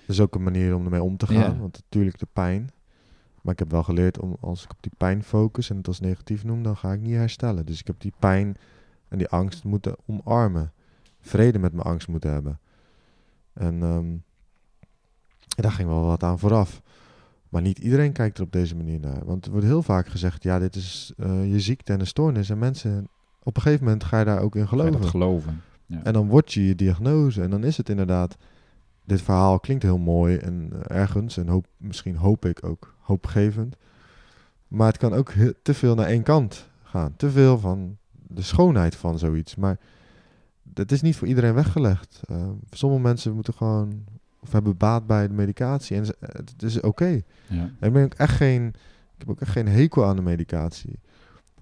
Dat 0.00 0.08
is 0.16 0.20
ook 0.20 0.34
een 0.34 0.42
manier 0.42 0.74
om 0.74 0.84
ermee 0.84 1.02
om 1.02 1.16
te 1.16 1.26
gaan. 1.26 1.36
Ja. 1.36 1.56
Want 1.58 1.72
natuurlijk 1.82 2.18
de 2.18 2.26
pijn. 2.32 2.70
Maar 3.42 3.52
ik 3.52 3.58
heb 3.58 3.70
wel 3.70 3.82
geleerd 3.82 4.18
om 4.20 4.36
als 4.40 4.64
ik 4.64 4.70
op 4.70 4.82
die 4.82 4.92
pijn 4.96 5.22
focus 5.22 5.70
en 5.70 5.76
het 5.76 5.86
als 5.88 6.00
negatief 6.00 6.44
noem, 6.44 6.62
dan 6.62 6.76
ga 6.76 6.92
ik 6.92 7.00
niet 7.00 7.14
herstellen. 7.14 7.66
Dus 7.66 7.80
ik 7.80 7.86
heb 7.86 8.00
die 8.00 8.12
pijn 8.18 8.56
en 9.08 9.18
die 9.18 9.28
angst 9.28 9.64
moeten 9.64 9.96
omarmen. 10.06 10.72
Vrede 11.20 11.58
met 11.58 11.72
mijn 11.72 11.86
angst 11.86 12.08
moeten 12.08 12.32
hebben. 12.32 12.58
En 13.54 13.82
ehm, 13.82 14.16
daar 15.62 15.72
ging 15.72 15.88
wel 15.88 16.04
wat 16.04 16.22
aan 16.22 16.38
vooraf. 16.38 16.82
Maar 17.48 17.62
niet 17.62 17.78
iedereen 17.78 18.12
kijkt 18.12 18.38
er 18.38 18.44
op 18.44 18.52
deze 18.52 18.76
manier 18.76 19.00
naar. 19.00 19.24
Want 19.24 19.44
er 19.44 19.50
wordt 19.50 19.66
heel 19.66 19.82
vaak 19.82 20.06
gezegd, 20.06 20.42
ja, 20.42 20.58
dit 20.58 20.74
is 20.74 21.12
eh, 21.16 21.50
je 21.50 21.60
ziekte 21.60 21.92
en 21.92 22.00
een 22.00 22.06
stoornis. 22.06 22.50
En 22.50 22.58
mensen, 22.58 23.08
op 23.42 23.56
een 23.56 23.62
gegeven 23.62 23.84
moment 23.84 24.04
ga 24.04 24.18
je 24.18 24.24
daar 24.24 24.40
ook 24.40 24.56
in 24.56 24.68
geloven. 24.68 25.04
geloven? 25.04 25.62
Ja. 25.86 26.02
En 26.02 26.12
dan 26.12 26.28
wordt 26.28 26.52
je 26.52 26.66
je 26.66 26.74
diagnose. 26.74 27.42
En 27.42 27.50
dan 27.50 27.64
is 27.64 27.76
het 27.76 27.88
inderdaad. 27.88 28.36
Dit 29.04 29.22
verhaal 29.22 29.60
klinkt 29.60 29.82
heel 29.82 29.98
mooi 29.98 30.36
en 30.36 30.70
eh, 30.72 30.96
ergens. 30.96 31.36
En 31.36 31.48
hoop, 31.48 31.66
misschien 31.76 32.16
hoop 32.16 32.44
ik 32.44 32.64
ook 32.64 32.94
hoopgevend. 32.98 33.76
Maar 34.68 34.86
het 34.86 34.98
kan 34.98 35.12
ook 35.12 35.32
te 35.62 35.74
veel 35.74 35.94
naar 35.94 36.06
één 36.06 36.22
kant 36.22 36.68
gaan. 36.82 37.16
Te 37.16 37.30
veel 37.30 37.58
van 37.58 37.96
de 38.12 38.42
schoonheid 38.42 38.96
van 38.96 39.18
zoiets. 39.18 39.54
Maar 39.54 39.78
dat 40.62 40.90
is 40.90 41.02
niet 41.02 41.16
voor 41.16 41.28
iedereen 41.28 41.54
weggelegd. 41.54 42.20
Uh, 42.30 42.48
sommige 42.70 43.02
mensen 43.02 43.34
moeten 43.34 43.54
gewoon 43.54 44.04
of 44.40 44.52
hebben 44.52 44.76
baat 44.76 45.06
bij 45.06 45.28
de 45.28 45.34
medicatie 45.34 45.96
en 45.96 46.04
het 46.18 46.62
is 46.62 46.80
oké. 46.80 47.20
Ja. 47.46 47.70
Ik 47.80 47.92
ben 47.92 48.04
ook 48.04 48.14
echt 48.14 48.36
geen, 48.36 48.66
ik 48.66 49.18
heb 49.18 49.30
ook 49.30 49.40
echt 49.40 49.50
geen 49.50 49.68
hekel 49.68 50.04
aan 50.04 50.16
de 50.16 50.22
medicatie. 50.22 50.98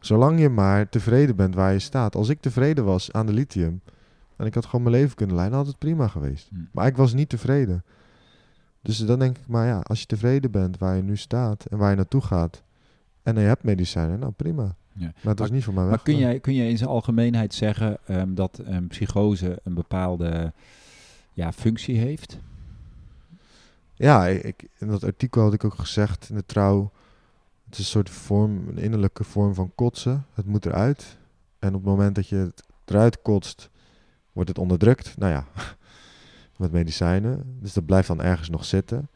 Zolang 0.01 0.41
je 0.41 0.49
maar 0.49 0.89
tevreden 0.89 1.37
bent 1.37 1.55
waar 1.55 1.73
je 1.73 1.79
staat. 1.79 2.17
Als 2.17 2.29
ik 2.29 2.41
tevreden 2.41 2.85
was 2.85 3.13
aan 3.13 3.27
de 3.27 3.33
lithium 3.33 3.81
en 4.37 4.47
ik 4.47 4.55
had 4.55 4.65
gewoon 4.65 4.83
mijn 4.83 4.95
leven 4.95 5.17
kunnen 5.17 5.37
leiden, 5.37 5.59
had 5.59 5.67
het 5.67 5.79
prima 5.79 6.09
geweest. 6.09 6.49
Hm. 6.49 6.57
Maar 6.73 6.87
ik 6.87 6.97
was 6.97 7.13
niet 7.13 7.29
tevreden. 7.29 7.85
Dus 8.83 8.99
dan 8.99 9.19
denk 9.19 9.39
ik, 9.39 9.47
maar 9.47 9.67
ja, 9.67 9.79
als 9.79 10.01
je 10.01 10.07
tevreden 10.07 10.51
bent 10.51 10.79
waar 10.79 10.97
je 10.97 11.03
nu 11.03 11.17
staat 11.17 11.65
en 11.65 11.79
waar 11.79 11.91
je 11.91 11.97
naartoe 11.97 12.21
gaat 12.21 12.63
en 13.23 13.35
je 13.35 13.41
hebt 13.41 13.65
medicijnen, 13.65 14.19
nou 14.19 14.33
prima. 14.33 14.77
Ja. 14.93 15.13
Maar 15.21 15.31
het 15.31 15.39
was 15.39 15.51
niet 15.51 15.65
voor 15.65 15.75
mij 15.75 15.85
Maar 15.85 16.03
kun 16.03 16.17
jij, 16.17 16.41
kun 16.41 16.55
je 16.55 16.69
in 16.69 16.79
zijn 16.79 16.91
algemeenheid 16.91 17.55
zeggen 17.55 17.99
ehm, 18.07 18.35
dat 18.35 18.61
een 18.65 18.87
psychose 18.87 19.59
een 19.63 19.75
bepaalde 19.75 20.53
ja, 21.33 21.53
functie 21.53 21.99
heeft? 21.99 22.39
Ja, 23.95 24.27
ik, 24.27 24.69
in 24.79 24.89
dat 24.89 25.05
artikel 25.05 25.43
had 25.43 25.53
ik 25.53 25.65
ook 25.65 25.75
gezegd 25.75 26.29
in 26.29 26.37
de 26.37 26.47
trouw. 26.47 26.91
Het 27.65 27.73
is 27.73 27.79
een 27.79 27.85
soort 27.85 28.11
vorm, 28.11 28.69
een 28.69 28.79
innerlijke 28.79 29.25
vorm 29.25 29.55
van 29.55 29.73
kotsen. 29.75 30.27
Het 30.35 30.47
moet 30.47 30.67
eruit. 30.67 31.19
En 31.59 31.69
op 31.69 31.75
het 31.75 31.85
moment 31.85 32.15
dat 32.15 32.29
je 32.29 32.37
het 32.37 32.63
eruit 32.85 33.23
kotst, 33.23 33.71
wordt 34.33 34.49
het 34.49 34.59
onderdrukt. 34.59 35.17
Nou 35.19 35.33
ja, 35.33 35.47
met 36.57 36.73
medicijnen. 36.73 37.57
Dus 37.61 37.73
dat 37.73 37.87
blijft 37.87 38.09
dan 38.09 38.23
ergens 38.23 38.49
nog 38.49 38.65
zitten. 38.65 39.09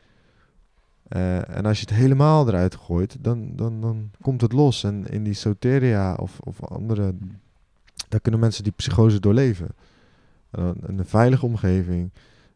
Eh, 1.08 1.56
en 1.56 1.66
als 1.66 1.80
je 1.80 1.86
het 1.86 1.94
helemaal 1.94 2.48
eruit 2.48 2.76
gooit, 2.76 3.16
dan, 3.20 3.56
dan, 3.56 3.80
dan 3.80 4.10
komt 4.20 4.40
het 4.40 4.52
los. 4.52 4.84
En 4.84 5.06
in 5.06 5.24
die 5.24 5.34
soteria 5.34 6.14
of, 6.14 6.40
of 6.40 6.62
andere, 6.62 7.14
daar 8.08 8.20
kunnen 8.20 8.40
mensen 8.40 8.62
die 8.62 8.72
psychose 8.72 9.20
doorleven. 9.20 9.68
En 10.50 10.76
in 10.86 10.98
een 10.98 11.06
veilige 11.06 11.46
omgeving 11.46 12.12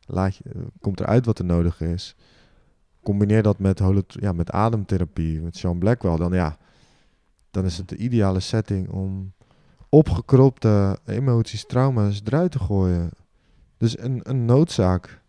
laat 0.06 0.36
je, 0.36 0.44
eh, 0.44 0.60
komt 0.80 1.00
eruit 1.00 1.26
wat 1.26 1.38
er 1.38 1.44
nodig 1.44 1.80
is. 1.80 2.16
Combineer 3.02 3.42
dat 3.42 3.58
met, 3.58 3.80
ja, 4.08 4.32
met 4.32 4.50
ademtherapie, 4.50 5.40
met 5.40 5.56
Sean 5.56 5.78
Blackwell. 5.78 6.16
Dan, 6.16 6.32
ja, 6.32 6.58
dan 7.50 7.64
is 7.64 7.76
het 7.76 7.88
de 7.88 7.96
ideale 7.96 8.40
setting 8.40 8.88
om 8.88 9.32
opgekropte 9.88 10.98
emoties, 11.04 11.66
trauma's 11.66 12.20
eruit 12.24 12.50
te 12.50 12.58
gooien. 12.58 13.10
Dus 13.76 13.98
een, 13.98 14.20
een 14.22 14.44
noodzaak 14.44 15.22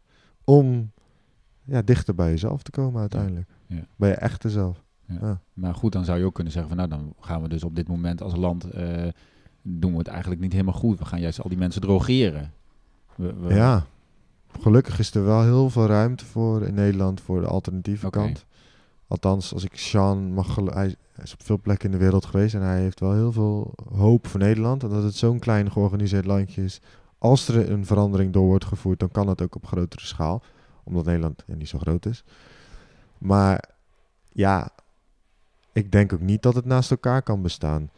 om 0.44 0.92
ja, 1.70 1.82
dichter 1.82 2.16
bij 2.16 2.30
jezelf 2.30 2.64
te 2.64 2.72
komen 2.72 3.00
uiteindelijk. 3.02 3.50
Ja. 3.68 3.86
Bij 3.96 4.10
je 4.10 4.16
echte 4.16 4.50
zelf. 4.50 4.84
Maar 5.54 5.76
goed, 5.76 5.92
dan 5.92 6.06
zou 6.06 6.20
je 6.20 6.26
ook 6.26 6.34
kunnen 6.34 6.54
zeggen 6.54 6.76
van 6.76 6.88
nou, 6.88 7.02
dan 7.02 7.14
gaan 7.20 7.42
we 7.42 7.50
dus 7.50 7.64
op 7.64 7.76
dit 7.76 7.88
moment 7.88 8.22
als 8.22 8.36
land, 8.36 8.64
eh, 8.64 9.08
doen 9.62 9.92
we 9.92 9.98
het 9.98 10.08
eigenlijk 10.08 10.42
niet 10.42 10.52
helemaal 10.52 10.74
goed. 10.74 11.00
We 11.00 11.06
gaan 11.06 11.20
juist 11.20 11.42
al 11.42 11.50
die 11.50 11.58
mensen 11.58 11.82
drogeren. 11.82 12.52
We, 13.16 13.34
we- 13.34 13.54
Ja, 13.54 13.86
gelukkig 14.60 15.00
is 15.00 15.14
er 15.14 15.24
wel 15.24 15.44
heel 15.44 15.70
veel 15.70 15.86
ruimte 15.86 16.26
voor 16.26 16.62
in 16.64 16.74
Nederland 16.74 17.22
voor 17.22 17.42
de 17.42 17.48
alternatieve 17.48 18.10
kant. 18.10 18.46
Althans, 19.08 19.54
als 19.54 19.64
ik 19.64 19.78
Sean 19.78 20.34
mag 20.34 20.56
hij 20.56 20.96
is 21.24 21.34
op 21.34 21.44
veel 21.44 21.60
plekken 21.62 21.86
in 21.86 21.98
de 21.98 22.04
wereld 22.04 22.26
geweest 22.26 22.54
en 22.56 22.62
hij 22.62 22.80
heeft 22.82 23.00
wel 23.00 23.14
heel 23.14 23.32
veel 23.32 23.74
hoop 23.94 24.28
voor 24.28 24.40
Nederland. 24.40 24.84
En 24.84 24.90
dat 24.90 25.04
het 25.04 25.16
zo'n 25.16 25.40
klein 25.40 25.72
georganiseerd 25.72 26.26
landje 26.26 26.64
is. 26.64 26.82
Als 27.18 27.48
er 27.48 27.72
een 27.72 27.86
verandering 27.86 28.34
door 28.34 28.46
wordt 28.46 28.66
gevoerd, 28.66 29.00
dan 29.00 29.12
kan 29.12 29.28
het 29.28 29.42
ook 29.42 29.56
op 29.56 29.66
grotere 29.66 30.06
schaal. 30.06 30.42
Omdat 30.90 31.06
Nederland 31.06 31.44
ja, 31.48 31.56
niet 31.56 31.70
zo 31.70 31.78
groot 31.78 32.06
is. 32.06 32.24
Maar 33.18 33.64
ja, 34.32 34.70
ik 35.74 35.92
denk 35.92 36.14
ook 36.14 36.22
niet 36.22 36.42
dat 36.42 36.56
het 36.56 36.66
naast 36.66 36.92
elkaar 36.92 37.22
kan 37.22 37.42
bestaan. 37.42 37.90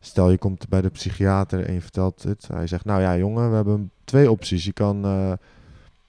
Stel 0.00 0.30
je 0.30 0.38
komt 0.38 0.68
bij 0.68 0.80
de 0.80 0.88
psychiater 0.88 1.66
en 1.66 1.72
je 1.72 1.80
vertelt 1.80 2.22
het. 2.22 2.48
Hij 2.52 2.66
zegt, 2.66 2.84
nou 2.84 3.00
ja 3.00 3.16
jongen, 3.16 3.50
we 3.50 3.56
hebben 3.56 3.90
twee 4.04 4.30
opties. 4.30 4.64
Je 4.64 4.72
kan 4.72 5.04
eh, 5.04 5.32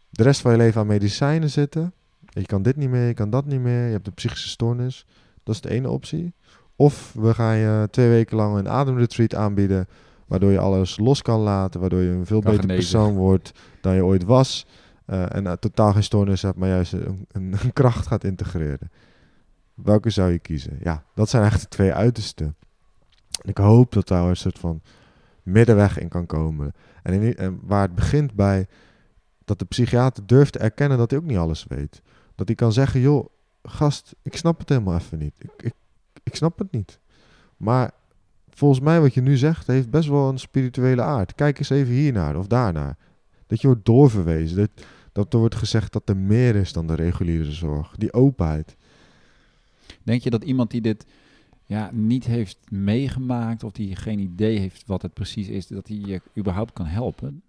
de 0.10 0.24
rest 0.24 0.42
van 0.42 0.52
je 0.52 0.58
leven 0.58 0.82
aan 0.82 0.88
medicijnen 0.88 1.50
zitten. 1.50 1.94
Je 2.30 2.46
kan 2.46 2.62
dit 2.62 2.76
niet 2.76 2.90
meer, 2.90 3.08
je 3.08 3.14
kan 3.14 3.30
dat 3.30 3.46
niet 3.46 3.60
meer. 3.60 3.86
Je 3.86 3.92
hebt 3.92 4.08
een 4.08 4.14
psychische 4.14 4.50
stoornis. 4.50 5.06
Dat 5.44 5.56
is 5.56 5.62
de 5.62 5.70
ene 5.70 5.90
optie. 5.90 6.34
Of 6.76 7.14
we 7.14 7.34
gaan 7.34 7.58
je 7.58 7.88
twee 7.92 8.10
weken 8.10 8.38
lang 8.38 8.58
een 8.58 8.70
ademretreat 8.70 9.36
aanbieden. 9.36 9.88
Waardoor 10.28 10.52
je 10.52 10.60
alles 10.60 10.98
los 10.98 11.22
kan 11.22 11.40
laten. 11.40 11.80
Waardoor 11.80 12.02
je 12.02 12.10
een 12.10 12.26
veel 12.26 12.42
Kan 12.42 12.52
beter 12.52 12.70
genezen. 12.70 12.92
persoon 12.92 13.16
wordt 13.16 13.52
dan 13.82 13.96
je 13.96 14.06
ooit 14.06 14.24
was. 14.24 14.66
Eh, 15.10 15.36
en 15.36 15.48
eh, 15.48 15.54
totaal 15.54 15.94
geen 15.94 16.04
stoornis 16.04 16.42
hebt, 16.42 16.58
maar 16.58 16.70
juist 16.70 16.94
een, 16.94 17.28
een, 17.32 17.74
kracht 17.74 18.08
gaat 18.08 18.24
integreren. 18.24 18.92
Welke 19.74 20.10
zou 20.10 20.32
je 20.32 20.40
kiezen? 20.40 20.78
Ja, 20.82 21.04
dat 21.16 21.30
zijn 21.30 21.42
eigenlijk 21.42 21.72
de 21.72 21.78
twee 21.78 21.94
uitersten. 21.94 22.56
En 23.42 23.50
ik 23.50 23.58
hoop 23.58 23.92
dat 23.92 24.08
daar 24.08 24.24
een 24.24 24.36
soort 24.36 24.60
van 24.60 24.82
middenweg 25.44 26.00
in 26.00 26.08
kan 26.08 26.26
komen. 26.26 26.74
En, 27.04 27.38
en 27.38 27.60
waar 27.64 27.82
het 27.82 27.96
begint 27.96 28.34
bij 28.34 28.68
dat 29.46 29.60
de 29.60 29.66
psychiater 29.66 30.26
durft 30.26 30.54
te 30.54 30.60
erkennen 30.60 30.98
dat 30.98 31.10
hij 31.10 31.20
ook 31.20 31.26
niet 31.26 31.38
alles 31.38 31.66
weet. 31.68 32.02
Dat 32.36 32.48
hij 32.48 32.56
kan 32.56 32.74
zeggen, 32.74 33.00
joh, 33.00 33.26
gast, 33.64 34.16
ik 34.22 34.36
snap 34.36 34.60
het 34.60 34.70
helemaal 34.70 34.96
even 34.96 35.20
niet. 35.20 35.36
Ik, 35.38 35.52
ik, 35.58 35.74
ik 36.24 36.36
snap 36.36 36.60
het 36.60 36.72
niet. 36.72 37.00
Maar 37.58 37.92
volgens 38.50 38.80
mij 38.80 39.02
wat 39.02 39.14
je 39.14 39.22
nu 39.22 39.38
zegt, 39.38 39.68
heeft 39.68 39.90
best 39.90 40.10
wel 40.10 40.30
een 40.30 40.40
spirituele 40.40 41.02
aard. 41.02 41.36
Kijk 41.36 41.60
eens 41.60 41.70
even 41.70 41.94
hiernaar 41.94 42.36
of 42.36 42.48
daarnaar. 42.48 42.98
Dat 43.48 43.62
je 43.62 43.68
wordt 43.68 43.86
doorverwezen. 43.86 44.58
Dat, 44.58 44.86
dat 45.12 45.34
er 45.34 45.40
wordt 45.40 45.56
gezegd 45.56 45.94
dat 45.94 46.10
er 46.10 46.18
meer 46.18 46.56
is 46.56 46.74
dan 46.74 46.88
de 46.88 46.96
reguliere 46.96 47.52
zorg. 47.52 47.96
Die 47.98 48.14
openheid. 48.14 48.78
Denk 50.04 50.22
je 50.22 50.30
dat 50.30 50.44
iemand 50.44 50.72
die 50.72 50.82
dit 50.82 51.06
ja, 51.66 51.90
niet 51.94 52.26
heeft 52.26 52.58
meegemaakt 52.72 53.64
of 53.64 53.72
die 53.72 53.96
geen 53.96 54.20
idee 54.20 54.60
heeft 54.60 54.84
wat 54.86 55.02
het 55.02 55.14
precies 55.14 55.48
is, 55.48 55.68
dat 55.68 55.88
hij 55.88 55.98
je 55.98 56.22
überhaupt 56.38 56.74
kan 56.74 56.86
helpen? 56.86 57.42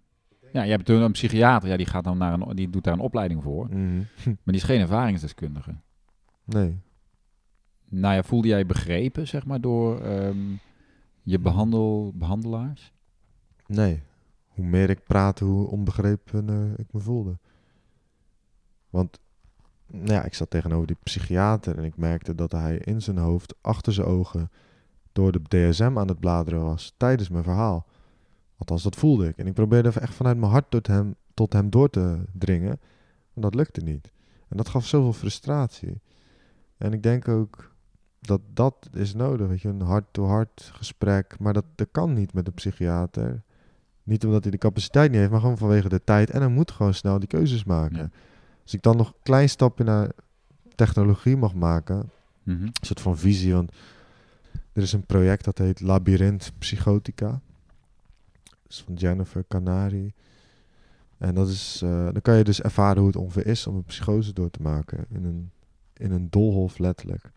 Ja, 0.53 0.63
je 0.63 0.71
hebt 0.71 0.85
toen 0.85 1.01
een 1.01 1.11
psychiater, 1.11 1.69
ja, 1.69 1.77
die, 1.77 1.85
gaat 1.85 2.03
dan 2.03 2.17
naar 2.17 2.33
een, 2.33 2.55
die 2.55 2.69
doet 2.69 2.83
daar 2.83 2.93
een 2.93 2.99
opleiding 2.99 3.43
voor, 3.43 3.67
Mhm. 3.69 3.97
maar 4.25 4.35
die 4.43 4.55
is 4.55 4.63
geen 4.63 4.79
ervaringsdeskundige. 4.79 5.75
Nee. 6.43 6.79
Nou 7.89 8.15
ja, 8.15 8.23
voelde 8.23 8.47
jij 8.47 8.65
begrepen, 8.65 9.27
zeg 9.27 9.45
maar, 9.45 9.61
door 9.61 10.01
ehm, 10.01 10.37
je 11.23 11.39
behandel, 11.39 12.13
behandelaars? 12.15 12.91
Nee. 13.67 14.01
Hoe 14.47 14.65
meer 14.65 14.89
ik 14.89 15.03
praatte, 15.03 15.43
hoe 15.45 15.67
onbegrepener 15.67 16.79
ik 16.79 16.87
me 16.91 16.99
voelde. 16.99 17.37
Want 18.91 19.19
nou 19.87 20.13
ja, 20.13 20.23
ik 20.23 20.33
zat 20.33 20.49
tegenover 20.49 20.87
die 20.87 20.97
psychiater 21.03 21.77
en 21.77 21.83
ik 21.83 21.97
merkte 21.97 22.35
dat 22.35 22.51
hij 22.51 22.77
in 22.77 23.01
zijn 23.01 23.17
hoofd, 23.17 23.55
achter 23.61 23.93
zijn 23.93 24.07
ogen, 24.07 24.51
door 25.11 25.31
de 25.31 25.41
DSM 25.47 25.97
aan 25.97 26.07
het 26.07 26.19
bladeren 26.19 26.61
was 26.63 26.93
tijdens 26.97 27.29
mijn 27.29 27.43
verhaal. 27.43 27.85
Althans, 28.57 28.83
dat 28.83 28.95
voelde 28.95 29.27
ik. 29.27 29.37
En 29.37 29.47
ik 29.47 29.53
probeerde 29.53 29.91
echt 29.99 30.13
vanuit 30.13 30.37
mijn 30.37 30.51
hart 30.51 30.71
tot 30.71 30.87
hem, 30.87 31.15
tot 31.33 31.53
hem 31.53 31.69
door 31.69 31.89
te 31.89 32.25
dringen. 32.33 32.79
En 33.33 33.41
dat 33.41 33.55
lukte 33.55 33.81
niet. 33.81 34.11
En 34.47 34.57
dat 34.57 34.69
gaf 34.69 34.85
zoveel 34.85 35.13
frustratie. 35.13 36.01
En 36.77 36.93
ik 36.93 37.03
denk 37.03 37.27
ook 37.27 37.75
dat 38.19 38.41
dat 38.53 38.89
is 38.93 39.13
nodig. 39.13 39.47
Weet 39.47 39.61
je, 39.61 39.67
een 39.67 39.81
hart-to-hart 39.81 40.71
gesprek. 40.73 41.39
Maar 41.39 41.53
dat, 41.53 41.65
dat 41.75 41.87
kan 41.91 42.13
niet 42.13 42.33
met 42.33 42.47
een 42.47 42.53
psychiater. 42.53 43.43
Niet 44.03 44.25
omdat 44.25 44.43
hij 44.43 44.51
de 44.51 44.57
capaciteit 44.57 45.09
niet 45.09 45.19
heeft, 45.19 45.31
maar 45.31 45.39
gewoon 45.39 45.57
vanwege 45.57 45.89
de 45.89 46.03
tijd. 46.03 46.29
En 46.29 46.41
hij 46.41 46.49
moet 46.49 46.71
gewoon 46.71 46.93
snel 46.93 47.19
die 47.19 47.27
keuzes 47.27 47.63
maken. 47.63 48.13
Als 48.71 48.79
ik 48.79 48.85
dan 48.85 48.97
nog 48.97 49.07
een 49.07 49.19
klein 49.23 49.49
stapje 49.49 49.83
naar 49.83 50.09
technologie 50.75 51.37
mag 51.37 51.53
maken, 51.53 52.09
Mhm. 52.43 52.63
een 52.63 52.71
soort 52.81 53.01
van 53.01 53.17
visie. 53.17 53.53
Want 53.53 53.71
er 54.73 54.81
is 54.81 54.93
een 54.93 55.05
project 55.05 55.45
dat 55.45 55.57
heet 55.57 55.79
Labyrinth 55.81 56.51
Psychotica. 56.57 57.27
Dat 58.43 58.51
is 58.67 58.81
van 58.85 58.93
Jennifer 58.93 59.43
Canari. 59.47 60.13
En 61.17 61.35
dat 61.35 61.47
is, 61.47 61.81
eh, 61.83 61.89
dan 61.89 62.21
kan 62.21 62.37
je 62.37 62.43
dus 62.43 62.61
ervaren 62.61 62.97
hoe 62.97 63.07
het 63.07 63.15
ongeveer 63.15 63.45
is 63.47 63.67
om 63.67 63.75
een 63.75 63.83
psychose 63.83 64.33
door 64.33 64.49
te 64.49 64.61
maken. 64.61 65.05
In 65.09 65.23
een, 65.25 65.51
in 65.93 66.11
een 66.11 66.27
doolhof 66.29 66.77
letterlijk. 66.77 67.31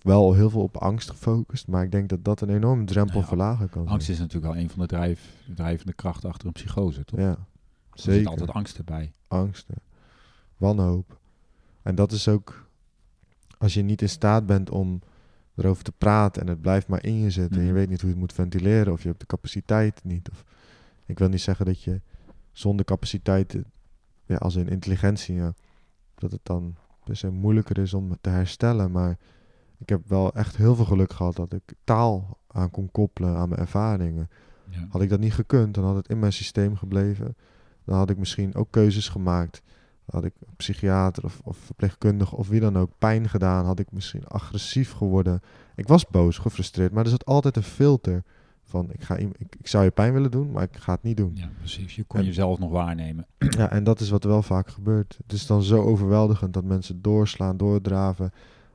Wel 0.00 0.34
heel 0.34 0.50
veel 0.50 0.62
op 0.62 0.76
angst 0.76 1.10
gefocust, 1.10 1.66
maar 1.68 1.84
ik 1.84 1.90
denk 1.92 2.08
dat 2.08 2.24
dat 2.24 2.40
een 2.40 2.50
enorme 2.50 2.84
drempel 2.84 3.12
Nou 3.12 3.22
ja, 3.22 3.28
verlagen 3.28 3.68
kan 3.70 3.86
Angst 3.88 4.04
zijn. 4.06 4.16
is 4.16 4.22
natuurlijk 4.22 4.52
wel 4.52 4.62
een 4.62 4.70
van 4.70 4.78
de 4.80 4.86
drijf, 4.86 5.34
drijvende 5.54 5.92
krachten 5.92 6.28
achter 6.28 6.46
een 6.46 6.52
psychose, 6.52 7.04
toch? 7.04 7.18
Ja, 7.20 7.28
Er 7.30 7.36
zit 7.94 8.14
zeker. 8.14 8.28
altijd 8.30 8.50
angst 8.50 8.78
erbij. 8.78 9.12
angsten, 9.28 9.74
wanhoop. 10.62 11.18
En 11.82 11.94
dat 11.94 12.12
is 12.12 12.28
ook, 12.28 12.68
als 13.58 13.74
je 13.74 13.82
niet 13.82 14.02
in 14.02 14.08
staat 14.08 14.46
bent 14.46 14.70
om 14.70 15.00
erover 15.56 15.84
te 15.84 15.92
praten 15.92 16.42
en 16.42 16.48
het 16.48 16.60
blijft 16.60 16.88
maar 16.88 17.04
in 17.04 17.18
je 17.18 17.30
zitten 17.30 17.56
en 17.56 17.62
je 17.66 17.70
Mhm. 17.70 17.78
weet 17.78 17.88
niet 17.88 18.00
hoe 18.00 18.08
je 18.08 18.14
het 18.14 18.24
moet 18.24 18.32
ventileren 18.32 18.92
of 18.92 19.02
je 19.02 19.08
hebt 19.08 19.20
de 19.20 19.26
capaciteit 19.26 20.00
niet. 20.04 20.30
Of, 20.30 20.44
ik 21.06 21.18
wil 21.18 21.28
niet 21.28 21.40
zeggen 21.40 21.66
dat 21.66 21.82
je 21.82 22.00
zonder 22.52 22.84
capaciteit, 22.84 23.56
ja, 24.26 24.36
als 24.36 24.56
in 24.56 24.68
intelligentie, 24.68 25.34
ja, 25.34 25.54
dat 26.14 26.32
het 26.32 26.40
dan 26.42 26.76
per 27.04 27.16
se 27.16 27.30
moeilijker 27.30 27.78
is 27.78 27.94
om 27.94 28.16
te 28.20 28.30
herstellen. 28.30 28.90
Maar 28.90 29.18
ik 29.78 29.88
heb 29.88 30.08
wel 30.08 30.34
echt 30.34 30.56
heel 30.56 30.74
veel 30.74 30.84
geluk 30.84 31.12
gehad 31.12 31.36
dat 31.36 31.52
ik 31.52 31.74
taal 31.84 32.38
aan 32.46 32.70
kon 32.70 32.90
koppelen 32.90 33.36
aan 33.36 33.48
mijn 33.48 33.60
ervaringen. 33.60 34.28
Ja. 34.68 34.86
Had 34.90 35.02
ik 35.02 35.08
dat 35.08 35.20
niet 35.20 35.34
gekund, 35.34 35.74
dan 35.74 35.84
had 35.84 35.96
het 35.96 36.08
in 36.08 36.18
mijn 36.18 36.32
systeem 36.32 36.76
gebleven. 36.76 37.36
Dan 37.84 37.96
had 37.96 38.10
ik 38.10 38.18
misschien 38.18 38.54
ook 38.54 38.70
keuzes 38.70 39.08
gemaakt. 39.08 39.62
Had 40.12 40.24
ik 40.24 40.32
een 40.46 40.56
psychiater 40.56 41.24
of, 41.24 41.40
of 41.44 41.56
verpleegkundige 41.56 42.36
of 42.36 42.48
wie 42.48 42.60
dan 42.60 42.78
ook 42.78 42.90
pijn 42.98 43.28
gedaan. 43.28 43.64
Had 43.64 43.78
ik 43.78 43.92
misschien 43.92 44.26
agressief 44.26 44.92
geworden. 44.92 45.40
Ik 45.74 45.88
was 45.88 46.06
boos, 46.06 46.38
gefrustreerd, 46.38 46.92
maar 46.92 47.04
er 47.04 47.10
zat 47.10 47.24
altijd 47.26 47.56
een 47.56 47.62
filter 47.62 48.22
Van, 48.64 48.92
ik, 48.92 49.02
ga, 49.02 49.16
ik, 49.16 49.36
ik 49.58 49.66
zou 49.66 49.84
je 49.84 49.90
pijn 49.90 50.12
willen 50.12 50.30
doen, 50.30 50.50
maar 50.50 50.62
ik 50.62 50.76
ga 50.76 50.92
het 50.92 51.02
niet 51.02 51.16
doen. 51.16 51.30
Ja, 51.34 51.48
precies. 51.58 51.96
Je 51.96 52.04
kon 52.04 52.20
En- 52.20 52.26
jezelf 52.26 52.58
nog 52.58 52.70
waarnemen. 52.70 53.26
Ja, 53.58 53.70
en 53.70 53.84
dat 53.84 54.00
is 54.00 54.10
wat 54.10 54.24
wel 54.24 54.42
vaak 54.42 54.68
gebeurt. 54.68 55.18
Het 55.22 55.32
is 55.32 55.46
dan 55.46 55.62
zo 55.62 55.82
overweldigend 55.82 56.52
dat 56.54 56.64
mensen 56.64 57.02
doorslaan, 57.02 57.56
doordraven, 57.56 58.30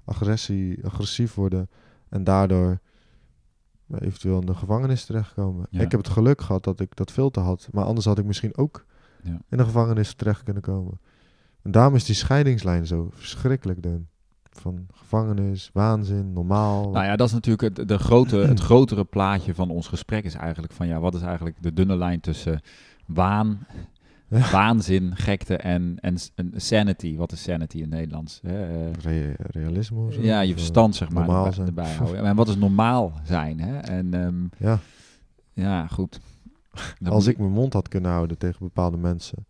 agressie, 0.05 0.85
agressief 0.85 1.34
worden 1.34 1.69
en 2.09 2.23
daardoor 2.23 2.80
eventueel 3.99 4.39
in 4.39 4.45
de 4.45 4.55
gevangenis 4.55 5.05
terechtkomen. 5.05 5.68
Ja. 5.69 5.81
Ik 5.81 5.91
heb 5.91 5.99
het 5.99 6.09
geluk 6.09 6.41
gehad 6.41 6.64
dat 6.64 6.80
ik 6.80 6.95
dat 6.95 7.11
filter 7.11 7.41
had, 7.41 7.68
maar 7.72 7.84
anders 7.85 8.05
had 8.05 8.18
ik 8.18 8.26
misschien 8.26 8.57
ook 8.57 8.85
Ja. 9.23 9.39
in 9.49 9.57
de 9.57 9.64
gevangenis 9.64 10.14
terecht 10.14 10.43
kunnen 10.43 10.64
komen. 10.64 10.99
En 11.68 11.73
daarom 11.73 11.95
is 11.95 12.06
die 12.06 12.15
scheidingslijn 12.15 12.88
zo 12.88 13.10
verschrikkelijk 13.14 13.84
dun. 13.84 14.07
Van 14.49 14.85
gevangenis, 14.94 15.69
waanzin, 15.73 16.34
normaal. 16.34 16.91
Nou 16.91 17.06
ja, 17.06 17.15
dat 17.15 17.27
is 17.27 17.34
natuurlijk 17.34 17.77
het, 17.77 17.88
de 17.88 17.98
grote, 17.98 18.38
het 18.53 18.60
grotere 18.60 19.03
plaatje 19.03 19.53
van 19.56 19.69
ons 19.69 19.88
gesprek 19.88 20.23
is 20.23 20.34
eigenlijk 20.34 20.73
van 20.73 20.88
ja, 20.88 20.99
wat 20.99 21.15
is 21.15 21.22
eigenlijk 21.22 21.56
de 21.61 21.73
dunne 21.73 21.98
lijn 21.98 22.19
tussen 22.19 22.61
waan, 23.06 23.68
Ja. 24.27 24.52
waanzin, 24.60 25.15
gekte 25.15 25.57
en, 25.57 25.98
en, 25.99 26.18
sanity. 26.56 27.15
Wat 27.15 27.31
is 27.31 27.41
sanity 27.44 27.76
in 27.76 27.81
het 27.81 27.91
Nederlands? 27.91 28.39
Hè? 28.44 28.68
Eh, 28.68 28.94
Re- 29.02 29.35
realisme 29.38 29.99
of 29.99 30.14
zo? 30.14 30.22
ja, 30.22 30.39
je 30.39 30.53
verstand 30.53 30.95
zeg 30.95 31.10
maar 31.10 31.26
normaal 31.26 31.53
erbij, 31.65 31.94
houden. 31.98 32.26
En 32.26 32.35
wat 32.35 32.48
is 32.48 32.57
normaal 32.57 33.14
zijn? 33.23 33.60
Hè? 33.60 33.77
En 33.77 34.14
ehm, 34.14 34.68
Ja, 34.68 34.80
ja, 35.53 35.88
goed. 35.88 36.19
Als 37.06 37.27
ik 37.27 37.38
mijn 37.38 37.52
mond 37.52 37.73
had 37.73 37.88
kunnen 37.88 38.11
houden 38.11 38.38
tegen 38.38 38.60
bepaalde 38.60 38.98
mensen, 38.98 39.45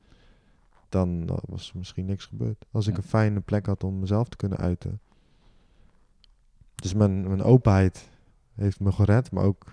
dan 0.89 1.29
was 1.45 1.69
er 1.71 1.77
misschien 1.77 2.05
niks 2.05 2.25
gebeurd. 2.25 2.65
Als 2.71 2.87
ik 2.87 2.91
Ja. 2.95 2.97
een 2.97 3.07
fijne 3.09 3.39
plek 3.39 3.65
had 3.65 3.83
om 3.83 3.99
mezelf 3.99 4.27
te 4.29 4.37
kunnen 4.37 4.57
uiten. 4.57 4.99
Dus 6.75 6.93
mijn, 6.93 7.27
mijn 7.27 7.43
openheid 7.43 8.09
heeft 8.55 8.79
me 8.79 8.91
gered, 8.91 9.31
maar 9.31 9.43
ook 9.43 9.65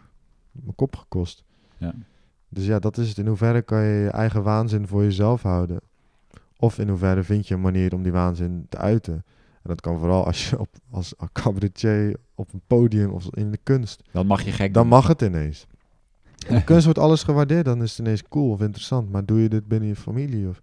mijn 0.53 0.75
kop 0.75 0.97
gekost. 0.97 1.45
Ja. 1.79 1.95
Dus 2.49 2.67
ja, 2.67 2.79
dat 2.79 2.99
is 2.99 3.09
het. 3.09 3.19
In 3.19 3.27
hoeverre 3.27 3.63
kan 3.63 3.83
je 3.83 4.03
je 4.03 4.09
eigen 4.11 4.43
waanzin 4.43 4.87
voor 4.87 5.03
jezelf 5.03 5.43
houden? 5.43 5.81
Of 6.57 6.79
in 6.79 6.89
hoeverre 6.89 7.23
vind 7.23 7.49
je 7.49 7.55
een 7.55 7.61
manier 7.61 7.95
om 7.95 8.03
die 8.03 8.13
waanzin 8.13 8.67
te 8.69 8.77
uiten? 8.77 9.15
En 9.63 9.71
dat 9.71 9.81
kan 9.81 9.99
vooral 9.99 10.27
als 10.27 10.51
je 10.51 10.59
op, 10.59 10.69
als 10.91 11.15
cabaretier 11.33 12.17
op 12.35 12.53
een 12.53 12.63
podium 12.67 13.11
of 13.11 13.27
in 13.35 13.51
de 13.51 13.59
kunst 13.63 14.03
Dan 14.13 14.27
mag 14.27 14.43
je 14.43 14.53
gek 14.53 14.75
dan 14.75 14.83
doen. 14.83 14.93
mag 14.93 15.07
het 15.07 15.23
ineens. 15.23 15.67
In 16.49 16.55
de 16.55 16.65
kunst 16.71 16.85
wordt 16.85 16.99
alles 16.99 17.23
gewaardeerd, 17.23 17.65
dan 17.65 17.83
is 17.83 17.91
het 17.91 17.99
ineens 17.99 18.23
cool 18.29 18.51
of 18.51 18.61
interessant. 18.61 19.11
Maar 19.11 19.25
doe 19.25 19.41
je 19.43 19.49
dit 19.49 19.69
binnen 19.69 19.89
je 19.89 19.97
familie? 19.97 20.49
Of, 20.49 20.61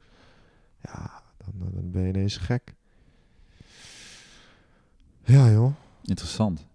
ja, 0.83 1.21
dan, 1.37 1.69
dan 1.73 1.91
ben 1.91 2.01
je 2.01 2.07
ineens 2.07 2.37
gek. 2.37 2.73
Ja, 5.25 5.51
joh, 5.51 5.71
Interessant. 6.03 6.67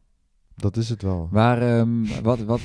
dat 0.56 0.76
is 0.76 0.88
het 0.88 1.02
wel. 1.02 1.28
Waar, 1.30 1.62
ehm, 1.78 2.22
wat, 2.22 2.38
wat, 2.38 2.60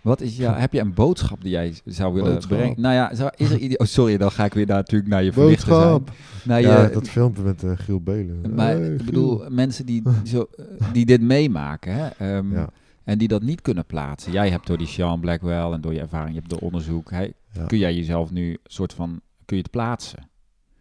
wat 0.00 0.20
is 0.20 0.36
jou, 0.36 0.56
heb 0.58 0.72
je 0.72 0.80
een 0.80 0.94
boodschap 0.94 1.42
die 1.42 1.50
jij 1.50 1.74
zou 1.84 2.14
willen 2.14 2.32
Boodschap. 2.32 2.56
brengen? 2.58 2.80
Nou 2.80 2.94
ja, 2.94 3.14
zou, 3.14 3.30
is 3.36 3.50
er 3.50 3.76
oh, 3.78 3.86
sorry, 3.86 4.16
dan 4.16 4.30
ga 4.30 4.44
ik 4.44 4.54
weer 4.54 4.66
naar, 4.66 4.76
natuurlijk 4.76 5.10
naar 5.10 5.22
je 5.22 5.32
verlichte 5.32 5.70
Boodschap. 5.70 6.06
zijn. 6.14 6.18
Naar 6.48 6.60
Ja, 6.60 6.82
je, 6.82 6.90
dat 6.92 7.08
filmpje 7.08 7.42
met 7.42 7.62
eh, 7.62 7.70
Giel 7.74 8.00
Belen. 8.00 8.54
maar 8.54 8.66
Hey, 8.66 8.86
ik 8.90 8.96
Giel. 8.96 9.04
bedoel, 9.04 9.44
mensen 9.50 9.86
die, 9.86 10.02
zo, 10.24 10.46
eh, 10.56 10.92
die 10.92 11.06
dit 11.06 11.20
meemaken 11.20 11.92
hè, 11.94 12.06
ehm, 12.36 12.52
Ja, 12.52 12.68
en 13.04 13.18
die 13.18 13.28
dat 13.28 13.42
niet 13.42 13.60
kunnen 13.60 13.86
plaatsen. 13.86 14.32
Jij 14.32 14.50
hebt 14.50 14.66
door 14.66 14.78
die 14.78 14.86
Sean 14.86 15.20
Blackwell 15.20 15.72
en 15.72 15.80
door 15.80 15.92
je 15.94 16.00
ervaring, 16.00 16.34
je 16.34 16.38
hebt 16.40 16.50
de 16.50 16.60
onderzoek. 16.60 17.10
Hey, 17.10 17.32
ja, 17.52 17.64
kun 17.64 17.78
jij 17.78 17.94
jezelf 17.94 18.30
nu 18.30 18.58
soort 18.64 18.92
van, 18.92 19.20
kun 19.44 19.56
je 19.56 19.62
het 19.62 19.70
plaatsen? 19.72 20.28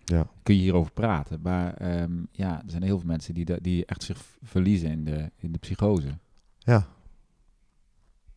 Ja. 0.09 0.27
Kun 0.43 0.55
je 0.55 0.61
hierover 0.61 0.91
praten? 0.91 1.39
Maar 1.41 1.73
ehm, 1.73 2.11
ja, 2.31 2.57
er 2.63 2.69
zijn 2.71 2.83
heel 2.83 2.97
veel 2.97 3.07
mensen 3.07 3.33
die, 3.33 3.45
de- 3.45 3.59
die 3.61 3.85
echt 3.85 4.03
zich 4.03 4.21
verliezen 4.43 4.89
in 4.89 5.03
de, 5.05 5.31
in 5.37 5.51
de 5.51 5.57
psychose. 5.59 6.17
ja. 6.59 6.87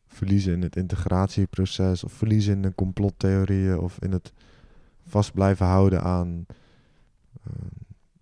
Verliezen 0.06 0.52
in 0.52 0.62
het 0.62 0.76
integratieproces 0.76 2.04
of 2.04 2.12
verliezen 2.12 2.54
in 2.54 2.62
de 2.62 2.74
complottheorieën 2.74 3.78
of 3.78 3.98
in 4.00 4.12
het 4.12 4.32
vast 5.06 5.32
blijven 5.32 5.66
houden 5.66 6.02
aan 6.02 6.46
eh, 7.44 7.52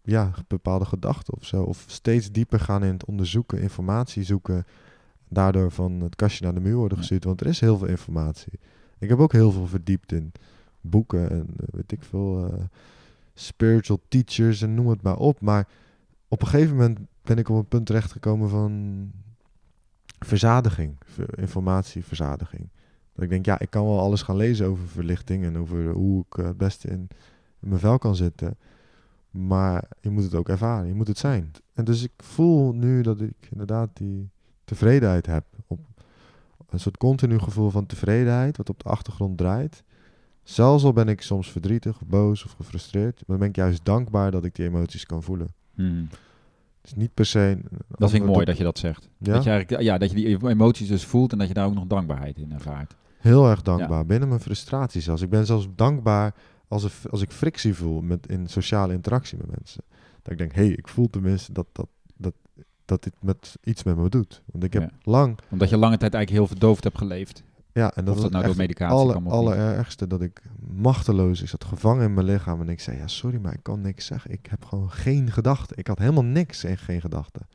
ja, 0.02 0.30
bepaalde 0.48 0.84
gedachten 0.84 1.34
of 1.34 1.44
zo. 1.44 1.62
Of 1.62 1.84
steeds 1.86 2.30
dieper 2.32 2.60
gaan 2.60 2.84
in 2.84 2.92
het 2.92 3.04
onderzoeken, 3.04 3.60
informatie 3.60 4.22
zoeken. 4.22 4.64
Daardoor 5.28 5.70
van 5.70 5.92
het 6.00 6.16
kastje 6.16 6.44
naar 6.44 6.54
de 6.54 6.60
muur 6.60 6.74
worden 6.76 6.96
Ja. 6.96 6.98
gestuurd. 7.02 7.24
Want 7.24 7.40
er 7.40 7.46
is 7.46 7.60
heel 7.60 7.78
veel 7.78 7.88
informatie. 7.88 8.52
Ik 8.98 9.08
heb 9.08 9.18
ook 9.18 9.32
heel 9.32 9.50
veel 9.52 9.66
verdiept 9.66 10.12
in 10.12 10.32
boeken 10.80 11.30
en 11.30 11.46
eh, 11.56 11.66
weet 11.70 11.92
ik 11.92 12.02
veel, 12.02 12.52
eh, 12.52 12.64
spiritual 13.40 14.00
teachers 14.08 14.62
en 14.62 14.74
noem 14.74 14.88
het 14.88 15.02
maar 15.02 15.16
op. 15.16 15.40
Maar 15.40 15.68
op 16.28 16.42
een 16.42 16.48
gegeven 16.48 16.76
moment 16.76 16.98
ben 17.22 17.38
ik 17.38 17.48
op 17.48 17.56
een 17.56 17.68
punt 17.68 17.86
terechtgekomen 17.86 18.48
van 18.48 19.10
verzadiging, 20.18 20.96
ver- 21.04 21.38
informatieverzadiging. 21.38 22.68
Dat 23.12 23.24
ik 23.24 23.30
denk, 23.30 23.44
ja, 23.44 23.58
ik 23.58 23.70
kan 23.70 23.84
wel 23.84 24.00
alles 24.00 24.22
gaan 24.22 24.36
lezen 24.36 24.66
over 24.66 24.88
verlichting 24.88 25.44
en 25.44 25.58
over 25.58 25.90
hoe 25.90 26.24
ik 26.28 26.36
het 26.36 26.56
beste 26.56 26.88
in, 26.88 27.08
in 27.60 27.68
mijn 27.68 27.80
vel 27.80 27.98
kan 27.98 28.16
zitten. 28.16 28.56
Maar 29.30 29.88
je 30.00 30.10
moet 30.10 30.22
het 30.22 30.34
ook 30.34 30.48
ervaren, 30.48 30.86
je 30.86 30.94
moet 30.94 31.08
het 31.08 31.18
zijn. 31.18 31.50
En 31.74 31.84
dus 31.84 32.02
ik 32.02 32.12
voel 32.16 32.74
nu 32.74 33.02
dat 33.02 33.20
ik 33.20 33.48
inderdaad 33.50 33.90
die 33.92 34.30
tevredenheid 34.64 35.26
heb. 35.26 35.44
Op 35.66 35.80
een 36.68 36.80
soort 36.80 36.96
continu 36.96 37.38
gevoel 37.38 37.70
van 37.70 37.86
tevredenheid, 37.86 38.56
wat 38.56 38.68
op 38.68 38.82
de 38.82 38.88
achtergrond 38.88 39.38
draait. 39.38 39.82
Zelfs 40.42 40.84
al 40.84 40.92
ben 40.92 41.08
ik 41.08 41.22
soms 41.22 41.50
verdrietig, 41.50 42.00
of 42.00 42.06
boos 42.06 42.44
of 42.44 42.52
gefrustreerd, 42.52 43.14
maar 43.14 43.24
dan 43.26 43.38
ben 43.38 43.48
ik 43.48 43.56
juist 43.56 43.84
dankbaar 43.84 44.30
dat 44.30 44.44
ik 44.44 44.54
die 44.54 44.66
emoties 44.66 45.06
kan 45.06 45.22
voelen. 45.22 45.48
Hmm. 45.74 46.08
Het 46.80 46.90
is 46.90 46.94
niet 46.94 47.14
per 47.14 47.26
se. 47.26 47.58
Dat 47.88 48.10
vind 48.10 48.22
ik 48.22 48.28
mooi 48.28 48.44
dat 48.44 48.56
je 48.56 48.64
dat 48.64 48.78
zegt. 48.78 49.08
Ja? 49.18 49.32
Dat 49.32 49.44
je 49.44 49.50
eigenlijk, 49.50 49.82
ja, 49.82 49.98
dat 49.98 50.10
je 50.10 50.16
die 50.16 50.48
emoties 50.48 50.88
dus 50.88 51.04
voelt 51.04 51.32
en 51.32 51.38
dat 51.38 51.48
je 51.48 51.54
daar 51.54 51.66
ook 51.66 51.74
nog 51.74 51.86
dankbaarheid 51.86 52.38
in 52.38 52.52
ervaart. 52.52 52.96
Heel 53.18 53.48
erg 53.48 53.62
dankbaar. 53.62 54.06
Binnen 54.06 54.28
mijn 54.28 54.40
frustratie 54.40 55.00
zelfs. 55.00 55.22
Ik 55.22 55.30
ben 55.30 55.46
zelfs 55.46 55.68
dankbaar 55.74 56.34
als, 56.68 56.84
er, 56.84 56.92
als 57.10 57.22
ik 57.22 57.30
frictie 57.30 57.74
voel 57.74 58.00
met, 58.00 58.26
in 58.26 58.48
sociale 58.48 58.92
interactie 58.92 59.38
met 59.38 59.56
mensen. 59.56 59.82
Dat 60.22 60.32
ik 60.32 60.38
denk, 60.38 60.52
hé, 60.52 60.64
hey, 60.64 60.72
ik 60.72 60.88
voel 60.88 61.10
tenminste 61.10 61.52
dat, 61.52 61.66
dat, 61.72 61.88
dat, 62.16 62.34
dat 62.84 63.02
dit 63.02 63.14
met, 63.20 63.56
iets 63.64 63.82
met 63.82 63.96
me 63.96 64.08
doet. 64.08 64.42
Want 64.52 64.64
ik 64.64 64.72
heb 64.72 64.82
Ja. 64.82 64.90
lang... 65.02 65.38
Omdat 65.48 65.68
je 65.68 65.76
lange 65.76 65.96
tijd 65.96 66.14
eigenlijk 66.14 66.42
heel 66.42 66.56
verdoofd 66.56 66.84
hebt 66.84 66.98
geleefd. 66.98 67.42
Ja, 67.72 67.94
en 67.94 68.04
dat 68.04 68.14
Of 68.14 68.20
dat 68.22 68.22
was 68.22 68.30
nou 68.32 68.44
door 68.44 68.56
medicatie 68.56 69.06
het 69.06 69.16
of 69.16 69.22
niet. 69.22 69.32
allerergste. 69.32 70.06
Dat 70.06 70.22
ik 70.22 70.42
machteloos, 70.72 71.42
ik 71.42 71.48
zat 71.48 71.64
gevangen 71.64 72.04
in 72.04 72.14
mijn 72.14 72.26
lichaam. 72.26 72.60
En 72.60 72.68
ik 72.68 72.80
zei, 72.80 72.96
ja, 72.96 73.06
sorry, 73.06 73.38
maar 73.40 73.52
ik 73.52 73.62
kan 73.62 73.80
niks 73.80 74.06
zeggen. 74.06 74.30
Ik 74.30 74.46
heb 74.50 74.64
gewoon 74.64 74.90
geen 74.90 75.30
gedachten. 75.32 75.76
Ik 75.76 75.86
had 75.86 75.98
helemaal 75.98 76.24
niks 76.24 76.64
en 76.64 76.78
geen 76.78 77.00
gedachten. 77.00 77.46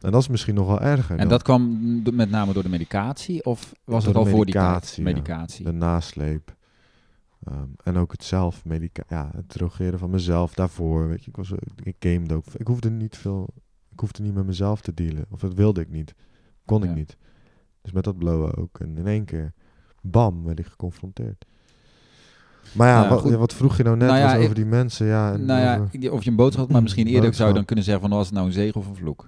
En 0.00 0.10
dat 0.12 0.20
is 0.20 0.28
misschien 0.28 0.54
nog 0.54 0.66
wel 0.66 0.80
erger. 0.80 1.10
En 1.10 1.18
dan 1.18 1.28
dat 1.28 1.42
kwam 1.42 1.78
met 2.12 2.30
name 2.30 2.52
door 2.52 2.62
de 2.62 2.68
medicatie? 2.68 3.44
Of 3.44 3.72
was 3.84 4.04
Door 4.04 4.14
het 4.14 4.22
al 4.24 4.30
voor 4.30 4.44
die 4.44 4.54
medicatie, 4.54 5.04
ja. 5.04 5.10
Medicatie. 5.12 5.64
de 5.64 5.72
nasleep. 5.72 6.54
Ehm, 7.44 7.68
en 7.82 7.96
ook 7.96 8.12
het 8.12 8.24
zelf, 8.24 8.62
ja, 9.08 9.30
het 9.36 9.48
drogeren 9.48 9.98
van 9.98 10.10
mezelf 10.10 10.54
daarvoor. 10.54 11.08
Weet 11.08 11.24
je, 11.24 11.30
ik, 11.30 11.36
was, 11.36 11.52
ik 11.82 11.96
gamede 11.98 12.34
ook. 12.34 12.44
Ik 12.56 12.66
hoefde 12.66 12.90
niet 12.90 13.16
veel, 13.16 13.48
ik 13.92 14.00
hoefde 14.00 14.22
niet 14.22 14.34
met 14.34 14.46
mezelf 14.46 14.80
te 14.80 14.94
dealen. 14.94 15.24
Of 15.30 15.40
dat 15.40 15.54
wilde 15.54 15.80
ik 15.80 15.90
niet. 15.90 16.14
Kon 16.64 16.82
ik 16.82 16.88
Ja. 16.88 16.94
niet. 16.94 17.16
Dus 17.84 17.92
met 17.92 18.04
dat 18.04 18.18
blowen 18.18 18.56
ook. 18.56 18.78
En 18.80 18.96
in 18.98 19.06
één 19.06 19.24
keer, 19.24 19.52
bam, 20.02 20.44
werd 20.44 20.58
ik 20.58 20.66
geconfronteerd. 20.66 21.44
Maar 22.72 22.88
ja, 22.88 22.96
Nou 22.98 23.08
wat, 23.10 23.20
goed. 23.20 23.30
ja, 23.30 23.36
wat 23.36 23.54
vroeg 23.54 23.76
je 23.76 23.82
nou 23.82 23.96
net 23.96 24.08
Nou 24.08 24.20
ja, 24.20 24.36
over 24.36 24.54
die 24.54 24.64
mensen? 24.64 25.06
Ja, 25.06 25.32
en 25.32 25.44
nou 25.44 25.60
ja, 25.60 25.88
ik- 25.90 26.12
of 26.12 26.24
je 26.24 26.30
een 26.30 26.36
boodschap 26.36 26.62
had, 26.64 26.72
maar 26.72 26.82
misschien 26.82 27.06
eerder 27.06 27.34
zou 27.34 27.48
je 27.48 27.54
dan 27.54 27.64
kunnen 27.64 27.84
zeggen 27.84 28.02
van 28.08 28.16
was 28.16 28.26
het 28.26 28.34
nou 28.34 28.46
een 28.46 28.52
zegen 28.52 28.80
of 28.80 28.88
een 28.88 28.96
vloek? 28.96 29.26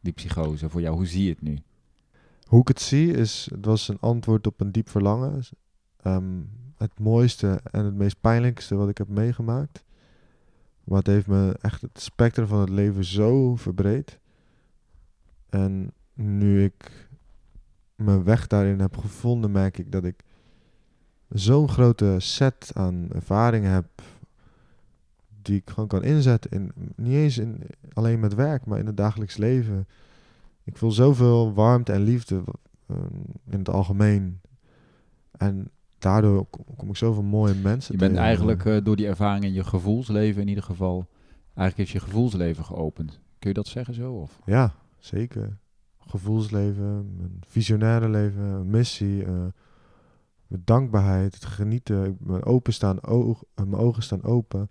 Die 0.00 0.12
psychose 0.12 0.68
voor 0.68 0.80
jou, 0.80 0.96
hoe 0.96 1.06
zie 1.06 1.24
je 1.24 1.30
het 1.30 1.42
nu? 1.42 1.58
Hoe 2.46 2.60
ik 2.60 2.68
het 2.68 2.80
zie 2.80 3.12
is, 3.12 3.48
het 3.54 3.64
was 3.64 3.88
een 3.88 4.00
antwoord 4.00 4.46
op 4.46 4.60
een 4.60 4.72
diep 4.72 4.88
verlangen. 4.88 5.40
Ehm, 6.02 6.24
het 6.76 6.98
mooiste 6.98 7.60
en 7.70 7.84
het 7.84 7.94
meest 7.94 8.20
pijnlijkste 8.20 8.74
wat 8.74 8.88
ik 8.88 8.98
heb 8.98 9.08
meegemaakt. 9.08 9.84
Maar 10.84 10.98
het 10.98 11.06
heeft 11.06 11.26
me 11.26 11.56
echt 11.60 11.80
het 11.80 12.00
spectrum 12.00 12.46
van 12.46 12.60
het 12.60 12.68
leven 12.68 13.04
zo 13.04 13.56
verbreed. 13.56 14.18
En 15.48 15.92
nu 16.14 16.64
ik 16.64 17.07
mijn 17.98 18.24
weg 18.24 18.46
daarin 18.46 18.80
heb 18.80 18.96
gevonden, 18.96 19.50
merk 19.50 19.78
ik 19.78 19.92
dat 19.92 20.04
ik 20.04 20.24
zo'n 21.28 21.68
grote 21.68 22.16
set 22.18 22.70
aan 22.74 23.08
ervaringen 23.12 23.70
heb. 23.72 23.86
Die 25.42 25.56
ik 25.56 25.70
gewoon 25.70 25.88
kan 25.88 26.02
inzetten. 26.02 26.50
In, 26.50 26.72
niet 26.96 27.14
eens 27.14 27.38
in, 27.38 27.62
alleen 27.92 28.20
met 28.20 28.34
werk, 28.34 28.66
maar 28.66 28.78
in 28.78 28.86
het 28.86 28.96
dagelijks 28.96 29.36
leven. 29.36 29.86
Ik 30.64 30.76
voel 30.76 30.90
zoveel 30.90 31.52
warmte 31.52 31.92
en 31.92 32.02
liefde 32.02 32.42
eh, 32.86 32.96
in 33.50 33.58
het 33.58 33.68
algemeen. 33.70 34.40
En 35.30 35.70
daardoor 35.98 36.46
kom, 36.76 36.88
ik 36.88 36.96
zoveel 36.96 37.22
mooie 37.22 37.54
mensen 37.54 37.92
Je 37.92 37.98
bent 37.98 38.10
tegen. 38.10 38.26
eigenlijk 38.26 38.64
eh, 38.64 38.84
door 38.84 38.96
die 38.96 39.06
ervaring 39.06 39.44
in 39.44 39.52
je 39.52 39.64
gevoelsleven 39.64 40.42
in 40.42 40.48
ieder 40.48 40.64
geval, 40.64 41.06
eigenlijk 41.54 41.88
is 41.88 41.94
je 41.94 42.00
gevoelsleven 42.00 42.64
geopend. 42.64 43.20
Kun 43.38 43.48
je 43.48 43.54
dat 43.54 43.66
zeggen 43.66 43.94
zo? 43.94 44.12
Of? 44.12 44.40
Ja, 44.44 44.74
zeker. 44.98 45.58
Gevoelsleven, 46.08 47.14
mijn 47.16 47.40
visionaire 47.46 48.08
leven, 48.08 48.70
missie, 48.70 49.24
eh, 49.24 49.30
mijn 50.46 50.62
dankbaarheid, 50.64 51.34
het 51.34 51.44
genieten, 51.44 52.16
mijn, 52.20 52.44
openstaan 52.44 53.02
oog, 53.04 53.42
eh, 53.54 53.64
mijn 53.64 53.82
ogen 53.82 54.02
staan 54.02 54.22
open. 54.22 54.70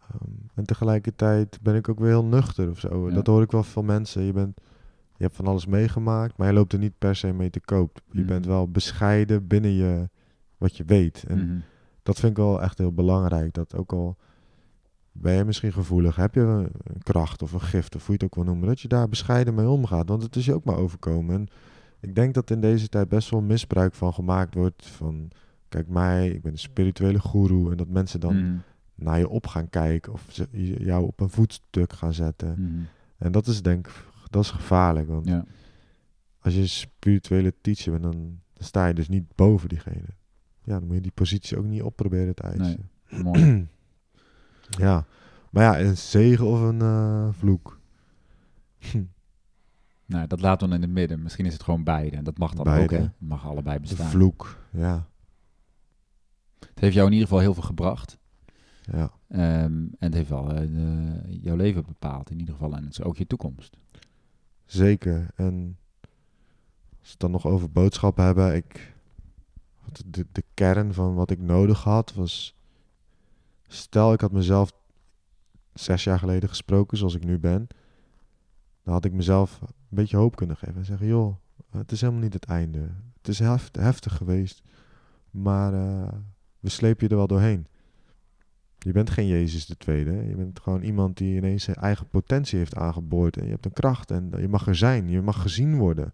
Ehm, 0.00 0.30
en 0.54 0.64
tegelijkertijd 0.64 1.58
ben 1.62 1.74
ik 1.74 1.88
ook 1.88 1.98
weer 1.98 2.08
heel 2.08 2.24
nuchter 2.24 2.70
of 2.70 2.78
zo. 2.78 3.08
Ja. 3.08 3.14
Dat 3.14 3.26
hoor 3.26 3.42
ik 3.42 3.50
wel 3.50 3.62
van 3.62 3.84
mensen. 3.84 4.22
Je 4.22 4.32
bent, 4.32 4.60
Je 5.16 5.28
hebt 5.28 5.40
van 5.40 5.46
alles 5.46 5.66
meegemaakt, 5.66 6.36
maar 6.36 6.46
je 6.46 6.52
loopt 6.52 6.72
er 6.72 6.78
niet 6.78 6.98
per 6.98 7.16
se 7.16 7.32
mee 7.32 7.50
te 7.50 7.60
koop. 7.60 8.00
Je 8.10 8.18
Mhm. 8.18 8.28
bent 8.28 8.46
wel 8.46 8.68
bescheiden 8.68 9.46
binnen 9.46 9.70
je, 9.70 10.08
wat 10.58 10.76
je 10.76 10.84
weet. 10.84 11.24
En 11.28 11.38
Mhm. 11.46 11.58
dat 12.02 12.18
vind 12.18 12.30
ik 12.32 12.36
wel 12.38 12.62
echt 12.62 12.78
heel 12.78 12.92
belangrijk. 12.92 13.54
Dat 13.54 13.76
ook 13.76 13.92
al 13.92 14.16
ben 15.12 15.32
je 15.34 15.44
misschien 15.44 15.72
gevoelig, 15.72 16.16
heb 16.16 16.34
je 16.34 16.40
een 16.40 17.02
kracht 17.02 17.42
of 17.42 17.52
een 17.52 17.60
gift, 17.60 17.94
of 17.94 18.06
hoe 18.06 18.16
je 18.18 18.24
het 18.24 18.24
ook 18.24 18.34
wil 18.34 18.44
noemen, 18.52 18.68
dat 18.68 18.80
je 18.80 18.88
daar 18.88 19.08
bescheiden 19.08 19.54
mee 19.54 19.68
omgaat. 19.68 20.08
Want 20.08 20.22
het 20.22 20.36
is 20.36 20.44
je 20.44 20.54
ook 20.54 20.64
maar 20.64 20.76
overkomen. 20.76 21.34
En 21.34 21.48
ik 22.00 22.14
denk 22.14 22.34
dat 22.34 22.50
in 22.50 22.60
deze 22.60 22.88
tijd 22.88 23.08
best 23.08 23.30
wel 23.30 23.40
misbruik 23.40 23.94
van 23.94 24.14
gemaakt 24.14 24.54
wordt. 24.54 24.86
Van, 24.86 25.30
kijk 25.68 25.88
mij, 25.88 26.28
ik 26.30 26.42
ben 26.42 26.52
een 26.52 26.58
spirituele 26.58 27.20
goeroe. 27.20 27.70
En 27.70 27.76
dat 27.76 27.88
mensen 27.88 28.20
dan 28.20 28.36
Mhm. 28.42 28.56
naar 28.94 29.18
je 29.18 29.28
op 29.28 29.46
gaan 29.46 29.68
kijken 29.70 30.12
of 30.12 30.26
ze 30.30 30.48
jou 30.78 31.04
op 31.06 31.20
een 31.20 31.28
voetstuk 31.30 31.92
gaan 31.92 32.14
zetten. 32.14 32.54
Mhm. 32.58 32.82
En 33.18 33.32
dat 33.32 33.46
is 33.46 33.62
denk 33.62 33.86
ik, 33.86 33.94
dat 34.30 34.42
is 34.42 34.50
gevaarlijk. 34.50 35.08
Want 35.08 35.26
Ja. 35.26 35.44
als 36.38 36.54
je 36.54 36.60
een 36.60 36.68
spirituele 36.68 37.54
teacher 37.60 37.90
bent, 37.92 38.02
dan, 38.02 38.12
dan 38.52 38.64
sta 38.66 38.86
je 38.86 38.94
dus 38.94 39.08
niet 39.08 39.24
boven 39.34 39.68
diegene. 39.68 40.04
Ja, 40.64 40.78
dan 40.78 40.86
moet 40.86 40.94
je 40.96 41.00
die 41.02 41.12
positie 41.14 41.58
ook 41.58 41.64
niet 41.64 41.82
op 41.82 41.96
proberen 41.96 42.34
te 42.34 42.42
eisen. 42.42 42.90
Mooi. 43.22 43.66
ja, 44.78 45.04
maar 45.50 45.62
ja, 45.62 45.80
een 45.80 45.96
zegen 45.96 46.46
of 46.46 46.60
een 46.60 46.80
eh, 46.80 47.28
vloek. 47.32 47.80
Nou, 50.06 50.26
dat 50.26 50.40
laten 50.40 50.68
we 50.68 50.74
in 50.74 50.80
het 50.82 50.90
midden. 50.90 51.22
Misschien 51.22 51.46
is 51.46 51.52
het 51.52 51.62
gewoon 51.62 51.84
beide. 51.84 52.16
En 52.16 52.24
dat 52.24 52.38
mag 52.38 52.54
dan 52.54 52.64
Beide. 52.64 52.82
ook, 52.82 52.90
hè? 52.90 52.96
Het 52.96 53.12
mag 53.18 53.46
allebei 53.46 53.74
De 53.76 53.80
bestaan. 53.82 54.10
vloek, 54.10 54.58
ja. 54.70 55.08
Het 56.58 56.80
heeft 56.80 56.94
jou 56.94 57.06
in 57.06 57.12
ieder 57.12 57.28
geval 57.28 57.42
heel 57.42 57.54
veel 57.54 57.62
gebracht. 57.62 58.18
ja. 58.80 59.10
Ehm, 59.28 59.72
en 59.72 59.96
het 59.98 60.14
heeft 60.14 60.28
wel 60.28 60.52
eh, 60.54 60.62
jouw 61.42 61.56
leven 61.56 61.84
bepaald 61.86 62.30
in 62.30 62.38
ieder 62.38 62.54
geval. 62.54 62.74
En 62.76 62.82
het 62.84 62.92
is 62.92 63.02
ook 63.02 63.16
je 63.16 63.26
toekomst. 63.26 63.76
Zeker. 64.64 65.26
En 65.34 65.78
als 66.00 67.00
we 67.00 67.08
het 67.10 67.18
dan 67.20 67.30
nog 67.30 67.46
over 67.46 67.70
boodschappen 67.70 68.24
hebben, 68.24 68.54
ik, 68.54 68.94
de, 70.06 70.26
de 70.32 70.44
kern 70.54 70.94
van 70.94 71.14
wat 71.14 71.30
ik 71.30 71.38
nodig 71.40 71.82
had 71.82 72.14
was, 72.14 72.56
stel 73.72 74.12
ik 74.12 74.20
had 74.20 74.32
mezelf 74.32 74.72
zes 75.72 76.04
jaar 76.04 76.18
geleden 76.18 76.48
gesproken 76.48 76.96
zoals 76.96 77.14
ik 77.14 77.24
nu 77.24 77.38
ben, 77.38 77.66
dan 78.82 78.92
had 78.92 79.04
ik 79.04 79.12
mezelf 79.12 79.60
een 79.60 79.68
beetje 79.88 80.16
hoop 80.16 80.36
kunnen 80.36 80.56
geven 80.56 80.76
en 80.76 80.84
zeggen, 80.84 81.06
joh, 81.06 81.36
het 81.70 81.92
is 81.92 82.00
helemaal 82.00 82.22
niet 82.22 82.32
het 82.32 82.44
einde. 82.44 82.90
Het 83.16 83.28
is 83.28 83.38
heft- 83.38 83.76
heftig 83.76 84.16
geweest, 84.16 84.62
maar 85.30 85.74
eh, 85.74 86.12
we 86.60 86.68
slepen 86.68 87.04
je 87.04 87.10
er 87.10 87.16
wel 87.16 87.26
doorheen. 87.26 87.66
Je 88.78 88.92
bent 88.92 89.10
geen 89.10 89.26
Jezus 89.26 89.66
de 89.66 89.76
tweede. 89.76 90.12
Je 90.12 90.34
bent 90.36 90.60
gewoon 90.60 90.82
iemand 90.82 91.16
die 91.16 91.36
ineens 91.36 91.64
zijn 91.64 91.76
eigen 91.76 92.08
potentie 92.08 92.58
heeft 92.58 92.76
aangeboord. 92.76 93.36
En 93.36 93.44
je 93.44 93.50
hebt 93.50 93.64
een 93.64 93.72
kracht 93.72 94.10
en 94.10 94.32
je 94.36 94.48
mag 94.48 94.66
er 94.66 94.76
zijn. 94.76 95.08
Je 95.08 95.20
mag 95.22 95.42
gezien 95.42 95.76
worden. 95.76 96.12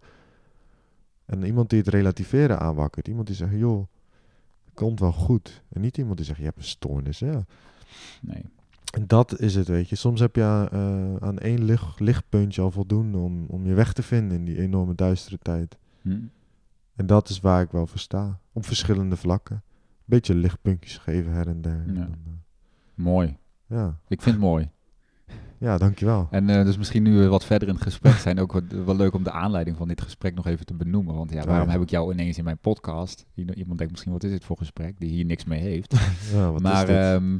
En 1.25 1.43
iemand 1.43 1.69
die 1.69 1.79
het 1.79 1.87
relativeren 1.87 2.59
aanwakkert. 2.59 3.07
Iemand 3.07 3.27
die 3.27 3.35
zegt, 3.35 3.53
joh, 3.53 3.87
komt 4.79 4.99
wel 4.99 5.11
goed. 5.11 5.63
En 5.69 5.81
niet 5.81 5.97
iemand 5.97 6.17
die 6.17 6.25
zegt, 6.25 6.37
je 6.39 6.43
hebt 6.45 6.57
een 6.57 6.63
stoornis. 6.63 7.19
Ja. 7.19 7.45
Nee. 8.21 8.43
En 8.93 9.07
dat 9.07 9.39
is 9.39 9.55
het, 9.55 9.67
weet 9.67 9.89
je. 9.89 9.95
Soms 9.95 10.19
heb 10.19 10.35
je 10.35 10.43
aan, 10.43 10.67
eh, 10.69 11.27
aan 11.27 11.37
één 11.39 11.63
licht, 11.63 11.99
lichtpuntje 11.99 12.61
al 12.61 12.71
voldoende 12.71 13.17
om, 13.17 13.45
om 13.45 13.65
je 13.65 13.73
weg 13.73 13.93
te 13.93 14.03
vinden 14.03 14.37
in 14.37 14.45
die 14.45 14.59
enorme 14.59 14.95
duistere 14.95 15.37
tijd. 15.41 15.77
Hm? 16.01 16.19
En 16.95 17.05
dat 17.05 17.29
is 17.29 17.39
waar 17.39 17.61
ik 17.61 17.71
wel 17.71 17.87
voor 17.87 17.99
sta. 17.99 18.39
Op 18.53 18.65
verschillende 18.65 19.15
vlakken. 19.15 19.63
Beetje 20.05 20.35
lichtpuntjes 20.35 20.97
geven 20.97 21.31
her 21.31 21.47
en 21.47 21.61
der. 21.61 21.83
En 21.87 21.93
Ja. 21.95 21.99
dan, 21.99 22.15
eh, 22.25 22.31
Mooi. 22.93 23.37
ja. 23.65 23.99
Ik 24.07 24.21
vind 24.21 24.35
het 24.35 24.43
mooi. 24.43 24.69
Ja, 25.57 25.77
dankjewel. 25.77 26.27
En 26.31 26.49
eh, 26.49 26.63
dus 26.65 26.77
misschien 26.77 27.03
nu 27.03 27.17
we 27.17 27.27
wat 27.27 27.45
verder 27.45 27.67
in 27.67 27.73
het 27.73 27.83
gesprek 27.83 28.13
zijn, 28.13 28.39
ook 28.39 28.51
wat, 28.51 28.63
wel 28.85 28.95
leuk 28.95 29.13
om 29.13 29.23
de 29.23 29.31
aanleiding 29.31 29.77
van 29.77 29.87
dit 29.87 30.01
gesprek 30.01 30.35
nog 30.35 30.47
even 30.47 30.65
te 30.65 30.73
benoemen. 30.73 31.15
Want 31.15 31.31
ja, 31.31 31.39
Oh, 31.39 31.45
waarom 31.45 31.67
ja. 31.67 31.73
heb 31.73 31.81
ik 31.81 31.89
jou 31.89 32.13
ineens 32.13 32.37
in 32.37 32.43
mijn 32.43 32.57
podcast? 32.57 33.25
Iemand 33.35 33.77
denkt 33.77 33.91
misschien, 33.91 34.11
wat 34.11 34.23
is 34.23 34.31
dit 34.31 34.43
voor 34.43 34.57
gesprek? 34.57 34.99
Die 34.99 35.09
hier 35.09 35.25
niks 35.25 35.45
mee 35.45 35.59
heeft. 35.61 35.93
Ja, 36.33 36.51
wat 36.51 36.61
maar 36.61 36.81
is 36.81 36.87
dit? 36.87 36.97
ehm, 36.97 37.37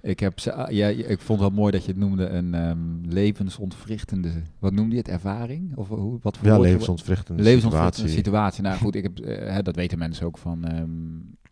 ik, 0.00 0.20
heb, 0.20 0.38
ah, 0.40 0.70
ja, 0.70 0.86
ik 0.88 1.20
vond 1.20 1.40
het 1.40 1.48
wel 1.48 1.58
mooi 1.58 1.72
dat 1.72 1.84
je 1.84 1.90
het 1.90 2.00
noemde 2.00 2.28
een 2.28 2.54
ehm, 2.54 2.78
levensontwrichtende, 3.02 4.30
wat 4.58 4.72
noemde 4.72 4.92
je 4.92 5.00
het, 5.00 5.08
ervaring? 5.08 5.76
Of 5.76 5.88
hoe, 5.88 6.18
wat 6.22 6.36
voor 6.36 6.46
ja, 6.46 6.58
levensontwrichtende 6.58 7.42
levensontwrichtende 7.42 8.08
situatie. 8.08 8.24
situatie. 8.24 8.62
Nou 8.62 8.76
goed, 8.78 8.94
ik 9.00 9.02
heb, 9.02 9.18
eh, 9.18 9.52
hè, 9.54 9.62
dat 9.62 9.76
weten 9.76 9.98
mensen 9.98 10.26
ook 10.26 10.38
van, 10.38 10.64
ehm, 10.64 10.88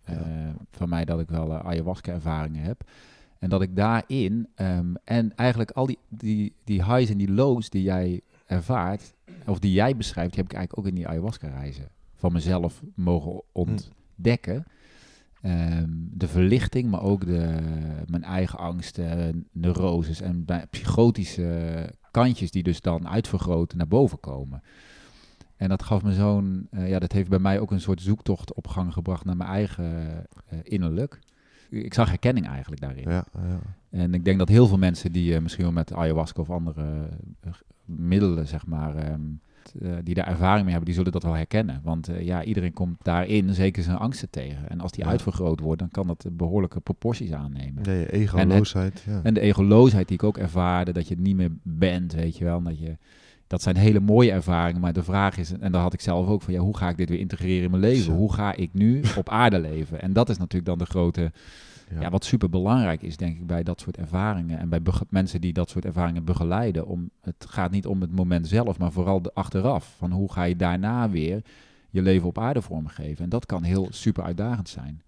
eh, 0.03 0.17
van 0.71 0.89
mij 0.89 1.05
dat 1.05 1.21
ik 1.21 1.29
wel 1.29 1.55
ayahuasca 1.55 2.13
ervaringen 2.13 2.63
heb. 2.63 2.85
En 3.47 3.53
dat 3.53 3.63
ik 3.63 3.77
daarin, 3.77 4.49
ehm, 4.55 4.95
en 5.05 5.37
eigenlijk 5.37 5.71
al 5.71 5.87
die, 5.87 5.99
die, 6.09 6.53
die 6.65 6.85
highs 6.85 7.11
en 7.11 7.17
die 7.17 7.31
lows 7.31 7.71
die 7.71 7.83
jij 7.83 8.21
ervaart, 8.47 9.15
of 9.47 9.59
die 9.59 9.73
jij 9.73 9.97
beschrijft, 9.97 10.31
die 10.31 10.41
heb 10.43 10.51
ik 10.53 10.57
eigenlijk 10.57 10.87
ook 10.87 10.93
in 10.93 10.99
die 10.99 11.09
ayahuasca 11.09 11.49
reizen 11.49 11.89
van 12.15 12.33
mezelf 12.33 12.83
mogen 12.95 13.43
ontdekken. 13.53 14.65
Ehm, 15.43 15.91
de 15.91 16.29
verlichting, 16.29 16.91
maar 16.91 17.03
ook 17.03 17.27
de, 17.27 17.59
mijn 18.07 18.25
eigen 18.25 18.59
angsten, 18.59 19.47
neuroses 19.53 20.21
en 20.21 20.45
psychotische 20.71 21.91
kantjes 22.11 22.51
die 22.51 22.63
dus 22.63 22.81
dan 22.81 23.09
uitvergroten 23.09 23.79
naar 23.79 23.89
boven 23.89 24.21
komen. 24.21 24.63
En 25.57 25.69
dat 25.69 25.83
gaf 25.83 26.03
me 26.03 26.13
zo'n, 26.13 26.67
eh, 26.71 26.89
ja, 26.89 26.99
dat 26.99 27.13
heeft 27.13 27.29
bij 27.29 27.39
mij 27.39 27.61
ook 27.61 27.71
een 27.71 27.81
soort 27.81 28.01
zoektocht 28.01 28.55
op 28.55 28.67
gang 28.67 28.93
gebracht 28.93 29.25
naar 29.25 29.37
mijn 29.37 29.51
eigen 29.51 30.27
eh, 30.47 30.59
innerlijk. 30.63 31.19
Ik 31.71 31.95
zag 31.95 32.09
herkenning 32.09 32.47
eigenlijk 32.47 32.81
daarin. 32.81 33.11
Ja, 33.11 33.25
ja. 33.35 33.61
En 33.91 34.15
ik 34.15 34.25
denk 34.25 34.39
dat 34.39 34.49
heel 34.49 34.67
veel 34.67 34.79
mensen 34.79 35.13
die 35.13 35.35
eh, 35.35 35.41
misschien 35.43 35.65
wel 35.65 35.73
met 35.73 35.93
ayahuasca 35.93 36.41
of 36.41 36.51
andere 36.51 37.09
eh, 37.41 37.51
middelen, 37.85 38.47
zeg 38.47 38.67
maar, 38.67 38.95
ehm, 38.97 39.21
eh, 39.83 39.93
die 40.03 40.15
daar 40.15 40.27
ervaring 40.27 40.61
mee 40.63 40.71
hebben, 40.75 40.85
die 40.85 40.95
zullen 40.95 41.13
dat 41.13 41.23
wel 41.23 41.33
herkennen. 41.35 41.81
Want 41.85 42.11
ja, 42.21 42.45
iedereen 42.45 42.73
komt 42.73 42.99
daarin 43.03 43.55
zeker 43.55 43.83
zijn 43.83 43.97
angsten 43.97 44.31
tegen. 44.31 44.69
En 44.69 44.81
als 44.81 44.93
die 44.93 45.05
Ja. 45.05 45.11
uitvergroot 45.11 45.61
wordt, 45.61 45.81
dan 45.81 45.91
kan 45.91 46.07
dat 46.07 46.25
eh, 46.25 46.33
behoorlijke 46.33 46.81
proporties 46.81 47.33
aannemen. 47.33 47.83
Nee, 47.83 47.99
je 47.99 48.13
egoloosheid. 48.13 49.03
Ja. 49.07 49.21
En 49.23 49.35
de 49.35 49.41
egoloosheid 49.41 50.09
die 50.09 50.17
ik 50.17 50.23
ook 50.25 50.39
ervaarde, 50.39 50.93
dat 50.93 51.09
je 51.09 51.15
het 51.15 51.23
niet 51.23 51.37
meer 51.37 51.51
bent, 51.63 52.13
weet 52.13 52.37
je 52.37 52.45
wel. 52.45 52.59
en 52.59 52.65
Dat, 52.65 52.79
je, 52.79 52.97
dat 53.47 53.63
zijn 53.63 53.77
hele 53.77 54.01
mooie 54.01 54.31
ervaringen, 54.31 54.81
maar 54.81 54.93
de 54.93 55.03
vraag 55.03 55.39
is, 55.39 55.53
en 55.53 55.73
daar 55.73 55.83
had 55.83 55.93
ik 55.93 56.01
zelf 56.01 56.27
ook 56.27 56.43
van, 56.43 56.53
ja, 56.53 56.61
hoe 56.61 56.77
ga 56.77 56.89
ik 56.89 56.97
dit 56.97 57.09
weer 57.09 57.19
integreren 57.19 57.65
in 57.65 57.71
mijn 57.71 57.83
leven? 57.83 58.15
Hoe 58.15 58.33
ga 58.33 58.55
ik 58.55 58.71
nu 58.73 59.03
op 59.17 59.29
aarde 59.29 59.59
leven? 59.59 60.01
En 60.01 60.13
dat 60.13 60.29
is 60.29 60.39
natuurlijk 60.39 60.67
dan 60.67 60.79
de 60.79 60.87
grote, 60.87 61.33
ja. 62.01 62.11
wat 62.11 62.25
super 62.25 62.51
belangrijk 62.51 63.03
is, 63.03 63.17
denk 63.17 63.37
ik, 63.37 63.47
bij 63.47 63.63
dat 63.63 63.81
soort 63.81 63.97
ervaringen. 63.97 64.59
En 64.59 64.69
bij 64.69 64.81
mensen 65.09 65.41
die 65.41 65.53
dat 65.53 65.71
soort 65.71 65.85
ervaringen 65.85 66.25
begeleiden. 66.25 66.87
Om, 66.87 67.11
het 67.21 67.47
gaat 67.49 67.71
niet 67.71 67.87
om 67.87 68.01
het 68.01 68.13
moment 68.13 68.49
zelf, 68.49 68.79
maar 68.79 68.93
vooral 68.93 69.23
de 69.23 69.35
achteraf. 69.35 69.95
Van 69.99 70.11
hoe 70.11 70.33
ga 70.33 70.43
je 70.43 70.57
daarna 70.57 71.11
weer 71.11 71.43
je 71.91 72.03
leven 72.03 72.29
op 72.29 72.39
aarde 72.39 72.63
vormgeven? 72.63 73.25
En 73.25 73.31
dat 73.31 73.47
kan 73.47 73.63
heel 73.63 73.89
super 73.91 74.25
uitdagend 74.25 74.69
zijn. 74.69 75.03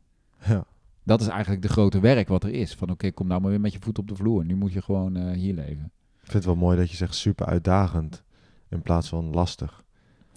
ja. 0.44 0.65
Dat 1.02 1.20
is 1.20 1.28
eigenlijk 1.28 1.62
de 1.62 1.69
grote 1.69 2.01
werk 2.01 2.28
wat 2.28 2.44
er 2.44 2.51
is. 2.51 2.74
Van 2.74 2.90
oké, 2.90 3.10
kom 3.10 3.27
nou 3.27 3.40
maar 3.40 3.51
weer 3.51 3.60
met 3.60 3.73
je 3.73 3.78
voet 3.81 3.98
op 3.98 4.09
de 4.09 4.15
vloer. 4.15 4.44
Nu 4.44 4.55
moet 4.55 4.73
je 4.73 4.82
gewoon 4.82 5.16
eh, 5.16 5.31
hier 5.31 5.55
leven. 5.55 5.93
Ik 6.23 6.31
vind 6.31 6.32
het 6.32 6.44
wel 6.44 6.56
mooi 6.56 6.77
dat 6.77 6.90
je 6.90 6.97
zegt 6.97 7.15
super 7.15 7.47
uitdagend 7.47 8.23
in 8.69 8.82
plaats 8.82 9.09
van 9.09 9.31
lastig. 9.31 9.85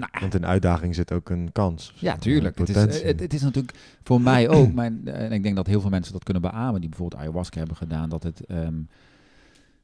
Nou, 0.02 0.12
Want 0.20 0.36
in 0.36 0.45
uitdaging 0.45 0.95
zit 0.95 1.12
ook 1.12 1.30
een 1.30 1.52
kans. 1.52 1.94
Ja, 1.95 2.16
tuurlijk. 2.16 2.58
Het 2.58 2.70
is, 2.70 2.76
eh, 2.76 3.08
het, 3.08 3.20
het 3.20 3.34
is 3.34 3.41
natuurlijk 3.41 3.78
voor 4.03 4.22
mij 4.22 4.49
ook, 4.49 4.74
mijn, 4.82 5.08
eh, 5.08 5.26
en 5.26 5.32
ik 5.32 5.44
denk 5.44 5.56
dat 5.56 5.68
heel 5.68 5.82
veel 5.82 5.90
mensen 5.90 6.14
dat 6.14 6.24
kunnen 6.24 6.41
beamen, 6.41 6.82
die 6.82 6.90
bijvoorbeeld 6.90 7.22
ayahuasca 7.22 7.58
hebben 7.58 7.76
gedaan, 7.76 8.10
dat 8.10 8.24
het 8.24 8.45
ehm, 8.45 8.82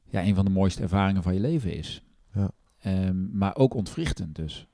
ja, 0.04 0.22
een 0.22 0.34
van 0.34 0.44
de 0.44 0.50
mooiste 0.50 0.82
ervaringen 0.82 1.22
van 1.22 1.34
je 1.34 1.40
leven 1.40 1.76
is. 1.76 2.02
Ja. 2.32 2.50
Ehm, 2.78 3.38
maar 3.38 3.56
ook 3.56 3.74
ontwrichtend 3.74 4.34
dus. 4.34 4.66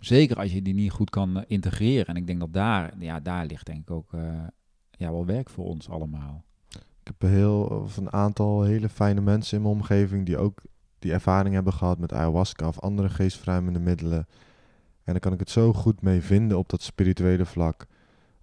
Zeker 0.00 0.36
als 0.36 0.52
je 0.52 0.62
die 0.62 0.74
niet 0.74 0.90
goed 0.90 1.10
kan 1.10 1.36
eh, 1.36 1.44
integreren. 1.46 2.06
En 2.06 2.16
ik 2.16 2.26
denk 2.26 2.40
dat 2.40 2.52
daar, 2.52 2.92
ja, 2.98 3.20
daar 3.20 3.46
ligt 3.46 3.66
denk 3.66 3.80
ik 3.80 3.90
ook 3.90 4.10
ja, 4.90 5.10
wel 5.10 5.26
werk 5.26 5.50
voor 5.50 5.64
ons 5.64 5.88
allemaal. 5.88 6.44
Ik 6.70 7.12
heb 7.12 7.22
een 7.22 7.36
heel, 7.36 7.62
of 7.62 7.96
een 7.96 8.12
aantal 8.12 8.62
hele 8.62 8.88
fijne 8.88 9.20
mensen 9.20 9.56
in 9.56 9.62
mijn 9.62 9.74
omgeving 9.74 10.26
die 10.26 10.38
ook 10.38 10.62
die 10.98 11.12
ervaring 11.12 11.54
hebben 11.54 11.72
gehad 11.72 11.98
met 11.98 12.12
ayahuasca 12.12 12.68
of 12.68 12.80
andere 12.80 13.08
geestverruimende 13.08 13.78
middelen. 13.78 14.26
En 15.04 15.12
daar 15.12 15.20
kan 15.20 15.32
ik 15.32 15.38
het 15.38 15.50
zo 15.50 15.72
goed 15.72 16.02
mee 16.02 16.20
vinden 16.20 16.58
op 16.58 16.68
dat 16.68 16.82
spirituele 16.82 17.44
vlak. 17.44 17.86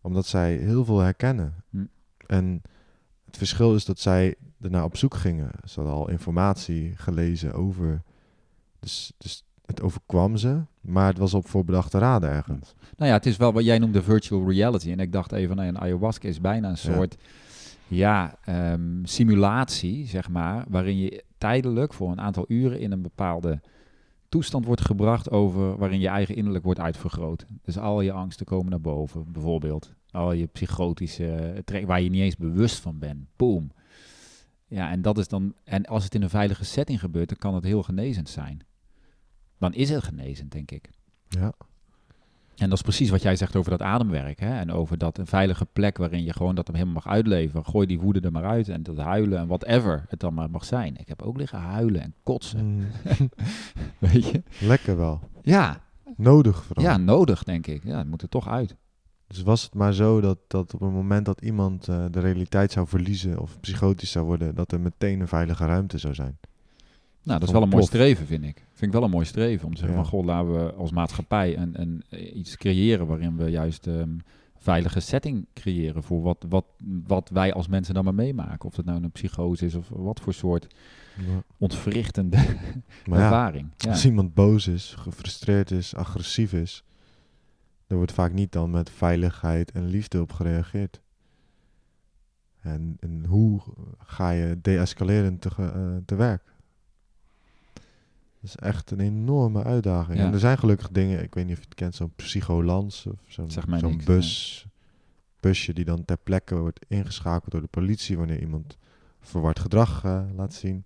Omdat 0.01 0.25
zij 0.25 0.55
heel 0.55 0.85
veel 0.85 0.99
herkennen. 0.99 1.53
Hm. 1.69 1.85
En 2.27 2.61
het 3.25 3.37
verschil 3.37 3.75
is 3.75 3.85
dat 3.85 3.99
zij 3.99 4.35
ernaar 4.61 4.83
op 4.83 4.97
zoek 4.97 5.13
gingen. 5.13 5.51
Ze 5.63 5.79
hadden 5.79 5.97
al 5.97 6.09
informatie 6.09 6.93
gelezen 6.95 7.53
over. 7.53 8.01
Dus, 8.79 9.13
dus 9.17 9.43
het 9.65 9.81
overkwam 9.81 10.37
ze, 10.37 10.61
maar 10.81 11.07
het 11.07 11.17
was 11.17 11.33
op 11.33 11.47
voorbedachte 11.47 11.97
raden 11.97 12.29
ergens. 12.29 12.73
Nou 12.97 13.09
ja, 13.09 13.17
het 13.17 13.25
is 13.25 13.37
wel 13.37 13.53
wat 13.53 13.63
jij 13.63 13.79
noemde 13.79 14.03
virtual 14.03 14.49
reality. 14.49 14.91
En 14.91 14.99
ik 14.99 15.11
dacht 15.11 15.31
even, 15.31 15.55
nou, 15.55 15.67
ja, 15.67 15.73
een 15.73 15.81
ayahuasca 15.81 16.27
is 16.27 16.41
bijna 16.41 16.69
een 16.69 16.77
soort 16.77 17.17
ja. 17.87 18.37
ehm, 18.43 19.03
simulatie, 19.03 20.07
zeg 20.07 20.29
maar, 20.29 20.65
waarin 20.67 20.97
je 20.97 21.23
tijdelijk 21.43 21.93
voor 21.93 22.11
een 22.11 22.21
aantal 22.21 22.45
uren 22.47 22.79
in 22.79 22.91
een 22.91 23.01
bepaalde 23.01 23.61
toestand 24.29 24.65
wordt 24.65 24.81
gebracht 24.81 25.31
over 25.31 25.77
waarin 25.77 25.99
je 25.99 26.07
eigen 26.07 26.35
innerlijk 26.35 26.63
wordt 26.63 26.79
uitvergroot. 26.79 27.45
Dus 27.61 27.77
al 27.77 28.01
je 28.01 28.11
angsten 28.11 28.45
komen 28.45 28.69
naar 28.69 28.81
boven, 28.81 29.31
bijvoorbeeld. 29.31 29.93
Al 30.11 30.31
je 30.31 30.45
psychotische 30.45 31.61
trek 31.65 31.85
waar 31.85 32.01
je 32.01 32.09
niet 32.09 32.21
eens 32.21 32.35
bewust 32.35 32.79
van 32.79 32.99
bent. 32.99 33.25
Boom. 33.35 33.71
Ja, 34.67 34.91
en 34.91 35.01
dat 35.01 35.17
is 35.17 35.27
dan. 35.27 35.53
En 35.63 35.85
als 35.85 36.03
het 36.03 36.15
in 36.15 36.21
een 36.21 36.29
veilige 36.29 36.65
setting 36.65 36.99
gebeurt, 36.99 37.29
dan 37.29 37.37
kan 37.37 37.55
het 37.55 37.63
heel 37.63 37.83
genezend 37.83 38.29
zijn. 38.29 38.61
dan 39.57 39.73
is 39.73 39.89
het 39.89 40.03
genezend, 40.03 40.51
denk 40.51 40.71
ik. 40.71 40.89
Ja. 41.27 41.53
En 42.57 42.69
dat 42.69 42.77
is 42.77 42.81
precies 42.83 43.09
wat 43.09 43.21
jij 43.21 43.35
zegt 43.35 43.55
over 43.55 43.71
dat 43.71 43.81
ademwerk. 43.81 44.39
Hè? 44.39 44.59
En 44.59 44.71
over 44.71 44.97
dat 44.97 45.17
een 45.17 45.25
veilige 45.27 45.65
plek 45.73 45.97
waarin 45.97 46.23
je 46.23 46.33
gewoon 46.33 46.55
dat 46.55 46.67
hem 46.67 46.75
helemaal 46.75 47.01
mag 47.03 47.13
uitleven. 47.13 47.65
Gooi 47.65 47.87
die 47.87 47.99
woede 47.99 48.19
er 48.19 48.31
maar 48.31 48.45
uit 48.45 48.69
en 48.69 48.83
dat 48.83 48.97
huilen 48.97 49.39
en 49.39 49.47
whatever 49.47 50.05
het 50.07 50.19
dan 50.19 50.33
maar 50.33 50.49
mag 50.49 50.65
zijn. 50.65 50.97
Ik 50.97 51.07
heb 51.07 51.21
ook 51.21 51.37
liggen 51.37 51.59
huilen 51.59 52.01
en 52.01 52.13
kotsen, 52.23 52.65
Mm, 52.65 52.85
weet 53.99 54.27
je. 54.29 54.43
lekker 54.59 54.97
wel. 54.97 55.19
Ja, 55.41 55.81
Nodig 56.15 56.63
vooral. 56.63 56.83
ja, 56.85 56.97
nodig 56.97 57.43
denk 57.43 57.67
ik. 57.67 57.83
Ja, 57.83 57.97
het 57.97 58.07
moet 58.07 58.21
er 58.21 58.29
toch 58.29 58.47
uit. 58.47 58.75
Dus 59.27 59.41
was 59.41 59.63
het 59.63 59.73
maar 59.73 59.93
zo 59.93 60.21
dat, 60.21 60.37
dat 60.47 60.73
op 60.73 60.79
het 60.79 60.91
moment 60.91 61.25
dat 61.25 61.41
iemand 61.41 61.87
eh, 61.87 62.05
de 62.11 62.19
realiteit 62.19 62.71
zou 62.71 62.87
verliezen 62.87 63.39
of 63.39 63.59
psychotisch 63.59 64.11
zou 64.11 64.25
worden, 64.25 64.55
dat 64.55 64.71
er 64.71 64.79
meteen 64.79 65.19
een 65.19 65.27
veilige 65.27 65.65
ruimte 65.65 65.97
zou 65.97 66.13
zijn. 66.13 66.37
Nou, 67.23 67.39
dat 67.39 67.47
is 67.47 67.53
wel 67.53 67.63
een 67.63 67.69
mooi 67.69 67.83
streven, 67.83 68.25
vind 68.25 68.43
ik. 68.43 68.57
Vind 68.69 68.81
ik 68.81 68.91
wel 68.91 69.03
een 69.03 69.09
mooi 69.09 69.25
streven 69.25 69.65
om 69.67 69.73
te 69.73 69.79
zeggen 69.79 69.97
Ja. 69.97 70.03
van, 70.03 70.11
goh, 70.11 70.25
laten 70.25 70.53
we 70.65 70.73
als 70.73 70.91
maatschappij 70.91 71.57
een, 71.57 71.81
een, 71.81 72.03
eh, 72.09 72.35
iets 72.35 72.57
creëren 72.57 73.07
waarin 73.07 73.37
we 73.37 73.49
juist 73.49 73.87
ehm, 73.87 74.09
veilige 74.57 74.99
setting 74.99 75.45
creëren 75.53 76.03
voor 76.03 76.21
wat, 76.21 76.45
wat, 76.49 76.65
wat 77.07 77.29
wij 77.29 77.53
als 77.53 77.67
mensen 77.67 77.93
dan 77.93 78.03
maar 78.03 78.13
meemaken. 78.15 78.69
Of 78.69 78.75
het 78.75 78.85
nou 78.85 79.03
een 79.03 79.11
psychose 79.11 79.65
is 79.65 79.75
of 79.75 79.89
wat 79.89 80.19
voor 80.19 80.33
soort 80.33 80.67
Ja. 81.17 81.43
ontwrichtende 81.57 82.37
Maar 83.09 83.19
ervaring. 83.19 83.69
Ja. 83.77 83.89
als 83.91 84.05
iemand 84.05 84.33
boos 84.33 84.67
is, 84.67 84.93
gefrustreerd 84.97 85.71
is, 85.71 85.95
agressief 85.95 86.53
is, 86.53 86.83
er 87.87 87.95
wordt 87.95 88.11
vaak 88.11 88.33
niet 88.33 88.51
dan 88.51 88.69
met 88.71 88.89
veiligheid 88.89 89.71
en 89.71 89.85
liefde 89.85 90.21
op 90.21 90.31
gereageerd. 90.31 91.01
En, 92.61 92.97
en 92.99 93.25
hoe 93.25 93.61
ga 93.97 94.29
je 94.29 94.59
deescalerend 94.61 95.41
te, 95.41 95.49
eh, 95.57 95.95
te 96.05 96.15
werk? 96.15 96.52
Dat 98.43 98.51
is 98.51 98.67
echt 98.67 98.91
een 98.91 98.99
enorme 98.99 99.63
uitdaging. 99.63 100.17
Ja. 100.17 100.25
En 100.25 100.33
er 100.33 100.39
zijn 100.39 100.57
gelukkig 100.57 100.89
dingen, 100.89 101.23
ik 101.23 101.33
weet 101.33 101.45
niet 101.45 101.53
of 101.53 101.59
je 101.59 101.67
het 101.69 101.75
kent, 101.75 101.95
zo'n 101.95 102.13
psycholans 102.15 103.05
of 103.05 103.19
zo'n 103.27 103.51
zo'n 103.79 104.01
bus, 104.05 104.65
busje 105.39 105.73
die 105.73 105.85
dan 105.85 106.05
ter 106.05 106.17
plekke 106.17 106.55
wordt 106.55 106.85
ingeschakeld 106.87 107.51
door 107.51 107.61
de 107.61 107.67
politie 107.67 108.17
wanneer 108.17 108.39
iemand 108.39 108.77
verward 109.21 109.59
gedrag 109.59 110.03
eh, 110.03 110.21
laat 110.35 110.53
zien. 110.53 110.85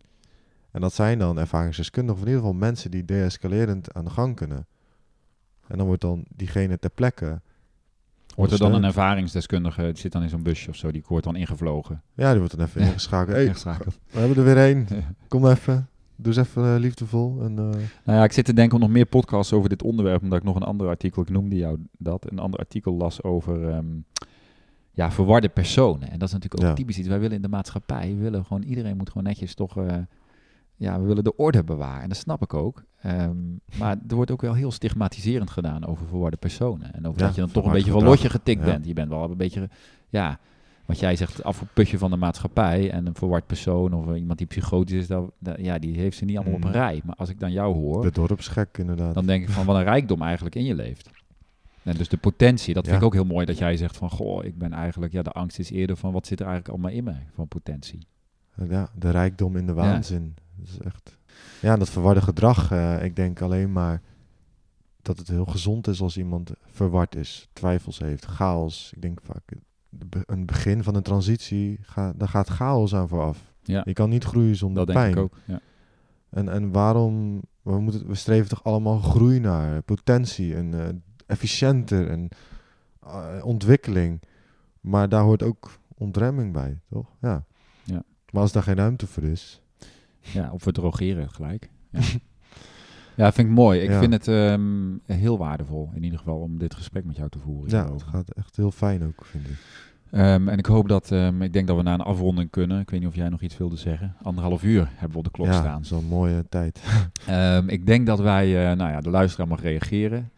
En 0.72 0.82
dat 0.82 0.94
zijn 0.94 1.20
dan 1.20 1.40
ervaringsdeskundigen, 1.40 2.22
of 2.22 2.28
in 2.28 2.34
ieder 2.34 2.42
geval 2.46 2.60
mensen 2.60 2.92
die 2.92 3.06
deescalerend 3.06 3.94
aan 3.94 4.06
de 4.06 4.12
gang 4.12 4.36
kunnen. 4.36 4.68
En 5.68 5.78
dan 5.78 5.88
wordt 5.88 6.02
dan 6.02 6.26
diegene 6.36 6.80
ter 6.80 6.90
plekke. 6.90 7.42
Wordt 8.36 8.52
er 8.52 8.60
dan 8.60 8.74
een 8.74 8.84
ervaringsdeskundige, 8.84 9.82
die 9.82 9.98
zit 9.98 10.12
dan 10.12 10.24
in 10.24 10.30
zo'n 10.30 10.44
busje 10.44 10.70
of 10.70 10.76
zo, 10.76 10.92
die 10.92 11.04
wordt 11.08 11.26
dan 11.26 11.36
ingevlogen. 11.36 12.02
Ja, 12.14 12.30
die 12.30 12.40
wordt 12.40 12.58
dan 12.58 12.66
even 12.66 12.82
ingeschakeld. 12.82 13.36
Hey, 13.36 13.46
Ingeschakeld. 13.46 14.00
we 14.12 14.20
hebben 14.20 14.38
er 14.38 14.44
weer 14.44 14.58
één. 14.58 14.88
Kom 15.28 15.48
even. 15.48 15.90
Doe 16.18 16.34
eens 16.36 16.48
even 16.48 16.74
eh, 16.74 16.80
liefdevol. 16.80 17.42
En, 17.42 17.52
eh, 17.58 17.64
Nou 18.04 18.18
ja, 18.18 18.24
ik 18.24 18.32
zit 18.32 18.46
te 18.46 18.54
denken 18.54 18.76
om 18.76 18.82
nog 18.82 18.90
meer 18.92 19.06
podcasts 19.06 19.54
over 19.54 19.70
dit 19.70 19.84
onderwerp, 19.84 20.22
omdat 20.22 20.38
ik 20.38 20.44
nog 20.44 20.56
een 20.56 20.64
ander 20.64 20.88
artikel, 20.88 21.22
ik 21.22 21.30
noemde 21.30 21.56
jou 21.56 21.78
dat, 21.98 22.32
een 22.32 22.40
ander 22.40 22.60
artikel 22.60 22.94
las 22.94 23.24
over 23.24 23.70
ehm, 23.70 23.86
ja, 24.92 25.12
verwarde 25.12 25.50
personen. 25.50 26.10
En 26.12 26.20
dat 26.20 26.28
is 26.28 26.34
natuurlijk 26.34 26.62
ook 26.64 26.70
Ja. 26.70 26.76
typisch 26.76 26.98
iets. 26.98 27.08
Wij 27.08 27.20
willen 27.20 27.36
in 27.36 27.42
de 27.42 27.48
maatschappij, 27.48 28.08
we 28.16 28.22
willen 28.22 28.46
gewoon, 28.46 28.64
iedereen 28.64 28.98
moet 28.98 29.08
gewoon 29.10 29.24
netjes 29.24 29.54
toch, 29.54 29.78
eh, 29.78 29.96
ja, 30.76 31.00
we 31.02 31.08
willen 31.08 31.24
de 31.24 31.36
orde 31.36 31.64
bewaren. 31.64 32.02
En 32.02 32.10
dat 32.10 32.18
snap 32.18 32.42
ik 32.42 32.54
ook. 32.54 32.84
Ehm, 33.02 33.36
maar 33.80 33.98
er 34.08 34.16
wordt 34.16 34.32
ook 34.32 34.42
wel 34.42 34.54
heel 34.54 34.72
stigmatiserend 34.72 35.50
gedaan 35.50 35.86
over 35.86 36.08
verwarde 36.08 36.38
personen. 36.38 36.94
En 36.94 37.08
over 37.08 37.20
Ja, 37.22 37.26
dat 37.26 37.36
je 37.36 37.42
dan 37.42 37.52
toch 37.52 37.66
een 37.66 37.72
beetje 37.72 37.92
van 37.92 38.04
lotje 38.04 38.30
getikt 38.30 38.60
Ja. 38.60 38.66
bent. 38.66 38.86
Je 38.86 38.94
bent 38.94 39.10
wel 39.10 39.24
een 39.32 39.38
beetje, 39.38 39.70
ja, 40.10 40.40
wat 40.88 41.00
jij 41.00 41.16
zegt, 41.16 41.34
het 41.38 41.44
afputje 41.44 41.98
van 41.98 42.10
de 42.12 42.18
maatschappij. 42.18 42.92
En 42.92 43.06
een 43.06 43.16
verward 43.16 43.46
persoon 43.48 43.94
of 43.94 44.16
iemand 44.16 44.38
die 44.38 44.48
psychotisch 44.48 44.98
is, 44.98 45.08
dat, 45.08 45.32
dat- 45.40 45.60
ja, 45.60 45.80
die 45.80 45.98
heeft 45.98 46.18
ze 46.18 46.26
niet 46.26 46.36
allemaal 46.38 46.54
op 46.56 46.62
een 46.64 46.68
Mm. 46.70 46.74
rij. 46.76 47.02
Maar 47.06 47.16
als 47.16 47.30
ik 47.30 47.40
dan 47.40 47.52
jou 47.52 47.74
hoor, 47.76 48.02
de 48.02 48.12
dorpsgek 48.12 48.78
inderdaad. 48.78 49.14
dan 49.14 49.26
denk 49.26 49.44
ik 49.44 49.50
van 49.50 49.66
wat 49.66 49.76
een 49.76 49.84
rijkdom 49.84 50.22
eigenlijk 50.22 50.56
in 50.56 50.64
je 50.66 50.76
leeft. 50.76 51.10
En 51.84 51.98
dus 51.98 52.10
de 52.10 52.18
potentie, 52.18 52.74
dat 52.74 52.84
vind 52.84 52.96
Ja. 52.96 53.02
ik 53.02 53.08
ook 53.08 53.14
heel 53.14 53.26
mooi 53.34 53.46
dat 53.46 53.58
jij 53.58 53.78
zegt 53.78 53.98
van 53.98 54.10
goh, 54.10 54.44
ik 54.46 54.58
ben 54.58 54.74
eigenlijk, 54.74 55.14
ja, 55.14 55.22
de 55.22 55.32
angst 55.32 55.60
is 55.60 55.70
eerder 55.70 55.98
van 55.98 56.12
wat 56.12 56.28
zit 56.28 56.40
er 56.40 56.46
eigenlijk 56.46 56.76
allemaal 56.76 56.98
in 56.98 57.04
mij 57.04 57.28
van 57.34 57.48
potentie. 57.48 58.08
Ja, 58.70 58.90
de 58.96 59.10
rijkdom 59.10 59.56
in 59.58 59.66
de 59.66 59.74
waanzin. 59.74 60.36
Dat 60.56 60.68
is 60.68 60.78
echt... 60.80 61.18
Ja, 61.62 61.76
dat 61.78 61.90
verwarde 61.90 62.22
gedrag. 62.22 62.72
eh, 62.72 63.04
ik 63.04 63.16
denk 63.16 63.42
alleen 63.42 63.72
maar 63.72 64.02
dat 65.02 65.18
het 65.18 65.28
heel 65.28 65.46
gezond 65.46 65.88
is 65.88 66.02
als 66.02 66.18
iemand 66.18 66.52
verward 66.66 67.16
is, 67.16 67.48
twijfels 67.54 68.00
heeft, 68.00 68.26
chaos. 68.26 68.92
Ik 68.96 69.02
denk 69.02 69.20
vaak, 69.24 69.42
een 70.26 70.46
begin 70.46 70.84
van 70.84 70.96
een 70.96 71.02
transitie, 71.02 71.78
ga, 71.82 72.14
daar 72.16 72.28
gaat 72.28 72.48
chaos 72.50 72.96
aan 72.96 73.08
vooraf. 73.08 73.54
Ja, 73.64 73.82
Je 73.86 73.94
kan 73.94 74.10
niet 74.10 74.24
groeien 74.24 74.56
zonder 74.56 74.86
dat 74.86 74.96
denk 74.96 75.00
pijn. 75.00 75.12
ik 75.18 75.24
ook. 75.24 75.38
Ja. 75.46 75.60
En, 76.30 76.50
en 76.50 76.72
waarom, 76.72 77.42
we, 77.62 77.80
moeten, 77.80 78.08
we 78.08 78.16
streven 78.16 78.50
toch 78.50 78.64
allemaal 78.64 79.00
groei 79.00 79.40
naar, 79.40 79.82
potentie 79.82 80.56
en 80.56 80.74
eh, 80.74 80.88
efficiënter 81.26 82.10
en 82.10 82.30
eh, 83.04 83.26
ontwikkeling. 83.44 84.22
Maar 84.82 85.10
daar 85.10 85.24
hoort 85.24 85.44
ook 85.44 85.80
ontremming 85.98 86.54
bij, 86.54 86.80
toch? 86.90 87.16
Ja. 87.22 87.46
Ja. 87.84 88.04
Maar 88.32 88.42
als 88.42 88.52
daar 88.52 88.64
geen 88.64 88.76
ruimte 88.76 89.08
voor 89.08 89.24
is, 89.24 89.62
ja, 90.20 90.52
of 90.52 90.64
we 90.64 90.72
drogeren 90.72 91.30
gelijk. 91.30 91.70
Ja, 91.92 92.00
ja 93.18 93.32
vind 93.32 93.48
ik 93.48 93.54
mooi. 93.54 93.80
Ik 93.80 93.90
Ja. 93.90 94.00
vind 94.00 94.14
het 94.14 94.28
ehm, 94.28 94.96
heel 95.06 95.38
waardevol 95.38 95.90
in 95.96 96.04
ieder 96.04 96.20
geval 96.20 96.38
om 96.40 96.58
dit 96.58 96.74
gesprek 96.76 97.06
met 97.06 97.16
jou 97.16 97.30
te 97.30 97.40
voeren. 97.40 97.70
ja, 97.72 97.92
het 97.94 98.04
gaat 98.04 98.30
echt 98.30 98.56
heel 98.56 98.72
fijn 98.72 99.04
ook, 99.06 99.26
vind 99.26 99.48
ik. 99.48 99.58
Ehm, 100.12 100.48
en 100.50 100.58
ik 100.58 100.66
hoop 100.66 100.88
dat, 100.88 101.12
ehm, 101.12 101.42
ik 101.42 101.54
denk 101.54 101.68
dat 101.68 101.78
we 101.78 101.84
naar 101.84 101.94
een 101.94 102.02
afronding 102.06 102.50
kunnen. 102.50 102.80
Ik 102.80 102.90
weet 102.90 103.00
niet 103.00 103.10
of 103.10 103.16
jij 103.16 103.30
nog 103.30 103.42
iets 103.42 103.58
wilde 103.58 103.76
zeggen. 103.78 104.16
Anderhalf 104.24 104.64
uur 104.64 104.90
hebben 104.94 105.12
we 105.12 105.18
op 105.18 105.24
de 105.24 105.32
klok 105.32 105.48
ja, 105.48 105.54
staan. 105.54 105.86
zo'n 105.86 106.06
mooie 106.06 106.46
tijd. 106.50 106.82
Ik 107.68 107.86
denk 107.86 108.06
dat 108.06 108.20
wij, 108.20 108.70
eh, 108.72 108.78
nou 108.78 108.92
ja, 108.92 109.02
de 109.02 109.10
luisteraar 109.10 109.48
mag 109.48 109.62
reageren. 109.62 110.32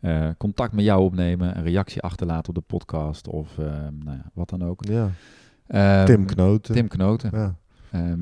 Eh, 0.00 0.28
contact 0.38 0.72
met 0.72 0.84
jou 0.84 1.02
opnemen, 1.02 1.56
een 1.56 1.62
reactie 1.64 2.02
achterlaten 2.02 2.48
op 2.48 2.54
de 2.54 2.60
podcast 2.76 3.28
of 3.28 3.56
nou 3.56 4.16
ja, 4.16 4.30
wat 4.34 4.48
dan 4.48 4.64
ook. 4.64 4.84
Ja. 4.84 5.10
Tim 6.04 6.24
Knoten. 6.26 6.74
Tim 6.74 6.88
Knoten. 6.88 7.30
Ja, 7.32 7.54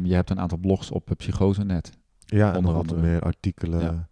je 0.02 0.14
hebt 0.14 0.30
een 0.30 0.40
aantal 0.40 0.58
blogs 0.58 0.90
op 0.90 1.10
uh, 1.10 1.16
Psychosenet. 1.16 1.92
Ja 2.30 2.50
en 2.50 2.56
Onder 2.56 2.74
nog 2.74 2.86
wat 2.86 3.00
meer 3.00 3.20
artikelen, 3.20 3.80
Ja. 3.80 4.08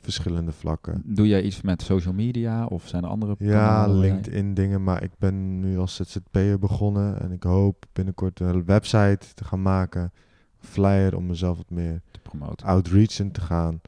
verschillende 0.00 0.52
vlakken. 0.52 1.02
Doe 1.04 1.28
jij 1.28 1.42
iets 1.42 1.60
met 1.60 1.82
social 1.82 2.14
media 2.14 2.66
of 2.66 2.88
zijn 2.88 3.02
er 3.04 3.08
andere 3.10 3.34
Ja, 3.38 3.86
LinkedIn 3.88 4.54
dingen, 4.54 4.82
maar 4.82 5.02
ik 5.02 5.10
ben 5.18 5.60
nu 5.60 5.78
als 5.78 5.94
ZZP'er 5.96 6.58
begonnen 6.58 7.20
en 7.20 7.32
ik 7.32 7.42
hoop 7.42 7.84
binnenkort 7.92 8.40
een 8.40 8.64
website 8.64 9.26
te 9.34 9.44
gaan 9.44 9.62
maken, 9.62 10.12
flyer 10.58 11.16
om 11.16 11.26
mezelf 11.26 11.56
wat 11.56 11.70
meer 11.70 12.00
te 12.10 12.20
promoten? 12.20 12.66
outreachen 12.66 13.30
te 13.30 13.40
gaan. 13.40 13.80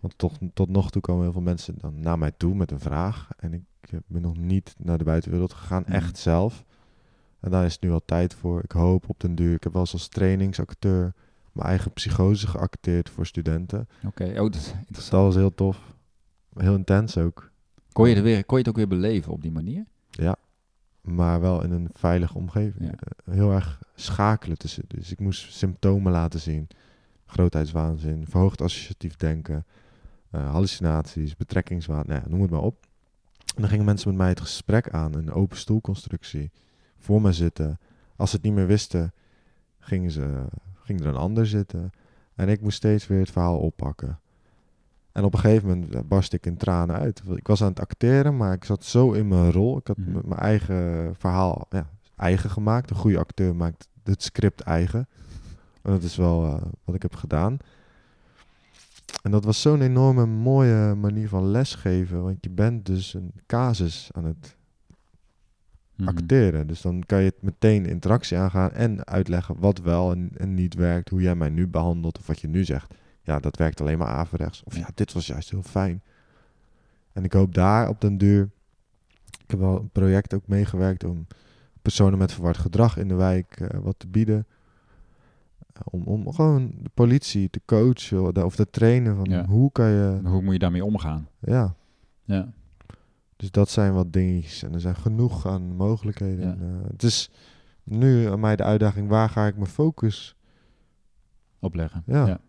Want 0.00 0.18
toch, 0.18 0.32
tot 0.54 0.68
nog 0.68 0.90
toe 0.90 1.02
komen 1.02 1.22
heel 1.22 1.32
veel 1.32 1.40
mensen 1.40 1.74
dan 1.78 2.00
naar 2.00 2.18
mij 2.18 2.32
toe 2.36 2.54
met 2.54 2.70
een 2.70 2.80
vraag 2.80 3.28
en 3.36 3.52
ik 3.52 3.62
ben 4.06 4.22
nog 4.22 4.36
niet 4.36 4.74
naar 4.78 4.98
de 4.98 5.04
buitenwereld 5.04 5.52
gegaan, 5.52 5.82
Mhm. 5.86 5.92
echt 5.92 6.18
zelf. 6.18 6.64
En 7.40 7.50
daar 7.50 7.64
is 7.64 7.72
het 7.72 7.82
nu 7.82 7.90
al 7.90 8.02
tijd 8.04 8.34
voor. 8.34 8.62
Ik 8.62 8.72
hoop 8.72 9.08
op 9.08 9.20
den 9.20 9.34
duur. 9.34 9.54
Ik 9.54 9.62
heb 9.62 9.72
wel 9.72 9.80
eens 9.82 9.92
als 9.92 10.08
trainingsacteur 10.08 11.12
mijn 11.52 11.68
eigen 11.68 11.92
psychose 11.92 12.46
geacteerd 12.46 13.10
voor 13.10 13.26
studenten. 13.26 13.88
Oké, 14.06 14.24
oh, 14.24 14.34
dat 14.34 14.54
is 14.54 14.72
interessant. 14.86 15.10
Dat 15.10 15.24
was 15.24 15.34
heel 15.34 15.54
tof. 15.54 15.94
Heel 16.56 16.74
intens 16.74 17.16
ook. 17.18 17.50
Kon 17.92 18.08
je, 18.08 18.16
er 18.16 18.22
weer, 18.22 18.44
kon 18.44 18.56
je 18.58 18.62
het 18.62 18.72
ook 18.72 18.78
weer 18.78 18.98
beleven 19.00 19.32
op 19.32 19.42
die 19.42 19.52
manier? 19.52 19.84
Ja, 20.10 20.36
maar 21.00 21.40
wel 21.40 21.62
in 21.62 21.70
een 21.72 21.88
veilige 21.92 22.38
omgeving. 22.38 22.84
Ja. 22.84 22.90
Eh, 22.90 23.34
Heel 23.34 23.52
erg 23.52 23.80
schakelen 23.94 24.58
tussen. 24.58 24.84
Dus 24.86 25.10
ik 25.10 25.20
moest 25.20 25.52
symptomen 25.52 26.12
laten 26.12 26.40
zien. 26.40 26.68
Grootheidswaanzin, 27.26 28.26
verhoogd 28.26 28.60
associatief 28.60 29.16
denken, 29.16 29.66
eh, 30.30 30.50
hallucinaties, 30.50 31.36
betrekkingswaan, 31.36 32.04
nou 32.06 32.20
ja, 32.22 32.28
noem 32.28 32.42
het 32.42 32.50
maar 32.50 32.60
op. 32.60 32.86
En 33.54 33.60
dan 33.60 33.68
gingen 33.70 33.84
mensen 33.84 34.08
met 34.08 34.18
mij 34.18 34.28
het 34.28 34.40
gesprek 34.40 34.90
aan, 34.90 35.14
een 35.14 35.32
open 35.32 35.56
stoelconstructie, 35.56 36.50
voor 36.98 37.22
me 37.22 37.32
zitten. 37.32 37.78
Als 38.16 38.30
ze 38.30 38.36
het 38.36 38.44
niet 38.44 38.54
meer 38.54 38.66
wisten, 38.66 39.12
gingen 39.78 40.10
ze, 40.10 40.44
ging 40.92 41.04
er 41.04 41.14
een 41.14 41.20
ander 41.20 41.46
zitten. 41.46 41.90
En 42.34 42.48
ik 42.48 42.60
moest 42.60 42.76
steeds 42.76 43.06
weer 43.06 43.18
het 43.18 43.30
verhaal 43.30 43.58
oppakken. 43.58 44.18
En 45.12 45.24
op 45.24 45.34
een 45.34 45.40
gegeven 45.40 45.68
moment 45.68 45.94
eh, 45.94 46.00
barst 46.04 46.32
ik 46.32 46.46
in 46.46 46.56
tranen 46.56 46.96
uit. 46.96 47.22
Ik 47.34 47.46
was 47.46 47.62
aan 47.62 47.68
het 47.68 47.80
acteren, 47.80 48.36
maar 48.36 48.52
ik 48.52 48.64
zat 48.64 48.84
zo 48.84 49.12
in 49.12 49.28
mijn 49.28 49.52
rol. 49.52 49.78
Ik 49.78 49.86
had 49.86 49.96
Mhm. 49.96 50.28
mijn 50.28 50.40
eigen 50.40 51.14
verhaal 51.18 51.66
ja, 51.70 51.90
eigen 52.16 52.50
gemaakt. 52.50 52.90
Een 52.90 52.96
goede 52.96 53.18
acteur 53.18 53.56
maakt 53.56 53.88
het 54.04 54.22
script 54.22 54.60
eigen. 54.60 55.08
En 55.82 55.90
dat 55.92 56.02
is 56.02 56.16
wel 56.16 56.44
eh, 56.44 56.62
wat 56.84 56.94
ik 56.94 57.02
heb 57.02 57.14
gedaan. 57.14 57.56
En 59.22 59.30
dat 59.30 59.44
was 59.44 59.60
zo'n 59.60 59.80
enorme 59.82 60.26
mooie 60.26 60.94
manier 60.94 61.28
van 61.28 61.46
lesgeven. 61.46 62.22
Want 62.22 62.36
je 62.40 62.50
bent 62.50 62.86
dus 62.86 63.14
een 63.14 63.32
casus 63.46 64.08
aan 64.12 64.24
het 64.24 64.56
Mhm. 65.96 66.08
acteren. 66.08 66.66
Dus 66.66 66.80
dan 66.80 67.02
kan 67.06 67.18
je 67.18 67.24
het 67.24 67.42
meteen 67.42 67.86
interactie 67.86 68.38
aangaan 68.38 68.70
en 68.72 69.06
uitleggen 69.06 69.58
wat 69.58 69.78
wel 69.78 70.12
en, 70.12 70.30
en 70.36 70.54
niet 70.54 70.74
werkt. 70.74 71.08
Hoe 71.08 71.20
jij 71.22 71.34
mij 71.34 71.48
nu 71.48 71.66
behandelt 71.66 72.18
of 72.18 72.26
wat 72.26 72.40
je 72.40 72.48
nu 72.48 72.64
zegt. 72.64 72.94
Ja, 73.22 73.38
dat 73.40 73.56
werkt 73.56 73.80
alleen 73.80 73.98
maar 73.98 74.08
averechts. 74.08 74.62
Of 74.64 74.76
ja, 74.76 74.88
dit 74.94 75.12
was 75.12 75.26
juist 75.26 75.50
heel 75.50 75.62
fijn. 75.62 76.02
En 77.12 77.24
ik 77.24 77.32
hoop 77.32 77.54
daar 77.54 77.88
op 77.88 78.00
den 78.00 78.18
duur... 78.18 78.50
Ik 79.44 79.50
heb 79.50 79.58
wel 79.60 79.78
een 79.80 79.90
project 79.90 80.34
ook 80.34 80.46
meegewerkt 80.46 81.04
om 81.04 81.26
personen 81.82 82.18
met 82.18 82.32
verward 82.32 82.56
gedrag 82.58 82.96
in 82.96 83.08
de 83.08 83.14
wijk 83.14 83.60
eh, 83.60 83.78
wat 83.80 83.94
te 83.98 84.08
bieden. 84.08 84.46
Om, 85.84 86.02
om 86.02 86.32
gewoon 86.32 86.72
de 86.82 86.90
politie 86.94 87.50
te 87.50 87.60
coachen 87.64 88.44
of 88.44 88.56
te 88.56 88.70
trainen 88.70 89.16
van 89.16 89.24
Ja. 89.30 89.46
hoe 89.46 89.72
kan 89.72 89.90
je... 89.90 90.20
Hoe 90.24 90.42
moet 90.42 90.52
je 90.52 90.58
daarmee 90.58 90.84
omgaan? 90.84 91.28
Ja, 91.40 91.74
Ja. 92.24 92.52
Dus 93.42 93.50
dat 93.50 93.70
zijn 93.70 93.92
wat 93.92 94.12
dingetjes. 94.12 94.62
En 94.62 94.74
er 94.74 94.80
zijn 94.80 94.96
genoeg 94.96 95.46
aan 95.46 95.76
mogelijkheden. 95.76 96.46
Ja. 96.46 96.52
En, 96.52 96.60
eh, 96.60 96.90
het 96.90 97.02
is 97.02 97.30
nu 97.82 98.30
aan 98.30 98.40
mij 98.40 98.56
de 98.56 98.62
uitdaging, 98.62 99.08
waar 99.08 99.28
ga 99.28 99.46
ik 99.46 99.56
mijn 99.56 99.70
focus? 99.70 100.36
Opleggen. 101.58 102.02
Ja. 102.06 102.26
ja. 102.26 102.40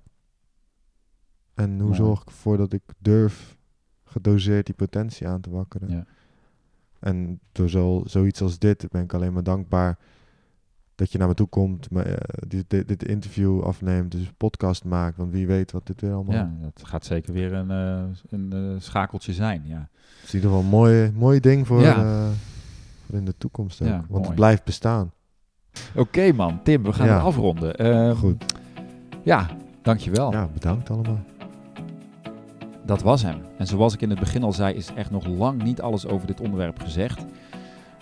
En 1.53 1.79
hoe 1.79 1.95
zorg 1.95 2.21
ik 2.21 2.27
ervoor 2.27 2.57
dat 2.57 2.73
ik 2.73 2.81
durf 2.97 3.57
gedoseerd 4.03 4.65
die 4.65 4.75
potentie 4.75 5.27
aan 5.27 5.41
te 5.41 5.49
wakkeren? 5.49 5.89
Ja. 5.89 6.05
En 6.99 7.39
door 7.51 7.69
zo, 7.69 8.01
zoiets 8.05 8.41
als 8.41 8.59
dit 8.59 8.89
ben 8.89 9.03
ik 9.03 9.13
alleen 9.13 9.33
maar 9.33 9.43
dankbaar 9.43 9.99
dat 10.95 11.11
je 11.11 11.17
naar 11.17 11.27
me 11.27 11.33
toe 11.33 11.47
komt, 11.47 11.91
me, 11.91 12.03
eh, 12.03 12.47
dit, 12.47 12.69
dit, 12.69 12.87
dit 12.87 13.03
interview 13.03 13.61
afneemt, 13.61 14.11
dus 14.11 14.31
podcast 14.37 14.83
maakt. 14.83 15.17
Want 15.17 15.31
wie 15.31 15.47
weet 15.47 15.71
wat 15.71 15.87
dit 15.87 16.01
weer 16.01 16.13
allemaal... 16.13 16.35
Ja, 16.35 16.55
dat 16.59 16.83
gaat 16.83 17.05
zeker 17.05 17.33
weer 17.33 17.53
een, 17.53 17.71
eh, 17.71 18.39
een 18.39 18.81
schakeltje 18.81 19.33
zijn. 19.33 19.61
Ja. 19.65 19.89
Het 20.23 20.33
is 20.33 20.33
in 20.33 20.35
ieder 20.35 20.49
geval 20.49 20.63
een 20.63 20.69
mooi, 20.69 21.11
mooi 21.15 21.39
ding 21.39 21.67
voor, 21.67 21.81
Ja. 21.81 21.95
eh, 22.03 22.27
voor 23.05 23.17
in 23.17 23.25
de 23.25 23.37
toekomst 23.37 23.81
ook. 23.81 23.87
Ja, 23.87 23.93
want 23.93 24.09
mooi. 24.09 24.23
het 24.25 24.35
blijft 24.35 24.63
bestaan. 24.63 25.11
Oké 25.95 26.31
man, 26.31 26.59
Tim, 26.63 26.83
we 26.83 26.93
gaan 26.93 27.07
Ja. 27.07 27.13
het 27.15 27.23
afronden. 27.23 27.75
Ehm, 27.75 28.15
Goed. 28.15 28.43
Ja, 29.23 29.47
dankjewel. 29.81 30.31
Ja, 30.31 30.47
bedankt 30.53 30.89
allemaal. 30.89 31.19
Dat 32.85 33.01
was 33.01 33.21
hem. 33.21 33.37
En 33.57 33.67
zoals 33.67 33.93
ik 33.93 34.01
in 34.01 34.09
het 34.09 34.19
begin 34.19 34.43
al 34.43 34.53
zei, 34.53 34.75
is 34.75 34.89
echt 34.95 35.11
nog 35.11 35.25
lang 35.27 35.63
niet 35.63 35.81
alles 35.81 36.07
over 36.07 36.27
dit 36.27 36.41
onderwerp 36.41 36.79
gezegd. 36.81 37.25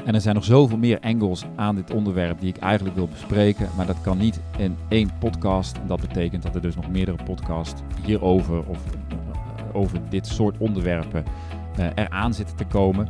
En 0.06 0.14
er 0.16 0.22
zijn 0.22 0.36
nog 0.36 0.44
zoveel 0.44 0.78
meer 0.78 1.00
angles 1.00 1.46
aan 1.56 1.76
dit 1.76 1.92
onderwerp 1.94 2.40
die 2.40 2.50
ik 2.50 2.58
eigenlijk 2.58 2.96
wil 2.96 3.08
bespreken. 3.08 3.70
Maar 3.78 3.86
dat 3.86 4.02
kan 4.02 4.18
niet 4.18 4.40
in 4.58 4.76
één 4.90 5.10
podcast. 5.20 5.78
En 5.78 5.88
dat 5.88 6.00
betekent 6.02 6.44
dat 6.44 6.56
er 6.56 6.62
dus 6.62 6.76
nog 6.76 6.90
meerdere 6.90 7.24
podcasts 7.24 7.82
hierover 8.06 8.64
of 8.68 8.78
eh, 8.86 9.76
over 9.76 10.00
dit 10.10 10.28
soort 10.28 10.58
onderwerpen 10.58 11.24
eraan 11.96 12.34
zitten 12.34 12.56
te 12.56 12.66
komen. 12.66 13.08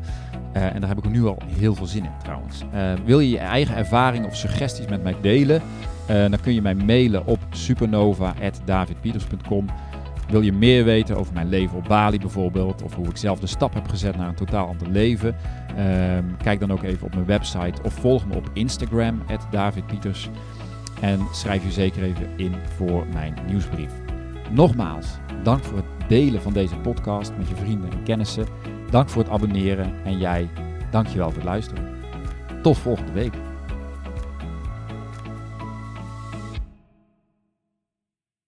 Eh, 0.53 0.73
en 0.73 0.79
daar 0.79 0.89
heb 0.89 0.97
ik 0.97 1.09
nu 1.09 1.25
al 1.25 1.37
heel 1.45 1.75
veel 1.75 1.85
zin 1.85 2.03
in 2.03 2.11
trouwens. 2.23 2.63
Eh, 2.71 2.93
wil 3.05 3.19
je 3.19 3.29
je 3.29 3.37
eigen 3.37 3.75
ervaring 3.75 4.25
of 4.25 4.35
suggesties 4.35 4.87
met 4.87 5.03
mij 5.03 5.15
delen? 5.21 5.61
Eh, 6.05 6.29
dan 6.29 6.39
kun 6.41 6.53
je 6.53 6.61
mij 6.61 6.75
mailen 6.75 7.25
op 7.25 7.39
supernova.davidpieters.com. 7.49 9.65
Wil 10.29 10.41
je 10.41 10.53
meer 10.53 10.83
weten 10.83 11.17
over 11.17 11.33
mijn 11.33 11.49
leven 11.49 11.77
op 11.77 11.87
Bali 11.87 12.19
bijvoorbeeld, 12.19 12.83
of 12.83 12.95
hoe 12.95 13.07
ik 13.07 13.17
zelf 13.17 13.39
de 13.39 13.47
stap 13.47 13.73
heb 13.73 13.87
gezet 13.87 14.17
naar 14.17 14.27
een 14.27 14.35
totaal 14.35 14.67
ander 14.67 14.89
leven? 14.89 15.35
Ehm, 15.75 16.23
kijk 16.43 16.59
dan 16.59 16.71
ook 16.71 16.83
even 16.83 17.05
op 17.05 17.13
mijn 17.13 17.25
website 17.25 17.81
of 17.83 17.93
volg 17.93 18.27
me 18.27 18.35
op 18.35 18.49
Instagram, 18.53 19.21
@davidpieters. 19.51 20.29
En 21.01 21.19
schrijf 21.31 21.63
je 21.63 21.71
zeker 21.71 22.03
even 22.03 22.27
in 22.35 22.53
voor 22.75 23.05
mijn 23.13 23.33
nieuwsbrief. 23.47 23.91
Nogmaals, 24.49 25.07
dank 25.43 25.63
voor 25.63 25.77
het 25.77 26.00
delen 26.11 26.41
van 26.41 26.53
deze 26.53 26.75
podcast 26.75 27.31
met 27.37 27.47
je 27.47 27.55
vrienden 27.55 27.91
en 27.91 28.03
kennissen. 28.03 28.45
Dank 28.89 29.09
voor 29.09 29.21
het 29.21 29.31
abonneren 29.31 29.93
en 30.03 30.17
jij, 30.17 30.49
dankjewel 30.89 31.27
voor 31.27 31.37
het 31.37 31.43
luisteren. 31.43 31.97
Tot 32.61 32.77
volgende 32.77 33.11
week. 33.11 33.33